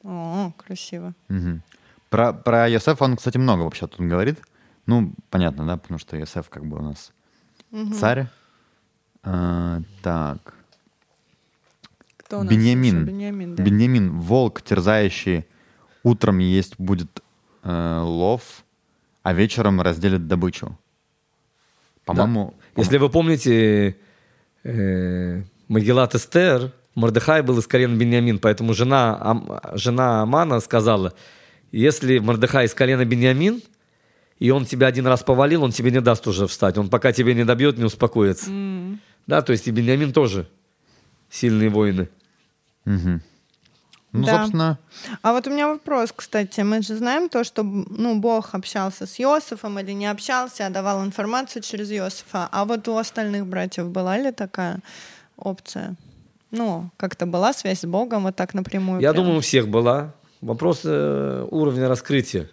О, 0.03 0.51
красиво. 0.57 1.13
Мгм. 1.29 1.61
Про, 2.09 2.33
про 2.33 2.69
Йосефа 2.69 3.05
он, 3.05 3.17
кстати, 3.17 3.37
много 3.37 3.61
вообще 3.61 3.87
тут 3.87 3.99
говорит. 3.99 4.39
Ну, 4.85 5.13
понятно, 5.29 5.65
да, 5.65 5.77
потому 5.77 5.97
что 5.99 6.17
Йосеф 6.17 6.49
как 6.49 6.65
бы 6.65 6.77
у 6.77 6.81
нас 6.81 7.11
царь. 7.99 8.27
А, 9.23 9.81
так. 10.01 10.53
Кто 12.17 12.39
у 12.39 12.43
нас 12.43 12.51
Беньямин. 12.51 12.95
еще? 12.97 13.05
Беньямин, 13.05 13.55
да. 13.55 13.63
Беньямин, 13.63 14.19
волк, 14.19 14.61
терзающий, 14.61 15.45
утром 16.03 16.39
есть 16.39 16.75
будет 16.77 17.21
э, 17.63 17.99
лов, 18.03 18.63
а 19.23 19.33
вечером 19.33 19.81
разделит 19.81 20.27
добычу. 20.27 20.77
По-моему, 22.05 22.53
Если 22.75 22.97
вы 22.97 23.09
помните 23.09 23.95
э, 24.63 25.43
Магеллат 25.69 26.15
Эстер, 26.15 26.73
Мордыхай 26.95 27.41
был 27.41 27.57
из 27.59 27.67
колена 27.67 27.95
Беньямин, 27.95 28.39
поэтому 28.39 28.73
жена, 28.73 29.17
Ам- 29.19 29.59
жена 29.73 30.21
Амана 30.21 30.59
сказала, 30.59 31.13
если 31.71 32.19
Мордыхай 32.19 32.65
из 32.65 32.73
колена 32.73 33.05
Беньямин, 33.05 33.61
и 34.39 34.49
он 34.51 34.65
тебя 34.65 34.87
один 34.87 35.07
раз 35.07 35.23
повалил, 35.23 35.63
он 35.63 35.71
тебе 35.71 35.91
не 35.91 36.01
даст 36.01 36.27
уже 36.27 36.47
встать. 36.47 36.77
Он 36.77 36.89
пока 36.89 37.13
тебя 37.13 37.33
не 37.33 37.45
добьет, 37.45 37.77
не 37.77 37.85
успокоится. 37.85 38.49
М. 38.51 38.99
Да, 39.27 39.41
то 39.41 39.51
есть 39.51 39.67
и 39.67 39.71
Беньямин 39.71 40.13
тоже 40.13 40.47
сильные 41.29 41.69
воины. 41.69 42.09
Мгм. 42.85 43.21
Ну, 44.11 44.25
Да. 44.25 44.41
собственно, 44.41 44.77
А 45.23 45.31
вот 45.33 45.47
у 45.47 45.49
меня 45.49 45.67
вопрос, 45.67 46.13
кстати. 46.15 46.61
Мы 46.61 46.83
же 46.83 46.95
знаем 46.95 47.29
то, 47.29 47.43
что 47.43 47.63
ну, 47.63 48.19
Бог 48.19 48.53
общался 48.53 49.07
с 49.07 49.19
Иосифом 49.19 49.79
или 49.79 49.91
не 49.91 50.05
общался, 50.05 50.67
а 50.67 50.69
давал 50.69 51.03
информацию 51.03 51.63
через 51.63 51.91
Иосифа. 51.91 52.47
А 52.51 52.65
вот 52.65 52.87
у 52.87 52.97
остальных 52.97 53.47
братьев 53.47 53.87
была 53.87 54.17
ли 54.19 54.31
такая 54.31 54.79
опция? 55.35 55.95
Ну, 56.51 56.91
как-то 56.97 57.25
была 57.25 57.53
связь 57.53 57.79
с 57.79 57.85
Богом 57.85 58.23
вот 58.23 58.35
так 58.35 58.53
напрямую? 58.53 59.01
Я 59.01 59.13
прям? 59.13 59.23
думаю, 59.23 59.39
у 59.39 59.41
всех 59.41 59.67
была. 59.67 60.13
Вопрос 60.41 60.81
э, 60.83 61.47
уровня 61.49 61.87
раскрытия. 61.87 62.49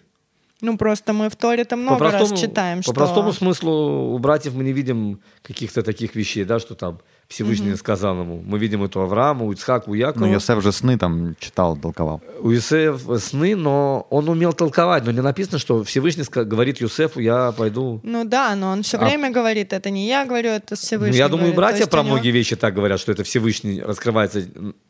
Ну, 0.61 0.77
просто 0.77 1.13
мы 1.13 1.29
в 1.29 1.35
Торе-то 1.35 1.75
много 1.75 2.11
раз 2.11 2.39
читаем, 2.39 2.77
по 2.79 2.83
что... 2.83 2.93
простому 2.93 3.33
смыслу 3.33 4.13
у 4.13 4.19
братьев 4.19 4.53
мы 4.53 4.63
не 4.63 4.73
видим 4.73 5.19
каких-то 5.41 5.81
таких 5.81 6.15
вещей, 6.15 6.43
да, 6.45 6.59
что 6.59 6.75
там 6.75 6.99
Всевышний 7.27 7.75
сказал 7.75 8.19
ему. 8.19 8.43
Мы 8.45 8.59
видим 8.59 8.83
это 8.83 8.99
у 8.99 9.03
Авраама, 9.03 9.45
у 9.45 9.51
Ицхака, 9.53 9.89
у 9.89 9.93
Якова. 9.93 10.25
ну, 10.25 10.33
Йосеф 10.33 10.61
же 10.61 10.71
сны 10.71 10.97
там 10.97 11.35
читал, 11.39 11.77
толковал. 11.77 12.21
У 12.41 12.51
Юсефа 12.51 13.17
сны, 13.19 13.55
но 13.55 14.05
он 14.09 14.29
умел 14.29 14.53
толковать, 14.53 15.05
но 15.05 15.11
не 15.11 15.21
написано, 15.21 15.57
что 15.57 15.83
Всевышний 15.83 16.25
говорит 16.29 16.81
Юсефу, 16.81 17.21
я 17.21 17.51
пойду. 17.53 17.99
Ну 18.03 18.25
да, 18.25 18.55
но 18.55 18.71
он 18.71 18.83
все 18.83 18.97
А- 18.97 19.05
время 19.05 19.31
говорит, 19.31 19.73
это 19.73 19.89
не 19.89 20.07
я 20.07 20.25
говорю, 20.25 20.49
это 20.49 20.71
Ну, 20.71 20.77
Всевышний 20.77 21.17
я 21.17 21.27
думаю, 21.29 21.53
говорит. 21.53 21.55
братья 21.55 21.87
про 21.87 22.03
него- 22.03 22.15
многие 22.15 22.31
вещи 22.31 22.55
так 22.55 22.73
говорят, 22.75 22.99
что 22.99 23.11
это 23.13 23.23
Всевышний 23.23 23.81
раскрывается 23.81 24.43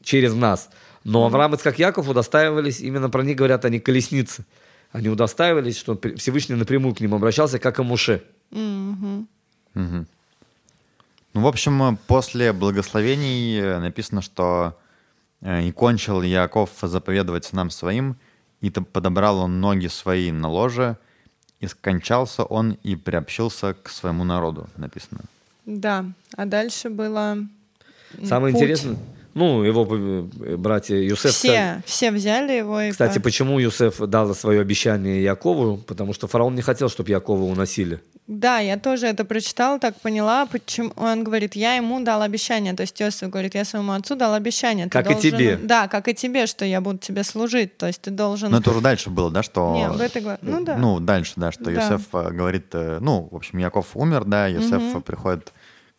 через 0.04 0.34
нас. 0.34 0.70
Но 1.04 1.26
Авраам, 1.26 1.54
Ицхак, 1.54 1.80
Яков 1.80 2.10
удостаивались, 2.10 2.80
именно 2.82 3.10
про 3.10 3.24
них 3.24 3.36
говорят, 3.38 3.66
они 3.66 3.80
колесницы. 3.80 4.46
Они 4.92 5.10
удостаивались, 5.10 5.78
что 5.78 6.00
Всевышний 6.18 6.56
напрямую 6.56 6.94
к 6.94 7.00
ним 7.00 7.14
обращался, 7.14 7.60
как 7.60 7.80
и 7.80 7.84
Муше. 7.84 8.24
Мгм. 8.52 9.28
Мгм. 9.74 10.08
Ну, 11.34 11.42
в 11.42 11.48
общем, 11.48 11.82
э, 11.84 11.98
после 12.08 12.52
благословений 12.52 13.58
э, 13.58 13.80
написано, 13.80 14.22
что 14.22 14.78
э, 15.42 15.64
«И 15.64 15.72
кончил 15.72 16.22
Яков 16.22 16.72
заповедовать 16.82 17.46
сынам 17.46 17.70
своим, 17.70 18.18
и 18.60 18.70
подобрал 18.70 19.40
он 19.40 19.62
ноги 19.62 19.88
свои 19.88 20.32
на 20.32 20.50
ложе, 20.50 20.98
и 21.62 21.68
скончался 21.68 22.44
он 22.44 22.78
и 22.84 22.98
приобщился 22.98 23.74
к 23.74 23.90
своему 23.90 24.26
народу», 24.26 24.68
написано. 24.76 25.22
Да, 25.66 26.06
а 26.36 26.46
дальше 26.46 26.90
было... 26.90 27.38
Самое 28.26 28.54
путь. 28.54 28.62
интересное, 28.62 28.98
ну, 29.34 29.64
его 29.64 29.88
э, 29.90 30.56
братья 30.58 30.96
Юсеф... 30.96 31.32
Все, 31.32 31.82
все 31.86 32.12
взяли 32.12 32.54
его 32.54 32.82
и... 32.82 32.92
Кстати, 32.92 33.18
по- 33.18 33.24
почему 33.26 33.60
Юсеф 33.60 33.98
дал 34.00 34.34
свое 34.36 34.62
обещание 34.62 35.24
Якову? 35.24 35.78
Потому 35.78 36.14
что 36.14 36.28
фараон 36.28 36.56
не 36.56 36.62
хотел, 36.62 36.90
чтобы 36.90 37.10
Якова 37.12 37.44
уносили. 37.44 38.00
Да, 38.28 38.60
я 38.60 38.78
тоже 38.78 39.08
это 39.08 39.26
прочитала, 39.26 39.78
так 39.80 40.00
поняла, 40.00 40.46
почему 40.46 40.92
он 40.96 41.24
говорит, 41.24 41.56
я 41.56 41.76
ему 41.76 42.00
дал 42.04 42.22
обещание, 42.22 42.74
то 42.74 42.82
есть 42.82 43.02
Иосиф 43.02 43.30
говорит, 43.30 43.56
я 43.56 43.66
своему 43.66 43.92
отцу 43.94 44.16
дал 44.16 44.34
обещание. 44.34 44.86
ты 44.86 44.92
Как 44.92 45.06
и 45.08 45.14
должен- 45.14 45.32
тебе. 45.32 45.58
Да, 45.58 45.88
как 45.88 46.08
и 46.08 46.14
тебе, 46.14 46.46
что 46.48 46.64
я 46.64 46.80
буду 46.82 46.98
тебе 47.00 47.24
служить, 47.24 47.78
то 47.78 47.88
есть 47.88 48.02
ты 48.02 48.12
должен... 48.12 48.52
Но 48.52 48.60
это 48.60 48.70
уже 48.72 48.80
дальше 48.82 49.10
было, 49.10 49.30
да, 49.32 49.44
что... 49.44 49.74
Не, 49.76 49.90
в 49.90 50.00
этой 50.00 50.22
главе- 50.22 50.40
ну 50.42 50.64
да. 50.64 50.78
Ну, 50.78 51.00
дальше, 51.00 51.34
да, 51.36 51.52
что 51.52 51.66
Да. 51.66 52.00
Э, 52.14 52.30
говорит... 52.32 52.68
э, 52.74 53.00
Ну, 53.02 53.28
в 53.32 53.36
общем, 53.36 53.58
Яков 53.60 53.88
умер, 53.96 54.24
да, 54.26 54.48
Йосеф 54.48 54.82
э, 54.96 55.02
приходит 55.02 55.52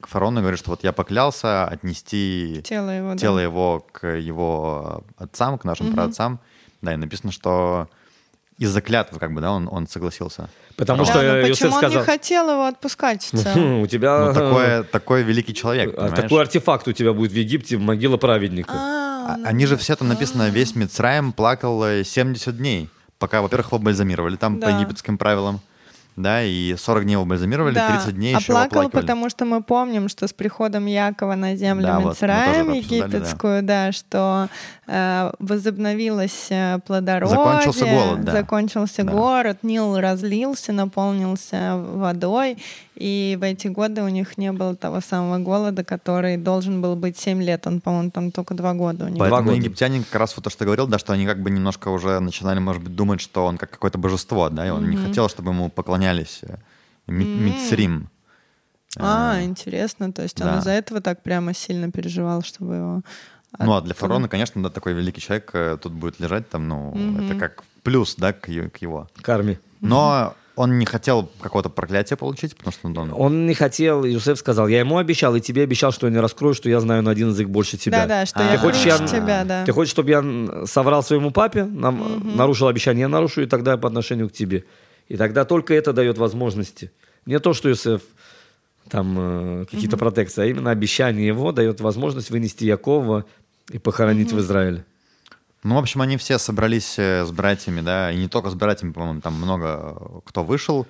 фараону 0.09 0.39
и 0.39 0.43
говорит, 0.43 0.59
что 0.61 0.71
вот 0.71 0.85
я 0.85 0.93
поклялся 0.93 1.65
отнести 1.67 2.61
Тело 2.65 2.91
его, 2.91 3.13
да. 3.13 3.17
тело 3.19 3.39
его 3.39 3.87
к 3.93 4.07
его 4.07 5.05
отцам, 5.17 5.59
к 5.59 5.65
нашим 5.65 5.93
праотцам. 5.93 6.41
Да, 6.81 6.93
и 6.95 6.97
написано, 6.97 7.33
что 7.33 7.89
из-за 8.59 8.81
клятвы, 8.81 9.19
как 9.19 9.33
бы, 9.33 9.41
да, 9.41 9.53
он, 9.53 9.69
он 9.71 9.87
согласился. 9.87 10.49
Потому 10.77 11.05
Да, 11.05 11.11
что 11.11 11.19
но 11.23 11.25
э, 11.25 11.43
почему 11.43 11.49
Юсеф 11.49 11.73
он 11.73 11.79
сказал... 11.79 12.01
не 12.01 12.07
хотел 12.07 12.51
его 12.51 12.65
отпускать 12.67 13.23
в 13.23 13.31
целом? 13.43 13.55
«Хм, 13.79 13.81
У 13.83 13.87
тебя... 13.87 14.27
Ну, 14.27 14.35
такой, 14.35 14.85
такой 14.85 15.23
великий 15.23 15.55
человек, 15.55 15.91
а, 15.95 15.97
понимаешь? 16.03 16.17
такой 16.23 16.41
артефакт 16.43 16.89
у 16.89 16.93
тебя 16.93 17.13
будет 17.13 17.33
в 17.33 17.37
Египте, 17.37 17.79
могила 17.79 18.17
праведника. 18.17 18.73
А, 18.75 19.37
А- 19.45 19.49
Они 19.49 19.67
же 19.67 19.77
все 19.77 19.95
там 19.97 20.09
написано, 20.09 20.49
весь 20.51 20.75
Мицраем 20.75 21.33
плакал 21.33 21.85
э, 21.85 22.03
70 22.05 22.57
дней, 22.57 22.89
пока, 23.19 23.41
во-первых, 23.43 23.69
его 23.69 23.79
бальзамировали 23.79 24.37
там 24.37 24.61
по 24.61 24.67
Да. 24.67 24.79
египетским 24.79 25.17
правилам, 25.19 25.61
да, 26.17 26.43
и 26.43 26.75
40 26.77 27.05
дней 27.05 27.13
его 27.13 27.25
бальзамировали, 27.25 27.75
да. 27.75 27.89
30 28.03 28.15
дней 28.17 28.35
а 28.35 28.39
еще 28.39 28.53
его 28.53 28.61
плакал, 28.61 28.81
оплакивали. 28.81 29.01
потому 29.03 29.31
что 29.31 29.45
мы 29.45 29.63
помним, 29.63 30.09
что 30.09 30.29
с 30.29 30.33
приходом 30.33 30.87
Якова 30.87 31.35
на 31.35 31.57
землю 31.57 31.87
Да, 31.87 32.01
вот, 32.01 32.11
Мицраем 32.11 32.71
это 32.71 32.79
обсуждали, 32.79 33.01
да. 33.01 33.07
египетскую, 33.07 33.63
да. 33.63 33.93
что 33.93 34.49
э, 34.87 35.33
возобновилось 35.39 36.47
э, 36.51 36.79
плодородие, 36.87 37.37
Закончился 37.37 37.87
голод, 37.87 38.25
да. 38.25 38.33
закончился 38.33 39.05
Да. 39.05 39.13
город, 39.13 39.59
Нил 39.63 39.99
разлился, 39.99 40.73
наполнился 40.73 41.77
водой, 41.77 42.59
и 43.03 43.37
в 43.37 43.43
эти 43.43 43.67
годы 43.67 44.03
у 44.03 44.09
них 44.09 44.39
не 44.39 44.53
было 44.53 44.77
того 44.77 45.01
самого 45.01 45.39
голода, 45.39 45.83
который 45.83 46.37
должен 46.37 46.81
был 46.81 46.95
быть 46.95 47.19
7 47.19 47.43
лет. 47.43 47.67
Он, 47.67 47.81
по-моему, 47.81 48.13
там 48.13 48.31
только 48.31 48.55
2 48.55 48.75
года 48.75 49.07
у 49.07 49.09
них. 49.09 49.19
Поэтому 49.19 49.43
года. 49.43 49.57
египтяне 49.57 50.05
как 50.05 50.21
раз 50.21 50.37
вот 50.37 50.45
то, 50.45 50.51
что 50.51 50.61
ты 50.61 50.65
говорил, 50.67 50.87
да, 50.87 50.99
что 50.99 51.13
они 51.13 51.27
как 51.27 51.43
бы 51.43 51.51
немножко 51.51 51.89
уже 51.89 52.21
начинали, 52.21 52.61
может 52.61 52.81
быть, 52.81 52.95
думать, 52.95 53.21
что 53.21 53.45
он 53.45 53.59
как 53.59 53.71
какое-то 53.71 53.99
божество, 53.99 54.51
да, 54.51 54.65
и 54.69 54.71
он 54.71 54.89
не 54.89 54.97
хотел, 54.97 55.29
чтобы 55.29 55.51
ему 55.51 55.69
поклонялись 55.69 56.41
э, 56.43 56.59
Ми- 57.09 57.25
Мицрим. 57.25 58.09
А, 58.99 59.43
интересно. 59.43 60.13
То 60.13 60.23
есть 60.23 60.37
да. 60.37 60.53
он 60.53 60.59
из-за 60.61 60.71
этого 60.71 61.01
так 61.01 61.23
прямо 61.23 61.55
сильно 61.55 61.91
переживал, 61.91 62.43
чтобы 62.43 62.75
его... 62.75 63.03
Ну, 63.59 63.73
а 63.73 63.81
для 63.81 63.95
фараона, 63.95 64.29
конечно, 64.29 64.63
да, 64.63 64.71
такой 64.71 64.93
великий 64.93 65.21
человек 65.21 65.51
э, 65.55 65.77
тут 65.83 65.93
будет 65.93 66.21
лежать 66.21 66.49
там, 66.49 66.69
ну, 66.69 66.95
это 67.21 67.35
как 67.39 67.65
плюс, 67.83 68.15
да, 68.15 68.33
к, 68.33 68.49
е- 68.49 68.71
к 68.71 68.79
его. 68.79 69.09
Карми. 69.23 69.59
Но 69.81 70.35
он 70.55 70.79
не 70.79 70.85
хотел 70.85 71.31
какого-то 71.41 71.71
проклятия 71.71 72.17
получить, 72.17 72.57
потому 72.57 72.73
что 72.73 72.89
он... 72.89 73.13
Он 73.15 73.47
не 73.47 73.55
хотел, 73.55 74.05
Юсеф 74.05 74.39
сказал, 74.39 74.69
я 74.69 74.81
ему 74.81 74.99
обещал, 74.99 75.35
и 75.35 75.41
тебе 75.41 75.63
обещал, 75.63 75.93
что 75.93 76.07
я 76.07 76.13
не 76.13 76.19
раскрою, 76.21 76.55
что 76.55 76.69
я 76.69 76.81
знаю 76.81 77.03
на 77.03 77.11
один 77.11 77.29
язык 77.31 77.49
больше 77.49 77.79
тебя. 77.79 78.03
Да-да, 78.03 78.27
что 78.27 78.41
А, 78.41 78.53
я 78.53 78.59
хочешь, 78.59 78.85
я- 78.85 78.99
тебя, 78.99 79.45
да. 79.45 79.65
Ты 79.65 79.73
хочешь, 79.73 79.91
чтобы 79.91 80.11
я 80.11 80.67
соврал 80.67 81.03
своему 81.03 81.31
папе, 81.31 81.65
нам, 81.65 82.37
нарушил 82.37 82.69
обещание, 82.69 83.03
я 83.03 83.09
нарушу, 83.09 83.43
и 83.43 83.47
тогда 83.47 83.77
по 83.77 83.89
отношению 83.89 84.29
к 84.29 84.33
тебе. 84.33 84.65
И 85.09 85.17
тогда 85.17 85.45
только 85.45 85.75
это 85.75 85.93
дает 85.93 86.19
возможности. 86.19 86.91
Не 87.27 87.39
то, 87.39 87.55
что 87.55 87.69
Юсеф 87.69 88.03
там 88.89 89.17
э, 89.63 89.65
какие-то 89.71 89.97
протекции, 89.97 90.43
а 90.43 90.47
именно 90.47 90.71
обещание 90.71 91.27
его 91.27 91.53
дает 91.53 91.81
возможность 91.81 92.31
вынести 92.31 92.65
Якова 92.65 93.25
и 93.71 93.79
похоронить 93.79 94.33
в 94.33 94.39
Израиле. 94.41 94.85
Ну, 95.65 95.77
в 95.77 95.79
общем, 95.79 96.03
они 96.03 96.17
все 96.17 96.39
собрались 96.39 96.99
э, 96.99 97.25
с 97.25 97.31
братьями, 97.31 97.81
да, 97.83 98.11
и 98.11 98.17
не 98.17 98.29
только 98.29 98.51
с 98.51 98.55
братьями, 98.55 98.93
по-моему, 98.93 99.21
там 99.21 99.35
много 99.35 99.97
э, 100.01 100.21
кто 100.25 100.43
вышел, 100.43 100.87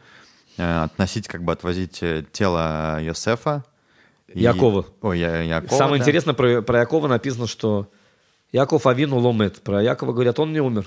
э, 0.57 0.85
относить, 0.85 1.29
как 1.29 1.43
бы 1.45 1.53
отвозить 1.53 2.03
тело 2.33 2.99
Йосефа. 3.03 3.65
И- 4.29 4.41
Якова. 4.41 4.87
Ой, 5.03 5.19
Я- 5.19 5.43
Якова, 5.43 5.77
Самое 5.79 5.99
да. 5.99 6.05
интересное 6.05 6.33
про, 6.35 6.63
про 6.63 6.79
Якова 6.81 7.09
написано, 7.09 7.47
что 7.47 7.87
Яков 8.51 8.87
Авину 8.87 9.19
ломет. 9.19 9.61
Про 9.63 9.83
Якова 9.83 10.13
говорят, 10.13 10.39
он 10.39 10.53
не 10.53 10.61
умер. 10.61 10.87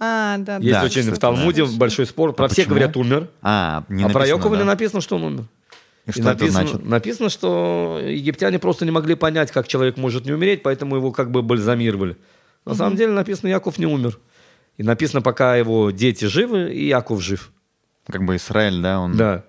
А, 0.00 0.38
да, 0.38 0.56
Есть 0.56 0.72
да. 0.72 0.84
очень 0.84 1.10
в 1.10 1.18
Талмуде 1.18 1.64
да. 1.66 1.72
большой 1.76 2.06
спор. 2.06 2.32
Про 2.32 2.46
А 2.46 2.48
всех 2.48 2.66
почему? 2.66 2.76
говорят 2.76 2.96
умер. 2.96 3.28
А, 3.42 3.84
не 3.88 4.04
а 4.04 4.08
про 4.08 4.20
написано, 4.20 4.36
Якова 4.38 4.56
да? 4.56 4.62
не 4.62 4.66
написано, 4.66 5.00
что 5.00 5.16
он 5.16 5.24
умер. 5.24 5.44
И 6.06 6.12
что 6.12 6.22
написано, 6.22 6.58
это 6.60 6.68
значит? 6.70 6.88
написано, 6.88 7.28
что 7.28 8.00
египтяне 8.02 8.58
просто 8.58 8.84
не 8.86 8.90
могли 8.90 9.14
понять, 9.14 9.50
как 9.50 9.68
человек 9.68 9.98
может 9.98 10.24
не 10.24 10.32
умереть, 10.32 10.62
поэтому 10.62 10.96
его 10.96 11.12
как 11.12 11.30
бы 11.30 11.42
бальзамировали. 11.42 12.16
На 12.64 12.74
самом 12.74 12.96
деле 12.96 13.12
написано, 13.12 13.48
Яков 13.48 13.78
не 13.78 13.86
умер. 13.86 14.18
И 14.76 14.82
написано, 14.82 15.22
пока 15.22 15.56
его 15.56 15.90
дети 15.90 16.26
живы, 16.26 16.72
и 16.72 16.86
Яков 16.86 17.22
жив. 17.22 17.52
Как 18.06 18.24
бы 18.24 18.36
Израиль, 18.36 18.80
да, 18.80 19.00
он... 19.00 19.16
Да. 19.16 19.44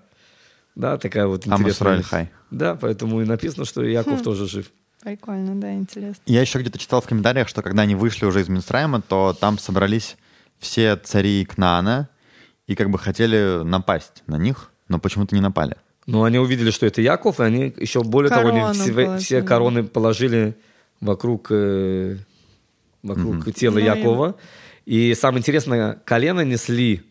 Да, 0.75 0.97
такая 0.97 1.27
вот 1.27 1.45
интересная 1.45 1.71
Исраэль 1.71 1.97
вещь. 1.99 2.07
хай. 2.07 2.31
Да, 2.51 2.75
поэтому 2.75 3.21
и 3.21 3.25
написано, 3.25 3.65
что 3.65 3.83
и 3.83 3.91
Яков 3.91 4.21
тоже 4.21 4.47
жив. 4.47 4.71
Прикольно, 5.03 5.55
да, 5.55 5.73
интересно. 5.73 6.21
Я 6.25 6.41
еще 6.41 6.59
где-то 6.59 6.77
читал 6.77 7.01
в 7.01 7.07
комментариях, 7.07 7.47
что 7.47 7.61
когда 7.61 7.83
они 7.83 7.95
вышли 7.95 8.25
уже 8.25 8.41
из 8.41 8.49
Минстрайма, 8.49 9.01
то 9.01 9.35
там 9.39 9.57
собрались 9.57 10.17
все 10.57 10.95
цари 10.97 11.45
Кнаана 11.45 12.09
и 12.67 12.75
как 12.75 12.89
бы 12.89 12.99
хотели 12.99 13.63
напасть 13.63 14.23
на 14.27 14.37
них, 14.37 14.71
но 14.89 14.99
почему-то 14.99 15.35
не 15.35 15.41
напали. 15.41 15.77
Но 16.05 16.23
они 16.23 16.37
увидели, 16.39 16.71
что 16.71 16.85
это 16.85 17.01
Яков, 17.01 17.39
и 17.39 17.43
они 17.43 17.73
еще 17.77 18.03
более 18.03 18.29
того, 18.29 18.49
они 18.49 18.59
Корону 18.59 18.73
все, 18.73 18.93
положили. 18.93 19.17
все 19.19 19.41
короны 19.41 19.83
положили 19.83 20.57
вокруг, 21.01 21.47
э, 21.51 22.17
вокруг 23.03 23.53
тела 23.53 23.75
Ну 23.75 23.79
Якова. 23.79 24.35
И 24.85 25.13
самое 25.13 25.39
интересное, 25.39 25.99
колено 26.05 26.41
несли 26.41 27.01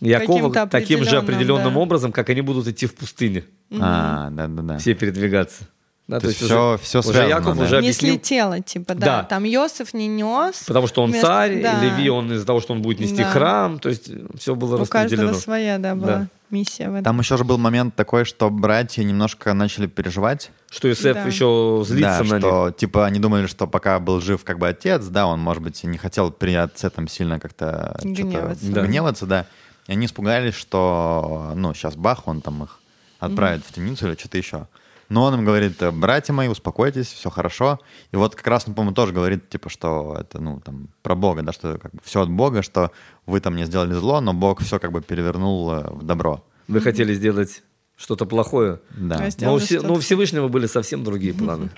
Якова 0.00 0.66
таким 0.66 1.04
же 1.04 1.16
определенным, 1.16 1.74
да. 1.74 1.80
образом, 1.80 2.12
как 2.12 2.28
они 2.30 2.42
будут 2.42 2.66
идти 2.68 2.86
в 2.86 2.94
пустыне, 2.94 3.44
А, 3.80 4.28
да-да-да. 4.30 4.78
все 4.78 4.94
передвигаться. 4.94 5.64
Да, 6.06 6.20
То 6.20 6.26
есть 6.26 6.38
всё- 6.38 6.78
всё 6.82 6.98
уже 6.98 7.08
связано, 7.12 7.28
Яков 7.30 7.56
да. 7.56 7.64
уже 7.64 7.76
Несли 7.80 8.10
объяснил, 8.10 8.18
тело, 8.18 8.60
типа, 8.60 8.94
да. 8.94 9.06
Да. 9.06 9.22
Там 9.22 9.44
Йосиф 9.44 9.94
не 9.94 10.06
нес. 10.06 10.64
потому 10.66 10.86
что 10.86 11.02
он 11.02 11.10
Вместо- 11.10 11.26
царь, 11.26 11.62
да. 11.62 11.80
Леви, 11.82 12.10
он 12.10 12.30
из-за 12.34 12.44
того, 12.44 12.60
что 12.60 12.74
он 12.74 12.82
будет 12.82 13.00
нести 13.00 13.22
Да. 13.22 13.30
храм, 13.30 13.78
то 13.78 13.88
есть 13.88 14.10
все 14.38 14.54
было 14.54 14.74
У 14.74 14.78
каждого 14.84 15.02
распределено. 15.04 15.32
своя, 15.34 15.78
да, 15.78 15.94
была 15.94 16.06
Да. 16.06 16.28
Миссия 16.54 16.88
в 16.88 16.94
этом. 16.94 17.04
Там 17.04 17.18
еще 17.20 17.36
же 17.36 17.44
был 17.44 17.58
момент 17.58 17.94
такой, 17.96 18.24
что 18.24 18.48
братья 18.50 19.02
немножко 19.04 19.52
начали 19.54 19.86
переживать. 19.86 20.50
Что 20.70 20.88
Юсеф 20.88 21.14
Да. 21.14 21.22
еще 21.24 21.82
злится 21.86 22.24
да, 22.24 22.30
на 22.34 22.38
что 22.40 22.66
них. 22.68 22.76
типа 22.76 23.04
они 23.06 23.18
думали, 23.18 23.46
что 23.46 23.66
пока 23.66 23.98
был 23.98 24.20
жив 24.20 24.42
как 24.44 24.58
бы 24.58 24.68
отец, 24.68 25.04
да, 25.06 25.26
он, 25.26 25.40
может 25.40 25.62
быть, 25.62 25.82
не 25.84 25.98
хотел 25.98 26.30
при 26.30 26.54
отце 26.54 26.88
там 26.90 27.08
сильно 27.08 27.38
как-то 27.40 27.96
Гневаться. 28.02 28.66
Да. 28.72 28.82
гневаться, 28.82 29.26
да. 29.26 29.46
И 29.88 29.92
они 29.92 30.06
испугались, 30.06 30.54
что, 30.54 31.52
ну, 31.54 31.74
сейчас 31.74 31.94
бах, 31.96 32.26
он 32.26 32.40
там 32.40 32.62
их 32.64 32.80
отправит 33.18 33.64
в 33.66 33.72
темницу 33.72 34.06
или 34.08 34.14
что-то 34.14 34.38
еще. 34.38 34.66
Но 35.08 35.24
он 35.24 35.34
им 35.34 35.44
говорит, 35.44 35.76
братья 35.94 36.32
мои, 36.32 36.48
успокойтесь, 36.48 37.06
все 37.08 37.30
хорошо. 37.30 37.80
И 38.12 38.16
вот 38.16 38.34
как 38.34 38.46
раз 38.46 38.64
он, 38.66 38.74
по-моему, 38.74 38.94
тоже 38.94 39.12
говорит, 39.12 39.48
типа, 39.48 39.68
что 39.68 40.16
это, 40.18 40.40
ну, 40.40 40.60
там, 40.60 40.88
про 41.02 41.14
Бога, 41.14 41.42
да, 41.42 41.52
что 41.52 41.78
как 41.78 41.92
бы 41.92 42.00
все 42.04 42.22
от 42.22 42.30
Бога, 42.30 42.62
что 42.62 42.90
вы 43.26 43.40
там 43.40 43.56
не 43.56 43.64
сделали 43.66 43.92
зло, 43.92 44.20
но 44.20 44.32
Бог 44.32 44.60
все 44.62 44.78
как 44.78 44.92
бы 44.92 45.02
перевернул 45.02 45.70
э, 45.72 45.90
в 45.90 46.02
добро. 46.04 46.44
Вы 46.68 46.80
хотели 46.80 47.12
сделать 47.14 47.62
что-то 47.96 48.24
плохое. 48.26 48.80
Да. 48.90 49.24
Есть- 49.24 49.40
Но 49.40 49.54
у, 49.54 49.58
Все- 49.58 49.74
что-то. 49.78 49.86
но 49.88 49.94
у 49.94 49.98
Всевышнего 50.00 50.48
были 50.48 50.66
совсем 50.66 51.04
другие 51.04 51.34
планы. 51.34 51.70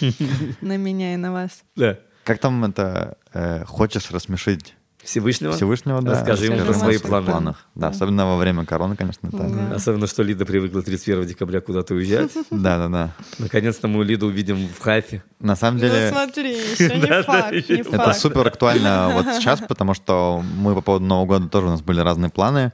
На 0.60 0.76
меня 0.76 1.14
и 1.14 1.16
на 1.16 1.32
вас. 1.32 1.62
Да. 1.76 1.98
Как 2.24 2.38
там 2.38 2.64
это, 2.64 3.16
э, 3.32 3.64
хочешь 3.66 4.10
рассмешить 4.10 4.74
Всевышнего. 5.06 5.52
Всевышнего, 5.52 6.02
да. 6.02 6.12
Расскажи 6.12 6.48
расскажи 6.48 6.64
про 6.64 6.72
свои 6.74 6.76
о 6.76 6.84
своих 6.98 7.02
планы. 7.02 7.26
планах. 7.26 7.66
Да, 7.74 7.88
особенно 7.88 8.26
во 8.26 8.36
время 8.36 8.64
короны, 8.66 8.96
конечно, 8.96 9.28
это... 9.28 9.38
Да. 9.38 9.74
Особенно, 9.76 10.06
что 10.06 10.22
Лида 10.22 10.44
привыкла 10.44 10.82
31 10.82 11.26
декабря 11.26 11.60
куда-то 11.60 11.94
уезжать. 11.94 12.32
Да, 12.50 12.78
да, 12.78 12.88
да. 12.88 13.14
Наконец-то 13.38 13.86
мы 13.88 14.04
Лиду 14.04 14.26
увидим 14.26 14.68
в 14.68 14.80
Хайфе. 14.80 15.22
На 15.40 15.54
самом 15.56 15.78
Ну 15.78 15.86
деле, 15.86 16.10
смотри, 16.10 16.52
еще 16.72 16.94
не 16.96 17.00
Да, 17.02 17.08
да, 17.08 17.22
факт, 17.22 17.52
не 17.52 17.80
это 17.80 18.12
супер 18.14 18.46
актуально 18.46 19.10
вот 19.12 19.26
сейчас, 19.36 19.60
потому 19.60 19.94
что 19.94 20.42
мы 20.56 20.74
по 20.74 20.80
поводу 20.80 21.04
Нового 21.04 21.26
года 21.26 21.48
тоже 21.48 21.66
у 21.66 21.70
нас 21.70 21.82
были 21.82 22.00
разные 22.00 22.30
планы. 22.30 22.72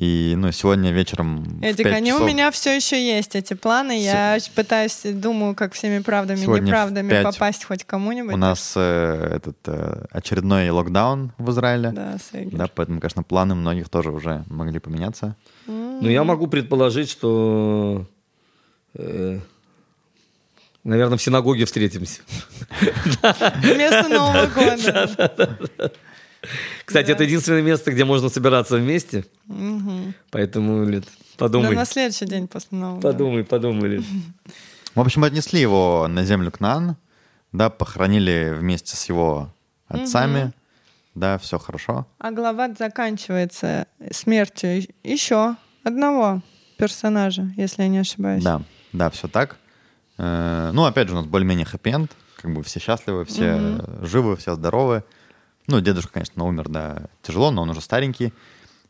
И, 0.00 0.34
ну, 0.36 0.52
сегодня 0.52 0.92
вечером 0.92 1.60
Эдик, 1.60 1.82
5 1.82 1.92
они 1.96 2.12
у 2.12 2.18
часов- 2.18 2.28
меня 2.28 2.52
все 2.52 2.76
еще 2.76 3.04
есть, 3.04 3.34
эти 3.34 3.54
планы. 3.54 4.00
Я 4.00 4.38
пытаюсь, 4.54 5.00
думаю, 5.04 5.56
как 5.56 5.72
всеми 5.72 5.98
правдами 5.98 6.38
и 6.38 6.46
неправдами 6.46 7.10
пять 7.10 7.24
попасть 7.24 7.64
хоть 7.64 7.82
кому-нибудь. 7.82 8.32
У 8.32 8.36
нас 8.36 8.74
э, 8.76 9.32
этот 9.34 9.56
э, 9.66 10.04
очередной 10.12 10.70
локдаун 10.70 11.32
в 11.36 11.50
Израиле. 11.50 11.90
Да, 11.90 12.16
Сэгер. 12.30 12.56
Да, 12.56 12.66
поэтому, 12.72 13.00
конечно, 13.00 13.24
планы 13.24 13.56
многих 13.56 13.88
тоже 13.88 14.12
уже 14.12 14.44
могли 14.46 14.78
поменяться. 14.78 15.34
Но 15.66 16.08
я 16.08 16.22
могу 16.22 16.46
предположить, 16.46 17.10
что, 17.10 18.06
э, 18.94 19.40
наверное, 20.84 21.18
в 21.18 21.22
синагоге 21.22 21.64
встретимся. 21.64 22.20
Вместо 23.64 24.08
Нового 24.08 24.46
года. 24.46 25.58
Кстати, 26.84 27.10
это 27.10 27.24
единственное 27.24 27.62
место, 27.62 27.90
где 27.92 28.04
можно 28.04 28.28
собираться 28.28 28.76
вместе. 28.76 29.24
Мгм. 29.46 30.14
Поэтому, 30.30 30.84
Лид, 30.84 31.04
Да, 31.04 31.10
подумай. 31.46 31.74
на 31.74 31.84
следующий 31.84 32.26
день 32.26 32.46
после 32.48 32.78
Нового 32.78 32.96
года. 33.00 33.12
Подумай, 33.12 33.44
подумай, 33.44 33.88
Лид. 33.88 34.04
В 34.94 35.00
общем, 35.00 35.24
отнесли 35.24 35.60
его 35.60 36.06
на 36.08 36.24
землю 36.24 36.50
Кнан, 36.50 36.96
да, 37.52 37.70
похоронили 37.70 38.54
вместе 38.56 38.96
с 38.96 39.08
его 39.08 39.52
отцами, 39.86 40.52
да, 41.14 41.38
все 41.38 41.58
хорошо. 41.58 42.06
А 42.18 42.30
глава 42.30 42.68
заканчивается 42.78 43.86
смертью 44.12 44.86
еще 45.02 45.56
одного 45.84 46.42
персонажа, 46.78 47.50
если 47.56 47.82
я 47.82 47.88
не 47.88 47.98
ошибаюсь. 47.98 48.42
Да, 48.44 48.62
да, 48.92 49.10
все 49.10 49.28
так. 49.28 49.56
Э, 50.18 50.70
Ну, 50.72 50.84
опять 50.84 51.08
же, 51.08 51.14
у 51.14 51.16
нас 51.18 51.26
более-менее 51.26 51.66
хэппи 51.66 52.08
как 52.36 52.52
бы 52.54 52.62
все 52.62 52.78
счастливы, 52.80 53.24
все 53.24 53.80
живы, 54.02 54.36
все 54.36 54.54
здоровы. 54.54 55.02
Ну, 55.68 55.82
дедушка, 55.82 56.14
конечно, 56.14 56.46
умер, 56.46 56.70
да, 56.70 57.02
тяжело, 57.22 57.50
но 57.50 57.60
он 57.60 57.68
уже 57.68 57.82
старенький. 57.82 58.32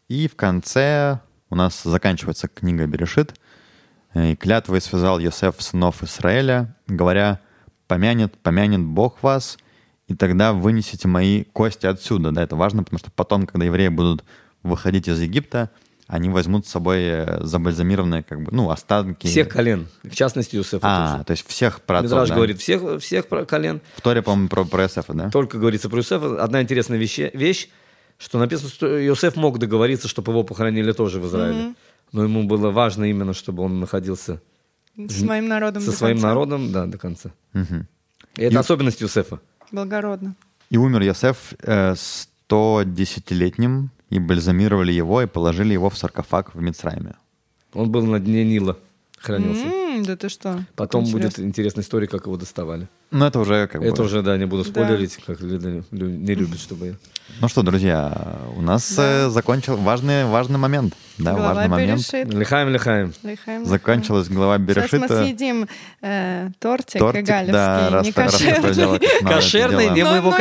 И 0.06 0.28
в 0.28 0.36
конце 0.36 1.18
у 1.50 1.56
нас 1.56 1.82
заканчивается 1.82 2.46
книга 2.46 2.86
Берешит. 2.86 3.34
«И 4.14 4.36
клятвой 4.36 4.80
связал 4.80 5.18
Йосеф 5.18 5.60
сынов 5.60 6.04
Израиля, 6.04 6.76
говоря, 6.86 7.40
помянет, 7.88 8.38
помянет 8.38 8.80
Бог 8.80 9.24
вас, 9.24 9.58
и 10.06 10.14
тогда 10.14 10.52
вынесите 10.52 11.08
мои 11.08 11.42
кости 11.42 11.84
отсюда. 11.84 12.30
Да, 12.30 12.44
это 12.44 12.54
важно, 12.54 12.84
потому 12.84 13.00
что 13.00 13.10
потом, 13.10 13.46
когда 13.46 13.66
евреи 13.66 13.88
будут 13.88 14.24
выходить 14.62 15.08
из 15.08 15.20
Египта, 15.20 15.70
они 16.08 16.28
возьмут 16.30 16.66
с 16.66 16.70
собой 16.70 16.98
э, 17.02 17.38
забальзамированные, 17.44 18.22
как 18.24 18.42
бы, 18.42 18.50
ну, 18.50 18.70
останки. 18.70 19.26
Всех 19.28 19.48
колен, 19.48 19.86
в 20.02 20.14
частности, 20.16 20.56
Юсефа 20.56 20.80
А, 20.82 21.12
тоже. 21.12 21.24
то 21.26 21.30
есть 21.32 21.46
всех 21.46 21.80
праотцов, 21.82 22.10
Мидраш 22.10 22.28
да? 22.30 22.34
говорит 22.34 22.58
всех, 22.60 23.00
всех 23.00 23.28
про- 23.28 23.44
колен. 23.44 23.80
В 23.94 24.00
Торе, 24.00 24.22
по-моему, 24.22 24.48
про, 24.48 24.64
про 24.64 24.84
Иосифа, 24.84 25.12
да? 25.14 25.30
Только 25.30 25.58
говорится 25.58 25.88
про 25.88 25.98
Юсефа. 25.98 26.42
Одна 26.42 26.62
интересная 26.62 26.98
вещи- 26.98 27.30
вещь, 27.34 27.68
что 28.16 28.38
написано, 28.38 28.70
что 28.70 28.86
Юсеф 28.98 29.36
мог 29.36 29.58
договориться, 29.58 30.08
чтобы 30.08 30.32
его 30.32 30.42
похоронили 30.44 30.92
тоже 30.92 31.20
в 31.20 31.26
Израиле. 31.26 31.74
Но 32.12 32.22
ему 32.24 32.44
было 32.44 32.70
важно 32.70 33.04
именно, 33.04 33.34
чтобы 33.34 33.62
он 33.62 33.78
находился 33.78 34.40
С 34.96 35.20
моим 35.22 35.46
народом 35.46 35.82
со 35.82 35.92
своим 35.92 36.16
конца. 36.16 36.28
народом, 36.28 36.72
да, 36.72 36.86
до 36.86 36.96
конца. 36.96 37.30
Мгм. 37.52 37.86
И 38.36 38.42
это 38.44 38.54
И- 38.54 38.58
особенность 38.58 39.02
Юсефа. 39.02 39.40
Благородно. 39.70 40.34
И 40.70 40.78
умер 40.78 41.02
Йосеф 41.02 41.52
э, 41.62 41.94
110-летним, 41.94 43.90
и 44.10 44.18
бальзамировали 44.18 44.92
его, 44.92 45.22
и 45.22 45.26
положили 45.26 45.72
его 45.72 45.90
в 45.90 45.98
саркофаг 45.98 46.54
в 46.54 46.60
Мицрайме. 46.60 47.14
Он 47.74 47.90
был 47.90 48.06
на 48.06 48.18
дне 48.18 48.44
Нила, 48.44 48.78
хранился. 49.18 49.64
М, 49.66 49.87
Да 50.06 50.16
ты 50.16 50.28
что? 50.28 50.64
Потом 50.76 51.04
Интересно. 51.04 51.28
будет 51.28 51.38
интересная 51.40 51.82
история, 51.84 52.06
как 52.06 52.26
его 52.26 52.36
доставали. 52.36 52.88
Ну, 53.10 53.24
это 53.24 53.38
уже 53.40 53.66
как 53.68 53.82
Это 53.82 53.96
бы... 53.96 54.04
уже, 54.04 54.22
да, 54.22 54.36
не 54.36 54.44
буду 54.44 54.64
Да. 54.64 54.70
спойлерить, 54.70 55.16
как 55.26 55.40
Лида 55.40 55.82
лю- 55.90 56.10
не 56.10 56.34
любит, 56.34 56.58
чтобы 56.60 56.86
я... 56.88 56.92
Ну 57.40 57.48
что, 57.48 57.62
друзья, 57.62 58.38
у 58.56 58.60
нас 58.62 58.94
Да. 58.96 59.26
э, 59.26 59.30
закончил 59.30 59.76
важный, 59.76 60.24
важный 60.26 60.58
момент. 60.58 60.94
Да, 61.18 61.32
Глава 61.32 61.54
важный 61.54 61.68
момент. 61.68 62.00
Берешит. 62.12 62.34
Лихаем, 62.34 62.68
лихаем. 62.70 63.12
Лихаем, 63.22 63.64
Закончилась 63.64 64.28
глава 64.28 64.56
лихаем. 64.58 64.78
Сейчас 64.88 64.92
мы 64.92 64.98
Берешита. 64.98 65.24
съедим 65.24 65.68
э, 66.02 66.48
тортик, 66.58 66.98
Тортик, 67.00 67.26
галевский, 67.26 67.52
да, 67.52 67.90
раз, 67.90 68.06
не 68.06 68.12
кошерный. 68.12 68.54
как 68.54 69.02
это 69.02 69.24
Кошерный, 69.24 69.90
не 69.90 70.04
мы 70.04 70.16
его. 70.16 70.34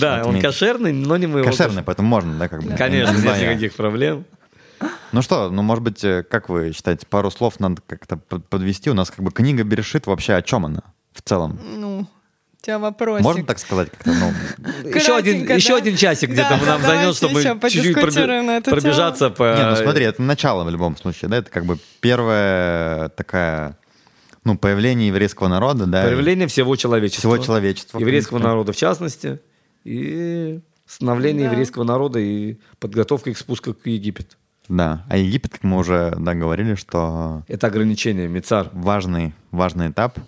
Да, 0.00 0.22
он 0.24 0.40
кошерный, 0.40 0.92
но 0.92 1.16
не 1.16 1.26
мы 1.26 1.40
его 1.40 1.50
Кошерный, 1.50 1.82
поэтому 1.82 2.08
можно, 2.08 2.34
да, 2.38 2.48
как 2.48 2.62
бы? 2.62 2.70
Конечно, 2.76 3.14
нет 3.14 3.24
Да, 3.24 3.36
я. 3.36 3.50
никаких 3.50 3.74
проблем. 3.74 4.24
Ну 5.12 5.22
что, 5.22 5.50
ну, 5.50 5.62
может 5.62 5.82
быть, 5.82 6.04
э, 6.04 6.22
как 6.22 6.48
вы 6.48 6.72
считаете, 6.72 7.06
пару 7.06 7.30
слов 7.30 7.60
надо 7.60 7.80
как-то 7.86 8.16
под- 8.16 8.46
подвести? 8.48 8.90
У 8.90 8.94
нас 8.94 9.10
как 9.10 9.20
бы 9.24 9.30
книга 9.30 9.64
Берешит 9.64 10.06
вообще 10.06 10.34
о 10.34 10.42
чем 10.42 10.66
она 10.66 10.82
в 11.12 11.22
целом? 11.22 11.58
Ну, 11.76 12.00
у 12.00 12.06
тебя 12.64 12.78
вопросик. 12.78 13.24
Можно 13.24 13.44
так 13.44 13.58
сказать 13.58 13.90
как-то? 13.90 14.10
Ну, 14.12 14.32
Еще 14.94 15.16
один, 15.16 15.32
Кратенько, 15.46 15.54
еще 15.54 15.68
да? 15.70 15.76
один 15.76 15.96
часик 15.96 16.30
где-то 16.30 16.58
Да, 16.60 16.66
нам 16.66 16.80
да, 16.82 16.86
займет, 16.88 17.16
чтобы 17.16 17.42
чуть-чуть 17.70 17.96
эту 17.96 18.70
пробежаться 18.70 19.30
по... 19.30 19.56
не, 19.56 19.70
ну 19.70 19.76
смотри, 19.76 20.04
это 20.04 20.22
начало 20.22 20.64
в 20.64 20.70
любом 20.70 20.96
случае, 20.96 21.28
да, 21.30 21.38
это 21.38 21.50
как 21.50 21.64
бы 21.64 21.78
первая 22.00 23.08
такая, 23.10 23.76
ну, 24.44 24.56
появление 24.58 25.08
еврейского 25.08 25.48
народа, 25.48 25.86
да, 25.86 26.02
Появление 26.04 26.48
всего 26.48 26.76
человечества. 26.76 27.20
всего 27.34 27.44
человечества. 27.44 27.98
Еврейского 27.98 28.38
народа 28.38 28.72
в 28.72 28.76
частности. 28.76 29.40
И 29.84 30.60
становление 30.86 31.46
Да. 31.46 31.52
еврейского 31.52 31.84
народа 31.84 32.18
и 32.18 32.56
подготовка 32.78 33.32
к 33.32 33.38
спуску 33.38 33.74
к 33.74 33.86
Египет. 33.86 34.37
Да, 34.68 35.04
а 35.08 35.16
Египет, 35.16 35.52
как 35.52 35.64
мы 35.64 35.78
уже 35.78 36.14
да, 36.18 36.34
говорили, 36.34 36.74
что 36.74 37.42
Это 37.48 37.68
ограничение, 37.68 38.28
Мицар. 38.28 38.68
важный, 38.72 39.34
важный 39.50 39.88
этап, 39.90 40.18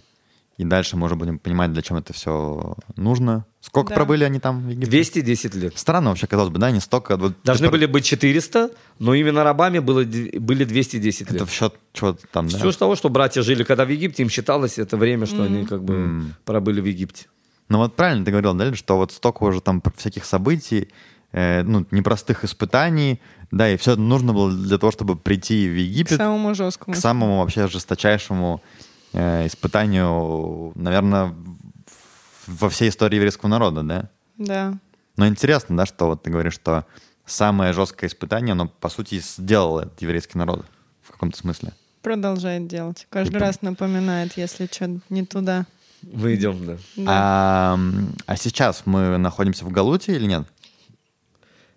и 0.57 0.65
дальше 0.65 0.97
мы 0.97 1.07
уже 1.07 1.15
будем 1.17 1.39
понимать, 1.39 1.73
для 1.73 1.83
чего 1.83 1.99
это 1.99 2.13
все 2.13 2.75
нужно. 2.97 3.45
Сколько 3.61 3.91
Да. 3.91 3.97
пробыли 3.97 4.25
они 4.25 4.41
там 4.41 4.67
в 4.67 4.69
Египте? 4.71 4.91
210 4.91 5.55
лет. 5.55 5.79
Странно 5.79 6.09
вообще, 6.11 6.27
казалось 6.27 6.51
бы, 6.51 6.59
да, 6.59 6.71
не 6.71 6.81
столько. 6.81 7.17
Должны 7.19 7.67
ты 7.67 7.71
были 7.71 7.85
быть 7.87 8.05
400, 8.07 8.71
но 8.99 9.15
именно 9.15 9.45
рабами 9.45 9.79
было, 9.79 10.03
были 10.05 10.65
210 10.65 11.23
Это 11.29 11.35
лет. 11.35 11.49
в 11.49 11.53
счет 11.53 11.75
чего-то 11.93 12.27
там, 12.33 12.49
да? 12.49 12.57
Все 12.59 12.73
с 12.73 12.77
того, 12.77 12.97
что 12.97 13.09
братья 13.11 13.43
жили, 13.43 13.63
когда 13.65 13.85
в 13.85 13.89
Египте, 13.91 14.23
им 14.23 14.31
считалось 14.31 14.79
это 14.79 14.97
время, 14.97 15.27
что 15.27 15.43
они 15.43 15.67
как 15.67 15.83
бы 15.85 15.95
М. 15.95 16.35
пробыли 16.47 16.81
в 16.81 16.87
Египте. 16.87 17.27
Ну 17.69 17.79
вот 17.79 17.95
правильно 17.97 18.25
ты 18.25 18.31
говорил, 18.31 18.55
да, 18.55 18.75
что 18.75 18.97
вот 18.97 19.13
столько 19.13 19.45
уже 19.45 19.61
там 19.61 19.83
всяких 19.97 20.25
событий, 20.25 20.89
э, 21.33 21.63
ну, 21.63 21.87
непростых 21.91 22.45
испытаний, 22.45 23.21
да, 23.51 23.69
и 23.71 23.77
все 23.77 23.93
это 23.93 24.01
нужно 24.01 24.33
было 24.33 24.53
для 24.53 24.79
того, 24.79 24.91
чтобы 24.93 25.17
прийти 25.17 25.69
в 25.69 25.73
К 25.75 25.79
Египет 25.79 26.19
самому 26.19 26.55
жесткому. 26.55 26.95
к 26.95 26.99
самому 26.99 27.39
вообще 27.41 27.67
жесточайшему 27.69 28.63
э, 29.13 29.47
испытанию, 29.47 30.73
наверное, 30.75 31.35
во 32.47 32.69
всей 32.71 32.89
истории 32.89 33.17
еврейского 33.17 33.49
народа, 33.49 33.83
да? 33.83 34.11
Да. 34.39 34.75
Но 35.17 35.27
интересно, 35.27 35.77
да, 35.77 35.87
что 35.87 36.07
вот 36.07 36.23
ты 36.23 36.31
говоришь, 36.31 36.55
что 36.55 36.85
самое 37.27 37.73
жесткое 37.73 38.09
испытание, 38.09 38.53
оно, 38.53 38.67
по 38.69 38.89
сути, 38.89 39.21
сделало 39.21 39.83
этот 39.83 40.01
еврейский 40.03 40.39
народ 40.39 40.65
в 41.03 41.13
каком-то 41.13 41.37
смысле. 41.39 41.73
Продолжает 42.03 42.67
делать. 42.67 43.07
Каждый 43.11 43.33
И 43.33 43.37
пон- 43.37 43.41
раз 43.41 43.63
напоминает, 43.63 44.37
если 44.37 44.67
что 44.67 44.99
не 45.11 45.25
туда. 45.27 45.67
Мы 46.03 46.35
идем, 46.35 46.65
да. 46.65 46.77
Да. 46.97 47.05
А, 47.09 47.79
а 48.27 48.37
сейчас 48.37 48.83
мы 48.87 49.19
находимся 49.19 49.67
в 49.67 49.71
Галуте 49.71 50.17
или 50.17 50.25
нет? 50.27 50.45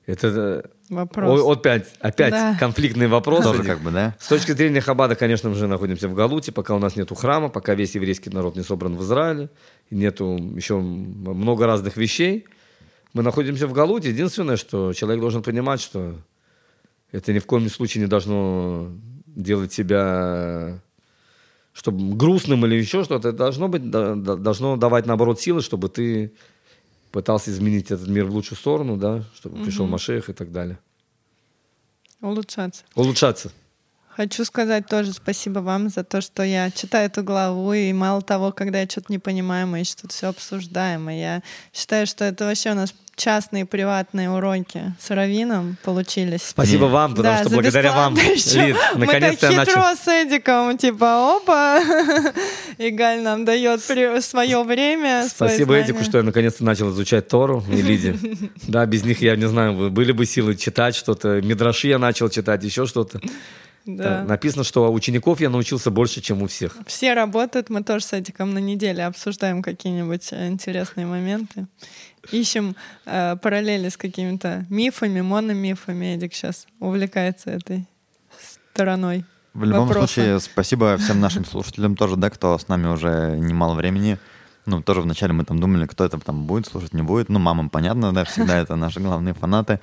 Это 0.06 0.28
э, 0.28 0.64
Вопрос. 0.90 1.42
о- 1.42 1.52
опять, 1.52 1.88
опять 2.00 2.32
Да. 2.32 2.58
конфликтные 2.60 3.08
вопросы. 3.08 3.44
Тоже 3.44 3.64
как 3.64 3.80
бы, 3.80 3.92
да? 3.92 4.16
С 4.20 4.28
точки 4.28 4.52
зрения 4.52 4.82
Хабада, 4.82 5.16
конечно, 5.16 5.50
мы 5.50 5.56
же 5.56 5.68
находимся 5.68 6.10
в 6.10 6.14
Галуте, 6.14 6.52
пока 6.52 6.76
у 6.76 6.80
нас 6.80 6.96
нету 6.98 7.16
храма, 7.16 7.48
пока 7.50 7.74
весь 7.74 7.96
еврейский 7.96 8.30
народ 8.30 8.56
не 8.58 8.64
собран 8.64 8.98
в 8.98 9.02
Израиле, 9.04 9.50
нету 9.92 10.38
еще 10.56 10.78
много 10.80 11.66
разных 11.68 11.96
вещей. 11.96 12.46
Мы 13.14 13.24
находимся 13.24 13.66
в 13.68 13.74
Галуте. 13.74 14.10
Единственное, 14.10 14.58
что 14.58 14.92
человек 14.94 15.22
должен 15.22 15.42
понимать, 15.42 15.80
что 15.80 16.16
это 17.14 17.32
ни 17.32 17.40
в 17.40 17.46
коем 17.46 17.70
случае 17.70 18.04
не 18.04 18.10
должно 18.10 18.90
делать 19.28 19.72
себя 19.72 20.80
чтобы 21.76 22.16
грустным 22.16 22.66
или 22.68 22.76
еще 22.76 23.04
что-то. 23.04 23.30
Это 23.30 23.38
должно 23.38 23.68
быть, 23.68 23.90
должно 23.90 24.78
давать, 24.78 25.08
наоборот, 25.08 25.42
силы, 25.42 25.62
чтобы 25.62 25.90
ты 25.90 26.34
пытался 27.14 27.52
изменить 27.52 27.92
этот 27.92 28.08
мир 28.08 28.26
в 28.26 28.34
лучшую 28.34 28.58
сторону, 28.58 28.98
да, 28.98 29.24
чтобы 29.36 29.64
пришел 29.64 29.86
Машех 29.86 30.30
и 30.30 30.34
так 30.34 30.52
далее. 30.52 30.80
Улучшаться. 32.20 32.84
Улучшаться. 32.96 33.52
Хочу 34.16 34.46
сказать 34.46 34.88
тоже 34.88 35.12
спасибо 35.14 35.60
вам 35.60 35.90
за 35.90 36.04
то, 36.04 36.22
что 36.22 36.44
я 36.44 36.70
читаю 36.70 37.08
эту 37.08 37.24
главу, 37.24 37.74
и 37.74 37.92
мало 37.94 38.22
того, 38.22 38.52
когда 38.52 38.80
я 38.80 38.86
что-то 38.86 39.12
не 39.12 39.18
понимаю, 39.18 39.66
мы 39.68 39.80
еще 39.80 39.96
тут 40.02 40.12
все 40.12 40.28
обсуждаем. 40.28 41.10
И 41.10 41.20
я 41.20 41.42
считаю, 41.74 42.06
что 42.06 42.24
это 42.24 42.46
вообще 42.46 42.72
у 42.72 42.76
нас 42.76 42.94
частные 43.16 43.66
приватные 43.66 44.30
уроки 44.30 44.94
с 45.00 45.10
Равином 45.10 45.78
получились. 45.84 46.44
Спасибо 46.44 46.86
вам, 46.86 47.16
потому 47.16 47.36
Да, 47.36 47.42
что 47.42 47.50
благодаря 47.50 47.92
вам, 47.92 48.14
бесплатно 48.14 48.34
еще. 48.36 48.68
Лид, 48.68 48.78
Мы 48.96 49.06
наконец-то 49.06 49.42
так 49.48 49.52
я 49.52 49.66
хитро 49.66 49.82
начал. 49.82 49.98
с 50.04 50.08
Эдиком, 50.08 50.78
типа, 50.78 51.36
опа, 51.38 51.80
Игаль 52.78 53.22
нам 53.22 53.46
дает 53.46 53.82
свое 53.82 54.64
время, 54.64 55.28
Спасибо. 55.28 55.80
Эдику, 55.80 56.04
что 56.04 56.20
я 56.20 56.24
наконец-то 56.24 56.64
начал 56.64 56.92
изучать 56.92 57.28
Тору 57.28 57.64
и 57.70 57.82
Лиде. 57.82 58.16
Да, 58.68 58.86
без 58.86 59.04
них 59.04 59.22
я 59.22 59.36
не 59.36 59.48
знаю, 59.48 59.92
были 59.92 60.12
бы 60.12 60.26
силы 60.26 60.56
читать 60.56 60.96
что-то. 60.96 61.42
Мидраши 61.42 61.88
я 61.88 62.00
начал 62.00 62.30
читать, 62.30 62.64
еще 62.64 62.86
что-то. 62.86 63.20
Да. 63.86 64.22
Да, 64.22 64.24
Написано, 64.24 64.64
что 64.64 64.90
у 64.90 64.94
учеников 64.94 65.42
я 65.42 65.50
научился 65.50 65.92
больше, 65.92 66.22
чем 66.22 66.42
у 66.42 66.48
всех. 66.48 66.78
Все 66.88 67.14
работают, 67.14 67.70
мы 67.70 67.84
тоже 67.84 68.06
с 68.06 68.14
Эдиком 68.14 68.54
на 68.54 68.60
неделе 68.60 69.06
обсуждаем 69.06 69.62
какие-нибудь 69.62 70.30
э, 70.32 70.48
интересные 70.48 71.06
моменты. 71.06 71.68
Ищем 72.32 72.76
э, 73.06 73.36
параллели 73.36 73.90
с 73.90 73.98
какими-то 73.98 74.66
мифами, 74.70 75.20
мономифами. 75.22 76.16
Эдик 76.16 76.34
сейчас 76.34 76.66
увлекается 76.80 77.50
этой 77.52 77.86
стороной. 78.72 79.26
В 79.54 79.66
любом 79.66 79.88
вопроса. 79.88 80.14
случае, 80.14 80.40
спасибо 80.40 80.98
всем 80.98 81.20
нашим 81.20 81.46
слушателям 81.46 81.96
тоже, 81.96 82.16
да, 82.16 82.30
кто 82.30 82.58
с 82.58 82.68
нами 82.70 82.88
уже 82.88 83.36
немало 83.38 83.76
времени. 83.76 84.18
Ну, 84.66 84.82
тоже 84.82 85.02
вначале 85.02 85.34
мы 85.34 85.44
там 85.44 85.60
думали, 85.60 85.86
кто 85.86 86.06
это 86.06 86.18
там 86.20 86.46
будет 86.46 86.68
слушать, 86.68 86.94
не 86.94 87.02
будет. 87.02 87.30
Ну, 87.30 87.38
мамам 87.38 87.70
понятно, 87.70 88.14
да, 88.14 88.24
всегда 88.24 88.58
это 88.58 88.76
наши 88.76 89.00
главные 89.00 89.34
фанаты. 89.34 89.80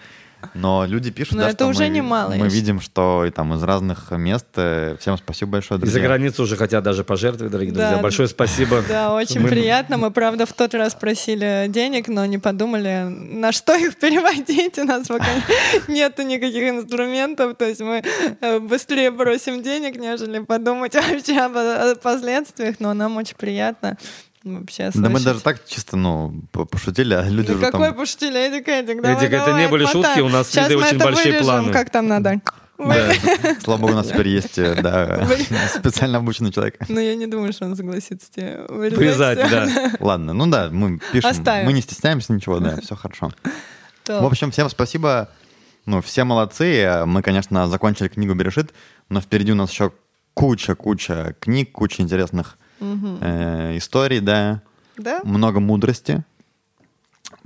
Но 0.54 0.84
люди 0.86 1.10
пишут, 1.10 1.34
Но 1.34 1.42
да, 1.42 1.48
это 1.50 1.56
что 1.64 1.66
уже 1.68 1.82
мы, 1.84 1.88
немало, 1.88 2.34
мы 2.34 2.48
видим, 2.48 2.80
что 2.80 3.24
и 3.26 3.30
там 3.30 3.54
из 3.54 3.62
разных 3.62 4.10
мест. 4.10 4.46
э, 4.56 4.96
Всем 5.00 5.16
спасибо 5.18 5.52
большое, 5.52 5.78
друзья. 5.80 6.00
границы 6.02 6.42
уже 6.42 6.56
хотят 6.56 6.82
даже 6.82 7.04
пожертвовать, 7.04 7.52
дорогие 7.52 7.74
Да. 7.74 7.80
друзья. 7.88 8.02
Большое 8.02 8.28
спасибо. 8.28 8.82
Да, 8.88 9.14
очень 9.14 9.40
Мы- 9.40 9.48
приятно. 9.48 9.96
Мы, 9.98 10.10
правда, 10.10 10.46
в 10.46 10.52
тот 10.52 10.74
раз 10.74 10.94
просили 10.94 11.66
денег, 11.68 12.08
но 12.08 12.24
не 12.26 12.38
подумали, 12.38 13.04
на 13.08 13.52
что 13.52 13.74
их 13.76 13.96
переводить. 14.00 14.78
У 14.78 14.84
нас 14.84 15.06
пока 15.06 15.26
нету 15.88 16.22
никаких 16.22 16.62
инструментов. 16.70 17.56
То 17.56 17.66
есть 17.66 17.80
мы 17.80 18.02
э, 18.40 18.58
быстрее 18.58 19.12
просим 19.12 19.62
денег, 19.62 19.96
нежели 19.96 20.40
подумать 20.40 20.94
вообще 20.94 21.38
об- 21.38 21.56
о 21.56 21.94
последствиях. 22.02 22.76
Но 22.80 22.94
нам 22.94 23.16
очень 23.16 23.36
приятно 23.36 23.96
вообще 24.44 24.90
Да 24.94 25.08
мы 25.08 25.20
даже 25.20 25.40
так 25.40 25.64
чисто, 25.66 25.96
ну, 25.96 26.42
по- 26.52 26.64
пошутили, 26.64 27.14
а 27.14 27.22
люди 27.28 27.50
уже 27.50 27.60
Никакой 27.60 27.88
там... 27.88 27.96
пошутили, 27.96 28.38
Эдик, 28.38 28.68
Эдик, 28.68 29.02
давай, 29.02 29.16
Эдик, 29.16 29.32
это 29.32 29.46
давай, 29.46 29.62
не 29.62 29.68
были 29.68 29.84
хватай. 29.84 30.02
шутки, 30.02 30.20
у 30.20 30.28
нас 30.28 30.46
с 30.48 30.50
Сейчас 30.50 30.68
Лидой 30.68 30.80
мы 30.80 30.86
очень 30.86 30.96
это 30.96 31.04
большие 31.04 31.24
вырежем, 31.32 31.44
планы. 31.44 31.72
как 31.72 31.90
там 31.90 32.06
надо. 32.08 32.40
Да. 32.80 33.12
Слава 33.62 33.78
богу, 33.78 33.92
у 33.92 33.96
нас 33.96 34.06
теперь 34.06 34.28
есть, 34.28 34.58
э, 34.58 34.80
да, 34.80 35.28
специально 35.68 36.16
обученный 36.16 36.50
человек. 36.50 36.76
Но 36.88 36.98
я 36.98 37.14
не 37.14 37.26
думаю, 37.26 37.52
что 37.52 37.66
он 37.66 37.76
согласится 37.76 38.32
тебе 38.32 38.64
Вырезать, 38.70 39.38
да. 39.50 39.68
Ладно, 40.00 40.32
ну 40.32 40.46
да, 40.46 40.70
мы 40.72 40.98
пишем, 41.12 41.28
Оставим. 41.28 41.66
мы 41.66 41.74
не 41.74 41.82
стесняемся 41.82 42.32
ничего, 42.32 42.58
да, 42.58 42.80
все 42.80 42.96
хорошо. 42.96 43.32
В 44.06 44.24
общем, 44.24 44.50
всем 44.50 44.70
спасибо. 44.70 45.28
Ну, 45.84 46.00
все 46.00 46.24
молодцы. 46.24 47.04
Мы, 47.04 47.20
конечно, 47.20 47.68
закончили 47.68 48.08
книгу 48.08 48.32
Берешит, 48.34 48.72
но 49.10 49.20
впереди 49.20 49.52
у 49.52 49.56
нас 49.56 49.70
еще 49.70 49.92
куча-куча 50.32 51.36
книг, 51.38 51.72
куча 51.72 52.00
интересных 52.00 52.56
э, 52.80 53.76
историй, 53.76 54.20
да, 54.20 54.62
Да? 54.96 55.20
много 55.24 55.60
мудрости. 55.60 56.24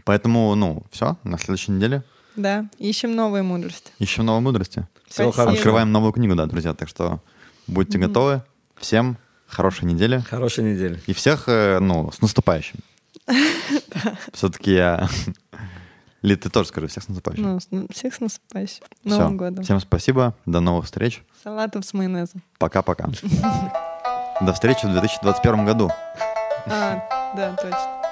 Поэтому, 0.05 0.55
ну, 0.55 0.82
все, 0.90 1.16
на 1.24 1.39
следующей 1.39 1.73
неделе 1.73 2.02
Да. 2.36 2.66
Ищем 2.78 3.15
новые 3.15 3.43
мудрости. 3.43 3.90
ищем 3.98 4.24
новой 4.27 4.40
мудрости. 4.40 4.86
Всего 5.09 5.31
хорошего. 5.31 5.56
Открываем 5.56 5.93
новую 5.93 6.12
книгу, 6.12 6.35
да, 6.35 6.47
друзья. 6.47 6.74
Так 6.74 6.89
что 6.89 7.20
будьте 7.66 7.98
готовы. 7.98 8.43
Всем 8.77 9.16
хорошей 9.47 9.85
недели. 9.86 10.19
Хорошей 10.28 10.65
недели. 10.65 11.01
И 11.06 11.12
всех, 11.12 11.44
э, 11.48 11.78
ну, 11.81 12.11
с 12.11 12.20
наступающим. 12.20 12.81
Все-таки 14.32 14.73
я... 14.74 15.09
Лид, 16.23 16.40
ты 16.40 16.51
тоже 16.51 16.69
скажи, 16.69 16.86
всех 16.89 17.05
с 17.05 17.09
наступающим. 17.09 17.43
Ну, 17.44 17.61
с- 17.61 17.69
всех 17.94 18.15
с 18.15 18.20
наступающим. 18.20 18.82
Новым 19.05 19.36
годом. 19.36 19.62
Всем 19.65 19.78
спасибо. 19.81 20.35
До 20.47 20.61
новых 20.61 20.86
встреч. 20.86 21.23
Салатов 21.43 21.85
с 21.85 21.93
майонезом. 21.94 22.43
Пока-пока. 22.59 23.09
До 24.40 24.52
встречи 24.52 24.86
в 24.86 24.90
2021 24.90 25.65
году. 25.65 25.90
А, 26.66 26.98
да, 27.36 27.52
точно. 27.52 28.03